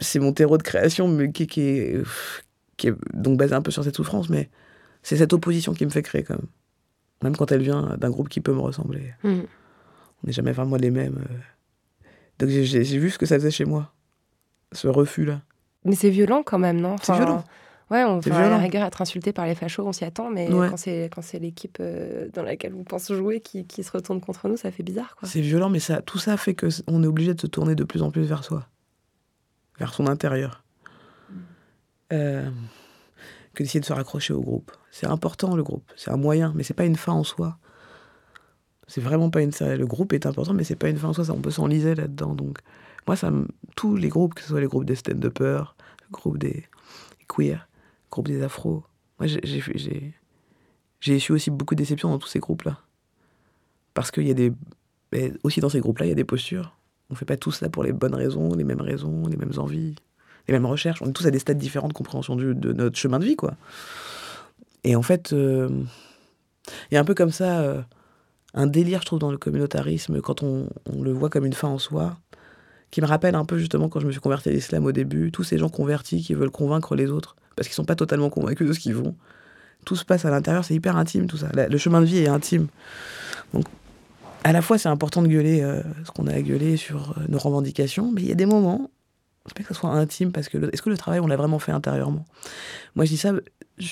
C'est 0.00 0.18
mon 0.20 0.32
terreau 0.32 0.58
de 0.58 0.62
création, 0.62 1.08
mais 1.08 1.32
qui, 1.32 1.46
qui, 1.46 1.60
est, 1.62 2.02
qui 2.76 2.88
est 2.88 2.94
donc 3.12 3.38
basé 3.38 3.54
un 3.54 3.62
peu 3.62 3.70
sur 3.70 3.82
cette 3.84 3.96
souffrance, 3.96 4.28
mais 4.28 4.48
c'est 5.02 5.16
cette 5.16 5.32
opposition 5.32 5.74
qui 5.74 5.84
me 5.84 5.90
fait 5.90 6.02
créer, 6.02 6.22
quand 6.22 6.34
même. 6.34 6.46
Même 7.22 7.36
quand 7.36 7.50
elle 7.52 7.62
vient 7.62 7.96
d'un 7.98 8.10
groupe 8.10 8.28
qui 8.28 8.40
peut 8.40 8.52
me 8.52 8.60
ressembler. 8.60 9.14
Mm. 9.22 9.28
On 9.28 10.26
n'est 10.26 10.32
jamais 10.32 10.52
vraiment 10.52 10.76
les 10.76 10.90
mêmes. 10.90 11.18
euh. 11.18 12.08
Donc 12.38 12.48
j'ai 12.48 12.98
vu 12.98 13.10
ce 13.10 13.18
que 13.18 13.26
ça 13.26 13.36
faisait 13.36 13.50
chez 13.50 13.64
moi, 13.64 13.92
ce 14.72 14.88
refus-là. 14.88 15.40
Mais 15.84 15.94
c'est 15.94 16.10
violent 16.10 16.42
quand 16.44 16.58
même, 16.58 16.80
non? 16.80 16.96
C'est 17.02 17.14
violent. 17.14 17.44
Ouais, 17.90 18.02
on 18.02 18.18
va 18.18 18.46
à 18.46 18.48
la 18.48 18.56
rigueur 18.56 18.82
être 18.84 19.02
insulté 19.02 19.32
par 19.32 19.46
les 19.46 19.54
fachos, 19.54 19.86
on 19.86 19.92
s'y 19.92 20.04
attend, 20.04 20.30
mais 20.30 20.50
ouais. 20.50 20.70
quand 20.70 20.78
c'est 20.78 21.10
quand 21.14 21.20
c'est 21.22 21.38
l'équipe 21.38 21.76
euh, 21.80 22.28
dans 22.32 22.42
laquelle 22.42 22.74
on 22.74 22.82
pense 22.82 23.12
jouer 23.12 23.40
qui, 23.40 23.66
qui, 23.66 23.82
se 23.84 23.92
retourne 23.92 24.20
contre 24.20 24.48
nous, 24.48 24.56
ça 24.56 24.70
fait 24.70 24.82
bizarre. 24.82 25.16
C'est 25.22 25.42
violent, 25.42 25.68
mais 25.68 25.80
ça, 25.80 26.00
tout 26.00 26.18
ça 26.18 26.36
fait 26.38 26.54
que 26.54 26.68
on 26.86 27.02
est 27.02 27.06
obligé 27.06 27.34
de 27.34 27.40
se 27.40 27.46
tourner 27.46 27.74
de 27.74 27.84
plus 27.84 28.02
en 28.02 28.10
plus 28.10 28.22
vers 28.22 28.42
soi, 28.42 28.66
vers 29.78 29.92
son 29.92 30.06
intérieur, 30.06 30.64
mm. 31.28 31.34
euh, 32.14 32.50
que 33.52 33.62
d'essayer 33.62 33.80
de 33.80 33.84
se 33.84 33.92
raccrocher 33.92 34.32
au 34.32 34.40
groupe. 34.40 34.72
C'est 34.90 35.06
important 35.06 35.54
le 35.54 35.62
groupe, 35.62 35.84
c'est 35.94 36.10
un 36.10 36.16
moyen, 36.16 36.52
mais 36.56 36.62
c'est 36.62 36.74
pas 36.74 36.86
une 36.86 36.96
fin 36.96 37.12
en 37.12 37.24
soi. 37.24 37.58
C'est 38.86 39.02
vraiment 39.02 39.28
pas 39.28 39.42
une. 39.42 39.52
Le 39.60 39.86
groupe 39.86 40.14
est 40.14 40.26
important, 40.26 40.54
mais 40.54 40.64
c'est 40.64 40.76
pas 40.76 40.88
une 40.88 40.96
fin 40.96 41.08
en 41.08 41.12
soi. 41.12 41.24
Ça, 41.24 41.32
on 41.32 41.40
peut 41.40 41.50
s'enliser 41.50 41.94
là-dedans. 41.94 42.34
Donc, 42.34 42.58
moi, 43.06 43.16
ça, 43.16 43.30
tous 43.76 43.96
les 43.96 44.08
groupes, 44.08 44.34
que 44.34 44.42
ce 44.42 44.48
soit 44.48 44.60
les 44.60 44.66
groupes 44.66 44.84
des 44.84 44.94
stand-uppers, 44.94 45.74
le 46.02 46.12
groupe 46.12 46.38
des 46.38 46.64
queer, 47.28 47.66
groupe 48.14 48.28
des 48.28 48.42
afros. 48.42 48.84
Moi, 49.18 49.26
j'ai 49.26 50.14
j'ai 51.00 51.32
aussi 51.32 51.50
beaucoup 51.50 51.74
de 51.74 51.80
déceptions 51.80 52.08
dans 52.08 52.18
tous 52.18 52.28
ces 52.28 52.38
groupes-là. 52.38 52.78
Parce 53.92 54.10
qu'il 54.10 54.26
y 54.26 54.30
a 54.30 54.34
des. 54.34 54.52
Aussi 55.42 55.60
dans 55.60 55.68
ces 55.68 55.80
groupes-là, 55.80 56.06
il 56.06 56.08
y 56.08 56.12
a 56.12 56.16
des 56.16 56.24
postures. 56.24 56.76
On 57.10 57.14
fait 57.14 57.26
pas 57.26 57.36
tous 57.36 57.52
ça 57.52 57.68
pour 57.68 57.84
les 57.84 57.92
bonnes 57.92 58.14
raisons, 58.14 58.54
les 58.54 58.64
mêmes 58.64 58.80
raisons, 58.80 59.26
les 59.26 59.36
mêmes 59.36 59.52
envies, 59.58 59.94
les 60.48 60.54
mêmes 60.54 60.66
recherches. 60.66 61.02
On 61.02 61.06
est 61.06 61.12
tous 61.12 61.26
à 61.26 61.30
des 61.30 61.38
stades 61.38 61.58
différents 61.58 61.88
de 61.88 61.92
compréhension 61.92 62.36
du, 62.36 62.54
de 62.54 62.72
notre 62.72 62.96
chemin 62.96 63.18
de 63.18 63.24
vie, 63.24 63.36
quoi. 63.36 63.54
Et 64.82 64.96
en 64.96 65.02
fait, 65.02 65.30
il 65.30 65.38
euh, 65.38 65.68
y 66.90 66.96
a 66.96 67.00
un 67.00 67.04
peu 67.04 67.14
comme 67.14 67.30
ça 67.30 67.60
euh, 67.60 67.82
un 68.54 68.66
délire, 68.66 69.00
je 69.02 69.06
trouve, 69.06 69.18
dans 69.18 69.30
le 69.30 69.38
communautarisme, 69.38 70.20
quand 70.20 70.42
on, 70.42 70.68
on, 70.86 71.02
le 71.02 71.12
voit 71.12 71.30
comme 71.30 71.44
une 71.44 71.52
fin 71.52 71.68
en 71.68 71.78
soi, 71.78 72.16
qui 72.90 73.00
me 73.00 73.06
rappelle 73.06 73.34
un 73.34 73.44
peu 73.44 73.58
justement 73.58 73.88
quand 73.88 74.00
je 74.00 74.06
me 74.06 74.12
suis 74.12 74.20
converti 74.20 74.48
à 74.48 74.52
l'islam 74.52 74.84
au 74.86 74.92
début, 74.92 75.30
tous 75.30 75.44
ces 75.44 75.58
gens 75.58 75.68
convertis 75.68 76.22
qui 76.22 76.34
veulent 76.34 76.50
convaincre 76.50 76.96
les 76.96 77.10
autres 77.10 77.36
parce 77.56 77.68
qu'ils 77.68 77.74
sont 77.74 77.84
pas 77.84 77.96
totalement 77.96 78.30
convaincus 78.30 78.66
de 78.66 78.72
ce 78.72 78.80
qu'ils 78.80 78.94
vont. 78.94 79.14
Tout 79.84 79.96
se 79.96 80.04
passe 80.04 80.24
à 80.24 80.30
l'intérieur, 80.30 80.64
c'est 80.64 80.74
hyper 80.74 80.96
intime 80.96 81.26
tout 81.26 81.36
ça. 81.36 81.48
Le 81.54 81.78
chemin 81.78 82.00
de 82.00 82.06
vie 82.06 82.18
est 82.18 82.28
intime. 82.28 82.68
Donc, 83.52 83.66
à 84.44 84.52
la 84.52 84.62
fois, 84.62 84.78
c'est 84.78 84.88
important 84.88 85.22
de 85.22 85.28
gueuler 85.28 85.62
euh, 85.62 85.82
ce 86.04 86.10
qu'on 86.10 86.26
a 86.26 86.34
à 86.34 86.42
gueuler 86.42 86.76
sur 86.76 87.14
euh, 87.18 87.22
nos 87.28 87.38
revendications, 87.38 88.12
mais 88.12 88.22
il 88.22 88.28
y 88.28 88.32
a 88.32 88.34
des 88.34 88.46
moments, 88.46 88.90
c'est 89.46 89.56
pas 89.56 89.62
que 89.62 89.68
ce 89.68 89.74
soit 89.74 89.90
intime, 89.90 90.32
parce 90.32 90.48
que 90.48 90.70
est-ce 90.72 90.82
que 90.82 90.90
le 90.90 90.98
travail, 90.98 91.20
on 91.20 91.26
l'a 91.26 91.36
vraiment 91.36 91.58
fait 91.58 91.72
intérieurement? 91.72 92.24
Moi, 92.94 93.04
je 93.04 93.10
dis 93.10 93.16
ça 93.16 93.32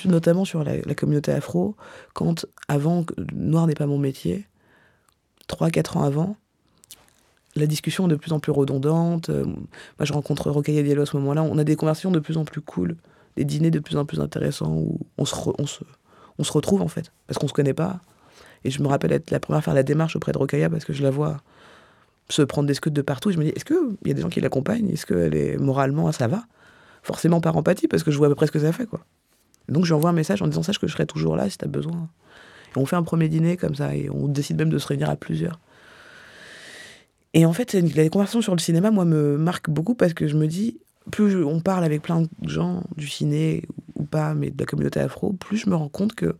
notamment 0.05 0.45
sur 0.45 0.63
la, 0.63 0.77
la 0.77 0.95
communauté 0.95 1.31
afro, 1.31 1.75
quand, 2.13 2.45
avant, 2.67 3.05
noir 3.33 3.67
n'est 3.67 3.73
pas 3.73 3.85
mon 3.85 3.97
métier, 3.97 4.45
3-4 5.49 5.97
ans 5.97 6.03
avant, 6.03 6.37
la 7.55 7.67
discussion 7.67 8.05
est 8.05 8.09
de 8.09 8.15
plus 8.15 8.31
en 8.31 8.39
plus 8.39 8.51
redondante. 8.51 9.29
Euh, 9.29 9.45
moi, 9.45 9.65
je 10.01 10.13
rencontre 10.13 10.49
Rocaille 10.49 10.81
Diallo 10.83 11.03
à 11.03 11.05
ce 11.05 11.17
moment-là. 11.17 11.43
On 11.43 11.57
a 11.57 11.63
des 11.63 11.75
conversations 11.75 12.11
de 12.11 12.19
plus 12.19 12.37
en 12.37 12.45
plus 12.45 12.61
cool 12.61 12.95
des 13.35 13.45
dîners 13.45 13.71
de 13.71 13.79
plus 13.79 13.97
en 13.97 14.05
plus 14.05 14.19
intéressants 14.19 14.73
où 14.73 14.99
on 15.17 15.25
se, 15.25 15.35
on 15.57 15.65
se, 15.65 15.83
on 16.37 16.43
se 16.43 16.51
retrouve 16.51 16.81
en 16.81 16.87
fait, 16.87 17.11
parce 17.27 17.37
qu'on 17.37 17.47
se 17.47 17.53
connaît 17.53 17.73
pas. 17.73 17.99
Et 18.63 18.71
je 18.71 18.81
me 18.81 18.87
rappelle 18.87 19.11
être 19.11 19.31
la 19.31 19.39
première 19.39 19.59
à 19.59 19.61
faire 19.61 19.73
la 19.73 19.83
démarche 19.83 20.15
auprès 20.15 20.31
de 20.31 20.37
Rokaya 20.37 20.69
parce 20.69 20.85
que 20.85 20.93
je 20.93 21.03
la 21.03 21.09
vois 21.09 21.37
se 22.29 22.41
prendre 22.41 22.67
des 22.67 22.73
scuds 22.73 22.91
de 22.91 23.01
partout. 23.01 23.29
Et 23.29 23.33
je 23.33 23.37
me 23.37 23.43
dis, 23.43 23.49
est-ce 23.49 23.65
qu'il 23.65 23.97
y 24.05 24.11
a 24.11 24.13
des 24.13 24.21
gens 24.21 24.29
qui 24.29 24.39
l'accompagnent? 24.39 24.89
Est-ce 24.89 25.05
qu'elle 25.05 25.35
est 25.35 25.57
moralement, 25.57 26.11
ça 26.11 26.27
va? 26.27 26.43
Forcément 27.01 27.41
par 27.41 27.57
empathie, 27.57 27.87
parce 27.87 28.03
que 28.03 28.11
je 28.11 28.17
vois 28.17 28.27
à 28.27 28.29
peu 28.29 28.35
près 28.35 28.47
ce 28.47 28.51
que 28.51 28.59
ça 28.59 28.71
fait. 28.71 28.85
quoi. 28.85 29.05
Donc 29.67 29.83
je 29.83 29.89
lui 29.89 29.95
envoie 29.95 30.09
un 30.09 30.13
message 30.13 30.41
en 30.41 30.47
disant, 30.47 30.63
sache 30.63 30.79
que 30.79 30.87
je 30.87 30.93
serai 30.93 31.05
toujours 31.05 31.35
là 31.35 31.49
si 31.49 31.57
tu 31.57 31.65
as 31.65 31.67
besoin. 31.67 32.09
Et 32.75 32.79
on 32.79 32.85
fait 32.85 32.95
un 32.95 33.03
premier 33.03 33.27
dîner 33.27 33.57
comme 33.57 33.75
ça, 33.75 33.95
et 33.95 34.09
on 34.09 34.27
décide 34.27 34.57
même 34.57 34.69
de 34.69 34.77
se 34.77 34.87
réunir 34.87 35.09
à 35.09 35.15
plusieurs. 35.15 35.59
Et 37.33 37.45
en 37.45 37.53
fait, 37.53 37.73
les 37.73 38.09
conversations 38.09 38.41
sur 38.41 38.55
le 38.55 38.59
cinéma, 38.59 38.91
moi, 38.91 39.05
me 39.05 39.37
marquent 39.37 39.69
beaucoup 39.69 39.95
parce 39.95 40.13
que 40.13 40.27
je 40.27 40.37
me 40.37 40.47
dis, 40.47 40.79
plus 41.11 41.43
on 41.43 41.59
parle 41.59 41.83
avec 41.83 42.01
plein 42.01 42.21
de 42.21 42.49
gens 42.49 42.83
du 42.95 43.07
ciné 43.07 43.63
ou 43.95 44.03
pas, 44.03 44.33
mais 44.33 44.49
de 44.49 44.59
la 44.59 44.65
communauté 44.65 44.99
afro, 44.99 45.33
plus 45.33 45.57
je 45.57 45.69
me 45.69 45.75
rends 45.75 45.89
compte 45.89 46.13
que 46.13 46.35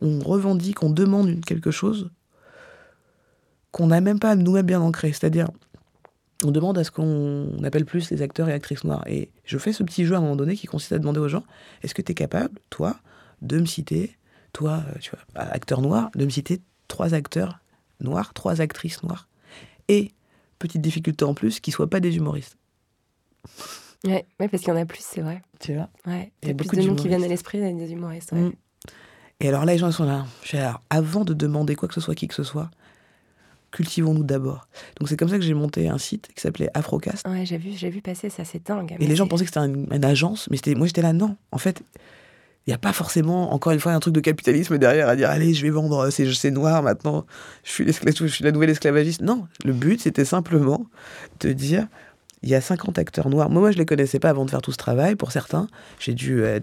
on 0.00 0.18
revendique, 0.20 0.82
on 0.82 0.90
demande 0.90 1.44
quelque 1.44 1.70
chose 1.70 2.10
qu'on 3.70 3.88
n'a 3.88 4.00
même 4.00 4.18
pas 4.18 4.34
nous-mêmes 4.34 4.66
bien 4.66 4.80
ancré. 4.80 5.12
C'est-à-dire, 5.12 5.48
on 6.44 6.50
demande 6.50 6.78
à 6.78 6.84
ce 6.84 6.90
qu'on 6.90 7.62
appelle 7.64 7.84
plus 7.84 8.10
les 8.10 8.22
acteurs 8.22 8.48
et 8.48 8.52
actrices 8.52 8.84
noirs. 8.84 9.04
Et 9.06 9.30
je 9.44 9.58
fais 9.58 9.72
ce 9.72 9.82
petit 9.82 10.04
jeu 10.06 10.14
à 10.14 10.18
un 10.18 10.22
moment 10.22 10.36
donné 10.36 10.56
qui 10.56 10.66
consiste 10.66 10.92
à 10.92 10.98
demander 10.98 11.20
aux 11.20 11.28
gens 11.28 11.44
est-ce 11.82 11.94
que 11.94 12.02
tu 12.02 12.12
es 12.12 12.14
capable, 12.14 12.58
toi, 12.70 12.96
de 13.42 13.58
me 13.58 13.66
citer, 13.66 14.16
toi, 14.52 14.82
tu 15.00 15.10
vois, 15.10 15.44
acteur 15.44 15.80
noir, 15.82 16.10
de 16.14 16.24
me 16.24 16.30
citer 16.30 16.60
trois 16.88 17.14
acteurs 17.14 17.60
noirs, 18.00 18.32
trois 18.32 18.60
actrices 18.60 19.02
noires 19.02 19.28
Et, 19.88 20.12
petite 20.58 20.82
difficulté 20.82 21.24
en 21.24 21.34
plus, 21.34 21.60
qui 21.60 21.70
ne 21.70 21.74
soient 21.74 21.90
pas 21.90 22.00
des 22.00 22.16
humoristes. 22.16 22.56
Ouais, 24.04 24.24
ouais, 24.38 24.48
parce 24.48 24.62
qu'il 24.62 24.72
y 24.72 24.76
en 24.76 24.80
a 24.80 24.86
plus, 24.86 25.02
c'est 25.02 25.20
vrai. 25.20 25.42
Tu 25.58 25.74
vois? 25.74 25.88
Ouais, 26.06 26.32
il 26.42 26.48
y 26.48 26.50
a 26.50 26.54
beaucoup 26.54 26.74
de 26.74 26.82
noms 26.82 26.94
qui 26.94 27.08
viennent 27.08 27.24
à 27.24 27.28
l'esprit 27.28 27.60
des 27.60 27.92
humoristes. 27.92 28.32
Ouais. 28.32 28.40
Mmh. 28.40 28.52
Et 29.40 29.48
alors 29.48 29.64
là, 29.64 29.72
les 29.72 29.78
gens 29.78 29.90
sont 29.90 30.04
là. 30.04 30.26
Alors, 30.52 30.80
avant 30.90 31.24
de 31.24 31.34
demander 31.34 31.74
quoi 31.74 31.88
que 31.88 31.94
ce 31.94 32.00
soit, 32.00 32.14
qui 32.14 32.28
que 32.28 32.34
ce 32.34 32.42
soit, 32.42 32.70
cultivons-nous 33.72 34.24
d'abord. 34.24 34.68
Donc 34.98 35.08
c'est 35.08 35.16
comme 35.16 35.28
ça 35.28 35.36
que 35.36 35.44
j'ai 35.44 35.54
monté 35.54 35.88
un 35.88 35.98
site 35.98 36.28
qui 36.34 36.40
s'appelait 36.40 36.68
Afrocast. 36.74 37.26
Ouais, 37.26 37.46
j'ai 37.46 37.56
vu, 37.56 37.72
j'ai 37.72 37.90
vu 37.90 38.02
passer 38.02 38.30
ça, 38.30 38.44
c'est 38.44 38.66
dingue. 38.66 38.96
Et 38.98 39.06
les 39.06 39.16
gens 39.16 39.26
pensaient 39.26 39.44
que 39.44 39.50
c'était 39.50 39.64
une, 39.64 39.86
une, 39.90 40.04
agence, 40.04 40.48
mais 40.50 40.74
moi 40.74 40.86
j'étais 40.86 41.02
là, 41.02 41.12
non. 41.12 41.36
En 41.52 41.58
fait, 41.58 41.82
il 41.82 42.00
il 42.66 42.70
n'y 42.70 42.74
a 42.74 42.78
pas 42.78 42.92
forcément, 42.92 43.54
encore 43.54 43.72
une 43.72 43.80
fois, 43.80 43.92
un 43.92 44.00
truc 44.00 44.14
de 44.14 44.20
capitalisme 44.20 44.76
derrière 44.76 45.08
à 45.08 45.16
dire 45.16 45.30
allez, 45.30 45.54
je 45.54 45.62
vais 45.62 45.70
vendre 45.70 46.10
ces, 46.10 46.32
ces 46.34 46.50
noirs 46.50 46.82
maintenant, 46.82 47.24
je 47.64 47.70
suis, 47.70 47.86
je 47.92 48.26
suis 48.26 48.44
la 48.44 48.52
nouvelle 48.52 48.70
esclavagiste. 48.70 49.22
Non, 49.22 49.46
le 49.64 49.72
but, 49.72 50.00
c'était 50.00 50.26
simplement 50.26 50.86
de 51.40 51.52
dire 51.52 51.88
il 52.42 52.48
y 52.48 52.54
a 52.54 52.60
50 52.60 52.98
acteurs 52.98 53.28
noirs. 53.28 53.50
Moi, 53.50 53.70
je 53.70 53.78
les 53.78 53.84
connaissais 53.86 54.18
pas 54.18 54.30
avant 54.30 54.44
de 54.44 54.50
faire 54.50 54.62
tout 54.62 54.72
ce 54.72 54.76
travail. 54.78 55.14
Pour 55.14 55.30
certains, 55.32 55.66
j'ai 55.98 56.14
dû 56.14 56.42
euh, 56.42 56.60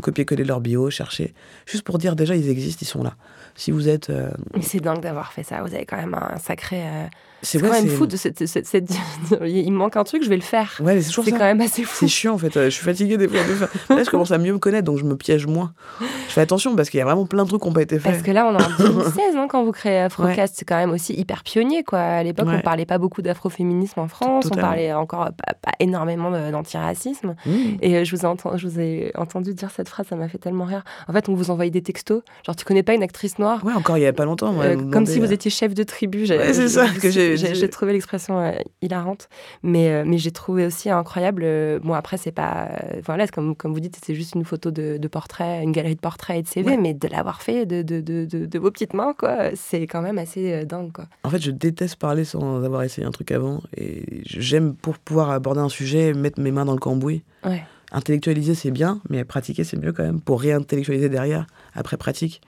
copier-coller 0.00 0.44
leur 0.44 0.60
bio, 0.60 0.88
chercher, 0.90 1.34
juste 1.66 1.82
pour 1.84 1.98
dire 1.98 2.16
déjà, 2.16 2.34
ils 2.34 2.48
existent, 2.48 2.80
ils 2.82 2.86
sont 2.88 3.02
là. 3.02 3.14
Si 3.54 3.70
vous 3.70 3.88
êtes. 3.88 4.08
euh, 4.10 4.30
c'est 4.62 4.80
dingue 4.80 5.00
d'avoir 5.00 5.32
fait 5.32 5.42
ça. 5.42 5.60
Vous 5.62 5.74
avez 5.74 5.84
quand 5.84 5.96
même 5.96 6.14
un 6.14 6.38
sacré. 6.38 6.80
euh, 6.82 7.06
C'est 7.42 7.60
quand 7.60 7.70
même 7.70 7.88
fou 7.88 8.06
de 8.06 8.16
cette, 8.16 8.46
cette- 8.46 8.66
cette- 8.66 8.90
Il 9.46 9.70
me 9.72 9.76
manque 9.78 9.96
un 9.96 10.04
truc, 10.04 10.22
je 10.24 10.28
vais 10.28 10.36
le 10.36 10.42
faire. 10.42 10.78
Ouais, 10.82 11.00
c'est 11.00 11.30
quand 11.30 11.38
même 11.38 11.60
assez 11.60 11.84
fou. 11.84 11.96
C'est 12.00 12.08
chiant 12.08 12.34
en 12.34 12.38
fait, 12.38 12.56
euh, 12.56 12.64
je 12.64 12.70
suis 12.70 12.84
fatiguée 12.84 13.16
des 13.16 13.28
fois 13.28 13.38
de 13.40 13.54
faire. 13.54 13.68
Là, 13.96 14.02
je 14.02 14.10
commence 14.10 14.32
à 14.32 14.38
mieux 14.38 14.52
me 14.52 14.58
connaître, 14.58 14.84
donc 14.84 14.98
je 14.98 15.04
me 15.04 15.16
piège 15.16 15.46
moins. 15.46 15.72
Je 16.00 16.32
fais 16.32 16.40
attention 16.40 16.74
parce 16.76 16.90
qu'il 16.90 16.98
y 16.98 17.00
a 17.00 17.04
vraiment 17.04 17.26
plein 17.26 17.44
de 17.44 17.48
trucs 17.48 17.62
qui 17.62 17.68
n'ont 17.68 17.74
pas 17.74 17.82
été 17.82 17.98
faits. 17.98 18.12
Parce 18.12 18.22
que 18.24 18.30
là, 18.32 18.46
on 18.46 18.58
est 18.58 18.62
en 18.62 18.68
2016 18.92 19.36
hein, 19.36 19.46
quand 19.48 19.64
vous 19.64 19.72
créez 19.72 19.98
Afrocast. 20.00 20.54
C'est 20.58 20.64
quand 20.64 20.76
même 20.76 20.90
aussi 20.90 21.14
hyper 21.14 21.42
pionnier. 21.44 21.84
Quoi. 21.84 21.98
À 22.00 22.22
l'époque, 22.22 22.46
on 22.48 22.52
Ouais. 22.56 22.62
parlait 22.62 22.86
pas 22.86 22.98
beaucoup 22.98 23.22
d'afroféminisme 23.22 24.00
en 24.00 24.08
France. 24.08 24.46
On 24.50 24.56
parlait 24.56 24.92
encore 24.92 25.26
pas, 25.26 25.54
pas 25.62 25.72
énormément 25.80 26.30
d'antiracisme. 26.30 27.34
Mmh. 27.46 27.50
Et 27.82 27.96
euh, 27.96 28.04
je, 28.04 28.16
vous 28.16 28.22
ai 28.22 28.26
enten- 28.28 28.56
je 28.56 28.66
vous 28.66 28.80
ai 28.80 29.12
entendu 29.14 29.54
dire 29.54 29.70
cette 29.74 29.88
phrase, 29.88 30.06
ça 30.08 30.16
m'a 30.16 30.28
fait 30.28 30.38
tellement 30.38 30.64
rire. 30.64 30.82
En 31.08 31.12
fait, 31.12 31.28
on 31.28 31.34
vous 31.34 31.50
envoyait 31.50 31.70
des 31.70 31.82
textos. 31.82 32.22
Genre, 32.44 32.56
tu 32.56 32.64
connais 32.64 32.82
pas 32.82 32.94
une 32.94 33.02
actrice 33.02 33.38
noire? 33.38 33.64
Ouais, 33.64 33.72
encore 33.74 33.96
il 33.96 34.02
y 34.02 34.06
a 34.06 34.12
pas 34.12 34.24
longtemps. 34.24 34.54
Euh, 34.60 34.76
comme 34.90 35.06
si 35.06 35.20
vous 35.20 35.32
étiez 35.32 35.50
chef 35.50 35.74
de 35.74 35.82
tribu. 35.84 36.26
C'est 36.26 36.68
ça 36.68 36.86
que 37.00 37.10
j'ai- 37.10 37.27
J'ai 37.36 37.68
trouvé 37.70 37.92
l'expression 37.92 38.38
euh, 38.40 38.52
hilarante, 38.82 39.28
mais 39.62 39.90
euh, 39.90 40.04
mais 40.06 40.18
j'ai 40.18 40.30
trouvé 40.30 40.66
aussi 40.66 40.90
incroyable. 40.90 41.42
euh, 41.44 41.78
bon 41.80 41.92
après 41.94 42.16
c'est 42.16 42.32
pas 42.32 42.70
voilà 43.04 43.26
comme 43.28 43.54
comme 43.56 43.72
vous 43.72 43.80
dites 43.80 43.98
c'est 44.04 44.14
juste 44.14 44.34
une 44.34 44.44
photo 44.44 44.70
de, 44.70 44.96
de 44.96 45.08
portrait, 45.08 45.62
une 45.62 45.72
galerie 45.72 45.94
de 45.94 46.00
portraits 46.00 46.38
et 46.38 46.42
de 46.42 46.48
CV, 46.48 46.70
Ouais. 46.70 46.76
mais 46.76 46.94
de 46.94 47.08
l'avoir 47.08 47.42
fait 47.42 47.66
de, 47.66 47.82
de, 47.82 48.00
de, 48.00 48.58
vos 48.58 48.70
petites 48.70 48.94
mains 48.94 49.14
quoi, 49.16 49.50
c'est 49.54 49.82
quand 49.86 50.02
même 50.02 50.18
assez 50.18 50.64
dingue 50.64 50.92
quoi. 50.92 51.06
En 51.24 51.30
fait, 51.30 51.40
je 51.42 51.50
déteste 51.50 51.96
parler 51.96 52.24
sans 52.24 52.62
avoir 52.64 52.82
essayé 52.82 53.06
un 53.06 53.10
truc 53.10 53.30
avant. 53.32 53.60
Et 53.76 54.22
j'aime, 54.24 54.74
pour 54.74 54.98
pouvoir 54.98 55.30
aborder 55.30 55.60
un 55.60 55.68
sujet, 55.68 56.12
mettre 56.14 56.40
mes 56.40 56.50
mains 56.50 56.64
dans 56.64 56.72
le 56.72 56.78
cambouis. 56.78 57.22
Ouais. 57.44 57.62
Intellectualiser, 57.92 58.54
c'est 58.54 58.70
bien, 58.70 59.00
mais 59.08 59.24
pratiquer, 59.24 59.64
c'est 59.64 59.76
mieux 59.76 59.92
quand 59.92 60.02
même. 60.02 60.20
Pour 60.20 60.40
réintellectualiser 60.42 61.08
derrière, 61.08 61.46
après 61.74 61.96
pratique, 61.96 62.40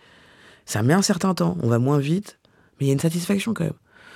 ça 0.67 0.83
met 0.83 0.93
un 0.95 1.03
certain 1.03 1.35
temps. 1.35 1.57
On 1.63 1.69
va 1.69 1.79
moins 1.79 1.99
vite, 1.99 2.39
mais 2.79 2.87
il 2.87 2.89
y 2.89 2.91
a 2.91 2.93
une 2.93 3.01
satisfaction 3.01 3.55
quand 3.55 3.65
même. 3.65 3.73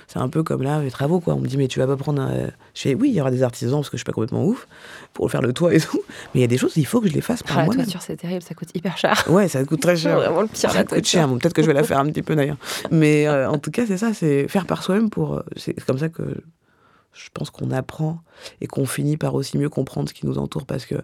C'est 0.07 0.19
un 0.19 0.29
peu 0.29 0.43
comme 0.43 0.61
là, 0.61 0.81
les 0.81 0.91
travaux, 0.91 1.19
quoi. 1.19 1.33
On 1.33 1.39
me 1.39 1.47
dit, 1.47 1.57
mais 1.57 1.67
tu 1.67 1.79
vas 1.79 1.87
pas 1.87 1.97
prendre 1.97 2.21
un. 2.21 2.31
Je 2.75 2.81
fais, 2.81 2.93
oui, 2.95 3.09
il 3.09 3.15
y 3.15 3.21
aura 3.21 3.31
des 3.31 3.41
artisans 3.43 3.79
parce 3.79 3.89
que 3.89 3.97
je 3.97 4.01
suis 4.01 4.05
pas 4.05 4.11
complètement 4.11 4.45
ouf 4.45 4.67
pour 5.13 5.31
faire 5.31 5.41
le 5.41 5.51
toit 5.51 5.73
et 5.73 5.79
tout. 5.79 5.99
Mais 6.33 6.39
il 6.39 6.41
y 6.41 6.43
a 6.43 6.47
des 6.47 6.57
choses, 6.59 6.77
il 6.77 6.85
faut 6.85 7.01
que 7.01 7.07
je 7.07 7.13
les 7.13 7.21
fasse 7.21 7.41
par 7.41 7.57
Ah, 7.57 7.59
la 7.61 7.65
moi-même. 7.65 7.85
toiture 7.85 8.01
c'est 8.03 8.15
terrible, 8.15 8.43
ça 8.43 8.53
coûte 8.53 8.69
hyper 8.75 8.97
cher. 8.97 9.23
Ouais, 9.29 9.47
ça 9.47 9.63
coûte 9.65 9.81
très 9.81 9.95
cher. 9.97 10.15
Vraiment 10.19 10.41
le 10.41 10.47
pire, 10.47 10.69
Ça 10.69 10.77
la 10.77 10.83
coûte 10.83 11.05
cher. 11.05 11.27
Bon, 11.27 11.37
Peut-être 11.39 11.53
que 11.53 11.61
je 11.63 11.67
vais 11.67 11.73
la 11.73 11.83
faire 11.83 11.99
un 11.99 12.05
petit 12.05 12.21
peu 12.21 12.35
d'ailleurs. 12.35 12.57
Mais 12.91 13.27
euh, 13.27 13.49
en 13.49 13.57
tout 13.57 13.71
cas, 13.71 13.85
c'est 13.87 13.97
ça, 13.97 14.13
c'est 14.13 14.47
faire 14.47 14.65
par 14.67 14.83
soi-même 14.83 15.09
pour. 15.09 15.33
euh, 15.35 15.41
C'est 15.55 15.73
comme 15.85 15.97
ça 15.97 16.09
que 16.09 16.23
je 17.13 17.29
pense 17.33 17.49
qu'on 17.49 17.71
apprend 17.71 18.19
et 18.61 18.67
qu'on 18.67 18.85
finit 18.85 19.17
par 19.17 19.33
aussi 19.35 19.57
mieux 19.57 19.69
comprendre 19.69 20.07
ce 20.09 20.13
qui 20.13 20.25
nous 20.27 20.37
entoure 20.37 20.65
parce 20.65 20.85
que 20.85 20.95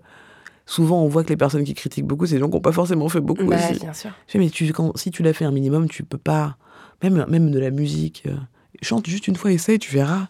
souvent 0.66 1.02
on 1.02 1.08
voit 1.08 1.24
que 1.24 1.30
les 1.30 1.38
personnes 1.38 1.64
qui 1.64 1.74
critiquent 1.74 2.06
beaucoup, 2.06 2.26
c'est 2.28 2.36
des 2.36 2.40
gens 2.42 2.50
qui 2.50 2.56
n'ont 2.56 2.62
pas 2.62 2.72
forcément 2.74 3.08
fait 3.10 3.22
beaucoup 3.22 3.46
Bah, 3.48 3.56
aussi. 3.72 3.80
bien 3.80 3.94
sûr. 3.94 4.12
Je 4.28 4.38
mais 4.38 4.50
tu, 4.50 4.72
quand, 4.74 4.96
si 4.98 5.10
tu 5.10 5.24
l'as 5.24 5.34
fait 5.34 5.46
un 5.46 5.52
minimum, 5.52 5.90
tu 5.90 6.04
peux 6.04 6.18
pas. 6.20 6.58
Même, 7.04 7.26
même 7.30 7.50
de 7.50 7.58
la 7.60 7.72
musique. 7.72 8.24
euh, 8.28 8.36
chante 8.82 9.08
juste 9.08 9.28
une 9.28 9.36
fois, 9.36 9.52
essaye, 9.52 9.80
tu 9.80 9.94
verras 9.94 10.28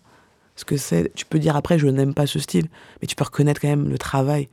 ce 0.55 0.65
que 0.65 0.77
c'est. 0.77 1.11
Tu 1.15 1.25
peux 1.25 1.39
dire 1.39 1.55
après, 1.55 1.79
je 1.79 1.87
n'aime 1.87 2.13
pas 2.13 2.27
ce 2.27 2.39
style, 2.39 2.67
mais 3.01 3.07
tu 3.07 3.15
peux 3.15 3.23
reconnaître 3.23 3.61
quand 3.61 3.67
même 3.69 3.89
le 3.89 3.97
travail. 3.97 4.49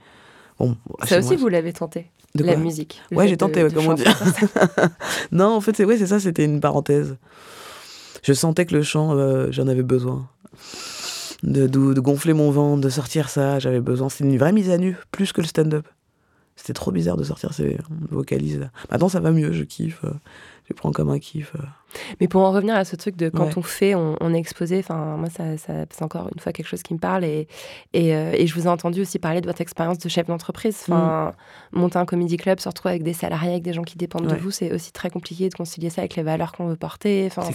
Bon, 0.58 0.76
Ça 1.04 1.18
aussi 1.18 1.30
moi, 1.30 1.36
vous 1.36 1.48
l'avez 1.48 1.72
tenté. 1.72 2.10
De 2.34 2.44
la 2.44 2.56
musique. 2.56 3.00
Ouais, 3.10 3.26
j'ai 3.26 3.36
tenté, 3.36 3.62
de 3.62 3.68
comme 3.70 3.86
on 3.86 3.94
dit. 3.94 4.04
chanter 4.04 4.18
comme 4.18 4.48
ça. 4.48 4.90
non, 5.32 5.46
en 5.46 5.60
fait, 5.60 5.74
c'est 5.76 5.84
ouais, 5.84 5.96
c'est 5.96 6.06
ça, 6.06 6.20
c'était 6.20 6.44
une 6.44 6.60
parenthèse. 6.60 7.16
Je 8.22 8.32
sentais 8.32 8.66
que 8.66 8.74
le 8.74 8.82
chant, 8.82 9.16
euh, 9.16 9.48
j'en 9.50 9.66
avais 9.66 9.82
besoin. 9.82 10.28
De, 11.42 11.66
de, 11.68 11.94
de 11.94 12.00
gonfler 12.00 12.34
mon 12.34 12.50
ventre, 12.50 12.80
de 12.80 12.88
sortir 12.88 13.28
ça, 13.28 13.58
j'avais 13.60 13.80
besoin. 13.80 14.08
C'était 14.08 14.24
une 14.24 14.36
vraie 14.36 14.52
mise 14.52 14.70
à 14.70 14.76
nu, 14.76 14.96
plus 15.10 15.32
que 15.32 15.40
le 15.40 15.46
stand-up. 15.46 15.86
C'était 16.56 16.72
trop 16.72 16.90
bizarre 16.90 17.16
de 17.16 17.22
sortir 17.22 17.54
ces 17.54 17.78
vocalises 18.10 18.58
là. 18.58 18.70
Maintenant, 18.90 19.08
ça 19.08 19.20
va 19.20 19.30
mieux, 19.30 19.52
je 19.52 19.62
kiffe. 19.62 20.04
Je 20.68 20.74
prends 20.74 20.92
comme 20.92 21.10
un 21.10 21.18
kiff. 21.18 21.52
euh. 21.56 21.62
Mais 22.20 22.28
pour 22.28 22.42
en 22.42 22.52
revenir 22.52 22.74
à 22.76 22.84
ce 22.84 22.96
truc 22.96 23.16
de 23.16 23.30
quand 23.30 23.46
Ouais. 23.46 23.52
on 23.56 23.62
fait, 23.62 23.94
on, 23.94 24.14
on 24.20 24.34
est 24.34 24.38
exposé, 24.38 24.78
enfin, 24.80 25.16
moi, 25.16 25.30
ça, 25.30 25.56
ça- 25.56 25.86
c'est 25.90 26.02
encore 26.04 26.28
une 26.34 26.38
fois 26.38 26.52
quelque 26.52 26.66
chose 26.66 26.82
qui 26.82 26.92
me 26.92 26.98
parle. 26.98 27.24
Et, 27.24 27.48
et, 27.94 28.14
euh, 28.14 28.32
et 28.34 28.46
je 28.46 28.54
vous 28.54 28.64
ai 28.66 28.68
entendu 28.68 29.00
aussi 29.00 29.18
parler 29.18 29.40
de 29.40 29.46
votre 29.46 29.62
expérience 29.62 29.96
de 29.98 30.06
chef 30.10 30.26
d'entreprise. 30.26 30.76
Enfin, 30.82 31.32
monter 31.72 31.98
un 31.98 32.04
comedy 32.04 32.36
club, 32.36 32.60
se 32.60 32.68
retrouver 32.68 32.90
avec 32.90 33.04
des 33.04 33.14
salariés, 33.14 33.52
avec 33.52 33.62
des 33.62 33.72
gens 33.72 33.84
qui 33.84 33.96
dépendent 33.96 34.26
de 34.26 34.36
vous, 34.36 34.50
c'est 34.50 34.70
aussi 34.74 34.92
très 34.92 35.08
compliqué 35.08 35.48
de 35.48 35.54
concilier 35.54 35.88
ça 35.88 36.02
avec 36.02 36.14
les 36.16 36.22
valeurs 36.22 36.52
qu'on 36.52 36.66
veut 36.66 36.76
porter. 36.76 37.26
Enfin, 37.34 37.48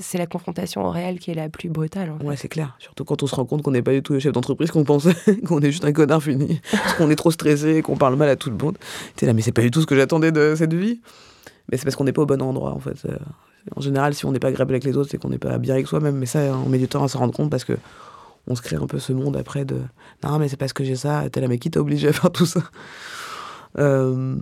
C'est 0.00 0.18
la 0.18 0.26
confrontation 0.26 0.84
au 0.84 0.90
réel 0.90 1.18
qui 1.18 1.32
est 1.32 1.34
la 1.34 1.48
plus 1.48 1.68
brutale. 1.68 2.10
en 2.12 2.18
fait. 2.18 2.24
Ouais, 2.24 2.36
c'est 2.36 2.48
clair. 2.48 2.76
Surtout 2.78 3.04
quand 3.04 3.24
on 3.24 3.26
se 3.26 3.34
rend 3.34 3.44
compte 3.44 3.62
qu'on 3.62 3.72
n'est 3.72 3.82
pas 3.82 3.92
du 3.92 4.02
tout 4.02 4.12
le 4.12 4.20
chef 4.20 4.32
d'entreprise 4.32 4.70
qu'on 4.70 4.84
pensait, 4.84 5.14
qu'on 5.48 5.60
est 5.60 5.72
juste 5.72 5.84
un 5.84 5.92
connard 5.92 6.22
fini, 6.22 6.60
parce 6.70 6.94
qu'on 6.94 7.10
est 7.10 7.16
trop 7.16 7.32
stressé, 7.32 7.82
qu'on 7.82 7.96
parle 7.96 8.14
mal 8.14 8.28
à 8.28 8.36
tout 8.36 8.50
le 8.50 8.56
monde. 8.56 8.78
T'es 9.16 9.26
là, 9.26 9.32
mais 9.32 9.42
c'est 9.42 9.50
pas 9.52 9.62
du 9.62 9.72
tout 9.72 9.80
ce 9.80 9.86
que 9.86 9.96
j'attendais 9.96 10.30
de 10.30 10.54
cette 10.56 10.74
vie. 10.74 11.00
Mais 11.70 11.78
c'est 11.78 11.84
parce 11.84 11.96
qu'on 11.96 12.04
n'est 12.04 12.12
pas 12.12 12.22
au 12.22 12.26
bon 12.26 12.42
endroit, 12.42 12.72
en 12.72 12.80
fait. 12.80 13.06
En 13.74 13.80
général, 13.80 14.14
si 14.14 14.26
on 14.26 14.32
n'est 14.32 14.38
pas 14.38 14.48
agréable 14.48 14.72
avec 14.72 14.84
les 14.84 14.96
autres, 14.96 15.10
c'est 15.10 15.18
qu'on 15.18 15.30
n'est 15.30 15.38
pas 15.38 15.58
bien 15.58 15.74
avec 15.74 15.86
soi-même. 15.86 16.16
Mais 16.16 16.26
ça, 16.26 16.40
on 16.64 16.68
met 16.68 16.78
du 16.78 16.88
temps 16.88 17.02
à 17.02 17.08
se 17.08 17.16
rendre 17.16 17.32
compte 17.32 17.50
parce 17.50 17.64
que 17.64 17.74
on 18.46 18.54
se 18.54 18.62
crée 18.62 18.76
un 18.76 18.86
peu 18.86 18.98
ce 18.98 19.12
monde 19.12 19.36
après 19.36 19.64
de 19.64 19.76
non, 20.22 20.38
mais 20.38 20.48
c'est 20.48 20.56
parce 20.56 20.72
que 20.72 20.84
j'ai 20.84 20.96
ça. 20.96 21.28
T'es 21.30 21.40
là, 21.40 21.48
mais 21.48 21.58
qui 21.58 21.70
t'a 21.70 21.80
obligé 21.80 22.08
à 22.08 22.12
faire 22.12 22.30
tout 22.30 22.46
ça 22.46 22.60
Euh, 23.76 24.36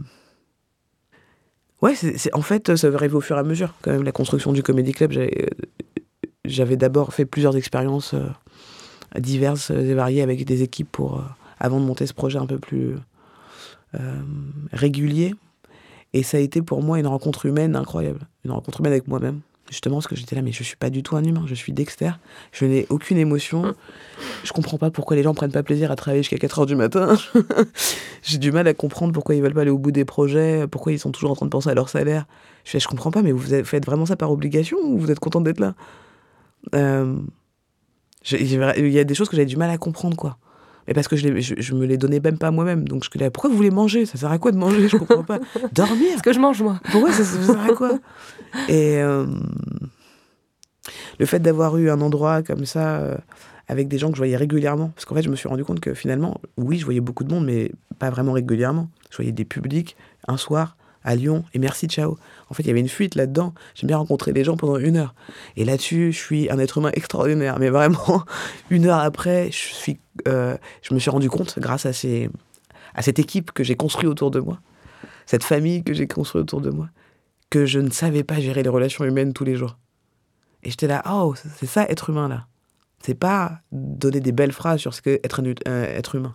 Ouais, 1.81 1.95
en 2.35 2.43
fait, 2.43 2.77
ça 2.77 2.91
va 2.91 2.97
arriver 2.97 3.15
au 3.15 3.21
fur 3.21 3.37
et 3.37 3.41
à 3.41 3.43
mesure. 3.43 3.75
Quand 3.81 3.91
même, 3.91 4.03
la 4.03 4.13
construction 4.13 4.53
du 4.53 4.63
Comedy 4.63 4.93
Club, 4.93 5.11
j'avais 6.45 6.75
euh, 6.75 6.77
d'abord 6.77 7.15
fait 7.15 7.25
plusieurs 7.25 7.57
expériences 7.57 8.15
euh, 8.15 8.29
diverses 9.19 9.71
et 9.71 9.95
variées 9.95 10.23
avec 10.23 10.45
des 10.45 10.63
équipes 10.63 10.93
pour, 10.93 11.25
avant 11.59 11.81
de 11.81 11.85
monter 11.85 12.07
ce 12.07 12.13
projet 12.13 12.39
un 12.39 12.47
peu 12.47 12.59
plus 12.59 12.97
régulier. 14.73 15.35
Et 16.15 16.23
ça 16.23 16.37
a 16.37 16.41
été 16.41 16.63
pour 16.63 16.83
moi 16.83 16.99
une 16.99 17.07
rencontre 17.07 17.47
humaine 17.47 17.77
incroyable. 17.77 18.29
Une 18.45 18.51
rencontre 18.51 18.81
humaine 18.81 18.93
avec 18.93 19.09
moi-même. 19.09 19.41
Justement, 19.71 19.97
parce 19.97 20.09
que 20.09 20.17
j'étais 20.17 20.37
là, 20.37 20.43
mais 20.43 20.53
je 20.53 20.63
suis 20.63 20.77
pas 20.77 20.91
du 20.91 21.03
tout 21.03 21.17
un 21.17 21.25
humain, 21.25 21.45
je 21.47 21.55
suis 21.55 21.73
Dexter. 21.73 22.11
Je 22.51 22.67
n'ai 22.67 22.87
aucune 22.91 23.17
émotion. 23.17 23.75
Je 24.45 24.53
comprends 24.53 24.77
pas 24.77 24.91
pourquoi 24.91 25.17
les 25.17 25.23
gens 25.23 25.33
prennent 25.33 25.53
pas 25.53 25.63
plaisir 25.63 25.91
à 25.91 25.97
travailler 25.97 26.23
jusqu'à 26.23 26.37
4 26.37 26.59
heures 26.59 26.67
du 26.67 26.77
matin. 26.77 27.17
J'ai 28.23 28.37
du 28.37 28.53
mal 28.53 28.69
à 28.69 28.75
comprendre 28.75 29.15
pourquoi 29.15 29.35
ils 29.35 29.41
veulent 29.41 29.55
pas 29.55 29.63
aller 29.63 29.71
au 29.71 29.79
bout 29.79 29.93
des 29.93 30.05
projets, 30.05 30.67
pourquoi 30.71 30.93
ils 30.93 30.99
sont 30.99 31.11
toujours 31.11 31.31
en 31.31 31.37
train 31.37 31.47
de 31.47 31.51
penser 31.51 31.71
à 31.71 31.75
leur 31.75 31.89
salaire. 31.89 32.27
Je 32.65 32.73
fais, 32.73 32.81
je 32.81 32.89
comprends 32.89 33.11
pas, 33.11 33.23
mais 33.23 33.33
vous 33.33 33.65
faites 33.65 33.87
vraiment 33.87 34.05
ça 34.05 34.17
par 34.17 34.31
obligation 34.31 34.77
ou 34.83 34.99
vous 34.99 35.11
êtes 35.11 35.21
content 35.21 35.41
d'être 35.41 35.61
là? 35.61 35.75
Euh, 36.75 37.17
Il 38.31 38.91
y 38.91 38.99
a 38.99 39.05
des 39.05 39.15
choses 39.15 39.31
que 39.31 39.37
j'avais 39.37 39.47
du 39.47 39.57
mal 39.57 39.71
à 39.71 39.79
comprendre, 39.79 40.17
quoi. 40.17 40.37
Mais 40.89 40.95
parce 40.95 41.09
que 41.09 41.17
je, 41.17 41.29
les- 41.29 41.41
je, 41.43 41.55
je 41.59 41.75
me 41.75 41.87
les 41.87 41.97
donnais 41.97 42.21
même 42.21 42.39
pas 42.39 42.49
à 42.49 42.51
moi-même. 42.51 42.89
Donc 42.89 43.05
je 43.05 43.19
là, 43.19 43.31
pourquoi 43.31 43.51
vous 43.51 43.57
voulez 43.57 43.71
manger? 43.71 44.05
Ça 44.07 44.19
sert 44.19 44.31
à 44.31 44.39
quoi 44.39 44.51
de 44.53 44.57
manger? 44.57 44.89
Je 44.89 44.97
comprends 44.97 45.23
pas. 45.25 45.39
Dormir? 45.73 46.19
Ce 46.19 46.23
que 46.23 46.33
je 46.33 46.41
mange, 46.41 46.61
moi. 46.63 46.81
Pourquoi 46.91 47.13
ça, 47.13 47.25
ça 47.25 47.41
sert 47.43 47.61
à 47.61 47.75
quoi? 47.75 47.99
Et 48.69 49.01
euh, 49.01 49.27
le 51.19 51.27
fait 51.27 51.39
d'avoir 51.39 51.77
eu 51.77 51.91
un 51.91 52.01
endroit 52.01 52.43
comme 52.43 52.65
ça, 52.67 52.97
euh, 52.99 53.17
avec 53.69 53.89
des 53.89 53.99
gens 53.99 54.09
que 54.09 54.15
je 54.15 54.21
voyais 54.21 54.37
régulièrement, 54.37 54.89
parce 54.95 55.05
qu'en 55.05 55.15
fait, 55.15 55.23
je 55.23 55.31
me 55.31 55.37
suis 55.37 55.49
rendu 55.49 55.65
compte 55.65 55.81
que 55.81 55.95
finalement, 55.95 56.41
oui, 56.57 56.79
je 56.79 56.85
voyais 56.85 57.01
beaucoup 57.01 57.25
de 57.25 57.33
monde, 57.33 57.45
mais 57.47 57.71
pas 57.99 58.11
vraiment 58.11 58.33
régulièrement. 58.33 58.89
Je 59.11 59.17
voyais 59.17 59.33
des 59.33 59.45
publics 59.45 59.97
un 60.27 60.37
soir 60.37 60.77
à 61.05 61.15
Lyon, 61.15 61.45
et 61.55 61.59
merci, 61.59 61.87
ciao. 61.87 62.19
En 62.49 62.55
fait, 62.55 62.63
il 62.63 62.69
y 62.69 62.71
avait 62.71 62.81
une 62.81 62.89
fuite 62.89 63.15
là-dedans. 63.15 63.55
J'aime 63.75 63.89
bien 63.89 63.97
rencontrer 63.97 64.33
les 64.33 64.45
gens 64.45 64.57
pendant 64.57 64.77
une 64.77 64.97
heure. 64.97 65.15
Et 65.57 65.65
là-dessus, 65.65 66.13
je 66.13 66.19
suis 66.19 66.51
un 66.51 66.59
être 66.59 66.79
humain 66.79 66.91
extraordinaire. 66.95 67.59
Mais 67.59 67.71
vraiment, 67.71 68.25
une 68.71 68.87
heure 68.87 68.99
après, 68.99 69.51
je, 69.51 69.75
suis, 69.75 70.01
euh, 70.29 70.57
je 70.83 70.95
me 70.95 70.99
suis 70.99 71.11
rendu 71.11 71.29
compte, 71.29 71.59
grâce 71.59 71.87
à, 71.87 71.93
ces, 71.93 72.31
à 72.95 73.03
cette 73.03 73.19
équipe 73.19 73.53
que 73.53 73.65
j'ai 73.65 73.77
construite 73.77 74.09
autour 74.09 74.31
de 74.31 74.41
moi, 74.41 74.61
cette 75.27 75.45
famille 75.45 75.83
que 75.83 75.95
j'ai 75.95 76.07
construite 76.07 76.43
autour 76.43 76.61
de 76.61 76.71
moi, 76.71 76.89
que 77.51 77.67
je 77.67 77.81
ne 77.81 77.91
savais 77.91 78.25
pas 78.25 78.41
gérer 78.41 78.63
les 78.63 78.69
relations 78.69 79.05
humaines 79.05 79.33
tous 79.33 79.45
les 79.45 79.57
jours. 79.57 79.79
Et 80.63 80.71
j'étais 80.71 80.87
là, 80.87 81.03
oh, 81.11 81.35
c'est 81.59 81.67
ça 81.67 81.85
être 81.89 82.11
humain 82.11 82.29
là. 82.29 82.47
C'est 83.05 83.15
pas 83.15 83.59
donner 83.73 84.21
des 84.21 84.31
belles 84.31 84.53
phrases 84.53 84.79
sur 84.79 84.95
ce 84.95 85.03
qu'est 85.03 85.21
être, 85.25 85.43
un, 85.43 85.55
euh, 85.69 85.85
être 85.99 86.15
humain. 86.15 86.35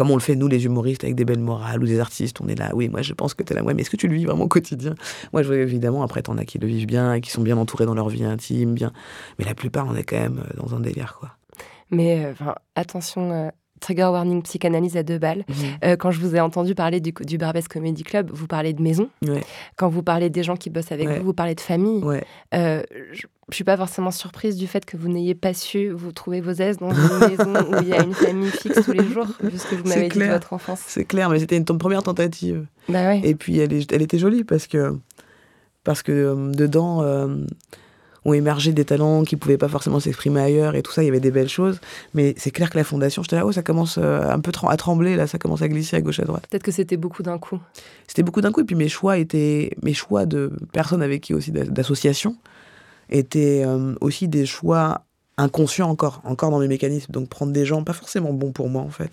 Comme 0.00 0.12
on 0.12 0.16
le 0.16 0.22
fait 0.22 0.34
nous 0.34 0.48
les 0.48 0.64
humoristes 0.64 1.04
avec 1.04 1.14
des 1.14 1.26
belles 1.26 1.40
morales 1.40 1.82
ou 1.82 1.86
des 1.86 2.00
artistes, 2.00 2.40
on 2.40 2.48
est 2.48 2.54
là, 2.54 2.70
oui, 2.72 2.88
moi 2.88 3.02
je 3.02 3.12
pense 3.12 3.34
que 3.34 3.42
t'es 3.42 3.52
là, 3.52 3.62
ouais, 3.62 3.74
mais 3.74 3.82
est-ce 3.82 3.90
que 3.90 3.98
tu 3.98 4.08
le 4.08 4.14
vis 4.14 4.24
vraiment 4.24 4.44
au 4.44 4.48
quotidien? 4.48 4.94
Moi 5.34 5.42
je 5.42 5.48
vois 5.48 5.58
évidemment, 5.58 6.02
après 6.02 6.22
t'en 6.22 6.38
as 6.38 6.46
qui 6.46 6.58
le 6.58 6.66
vivent 6.68 6.86
bien 6.86 7.20
qui 7.20 7.30
sont 7.30 7.42
bien 7.42 7.58
entourés 7.58 7.84
dans 7.84 7.92
leur 7.92 8.08
vie 8.08 8.24
intime, 8.24 8.72
bien. 8.72 8.92
Mais 9.38 9.44
la 9.44 9.54
plupart, 9.54 9.86
on 9.86 9.94
est 9.94 10.02
quand 10.02 10.16
même 10.16 10.38
euh, 10.38 10.56
dans 10.56 10.74
un 10.74 10.80
délire, 10.80 11.18
quoi. 11.20 11.36
Mais 11.90 12.24
euh, 12.24 12.32
attention, 12.76 13.30
euh, 13.30 13.50
trigger 13.80 14.08
warning 14.12 14.42
psychanalyse 14.42 14.96
à 14.96 15.02
deux 15.02 15.18
balles. 15.18 15.44
Mhm. 15.48 15.54
Euh, 15.84 15.96
quand 15.96 16.10
je 16.10 16.20
vous 16.20 16.36
ai 16.36 16.40
entendu 16.40 16.74
parler 16.74 17.00
du, 17.00 17.12
du 17.12 17.38
Barbès 17.38 17.66
Comedy 17.66 18.02
Club, 18.02 18.30
vous 18.32 18.46
parlez 18.46 18.72
de 18.72 18.82
maison. 18.82 19.08
Ouais. 19.26 19.42
Quand 19.76 19.88
vous 19.88 20.02
parlez 20.02 20.30
des 20.30 20.42
gens 20.42 20.56
qui 20.56 20.70
bossent 20.70 20.92
avec 20.92 21.08
Ouais. 21.08 21.18
vous, 21.18 21.24
vous 21.26 21.32
parlez 21.34 21.54
de 21.54 21.60
famille. 21.60 22.02
Ouais. 22.04 22.22
Euh, 22.54 22.82
je, 23.12 23.22
je 23.50 23.54
suis 23.56 23.64
pas 23.64 23.76
forcément 23.76 24.10
surprise 24.12 24.56
du 24.56 24.66
fait 24.68 24.84
que 24.84 24.96
vous 24.96 25.08
n'ayez 25.08 25.34
pas 25.34 25.54
su 25.54 25.90
vous 25.90 26.12
trouver 26.12 26.40
vos 26.40 26.52
aises 26.52 26.76
dans 26.76 26.90
une 26.92 27.28
maison 27.28 27.54
où 27.72 27.82
il 27.82 27.88
y 27.88 27.92
a 27.94 28.02
une 28.04 28.12
famille 28.14 28.50
fixe 28.50 28.84
tous 28.84 28.92
les 28.92 29.04
jours, 29.08 29.26
vu 29.42 29.58
ce 29.58 29.66
que 29.66 29.74
vous 29.74 29.88
m'avez 29.88 30.08
dit 30.08 30.18
de 30.20 30.24
votre 30.26 30.52
enfance. 30.52 30.80
C'est 30.86 31.04
clair, 31.04 31.30
mais 31.30 31.40
c'était 31.40 31.56
une 31.56 31.64
première 31.64 32.02
tentative. 32.04 32.66
Bah. 32.88 33.16
Et 33.16 33.34
puis 33.34 33.58
elle, 33.58 33.72
est- 33.72 33.90
elle 33.92 34.02
était 34.02 34.18
jolie 34.18 34.44
parce 34.44 34.66
que, 34.68 34.96
parce 35.82 36.02
que 36.02 36.12
euh, 36.12 36.52
dedans 36.52 37.02
ont 38.24 38.34
émergé 38.34 38.72
des 38.72 38.84
talents 38.84 39.24
qui 39.24 39.36
pouvaient 39.36 39.56
pas 39.58 39.68
forcément 39.68 39.98
s'exprimer 39.98 40.40
ailleurs 40.40 40.74
et 40.74 40.82
tout 40.82 40.92
ça, 40.92 41.02
il 41.02 41.06
y 41.06 41.08
avait 41.08 41.20
des 41.20 41.30
belles 41.30 41.48
choses. 41.48 41.80
Mais 42.14 42.34
c'est 42.36 42.50
clair 42.50 42.68
que 42.70 42.76
la 42.76 42.84
fondation, 42.84 43.22
j'étais 43.22 43.36
là, 43.36 43.46
oh, 43.46 43.52
ça 43.52 43.62
commence 43.62 43.98
euh, 43.98 44.28
un 44.28 44.40
peu 44.40 44.52
à 44.68 44.76
trembler, 44.76 45.16
là, 45.16 45.26
ça 45.26 45.38
commence 45.38 45.62
à 45.62 45.68
glisser 45.68 45.96
à 45.96 46.00
gauche 46.00 46.20
à 46.20 46.24
droite. 46.24 46.46
Peut-être 46.50 46.62
que 46.62 46.72
c'était 46.72 46.96
beaucoup 46.96 47.22
d'un 47.22 47.38
coup. 47.38 47.58
C'était 48.06 48.22
beaucoup 48.22 48.40
d'un 48.40 48.52
coup, 48.52 48.60
et 48.60 48.64
puis 48.64 48.76
mes 48.76 48.88
choix 48.88 49.16
étaient, 49.18 49.70
mes 49.82 49.94
choix 49.94 50.26
de 50.26 50.52
personnes 50.72 51.02
avec 51.02 51.22
qui 51.22 51.34
aussi 51.34 51.50
d'a- 51.50 51.64
d'associations 51.64 52.36
étaient 53.08 53.64
euh, 53.66 53.94
aussi 54.00 54.28
des 54.28 54.46
choix 54.46 55.04
inconscients 55.36 55.88
encore, 55.88 56.20
encore 56.24 56.50
dans 56.50 56.58
mes 56.58 56.68
mécanismes. 56.68 57.12
Donc 57.12 57.28
prendre 57.28 57.52
des 57.52 57.64
gens 57.64 57.82
pas 57.82 57.94
forcément 57.94 58.32
bons 58.32 58.52
pour 58.52 58.68
moi 58.68 58.82
en 58.82 58.90
fait, 58.90 59.10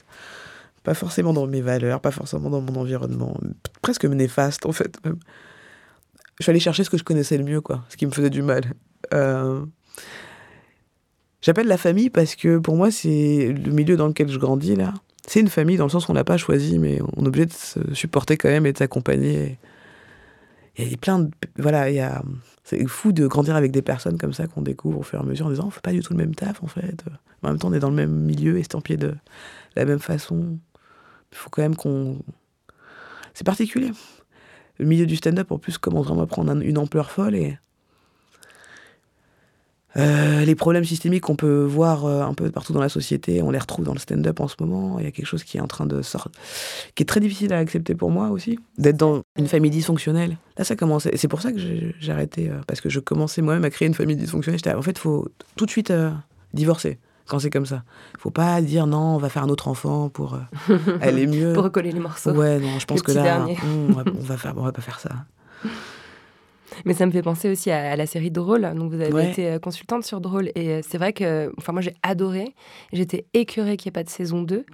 pas 0.84 0.94
forcément 0.94 1.34
dans 1.34 1.48
mes 1.48 1.62
valeurs, 1.62 2.02
pas 2.02 2.12
forcément 2.12 2.50
dans 2.50 2.62
mon 2.62 2.76
environnement, 2.76 3.38
presque 3.82 4.06
néfaste 4.06 4.66
en 4.66 4.74
fait. 4.74 5.00
Je 6.40 6.44
suis 6.44 6.50
allée 6.50 6.60
chercher 6.60 6.84
ce 6.84 6.90
que 6.90 6.98
je 6.98 7.04
connaissais 7.04 7.38
le 7.38 7.44
mieux, 7.44 7.62
quoi, 7.62 7.84
ce 7.90 7.98
qui 7.98 8.06
me 8.06 8.12
faisait 8.12 8.30
du 8.30 8.42
mal. 8.42 8.74
Euh, 9.14 9.66
J'appelle 11.42 11.68
la 11.68 11.78
famille 11.78 12.10
parce 12.10 12.36
que 12.36 12.58
pour 12.58 12.76
moi 12.76 12.92
c'est 12.92 13.54
le 13.54 13.72
milieu 13.72 13.96
dans 13.96 14.08
lequel 14.08 14.28
je 14.30 14.38
grandis 14.40 14.76
là. 14.76 14.94
C'est 15.28 15.40
une 15.40 15.50
famille 15.50 15.78
dans 15.78 15.86
le 15.86 15.90
sens 15.90 16.08
où 16.08 16.12
on 16.12 16.14
l'a 16.16 16.24
pas 16.24 16.38
choisi, 16.38 16.80
mais 16.80 17.00
on 17.16 17.24
est 17.24 17.28
obligé 17.28 17.46
de 17.46 17.54
se 17.54 17.94
supporter 17.94 18.38
quand 18.38 18.50
même 18.50 18.66
et 18.66 18.74
de 18.74 18.78
s'accompagner. 18.78 19.60
Il 20.78 20.90
y 20.90 20.94
a 20.94 20.98
plein 20.98 21.20
de. 21.20 21.30
Voilà, 21.58 21.90
il 21.90 21.96
y 21.96 22.00
a. 22.00 22.24
C'est 22.64 22.86
fou 22.88 23.12
de 23.12 23.28
grandir 23.28 23.56
avec 23.56 23.72
des 23.72 23.82
personnes 23.82 24.18
comme 24.18 24.34
ça 24.34 24.48
qu'on 24.48 24.62
découvre 24.62 25.00
au 25.00 25.04
fur 25.04 25.20
et 25.20 25.22
à 25.22 25.26
mesure 25.26 25.46
en 25.46 25.50
disant 25.50 25.68
on 25.68 25.70
fait 25.70 25.82
pas 25.82 25.92
du 25.92 26.02
tout 26.02 26.14
le 26.14 26.18
même 26.18 26.36
taf 26.36 26.62
en 26.64 26.68
fait. 26.68 27.04
En 27.44 27.50
même 27.50 27.58
temps, 27.60 27.70
on 27.70 27.74
est 27.74 27.80
dans 27.80 27.90
le 27.90 27.96
même 27.96 28.12
milieu, 28.12 28.58
estampillé 28.58 28.98
de 28.98 29.16
la 29.76 29.86
même 29.86 30.00
façon. 30.00 30.58
Il 31.32 31.38
faut 31.38 31.50
quand 31.50 31.62
même 31.62 31.76
qu'on. 31.76 32.20
C'est 33.34 33.46
particulier. 33.46 33.92
Le 34.80 34.86
milieu 34.86 35.06
du 35.06 35.16
stand-up 35.16 35.52
en 35.52 35.60
plus 35.60 35.78
commence 35.78 36.08
vraiment 36.08 36.24
à 36.24 36.28
prendre 36.28 36.52
un- 36.52 36.62
une 36.62 36.78
ampleur 36.78 37.12
folle 37.12 37.36
et. 37.36 37.58
Euh, 39.98 40.46
les 40.46 40.56
problèmes 40.56 40.84
systémiques 40.84 41.24
qu'on 41.24 41.36
peut 41.36 41.64
voir 41.64 42.06
euh, 42.06 42.22
un 42.22 42.34
peu 42.34 42.52
partout 42.52 42.74
dans 42.74 42.82
la 42.82 42.90
société, 42.90 43.42
on 43.42 43.52
les 43.52 43.60
retrouve 43.60 43.86
dans 43.86 43.94
le 43.94 44.00
stand-up 44.00 44.40
en 44.40 44.48
ce 44.48 44.56
moment. 44.60 45.00
Il 45.00 45.06
y 45.06 45.08
a 45.08 45.12
quelque 45.12 45.26
chose 45.26 45.44
qui 45.44 45.58
est 45.58 45.62
en 45.62 45.68
train 45.68 45.86
de 45.86 46.02
sortir, 46.02 46.32
qui 46.96 47.04
est 47.04 47.06
très 47.06 47.20
difficile 47.20 47.54
à 47.54 47.58
accepter 47.58 47.96
pour 47.96 48.12
moi 48.12 48.30
aussi, 48.30 48.60
d'être 48.78 48.98
dans 48.98 49.22
une 49.38 49.48
famille 49.48 49.72
dysfonctionnelle. 49.72 50.38
Là, 50.58 50.64
ça 50.64 50.76
commençait. 50.76 51.10
et 51.14 51.18
C'est 51.18 51.28
pour 51.28 51.42
ça 51.42 51.52
que 51.52 51.58
j'ai 51.58 52.12
arrêté, 52.12 52.50
euh, 52.50 52.60
parce 52.68 52.82
que 52.82 52.90
je 52.90 53.00
commençais 53.00 53.42
moi-même 53.42 53.66
à 53.66 53.70
créer 53.70 53.88
une 53.88 53.94
famille 53.94 54.16
dysfonctionnelle. 54.16 54.60
J'étais, 54.60 54.74
En 54.74 54.82
fait, 54.82 54.92
il 54.92 55.00
faut 55.00 55.28
tout 55.56 55.66
de 55.66 55.72
suite 55.72 55.94
divorcer 56.54 57.00
quand 57.28 57.40
c'est 57.40 57.50
comme 57.50 57.66
ça. 57.66 57.84
Il 58.16 58.22
faut 58.22 58.32
pas 58.32 58.62
dire 58.62 58.88
non, 58.88 59.16
on 59.16 59.18
va 59.18 59.30
faire 59.30 59.44
un 59.44 59.50
autre 59.50 59.68
enfant 59.68 60.10
pour 60.10 60.36
euh, 60.36 60.78
aller 61.02 61.28
mieux. 61.28 61.54
Pour 61.54 61.64
recoller 61.64 61.92
les 61.92 62.00
morceaux. 62.00 62.32
Ouais, 62.32 62.60
non, 62.60 62.80
je 62.80 62.86
pense 62.86 63.02
que 63.02 63.12
là, 63.12 63.46
hum, 63.46 63.90
on, 63.90 63.94
va, 63.94 64.04
on 64.08 64.24
va 64.24 64.38
faire, 64.38 64.54
on 64.58 64.64
va 64.64 64.72
pas 64.72 64.82
faire 64.82 65.00
ça. 65.00 65.10
Mais 66.86 66.94
ça 66.94 67.06
me 67.06 67.12
fait 67.12 67.22
penser 67.22 67.50
aussi 67.50 67.72
à, 67.72 67.92
à 67.92 67.96
la 67.96 68.06
série 68.06 68.32
Drôle. 68.32 68.62
Donc 68.76 68.92
vous 68.92 69.02
avez 69.02 69.12
Ouais. 69.14 69.32
été 69.32 69.48
euh, 69.48 69.60
consultante 69.60 70.04
sur 70.04 70.22
Drôle. 70.22 70.50
Et 70.56 70.70
euh, 70.70 70.82
c'est 70.88 70.98
vrai 70.98 71.14
que 71.14 71.52
enfin, 71.58 71.74
moi 71.74 71.82
j'ai 71.82 71.94
adoré. 72.04 72.54
J'étais 72.94 73.26
écœurée 73.34 73.78
qu'il 73.78 73.90
n'y 73.90 73.94
ait 73.94 74.00
pas 74.00 74.04
de 74.04 74.10
saison 74.10 74.42
2. 74.42 74.66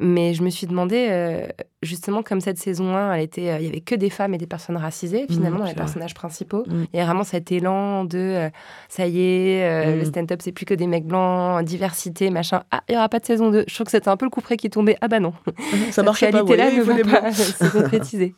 Mais 0.00 0.34
je 0.34 0.42
me 0.42 0.50
suis 0.50 0.66
demandé, 0.66 1.06
euh, 1.10 1.46
justement, 1.82 2.22
comme 2.22 2.40
cette 2.40 2.58
saison 2.58 2.94
1, 2.96 3.14
elle 3.14 3.22
était, 3.22 3.42
il 3.60 3.64
y 3.66 3.68
avait 3.68 3.80
que 3.80 3.94
des 3.94 4.10
femmes 4.10 4.34
et 4.34 4.38
des 4.38 4.46
personnes 4.46 4.76
racisées, 4.76 5.26
finalement, 5.28 5.56
Mmh, 5.56 5.60
dans 5.60 5.64
c'est 5.66 5.70
les 5.72 5.74
vrai. 5.74 5.84
personnages 5.84 6.14
principaux. 6.14 6.64
Mmh. 6.66 6.84
Il 6.92 6.98
y 6.98 7.00
a 7.02 7.04
vraiment 7.04 7.24
cet 7.24 7.50
élan 7.52 8.04
de 8.04 8.18
euh, 8.18 8.50
ça 8.88 9.06
y 9.06 9.20
est, 9.20 9.62
euh, 9.64 9.94
Mmh. 9.94 9.98
le 9.98 10.04
stand-up, 10.04 10.40
c'est 10.42 10.52
plus 10.52 10.64
que 10.66 10.74
des 10.74 10.86
mecs 10.86 11.06
blancs, 11.06 11.64
diversité, 11.64 12.30
machin. 12.30 12.62
Ah, 12.70 12.82
il 12.88 12.92
n'y 12.92 12.96
aura 12.98 13.08
pas 13.08 13.18
de 13.20 13.26
saison 13.26 13.50
2. 13.50 13.64
Je 13.68 13.74
trouve 13.74 13.84
que 13.86 13.90
c'était 13.90 14.08
un 14.08 14.16
peu 14.16 14.26
le 14.26 14.30
coup 14.30 14.40
près 14.40 14.56
qui 14.56 14.70
tombait. 14.70 14.96
Ah 15.00 15.08
bah 15.08 15.20
non. 15.20 15.32
Ça 15.90 16.02
marchait 16.02 16.30
pas, 16.30 16.42
qualité-là 16.42 16.70
voyez, 16.70 16.78
ne 17.02 17.02
va 17.04 17.20
pas 17.20 17.32
se 17.32 17.68
concrétiser. 17.72 18.34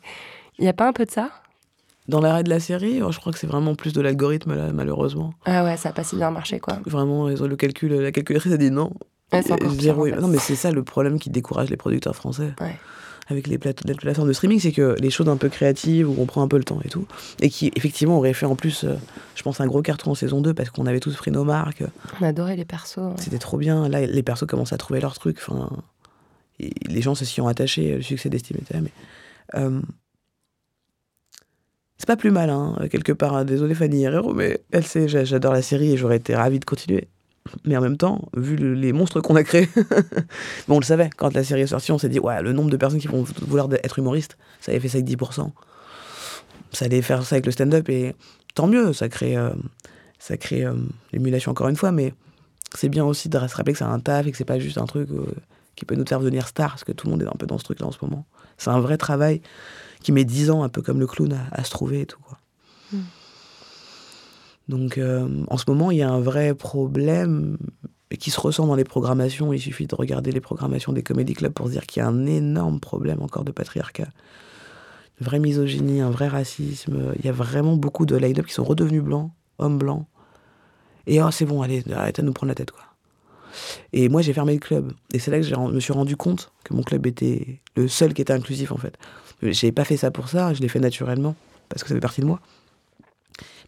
Il 0.59 0.63
n'y 0.63 0.69
a 0.69 0.73
pas 0.73 0.87
un 0.87 0.93
peu 0.93 1.05
de 1.05 1.11
ça? 1.11 1.29
Dans 2.07 2.19
l'arrêt 2.19 2.43
de 2.43 2.49
la 2.49 2.59
série, 2.59 3.01
oh, 3.03 3.11
je 3.11 3.19
crois 3.19 3.31
que 3.31 3.39
c'est 3.39 3.47
vraiment 3.47 3.75
plus 3.75 3.93
de 3.93 4.01
l'algorithme, 4.01 4.55
là, 4.55 4.71
malheureusement. 4.73 5.33
Ah 5.45 5.63
ouais, 5.63 5.77
ça 5.77 5.89
n'a 5.89 5.93
pas 5.93 6.03
si 6.03 6.15
bien 6.15 6.31
marché, 6.31 6.59
quoi. 6.59 6.79
Vraiment, 6.85 7.27
le 7.29 7.55
calcul, 7.55 7.93
la 7.93 8.11
calculatrice 8.11 8.51
a 8.53 8.57
dit 8.57 8.71
non. 8.71 8.91
Ouais, 9.31 9.41
c'est. 9.43 9.61
Non, 10.19 10.27
mais 10.27 10.39
c'est 10.39 10.55
ça 10.55 10.71
le 10.71 10.83
problème 10.83 11.19
qui 11.19 11.29
décourage 11.29 11.69
les 11.69 11.77
producteurs 11.77 12.15
français. 12.15 12.53
Ouais. 12.59 12.75
Avec 13.29 13.47
les, 13.47 13.57
plate- 13.57 13.85
les 13.85 13.93
plateformes 13.93 14.27
de 14.27 14.33
streaming, 14.33 14.59
c'est 14.59 14.73
que 14.73 14.95
les 14.99 15.09
choses 15.09 15.29
un 15.29 15.37
peu 15.37 15.47
créatives, 15.47 16.09
où 16.09 16.15
on 16.17 16.25
prend 16.25 16.41
un 16.41 16.49
peu 16.49 16.57
le 16.57 16.65
temps 16.65 16.79
et 16.83 16.89
tout, 16.89 17.05
et 17.39 17.49
qui 17.49 17.71
effectivement 17.77 18.17
auraient 18.17 18.33
fait 18.33 18.45
en 18.47 18.55
plus, 18.55 18.83
euh, 18.83 18.95
je 19.35 19.43
pense, 19.43 19.61
un 19.61 19.67
gros 19.67 19.81
carton 19.81 20.11
en 20.11 20.15
saison 20.15 20.41
2 20.41 20.53
parce 20.53 20.69
qu'on 20.69 20.85
avait 20.85 20.99
tous 20.99 21.15
pris 21.15 21.31
nos 21.31 21.45
marques. 21.45 21.83
On 22.19 22.25
adorait 22.25 22.57
les 22.57 22.65
persos. 22.65 22.99
C'était 23.17 23.37
trop 23.37 23.57
bien. 23.57 23.87
Là, 23.87 24.05
les 24.05 24.23
persos 24.23 24.45
commencent 24.47 24.73
à 24.73 24.77
trouver 24.77 24.99
leur 24.99 25.13
truc. 25.13 25.37
Enfin, 25.39 25.69
les 26.59 27.01
gens 27.01 27.15
se 27.15 27.23
s'y 27.23 27.39
ont 27.39 27.47
attachés. 27.47 27.95
Le 27.95 28.01
succès 28.01 28.29
là, 28.29 28.81
mais. 28.81 28.91
euh, 29.55 29.79
c'est 32.01 32.07
pas 32.07 32.17
plus 32.17 32.31
mal, 32.31 32.49
hein, 32.49 32.75
quelque 32.89 33.11
part. 33.11 33.45
Désolé 33.45 33.75
Fanny 33.75 34.03
Herrero, 34.03 34.33
mais 34.33 34.59
elle 34.71 34.83
sait, 34.85 35.07
j'a- 35.07 35.23
j'adore 35.23 35.53
la 35.53 35.61
série 35.61 35.93
et 35.93 35.97
j'aurais 35.97 36.17
été 36.17 36.33
ravi 36.35 36.59
de 36.59 36.65
continuer. 36.65 37.07
Mais 37.63 37.77
en 37.77 37.81
même 37.81 37.95
temps, 37.97 38.27
vu 38.35 38.55
le- 38.55 38.73
les 38.73 38.91
monstres 38.91 39.21
qu'on 39.21 39.35
a 39.35 39.43
créés, 39.43 39.69
bon, 40.67 40.77
on 40.77 40.79
le 40.79 40.83
savait, 40.85 41.11
quand 41.15 41.33
la 41.35 41.43
série 41.43 41.61
est 41.61 41.67
sortie, 41.67 41.91
on 41.91 41.99
s'est 41.99 42.09
dit, 42.09 42.19
ouais, 42.19 42.41
le 42.41 42.53
nombre 42.53 42.71
de 42.71 42.77
personnes 42.77 42.99
qui 42.99 43.07
vont 43.07 43.23
vouloir 43.47 43.69
être 43.83 43.99
humoristes, 43.99 44.35
ça 44.61 44.71
avait 44.71 44.79
fait 44.79 44.87
ça 44.89 44.97
avec 44.97 45.05
10%. 45.07 45.51
Ça 46.73 46.85
allait 46.85 47.01
faire 47.03 47.23
ça 47.23 47.35
avec 47.35 47.45
le 47.45 47.51
stand-up 47.51 47.87
et 47.89 48.15
tant 48.55 48.65
mieux, 48.67 48.93
ça 48.93 49.07
crée, 49.09 49.37
euh, 49.37 49.51
crée 50.39 50.65
euh, 50.65 50.73
l'émulation 51.13 51.51
encore 51.51 51.67
une 51.67 51.75
fois, 51.75 51.91
mais 51.91 52.13
c'est 52.75 52.89
bien 52.89 53.03
aussi 53.05 53.29
de 53.29 53.37
se 53.37 53.55
rappeler 53.55 53.73
que 53.73 53.79
c'est 53.79 53.85
un 53.85 53.99
taf 53.99 54.25
et 54.25 54.31
que 54.31 54.37
c'est 54.37 54.45
pas 54.45 54.57
juste 54.59 54.77
un 54.77 54.85
truc 54.85 55.09
euh, 55.11 55.25
qui 55.75 55.85
peut 55.85 55.95
nous 55.95 56.05
faire 56.07 56.19
devenir 56.19 56.47
star, 56.47 56.69
parce 56.71 56.83
que 56.83 56.93
tout 56.93 57.07
le 57.07 57.11
monde 57.11 57.21
est 57.23 57.27
un 57.27 57.35
peu 57.37 57.45
dans 57.45 57.57
ce 57.57 57.63
truc-là 57.65 57.85
en 57.87 57.91
ce 57.91 57.97
moment. 58.01 58.25
C'est 58.57 58.69
un 58.69 58.79
vrai 58.79 58.97
travail 58.97 59.41
qui 60.01 60.11
met 60.11 60.25
10 60.25 60.51
ans, 60.51 60.63
un 60.63 60.69
peu 60.69 60.81
comme 60.81 60.99
le 60.99 61.07
clown, 61.07 61.33
à, 61.33 61.47
à 61.51 61.63
se 61.63 61.71
trouver 61.71 62.01
et 62.01 62.05
tout. 62.05 62.19
Quoi. 62.21 62.37
Mm. 62.93 62.99
Donc 64.67 64.97
euh, 64.97 65.43
en 65.47 65.57
ce 65.57 65.65
moment, 65.67 65.91
il 65.91 65.97
y 65.97 66.01
a 66.01 66.09
un 66.09 66.21
vrai 66.21 66.53
problème 66.53 67.57
qui 68.19 68.31
se 68.31 68.39
ressent 68.39 68.67
dans 68.67 68.75
les 68.75 68.83
programmations. 68.83 69.53
Il 69.53 69.59
suffit 69.59 69.87
de 69.87 69.95
regarder 69.95 70.31
les 70.31 70.41
programmations 70.41 70.93
des 70.93 71.03
comédie 71.03 71.33
clubs 71.33 71.53
pour 71.53 71.67
se 71.67 71.71
dire 71.71 71.85
qu'il 71.85 72.01
y 72.01 72.05
a 72.05 72.07
un 72.07 72.25
énorme 72.25 72.79
problème 72.79 73.21
encore 73.21 73.43
de 73.43 73.51
patriarcat. 73.51 74.07
Une 75.19 75.25
vraie 75.25 75.39
misogynie, 75.39 76.01
un 76.01 76.09
vrai 76.09 76.27
racisme. 76.27 77.13
Il 77.19 77.25
y 77.25 77.29
a 77.29 77.33
vraiment 77.33 77.75
beaucoup 77.75 78.05
de 78.05 78.15
line-up 78.15 78.45
qui 78.45 78.53
sont 78.53 78.63
redevenus 78.63 79.03
blancs, 79.03 79.31
hommes 79.59 79.77
blancs. 79.77 80.05
Et 81.05 81.21
oh, 81.21 81.31
c'est 81.31 81.45
bon, 81.45 81.61
allez, 81.61 81.83
arrêtez 81.91 82.21
de 82.21 82.27
nous 82.27 82.33
prendre 82.33 82.49
la 82.49 82.55
tête, 82.55 82.71
quoi. 82.71 82.83
Et 83.93 84.09
moi, 84.09 84.21
j'ai 84.21 84.33
fermé 84.33 84.53
le 84.53 84.59
club. 84.59 84.93
Et 85.13 85.19
c'est 85.19 85.31
là 85.31 85.37
que 85.39 85.45
je 85.45 85.55
me 85.55 85.79
suis 85.79 85.93
rendu 85.93 86.15
compte 86.15 86.51
que 86.63 86.73
mon 86.73 86.83
club 86.83 87.05
était 87.07 87.59
le 87.75 87.87
seul 87.87 88.13
qui 88.13 88.21
était 88.21 88.33
inclusif, 88.33 88.71
en 88.71 88.77
fait. 88.77 88.97
J'ai 89.41 89.71
pas 89.71 89.85
fait 89.85 89.97
ça 89.97 90.11
pour 90.11 90.29
ça, 90.29 90.53
je 90.53 90.61
l'ai 90.61 90.67
fait 90.67 90.79
naturellement, 90.79 91.35
parce 91.69 91.83
que 91.83 91.89
ça 91.89 91.95
fait 91.95 92.01
partie 92.01 92.21
de 92.21 92.27
moi. 92.27 92.39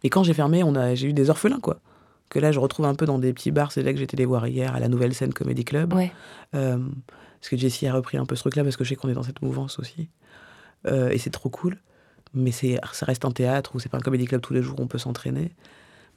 Mais 0.04 0.10
quand 0.10 0.24
j'ai 0.24 0.34
fermé, 0.34 0.64
on 0.64 0.76
a, 0.76 0.96
j'ai 0.96 1.08
eu 1.08 1.14
des 1.14 1.30
orphelins, 1.30 1.60
quoi. 1.60 1.80
Que 2.30 2.40
là, 2.40 2.52
je 2.52 2.60
retrouve 2.60 2.86
un 2.86 2.96
peu 2.96 3.06
dans 3.06 3.20
des 3.20 3.34
petits 3.34 3.52
bars. 3.52 3.72
C'est 3.72 3.84
là 3.84 3.94
que 3.94 4.00
j'étais 4.00 4.18
les 4.18 4.26
voir 4.26 4.48
hier, 4.48 4.76
à 4.76 4.80
la 4.80 4.88
Nouvelle 4.88 5.14
Scène 5.14 5.34
Comedy 5.34 5.64
Club. 5.64 5.94
Ouais. 5.94 6.12
Euh, 6.56 6.78
parce 7.40 7.50
que 7.50 7.58
Jessie 7.58 7.88
a 7.88 7.94
repris 7.94 8.18
un 8.18 8.26
peu 8.26 8.36
ce 8.36 8.42
truc-là, 8.42 8.64
parce 8.64 8.78
que 8.78 8.84
je 8.84 8.90
sais 8.90 8.96
qu'on 8.96 9.10
est 9.10 9.14
dans 9.14 9.24
cette 9.24 9.42
mouvance 9.42 9.80
aussi. 9.80 10.10
Euh, 10.88 11.10
et 11.10 11.18
c'est 11.18 11.30
trop 11.30 11.50
cool. 11.50 11.78
Mais 12.34 12.52
c'est, 12.52 12.80
ça 12.92 13.06
reste 13.06 13.26
un 13.26 13.32
théâtre 13.32 13.76
où 13.76 13.80
c'est 13.80 13.90
pas 13.90 13.98
un 13.98 14.02
comédie 14.02 14.26
club 14.26 14.42
tous 14.42 14.54
les 14.54 14.62
jours 14.62 14.80
où 14.80 14.84
on 14.84 14.88
peut 14.88 14.98
s'entraîner. 14.98 15.52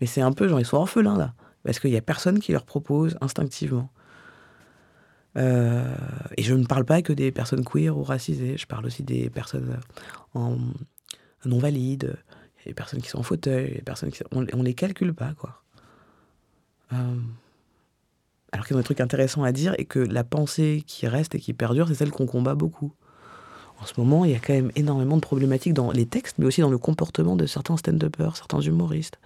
Mais 0.01 0.07
c'est 0.07 0.23
un 0.23 0.33
peu 0.33 0.49
genre, 0.49 0.61
ils 0.61 0.67
sont 0.67 0.79
orphelins, 0.79 1.17
là. 1.17 1.35
Parce 1.67 1.81
qu'il 1.81 1.91
y 1.91 1.97
a 1.97 2.01
personne 2.01 2.39
qui 2.39 2.53
leur 2.53 2.65
propose 2.65 3.19
instinctivement. 3.21 3.91
Euh, 5.37 5.95
et 6.37 6.43
je 6.45 6.55
ne 6.55 6.65
parle 6.65 6.85
pas 6.85 7.03
que 7.03 7.13
des 7.13 7.33
personnes 7.33 7.65
queer 7.65 7.99
ou 7.99 8.05
racisées, 8.05 8.57
je 8.57 8.67
parle 8.67 8.87
aussi 8.87 9.03
des 9.03 9.29
personnes 9.29 9.77
en 10.33 10.57
non 11.45 11.59
valides, 11.59 12.17
des 12.65 12.73
personnes 12.73 13.03
qui 13.03 13.09
sont 13.09 13.19
en 13.19 13.25
fauteuil, 13.25 13.75
des 13.75 13.83
personnes 13.83 14.11
qui 14.13 14.23
on, 14.31 14.47
on 14.55 14.63
les 14.63 14.75
calcule 14.75 15.13
pas 15.13 15.35
quoi. 15.37 15.63
Euh, 16.93 17.17
alors 18.53 18.65
qu'ils 18.65 18.77
ont 18.77 18.79
des 18.79 18.85
trucs 18.85 19.01
intéressants 19.01 19.43
à 19.43 19.51
dire 19.51 19.75
et 19.77 19.85
que 19.85 19.99
la 19.99 20.23
pensée 20.25 20.85
qui 20.87 21.09
reste 21.09 21.35
et 21.35 21.41
qui 21.41 21.53
perdure, 21.53 21.89
c'est 21.89 21.97
celle 21.97 22.13
qu'on 22.13 22.27
combat 22.27 22.55
beaucoup. 22.55 22.93
En 23.79 23.85
ce 23.85 23.93
moment, 23.99 24.25
il 24.25 24.31
y 24.31 24.35
a 24.35 24.39
quand 24.39 24.55
même 24.55 24.71
énormément 24.77 25.17
de 25.17 25.21
problématiques 25.21 25.75
dans 25.75 25.91
les 25.91 26.07
textes, 26.07 26.39
mais 26.39 26.47
aussi 26.47 26.63
dans 26.63 26.71
le 26.71 26.79
comportement 26.79 27.37
de 27.37 27.45
certains 27.45 27.77
stand-uppers, 27.77 28.37
certains 28.37 28.61
humoristes. 28.61 29.19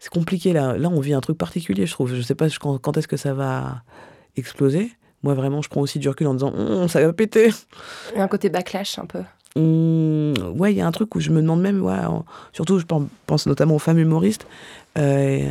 C'est 0.00 0.08
compliqué 0.10 0.52
là. 0.52 0.76
Là, 0.76 0.88
on 0.88 0.98
vit 0.98 1.12
un 1.14 1.20
truc 1.20 1.38
particulier, 1.38 1.86
je 1.86 1.92
trouve. 1.92 2.12
Je 2.14 2.22
sais 2.22 2.34
pas 2.34 2.48
quand, 2.60 2.78
quand 2.78 2.96
est-ce 2.96 3.06
que 3.06 3.16
ça 3.16 3.32
va 3.34 3.82
exploser. 4.36 4.90
Moi, 5.22 5.34
vraiment, 5.34 5.60
je 5.62 5.68
prends 5.68 5.82
aussi 5.82 5.98
du 5.98 6.08
recul 6.08 6.26
en 6.26 6.34
disant 6.34 6.52
Hum, 6.56 6.88
ça 6.88 7.00
va 7.06 7.12
péter. 7.12 7.50
Il 8.12 8.18
y 8.18 8.20
a 8.20 8.24
un 8.24 8.28
côté 8.28 8.48
backlash 8.48 8.98
un 8.98 9.06
peu. 9.06 9.20
Hum, 9.56 10.34
ouais, 10.58 10.72
il 10.72 10.78
y 10.78 10.80
a 10.80 10.86
un 10.86 10.90
truc 10.92 11.14
où 11.14 11.20
je 11.20 11.30
me 11.30 11.40
demande 11.42 11.60
même, 11.60 11.82
ouais, 11.82 11.98
en- 12.04 12.24
surtout, 12.52 12.78
je 12.78 12.86
pen- 12.86 13.08
pense 13.26 13.46
notamment 13.46 13.74
aux 13.76 13.78
femmes 13.80 13.98
humoristes. 13.98 14.46
euh, 14.98 15.50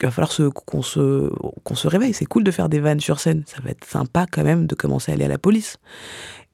il 0.00 0.06
va 0.06 0.12
falloir 0.12 0.32
qu'on 0.64 0.80
se, 0.80 1.28
qu'on 1.64 1.74
se 1.74 1.88
réveille. 1.88 2.14
C'est 2.14 2.24
cool 2.24 2.44
de 2.44 2.52
faire 2.52 2.68
des 2.68 2.78
vannes 2.78 3.00
sur 3.00 3.18
scène. 3.18 3.42
Ça 3.46 3.56
va 3.64 3.70
être 3.70 3.84
sympa 3.84 4.26
quand 4.30 4.44
même 4.44 4.66
de 4.68 4.76
commencer 4.76 5.10
à 5.10 5.14
aller 5.16 5.24
à 5.24 5.28
la 5.28 5.38
police. 5.38 5.76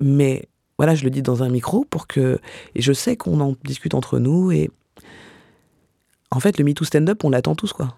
Mais 0.00 0.48
voilà, 0.78 0.94
je 0.94 1.04
le 1.04 1.10
dis 1.10 1.20
dans 1.20 1.42
un 1.42 1.50
micro 1.50 1.84
pour 1.84 2.06
que. 2.06 2.38
Et 2.74 2.80
je 2.80 2.92
sais 2.94 3.16
qu'on 3.18 3.40
en 3.40 3.54
discute 3.62 3.92
entre 3.94 4.18
nous. 4.18 4.50
Et 4.50 4.70
en 6.34 6.40
fait, 6.40 6.58
le 6.58 6.64
MeToo 6.64 6.84
stand-up, 6.84 7.24
on 7.24 7.30
l'attend 7.30 7.54
tous, 7.54 7.72
quoi. 7.72 7.96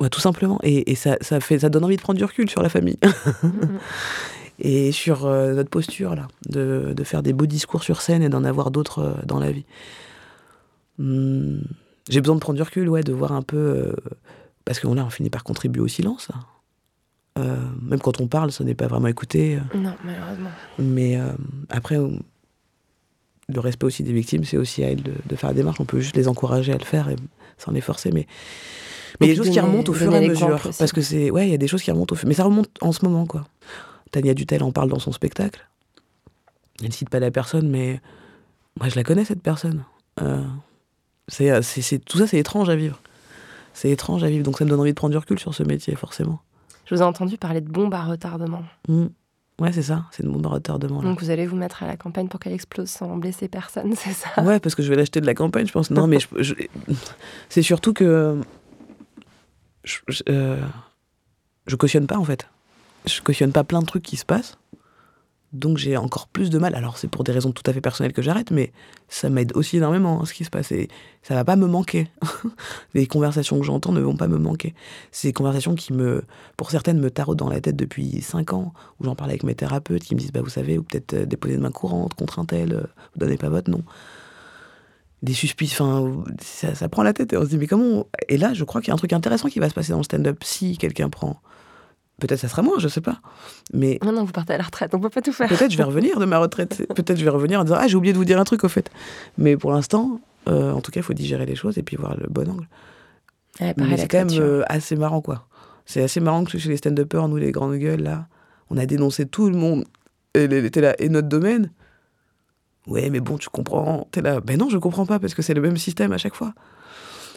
Ouais, 0.00 0.08
tout 0.08 0.20
simplement. 0.20 0.58
Et, 0.62 0.90
et 0.90 0.94
ça, 0.94 1.16
ça, 1.20 1.40
fait, 1.40 1.58
ça 1.58 1.68
donne 1.68 1.84
envie 1.84 1.96
de 1.96 2.00
prendre 2.00 2.18
du 2.18 2.24
recul 2.24 2.48
sur 2.48 2.62
la 2.62 2.70
famille. 2.70 2.98
et 4.58 4.92
sur 4.92 5.26
euh, 5.26 5.54
notre 5.54 5.68
posture, 5.68 6.14
là. 6.14 6.26
De, 6.48 6.94
de, 6.96 7.04
faire 7.04 7.22
des 7.22 7.34
beaux 7.34 7.46
discours 7.46 7.82
sur 7.82 8.00
scène 8.00 8.22
et 8.22 8.28
d'en 8.28 8.44
avoir 8.44 8.70
d'autres 8.70 9.00
euh, 9.00 9.12
dans 9.26 9.38
la 9.38 9.52
vie. 9.52 9.66
Hum, 10.98 11.62
J'ai 12.08 12.20
besoin 12.20 12.36
de 12.36 12.40
prendre 12.40 12.56
du 12.56 12.62
recul, 12.62 12.88
ouais, 12.88 13.02
de 13.02 13.12
voir 13.12 13.32
un 13.32 13.42
peu. 13.42 13.56
Euh, 13.56 13.92
parce 14.64 14.80
que 14.80 14.88
là, 14.88 15.04
on 15.04 15.10
finit 15.10 15.30
par 15.30 15.44
contribuer 15.44 15.82
au 15.82 15.88
silence. 15.88 16.28
Euh, 17.38 17.56
même 17.82 18.00
quand 18.00 18.20
on 18.20 18.26
parle, 18.26 18.52
ça 18.52 18.64
n'est 18.64 18.74
pas 18.74 18.86
vraiment 18.86 19.08
écouté. 19.08 19.58
Non, 19.74 19.94
malheureusement. 20.04 20.50
Mais 20.78 21.18
après, 21.68 21.96
le 23.54 23.60
respect 23.60 23.86
aussi 23.86 24.02
des 24.02 24.12
victimes, 24.12 24.44
c'est 24.44 24.56
aussi 24.56 24.82
à 24.84 24.90
elles 24.90 25.02
de, 25.02 25.12
de, 25.26 25.36
faire 25.36 25.50
la 25.50 25.54
démarche. 25.54 25.80
On 25.80 25.84
peut 25.84 26.00
juste 26.00 26.16
les 26.16 26.28
encourager 26.28 26.72
à 26.72 26.78
le 26.78 26.84
faire 26.84 27.08
et 27.08 27.16
sans 27.58 27.72
les 27.72 27.80
forcer. 27.80 28.10
Mais 28.12 28.26
mais 29.18 29.26
il 29.26 29.30
y 29.30 29.32
a 29.32 29.34
des 29.34 29.44
choses 29.44 29.52
qui 29.52 29.60
remontent 29.60 29.92
au 29.92 29.94
fur 29.94 30.14
et 30.14 30.16
à 30.16 30.20
mesure. 30.20 30.60
Parce 30.78 30.92
que 30.92 31.02
c'est. 31.02 31.30
Ouais, 31.30 31.46
il 31.46 31.50
y 31.50 31.54
a 31.54 31.58
des 31.58 31.68
choses 31.68 31.82
qui 31.82 31.90
remontent 31.90 32.14
au 32.14 32.16
fur 32.16 32.28
Mais 32.28 32.34
ça 32.34 32.44
remonte 32.44 32.70
en 32.80 32.92
ce 32.92 33.04
moment, 33.04 33.26
quoi. 33.26 33.44
Tania 34.12 34.34
Dutel 34.34 34.62
en 34.62 34.72
parle 34.72 34.88
dans 34.88 34.98
son 34.98 35.12
spectacle. 35.12 35.68
Elle 36.80 36.88
ne 36.88 36.92
cite 36.92 37.10
pas 37.10 37.20
la 37.20 37.30
personne, 37.30 37.68
mais 37.68 38.00
moi, 38.78 38.88
je 38.88 38.96
la 38.96 39.04
connais, 39.04 39.24
cette 39.24 39.42
personne. 39.42 39.84
Euh, 40.22 40.42
c'est, 41.28 41.62
c'est, 41.62 41.98
tout 41.98 42.18
ça, 42.18 42.26
c'est 42.26 42.38
étrange 42.38 42.70
à 42.70 42.76
vivre. 42.76 43.00
C'est 43.74 43.90
étrange 43.90 44.24
à 44.24 44.28
vivre. 44.28 44.42
Donc 44.42 44.58
ça 44.58 44.64
me 44.64 44.70
donne 44.70 44.80
envie 44.80 44.90
de 44.90 44.96
prendre 44.96 45.12
du 45.12 45.18
recul 45.18 45.38
sur 45.38 45.54
ce 45.54 45.62
métier, 45.62 45.94
forcément. 45.94 46.40
Je 46.86 46.94
vous 46.94 47.02
ai 47.02 47.04
entendu 47.04 47.36
parler 47.36 47.60
de 47.60 47.70
bombe 47.70 47.94
à 47.94 48.02
retardement. 48.04 48.62
Mmh. 48.88 49.06
Ouais, 49.60 49.72
c'est 49.72 49.82
ça, 49.82 50.06
c'est 50.10 50.22
une 50.22 50.32
bombe 50.32 50.46
à 50.46 50.48
retardement. 50.48 51.02
Là. 51.02 51.10
Donc 51.10 51.20
vous 51.20 51.28
allez 51.28 51.46
vous 51.46 51.54
mettre 51.54 51.82
à 51.82 51.86
la 51.86 51.98
campagne 51.98 52.28
pour 52.28 52.40
qu'elle 52.40 52.54
explose 52.54 52.88
sans 52.88 53.18
blesser 53.18 53.46
personne, 53.46 53.92
c'est 53.96 54.14
ça? 54.14 54.42
Ouais, 54.42 54.58
parce 54.58 54.74
que 54.74 54.82
je 54.82 54.88
vais 54.88 54.96
l'acheter 54.96 55.20
de 55.20 55.26
la 55.26 55.34
campagne, 55.34 55.66
je 55.66 55.72
pense. 55.72 55.90
Non, 55.90 56.06
mais 56.06 56.18
je, 56.18 56.42
je, 56.42 56.54
c'est 57.50 57.62
surtout 57.62 57.92
que 57.92 58.40
je, 59.84 59.98
je, 60.08 60.22
euh, 60.30 60.60
je, 61.66 61.76
cautionne 61.76 62.06
pas 62.06 62.16
en 62.16 62.24
fait. 62.24 62.48
Je 63.06 63.20
cautionne 63.20 63.52
pas 63.52 63.62
plein 63.62 63.80
de 63.80 63.86
trucs 63.86 64.02
qui 64.02 64.16
se 64.16 64.24
passent. 64.24 64.56
Donc 65.52 65.78
j'ai 65.78 65.96
encore 65.96 66.28
plus 66.28 66.48
de 66.48 66.58
mal. 66.58 66.76
Alors 66.76 66.96
c'est 66.96 67.08
pour 67.08 67.24
des 67.24 67.32
raisons 67.32 67.50
tout 67.50 67.64
à 67.66 67.72
fait 67.72 67.80
personnelles 67.80 68.12
que 68.12 68.22
j'arrête, 68.22 68.52
mais 68.52 68.72
ça 69.08 69.30
m'aide 69.30 69.52
aussi 69.56 69.78
énormément 69.78 70.22
hein, 70.22 70.24
ce 70.24 70.32
qui 70.32 70.44
se 70.44 70.50
passe. 70.50 70.70
Et 70.70 70.88
ça 71.22 71.34
va 71.34 71.44
pas 71.44 71.56
me 71.56 71.66
manquer. 71.66 72.08
Les 72.94 73.06
conversations 73.06 73.58
que 73.58 73.64
j'entends 73.64 73.90
ne 73.90 74.00
vont 74.00 74.16
pas 74.16 74.28
me 74.28 74.38
manquer. 74.38 74.74
Des 75.24 75.32
conversations 75.32 75.74
qui 75.74 75.92
me, 75.92 76.22
pour 76.56 76.70
certaines, 76.70 77.00
me 77.00 77.10
taraudent 77.10 77.46
dans 77.46 77.50
la 77.50 77.60
tête 77.60 77.76
depuis 77.76 78.22
5 78.22 78.52
ans, 78.52 78.72
où 79.00 79.04
j'en 79.04 79.16
parle 79.16 79.30
avec 79.30 79.42
mes 79.42 79.56
thérapeutes 79.56 80.04
qui 80.04 80.14
me 80.14 80.20
disent, 80.20 80.32
bah 80.32 80.42
vous 80.42 80.50
savez, 80.50 80.78
ou 80.78 80.84
peut-être 80.84 81.14
euh, 81.14 81.26
déposer 81.26 81.56
de 81.56 81.62
main 81.62 81.72
courante 81.72 82.14
contre 82.14 82.38
un 82.38 82.44
tel, 82.44 82.72
euh, 82.72 82.82
vous 83.14 83.18
donnez 83.18 83.36
pas 83.36 83.48
votre 83.48 83.70
nom. 83.70 83.82
Des 85.22 85.34
suspicions, 85.34 86.24
enfin, 86.24 86.74
ça, 86.74 86.88
prend 86.88 87.02
la 87.02 87.12
tête 87.12 87.32
et 87.32 87.36
on 87.36 87.42
se 87.42 87.48
dit, 87.48 87.58
mais 87.58 87.66
comment. 87.66 88.06
Et 88.28 88.38
là, 88.38 88.54
je 88.54 88.64
crois 88.64 88.80
qu'il 88.80 88.88
y 88.88 88.90
a 88.92 88.94
un 88.94 88.98
truc 88.98 89.12
intéressant 89.12 89.48
qui 89.48 89.58
va 89.58 89.68
se 89.68 89.74
passer 89.74 89.90
dans 89.90 89.98
le 89.98 90.04
stand-up 90.04 90.38
si 90.44 90.78
quelqu'un 90.78 91.10
prend 91.10 91.40
Peut-être 92.20 92.38
ça 92.38 92.48
sera 92.48 92.62
moi, 92.62 92.76
je 92.78 92.88
sais 92.88 93.00
pas. 93.00 93.20
Mais 93.72 93.98
non, 94.04 94.12
non, 94.12 94.24
vous 94.24 94.32
partez 94.32 94.52
à 94.52 94.58
la 94.58 94.64
retraite, 94.64 94.94
on 94.94 95.00
peut 95.00 95.10
pas 95.10 95.22
tout 95.22 95.32
faire. 95.32 95.48
Peut-être 95.48 95.70
je 95.70 95.76
vais 95.76 95.82
revenir 95.82 96.18
de 96.20 96.24
ma 96.24 96.38
retraite. 96.38 96.86
Peut-être 96.94 97.16
je 97.16 97.24
vais 97.24 97.30
revenir 97.30 97.60
en 97.60 97.64
disant 97.64 97.76
ah 97.78 97.88
j'ai 97.88 97.96
oublié 97.96 98.12
de 98.12 98.18
vous 98.18 98.24
dire 98.24 98.38
un 98.38 98.44
truc 98.44 98.64
au 98.64 98.68
fait. 98.68 98.90
Mais 99.38 99.56
pour 99.56 99.72
l'instant, 99.72 100.20
euh, 100.48 100.72
en 100.72 100.80
tout 100.80 100.92
cas, 100.92 101.00
il 101.00 101.02
faut 101.02 101.14
digérer 101.14 101.46
les 101.46 101.56
choses 101.56 101.78
et 101.78 101.82
puis 101.82 101.96
voir 101.96 102.16
le 102.16 102.26
bon 102.28 102.48
angle. 102.48 102.68
Ouais, 103.60 103.74
Mais 103.76 103.96
c'est 103.96 104.08
quand 104.08 104.24
même 104.24 104.40
euh, 104.40 104.62
assez 104.68 104.96
marrant 104.96 105.20
quoi. 105.20 105.46
C'est 105.86 106.02
assez 106.02 106.20
marrant 106.20 106.44
que 106.44 106.56
chez 106.56 106.68
les 106.68 106.76
stand-uppers, 106.76 107.28
nous 107.28 107.36
les 107.36 107.50
grandes 107.50 107.76
gueules 107.76 108.02
là, 108.02 108.26
on 108.70 108.76
a 108.76 108.86
dénoncé 108.86 109.26
tout 109.26 109.50
le 109.50 109.56
monde. 109.56 109.84
Et 110.34 110.44
elle 110.44 110.52
était 110.52 110.80
là 110.80 110.94
et 110.98 111.08
notre 111.08 111.28
domaine? 111.28 111.70
Ouais, 112.86 113.10
mais 113.10 113.20
bon, 113.20 113.38
tu 113.38 113.48
comprends. 113.48 114.06
T'es 114.10 114.22
là. 114.22 114.40
Ben 114.40 114.58
non, 114.58 114.68
je 114.68 114.78
comprends 114.78 115.06
pas 115.06 115.18
parce 115.18 115.34
que 115.34 115.42
c'est 115.42 115.54
le 115.54 115.60
même 115.60 115.76
système 115.76 116.12
à 116.12 116.18
chaque 116.18 116.34
fois. 116.34 116.54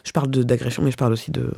Je 0.03 0.11
parle 0.11 0.29
d'agression, 0.29 0.84
mais 0.84 0.91
je 0.91 0.97
parle 0.97 1.13
aussi 1.13 1.31
de 1.31 1.51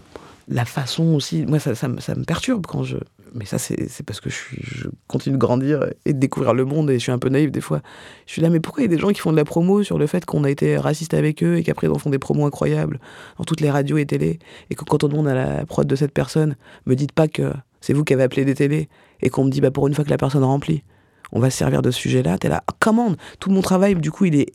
la 0.47 0.65
façon 0.65 1.15
aussi. 1.15 1.45
Moi, 1.45 1.59
ça, 1.59 1.87
me 1.87 2.23
perturbe 2.23 2.65
quand 2.65 2.83
je. 2.83 2.97
Mais 3.33 3.45
ça, 3.45 3.57
c'est 3.57 4.03
parce 4.05 4.21
que 4.21 4.29
je 4.29 4.87
continue 5.07 5.35
de 5.35 5.39
grandir 5.39 5.85
et 6.05 6.13
de 6.13 6.19
découvrir 6.19 6.53
le 6.53 6.63
monde 6.63 6.89
et 6.89 6.93
je 6.93 6.99
suis 6.99 7.11
un 7.11 7.19
peu 7.19 7.27
naïf 7.27 7.51
des 7.51 7.59
fois. 7.59 7.81
Je 8.27 8.33
suis 8.33 8.41
là, 8.41 8.49
mais 8.49 8.61
pourquoi 8.61 8.83
il 8.83 8.89
y 8.89 8.93
a 8.93 8.95
des 8.95 9.01
gens 9.01 9.09
qui 9.09 9.19
font 9.19 9.31
de 9.31 9.37
la 9.37 9.43
promo 9.43 9.83
sur 9.83 9.97
le 9.97 10.07
fait 10.07 10.23
qu'on 10.25 10.45
a 10.45 10.49
été 10.49 10.77
raciste 10.77 11.13
avec 11.13 11.43
eux 11.43 11.57
et 11.57 11.63
qu'après 11.63 11.87
ils 11.87 11.91
en 11.91 11.97
font 11.97 12.09
des 12.09 12.19
promos 12.19 12.45
incroyables 12.45 12.99
dans 13.37 13.43
toutes 13.43 13.59
les 13.59 13.69
radios 13.69 13.97
et 13.97 14.05
télé 14.05 14.39
et 14.69 14.75
que 14.75 14.85
quand 14.85 15.03
on 15.03 15.09
demande 15.09 15.27
à 15.27 15.33
la 15.33 15.65
prod 15.65 15.85
de 15.85 15.95
cette 15.97 16.13
personne, 16.13 16.55
me 16.85 16.95
dites 16.95 17.11
pas 17.11 17.27
que 17.27 17.51
c'est 17.81 17.91
vous 17.91 18.05
qui 18.05 18.13
avez 18.13 18.23
appelé 18.23 18.45
des 18.45 18.55
télés 18.55 18.87
et 19.21 19.29
qu'on 19.29 19.43
me 19.43 19.49
dit, 19.49 19.59
bah 19.59 19.71
pour 19.71 19.87
une 19.87 19.93
fois 19.93 20.05
que 20.05 20.09
la 20.09 20.17
personne 20.17 20.43
remplit, 20.43 20.83
on 21.31 21.39
va 21.39 21.49
se 21.49 21.57
servir 21.57 21.81
de 21.81 21.91
ce 21.91 21.99
sujet-là. 21.99 22.37
T'es 22.37 22.49
là, 22.49 22.63
oh, 22.69 22.73
commande 22.79 23.17
Tout 23.39 23.51
mon 23.51 23.61
travail, 23.61 23.95
du 23.95 24.11
coup, 24.11 24.25
il 24.25 24.35
est 24.35 24.53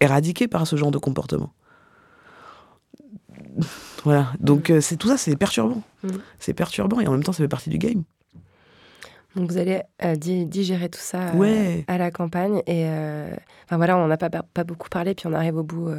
éradiqué 0.00 0.48
par 0.48 0.66
ce 0.66 0.76
genre 0.76 0.90
de 0.90 0.98
comportement. 0.98 1.52
Voilà, 4.04 4.32
donc 4.40 4.70
euh, 4.70 4.80
c'est 4.80 4.96
tout 4.96 5.08
ça, 5.08 5.16
c'est 5.16 5.36
perturbant. 5.36 5.82
Mmh. 6.02 6.08
C'est 6.38 6.54
perturbant 6.54 7.00
et 7.00 7.06
en 7.06 7.12
même 7.12 7.22
temps, 7.22 7.32
ça 7.32 7.42
fait 7.42 7.48
partie 7.48 7.70
du 7.70 7.78
game. 7.78 8.02
Donc 9.36 9.50
vous 9.50 9.58
allez 9.58 9.82
euh, 10.04 10.14
digérer 10.14 10.88
tout 10.88 11.00
ça 11.00 11.30
euh, 11.30 11.34
ouais. 11.34 11.84
à 11.88 11.98
la 11.98 12.12
campagne 12.12 12.62
et 12.66 12.84
enfin 13.64 13.76
voilà, 13.76 13.96
on 13.96 14.06
n'en 14.06 14.10
a 14.10 14.16
pas, 14.16 14.30
pas 14.30 14.64
beaucoup 14.64 14.88
parlé 14.88 15.14
puis 15.14 15.26
on 15.26 15.32
arrive 15.32 15.56
au 15.56 15.64
bout 15.64 15.90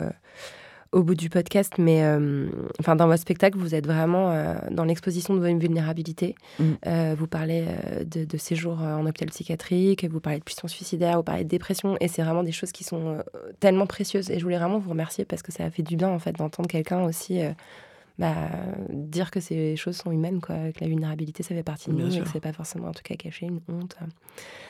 au 0.96 1.04
bout 1.04 1.14
du 1.14 1.30
podcast, 1.30 1.74
mais 1.78 2.04
enfin 2.80 2.96
dans 2.96 3.08
votre 3.08 3.22
spectacle, 3.22 3.58
vous 3.58 3.76
êtes 3.76 3.86
vraiment 3.86 4.34
dans 4.72 4.86
l'exposition 4.86 5.36
de 5.36 5.40
vos 5.40 5.58
vulnérabilités. 5.60 6.36
Mm. 6.60 7.14
vous 7.18 7.28
parlez 7.28 7.66
de, 8.06 8.26
de 8.26 8.38
séjours 8.38 8.80
en 8.80 9.06
hôpital 9.06 9.30
psychiatrique, 9.30 10.06
vous 10.06 10.20
parlez 10.20 10.40
de 10.40 10.44
puissance 10.44 10.72
suicidaire, 10.72 11.18
vous 11.18 11.24
parlez 11.24 11.44
de 11.44 11.50
dépression 11.50 11.98
et 12.00 12.08
c'est 12.08 12.24
vraiment 12.24 12.44
des 12.44 12.54
choses 12.54 12.72
qui 12.72 12.84
sont 12.84 13.18
tellement 13.60 13.86
précieuses 13.86 14.32
et 14.32 14.40
je 14.40 14.44
voulais 14.44 14.58
vraiment 14.58 14.80
vous 14.80 14.90
remercier 14.90 15.26
parce 15.26 15.42
que 15.42 15.52
ça 15.52 15.66
a 15.66 15.70
fait 15.70 15.84
du 15.84 15.98
bien 15.98 16.10
en 16.10 16.20
fait 16.20 16.34
d'entendre 16.34 16.70
quelqu'un 16.70 17.04
aussi 17.04 17.42
bah, 18.18 18.50
dire 18.90 19.30
que 19.32 19.40
ces 19.40 19.76
choses 19.76 19.98
sont 19.98 20.12
humaines, 20.12 20.40
quoi, 20.42 20.56
que 20.72 20.80
la 20.82 20.88
vulnérabilité, 20.88 21.44
ça 21.44 21.54
fait 21.56 21.64
partie 21.64 21.90
de 21.90 21.96
Bien 21.96 22.06
nous 22.06 22.12
sûr. 22.12 22.22
et 22.22 22.26
que 22.26 22.32
c'est 22.32 22.40
pas 22.40 22.54
forcément 22.54 22.88
en 22.88 22.94
tout 22.94 23.04
cas 23.04 23.16
caché, 23.16 23.46
une 23.46 23.60
honte. 23.68 23.98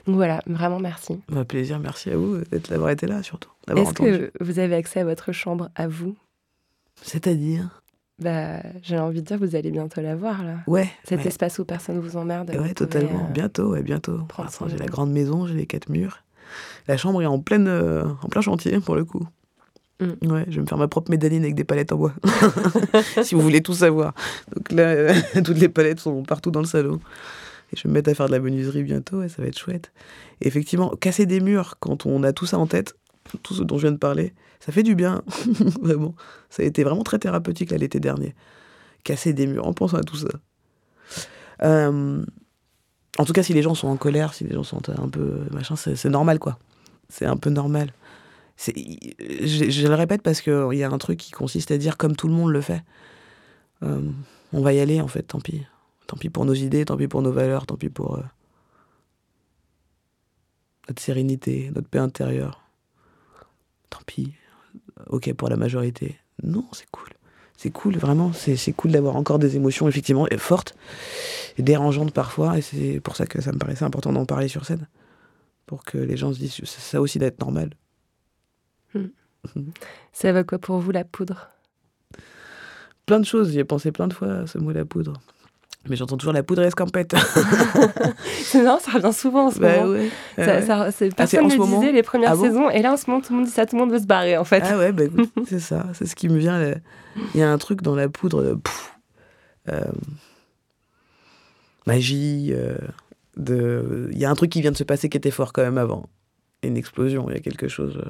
Donc 0.08 0.16
voilà, 0.16 0.42
vraiment 0.48 0.80
merci. 0.80 1.20
Un 1.32 1.46
plaisir, 1.46 1.80
merci 1.80 2.10
à 2.10 2.18
vous 2.18 2.38
d'être 2.52 2.70
d'avoir 2.70 2.90
été 2.90 3.06
là 3.08 3.22
surtout. 3.24 3.52
Est-ce 3.76 3.94
que 3.94 4.32
vous 4.42 4.60
avez 4.60 4.76
accès 4.76 5.00
à 5.02 5.06
votre 5.06 5.32
chambre 5.32 5.70
à 5.76 5.88
vous? 5.88 6.16
C'est-à-dire? 7.02 7.82
Bah, 8.20 8.62
J'ai 8.82 8.98
envie 8.98 9.22
de 9.22 9.28
dire, 9.28 9.38
vous 9.38 9.56
allez 9.56 9.72
bientôt 9.72 10.02
la 10.02 10.16
voir 10.16 10.44
là. 10.44 10.60
Ouais. 10.68 10.90
Cet 11.04 11.20
ouais. 11.20 11.28
espace 11.28 11.60
où 11.60 11.66
personne 11.66 12.00
vous 12.00 12.16
emmerde. 12.18 12.50
Ouais, 12.52 12.74
totalement. 12.74 13.26
euh, 13.30 13.32
Bientôt, 13.34 13.72
ouais, 13.72 13.84
bientôt. 13.84 14.20
J'ai 14.68 14.78
la 14.78 14.86
grande 14.86 15.12
maison, 15.12 15.46
j'ai 15.48 15.54
les 15.56 15.66
quatre 15.68 15.90
murs. 15.90 16.24
La 16.88 16.96
chambre 16.96 17.22
est 17.22 17.26
en, 17.26 17.40
pleine, 17.40 17.68
euh, 17.68 18.06
en 18.22 18.30
plein 18.30 18.42
chantier 18.42 18.80
pour 18.80 18.96
le 18.96 19.04
coup. 19.04 19.28
Mm. 20.00 20.32
Ouais, 20.32 20.46
je 20.48 20.56
vais 20.56 20.62
me 20.62 20.66
faire 20.66 20.78
ma 20.78 20.88
propre 20.88 21.10
médaline 21.10 21.44
avec 21.44 21.56
des 21.56 21.64
palettes 21.64 21.92
en 21.92 21.98
bois. 21.98 22.14
si 23.24 23.36
vous 23.36 23.42
voulez 23.42 23.62
tout 23.62 23.74
savoir. 23.74 24.14
Donc 24.54 24.72
là, 24.72 24.84
euh, 24.84 25.14
toutes 25.44 25.58
les 25.58 25.70
palettes 25.70 26.00
sont 26.00 26.24
partout 26.24 26.52
dans 26.52 26.60
le 26.60 26.66
salon. 26.66 27.00
Et 27.72 27.78
je 27.78 27.84
vais 27.84 27.90
me 27.90 27.94
mettre 27.94 28.10
à 28.10 28.14
faire 28.14 28.28
de 28.28 28.32
la 28.32 28.40
menuiserie 28.40 28.84
bientôt 28.84 29.24
et 29.24 29.30
ça 29.30 29.42
va 29.42 29.48
être 29.48 29.58
chouette. 29.58 29.92
Et 30.42 30.48
effectivement, 30.48 30.90
casser 30.90 31.26
des 31.26 31.40
murs 31.40 31.78
quand 31.80 32.06
on 32.06 32.24
a 32.24 32.34
tout 32.34 32.46
ça 32.46 32.58
en 32.58 32.68
tête, 32.68 32.96
tout 33.42 33.54
ce 33.54 33.64
dont 33.64 33.78
je 33.78 33.84
viens 33.84 33.92
de 33.92 33.98
parler, 33.98 34.34
ça 34.60 34.72
fait 34.72 34.84
du 34.84 34.96
bien. 34.96 35.24
vraiment. 35.82 36.16
Ça 36.50 36.64
a 36.64 36.66
été 36.66 36.84
vraiment 36.84 37.04
très 37.04 37.20
thérapeutique 37.20 37.72
l'été 37.72 38.00
dernier. 38.00 38.36
Casser 39.04 39.34
des 39.34 39.48
murs 39.48 39.66
en 39.66 39.74
pensant 39.74 39.98
à 39.98 40.04
tout 40.04 40.18
ça. 40.18 40.28
Euh, 41.64 42.24
en 43.18 43.24
tout 43.24 43.34
cas, 43.34 43.44
si 43.44 43.54
les 43.54 43.62
gens 43.62 43.76
sont 43.76 43.88
en 43.88 43.98
colère, 43.98 44.34
si 44.34 44.44
les 44.44 44.54
gens 44.54 44.64
sont 44.64 44.82
un 44.90 45.08
peu 45.08 45.46
machin, 45.52 45.76
c'est 45.76 46.10
normal 46.10 46.38
quoi. 46.38 46.60
C'est 47.08 47.26
un 47.26 47.38
peu 47.38 47.50
normal. 47.50 47.94
Je, 48.58 49.88
le 49.88 49.96
répète 49.96 50.22
parce 50.22 50.42
qu'il 50.42 50.74
y 50.74 50.84
a 50.84 50.90
un 50.90 50.98
truc 50.98 51.20
qui 51.20 51.32
consiste 51.32 51.72
à 51.72 51.78
dire 51.78 51.98
comme 51.98 52.16
tout 52.16 52.28
le 52.28 52.34
monde 52.34 52.52
le 52.52 52.62
fait. 52.62 52.84
Euh, 53.84 54.02
on 54.54 54.62
va 54.62 54.74
y 54.74 54.80
aller 54.80 55.02
en 55.02 55.08
fait, 55.08 55.24
tant 55.24 55.40
pis. 55.40 55.66
Tant 56.08 56.18
pis 56.18 56.30
pour 56.30 56.46
nos 56.46 56.54
idées, 56.54 56.86
tant 56.86 56.98
pis 56.98 57.08
pour 57.08 57.22
nos 57.22 57.32
valeurs, 57.32 57.66
tant 57.66 57.76
pis 57.76 57.90
pour 57.90 58.18
euh, 58.18 58.24
notre 60.88 61.02
sérénité, 61.02 61.72
notre 61.76 61.90
paix 61.90 62.00
intérieure. 62.00 62.64
Tant 63.90 64.02
pis. 64.06 64.34
Ok 65.08 65.34
pour 65.34 65.50
la 65.50 65.58
majorité. 65.58 66.18
Non, 66.44 66.66
c'est 66.72 66.90
cool. 66.92 67.10
C'est 67.58 67.72
cool, 67.72 67.98
vraiment. 67.98 68.34
C'est 68.34 68.74
cool 68.74 68.92
d'avoir 68.92 69.16
encore 69.16 69.40
des 69.40 69.56
émotions, 69.56 69.88
effectivement, 69.88 70.28
fortes 70.38 70.76
et 71.58 71.64
dérangeantes 71.64 72.12
parfois. 72.14 72.58
Et 72.58 72.62
c'est 72.62 73.00
pour 73.00 73.16
ça 73.16 73.26
que 73.26 73.42
ça 73.42 73.52
me 73.52 73.58
paraissait 73.58 73.86
important 73.86 74.12
d'en 74.12 74.26
parler 74.26 74.48
sur 74.48 74.66
scène. 74.66 74.88
Pour 75.66 75.84
que 75.84 75.98
les 75.98 76.18
gens 76.18 76.34
se 76.34 76.40
disent, 76.40 76.62
ça 76.66 77.02
aussi 77.02 77.18
d'être 77.18 77.40
normal. 77.40 77.72
Ça 80.14 80.32
va 80.32 80.44
quoi 80.44 80.58
pour 80.60 80.80
vous 80.80 80.92
la 80.92 81.04
poudre? 81.04 81.50
Plein 83.06 83.20
de 83.20 83.26
choses, 83.26 83.52
j'y 83.52 83.60
ai 83.60 83.64
pensé 83.64 83.92
plein 83.92 84.08
de 84.08 84.14
fois, 84.14 84.48
ce 84.48 84.58
mot 84.58 84.72
la 84.72 84.86
poudre. 84.86 85.14
Mais 85.88 85.96
j'entends 85.96 86.18
toujours 86.18 86.34
la 86.34 86.42
poudre 86.42 86.64
escampette. 86.64 87.14
Non, 88.56 88.80
ça 88.80 88.92
revient 88.94 89.14
souvent 89.14 89.48
en 89.48 89.52
ce 89.52 89.60
Bah 89.60 89.82
moment. 89.82 89.92
ouais, 89.94 90.10
Ça, 90.36 90.42
ouais. 90.46 90.62
ça- 90.64 90.92
c'est- 90.92 91.10
Ah, 91.12 91.16
personne 91.18 91.46
ne 91.46 91.50
ce 91.50 91.56
le 91.56 91.60
moment 91.60 91.80
disait 91.80 91.92
les 91.92 92.02
premières 92.02 92.32
Ah 92.32 92.36
bon 92.36 92.42
saisons, 92.44 92.70
et 92.72 92.82
là 92.82 92.94
en 92.94 92.98
ce 92.98 93.08
moment 93.08 93.22
tout 93.22 93.34
le 93.34 93.38
monde 93.40 93.46
dit 93.46 93.52
ça, 93.52 93.68
tout 93.68 93.76
le 93.76 93.82
monde 93.84 93.92
veut 93.92 94.00
se 94.00 94.08
barrer 94.08 94.36
en 94.38 94.44
fait. 94.46 94.64
Ah 94.66 94.78
ouais, 94.80 94.92
bah 94.92 95.04
c'est 95.48 95.60
ça, 95.60 95.86
c'est 95.94 96.08
ce 96.08 96.16
qui 96.16 96.28
me 96.28 96.38
vient. 96.40 96.74
Il 97.36 97.40
y 97.40 97.44
a 97.44 97.52
un 97.52 97.58
truc 97.60 97.84
dans 97.84 97.94
la 97.96 98.10
poudre, 98.10 98.42
de 98.44 98.54
pff, 98.56 98.96
magie. 101.86 102.54
de... 103.38 104.10
Il 104.12 104.18
y 104.18 104.26
a 104.26 104.30
un 104.32 104.36
truc 104.36 104.50
qui 104.52 104.62
vient 104.62 104.72
de 104.72 104.78
se 104.78 104.84
passer 104.84 105.10
qui 105.10 105.18
était 105.18 105.30
fort 105.32 105.54
quand 105.54 105.62
même 105.62 105.78
avant. 105.78 106.10
Une 106.64 106.78
explosion, 106.78 107.30
il 107.30 107.34
y 107.34 107.38
a 107.38 107.42
quelque 107.42 107.68
chose, 107.68 108.02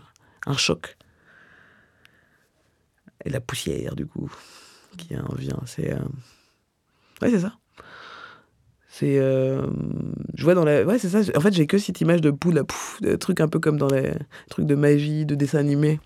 un 0.46 0.58
choc. 0.58 0.98
Et 3.24 3.30
la 3.30 3.42
poussière, 3.42 3.96
du 3.96 4.06
coup, 4.06 4.32
qui 4.98 5.16
en 5.18 5.34
vient. 5.36 5.60
C'est. 5.66 5.94
Ouais, 7.22 7.30
c'est 7.30 7.40
ça. 7.40 7.54
C'est. 8.88 9.18
Euh, 9.20 9.66
je 10.36 10.44
vois 10.44 10.54
dans 10.54 10.66
la. 10.66 10.84
Ouais, 10.84 11.00
c'est 11.00 11.10
ça. 11.10 11.22
En 11.36 11.42
fait, 11.42 11.54
j'ai 11.54 11.68
que 11.68 11.78
cette 11.78 12.00
image 12.02 12.22
de 12.22 12.32
poule, 12.32 12.64
pouf, 12.64 13.02
de 13.02 13.16
trucs 13.16 13.40
un 13.42 13.48
peu 13.48 13.60
comme 13.60 13.78
dans 13.78 13.88
les 13.88 14.14
trucs 14.50 14.66
de 14.66 14.76
magie, 14.76 15.26
de 15.26 15.36
dessin 15.36 15.60
animé. 15.60 16.00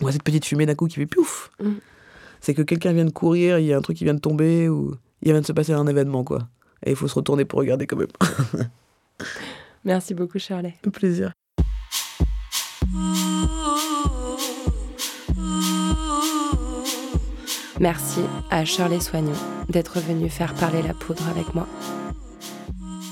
On 0.00 0.04
voit 0.04 0.12
cette 0.12 0.22
petite 0.22 0.44
fumée 0.44 0.66
d'un 0.66 0.74
coup 0.74 0.86
qui 0.86 0.96
fait 0.96 1.06
pouf. 1.06 1.50
Mm. 1.60 1.72
C'est 2.40 2.54
que 2.54 2.62
quelqu'un 2.62 2.92
vient 2.92 3.04
de 3.04 3.10
courir, 3.10 3.58
il 3.58 3.66
y 3.66 3.72
a 3.72 3.76
un 3.76 3.82
truc 3.82 3.96
qui 3.96 4.04
vient 4.04 4.14
de 4.14 4.20
tomber, 4.20 4.68
ou 4.68 4.94
il 5.22 5.32
vient 5.32 5.40
de 5.40 5.46
se 5.46 5.52
passer 5.52 5.72
un 5.72 5.86
événement, 5.86 6.24
quoi. 6.24 6.48
Et 6.84 6.90
il 6.90 6.96
faut 6.96 7.08
se 7.08 7.14
retourner 7.14 7.44
pour 7.44 7.58
regarder 7.58 7.86
quand 7.86 7.96
même. 7.96 8.08
Merci 9.84 10.14
beaucoup, 10.14 10.38
Charlie. 10.38 10.72
Un 10.86 10.90
plaisir. 10.90 11.32
Merci 17.80 18.20
à 18.50 18.66
Shirley 18.66 19.00
Soignon 19.00 19.32
d'être 19.70 20.00
venue 20.00 20.28
faire 20.28 20.52
parler 20.52 20.82
la 20.82 20.92
poudre 20.92 21.26
avec 21.30 21.54
moi. 21.54 21.66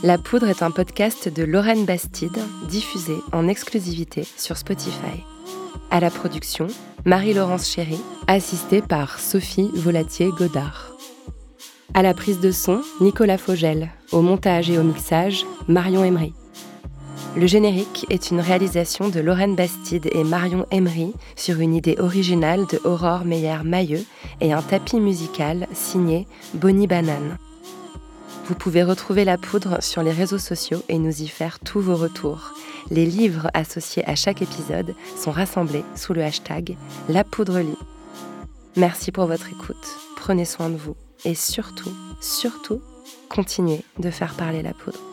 La 0.03 0.19
poudre 0.19 0.47
est 0.49 0.63
un 0.63 0.71
podcast 0.71 1.33
de 1.33 1.43
Lorraine 1.43 1.87
Bastide, 1.87 2.39
diffusé 2.69 3.15
en 3.33 3.49
exclusivité 3.49 4.27
sur 4.37 4.59
Spotify. 4.59 5.25
À 5.91 6.01
la 6.01 6.11
production, 6.11 6.67
Marie-Laurence 7.07 7.67
Chéry, 7.71 7.99
assistée 8.27 8.83
par 8.83 9.19
Sophie 9.19 9.71
Volatier-Godard. 9.73 10.93
À 11.95 12.03
la 12.03 12.13
prise 12.13 12.39
de 12.39 12.51
son, 12.51 12.83
Nicolas 13.01 13.39
Fogel. 13.39 13.89
Au 14.13 14.21
montage 14.21 14.69
et 14.69 14.77
au 14.77 14.83
mixage, 14.83 15.47
Marion 15.67 16.05
Emery. 16.05 16.35
Le 17.37 17.47
générique 17.47 18.07
est 18.11 18.31
une 18.31 18.41
réalisation 18.41 19.09
de 19.09 19.21
Lorraine 19.21 19.55
Bastide 19.55 20.09
et 20.13 20.25
Marion 20.25 20.67
Emery 20.71 21.13
sur 21.37 21.61
une 21.61 21.75
idée 21.75 21.97
originale 21.99 22.67
de 22.67 22.81
Aurore 22.85 23.25
Meyer-Mailleux 23.25 24.05
et 24.41 24.53
un 24.53 24.63
tapis 24.63 24.99
musical 24.99 25.69
signé 25.73 26.27
Bonnie 26.55 26.87
Banane. 26.87 27.39
Vous 28.47 28.55
pouvez 28.55 28.83
retrouver 28.83 29.25
la 29.25 29.37
poudre 29.37 29.83
sur 29.83 30.03
les 30.03 30.11
réseaux 30.11 30.39
sociaux 30.39 30.83
et 30.89 30.99
nous 30.99 31.23
y 31.23 31.29
faire 31.29 31.59
tous 31.61 31.81
vos 31.81 31.97
retours. 31.97 32.55
Les 32.91 33.05
livres 33.05 33.51
associés 33.53 34.09
à 34.09 34.15
chaque 34.15 34.41
épisode 34.41 34.95
sont 35.17 35.31
rassemblés 35.31 35.85
sous 35.95 36.15
le 36.15 36.25
hashtag 36.25 36.77
La 37.09 37.25
Poudre 37.25 37.59
Lit. 37.59 37.79
Merci 38.77 39.13
pour 39.13 39.27
votre 39.27 39.49
écoute, 39.49 39.77
prenez 40.17 40.45
soin 40.45 40.71
de 40.71 40.77
vous 40.77 40.97
et 41.25 41.35
surtout, 41.35 41.93
surtout, 42.21 42.81
continuez 43.29 43.83
de 43.99 44.11
faire 44.11 44.35
parler 44.35 44.63
la 44.63 44.73
poudre. 44.73 45.08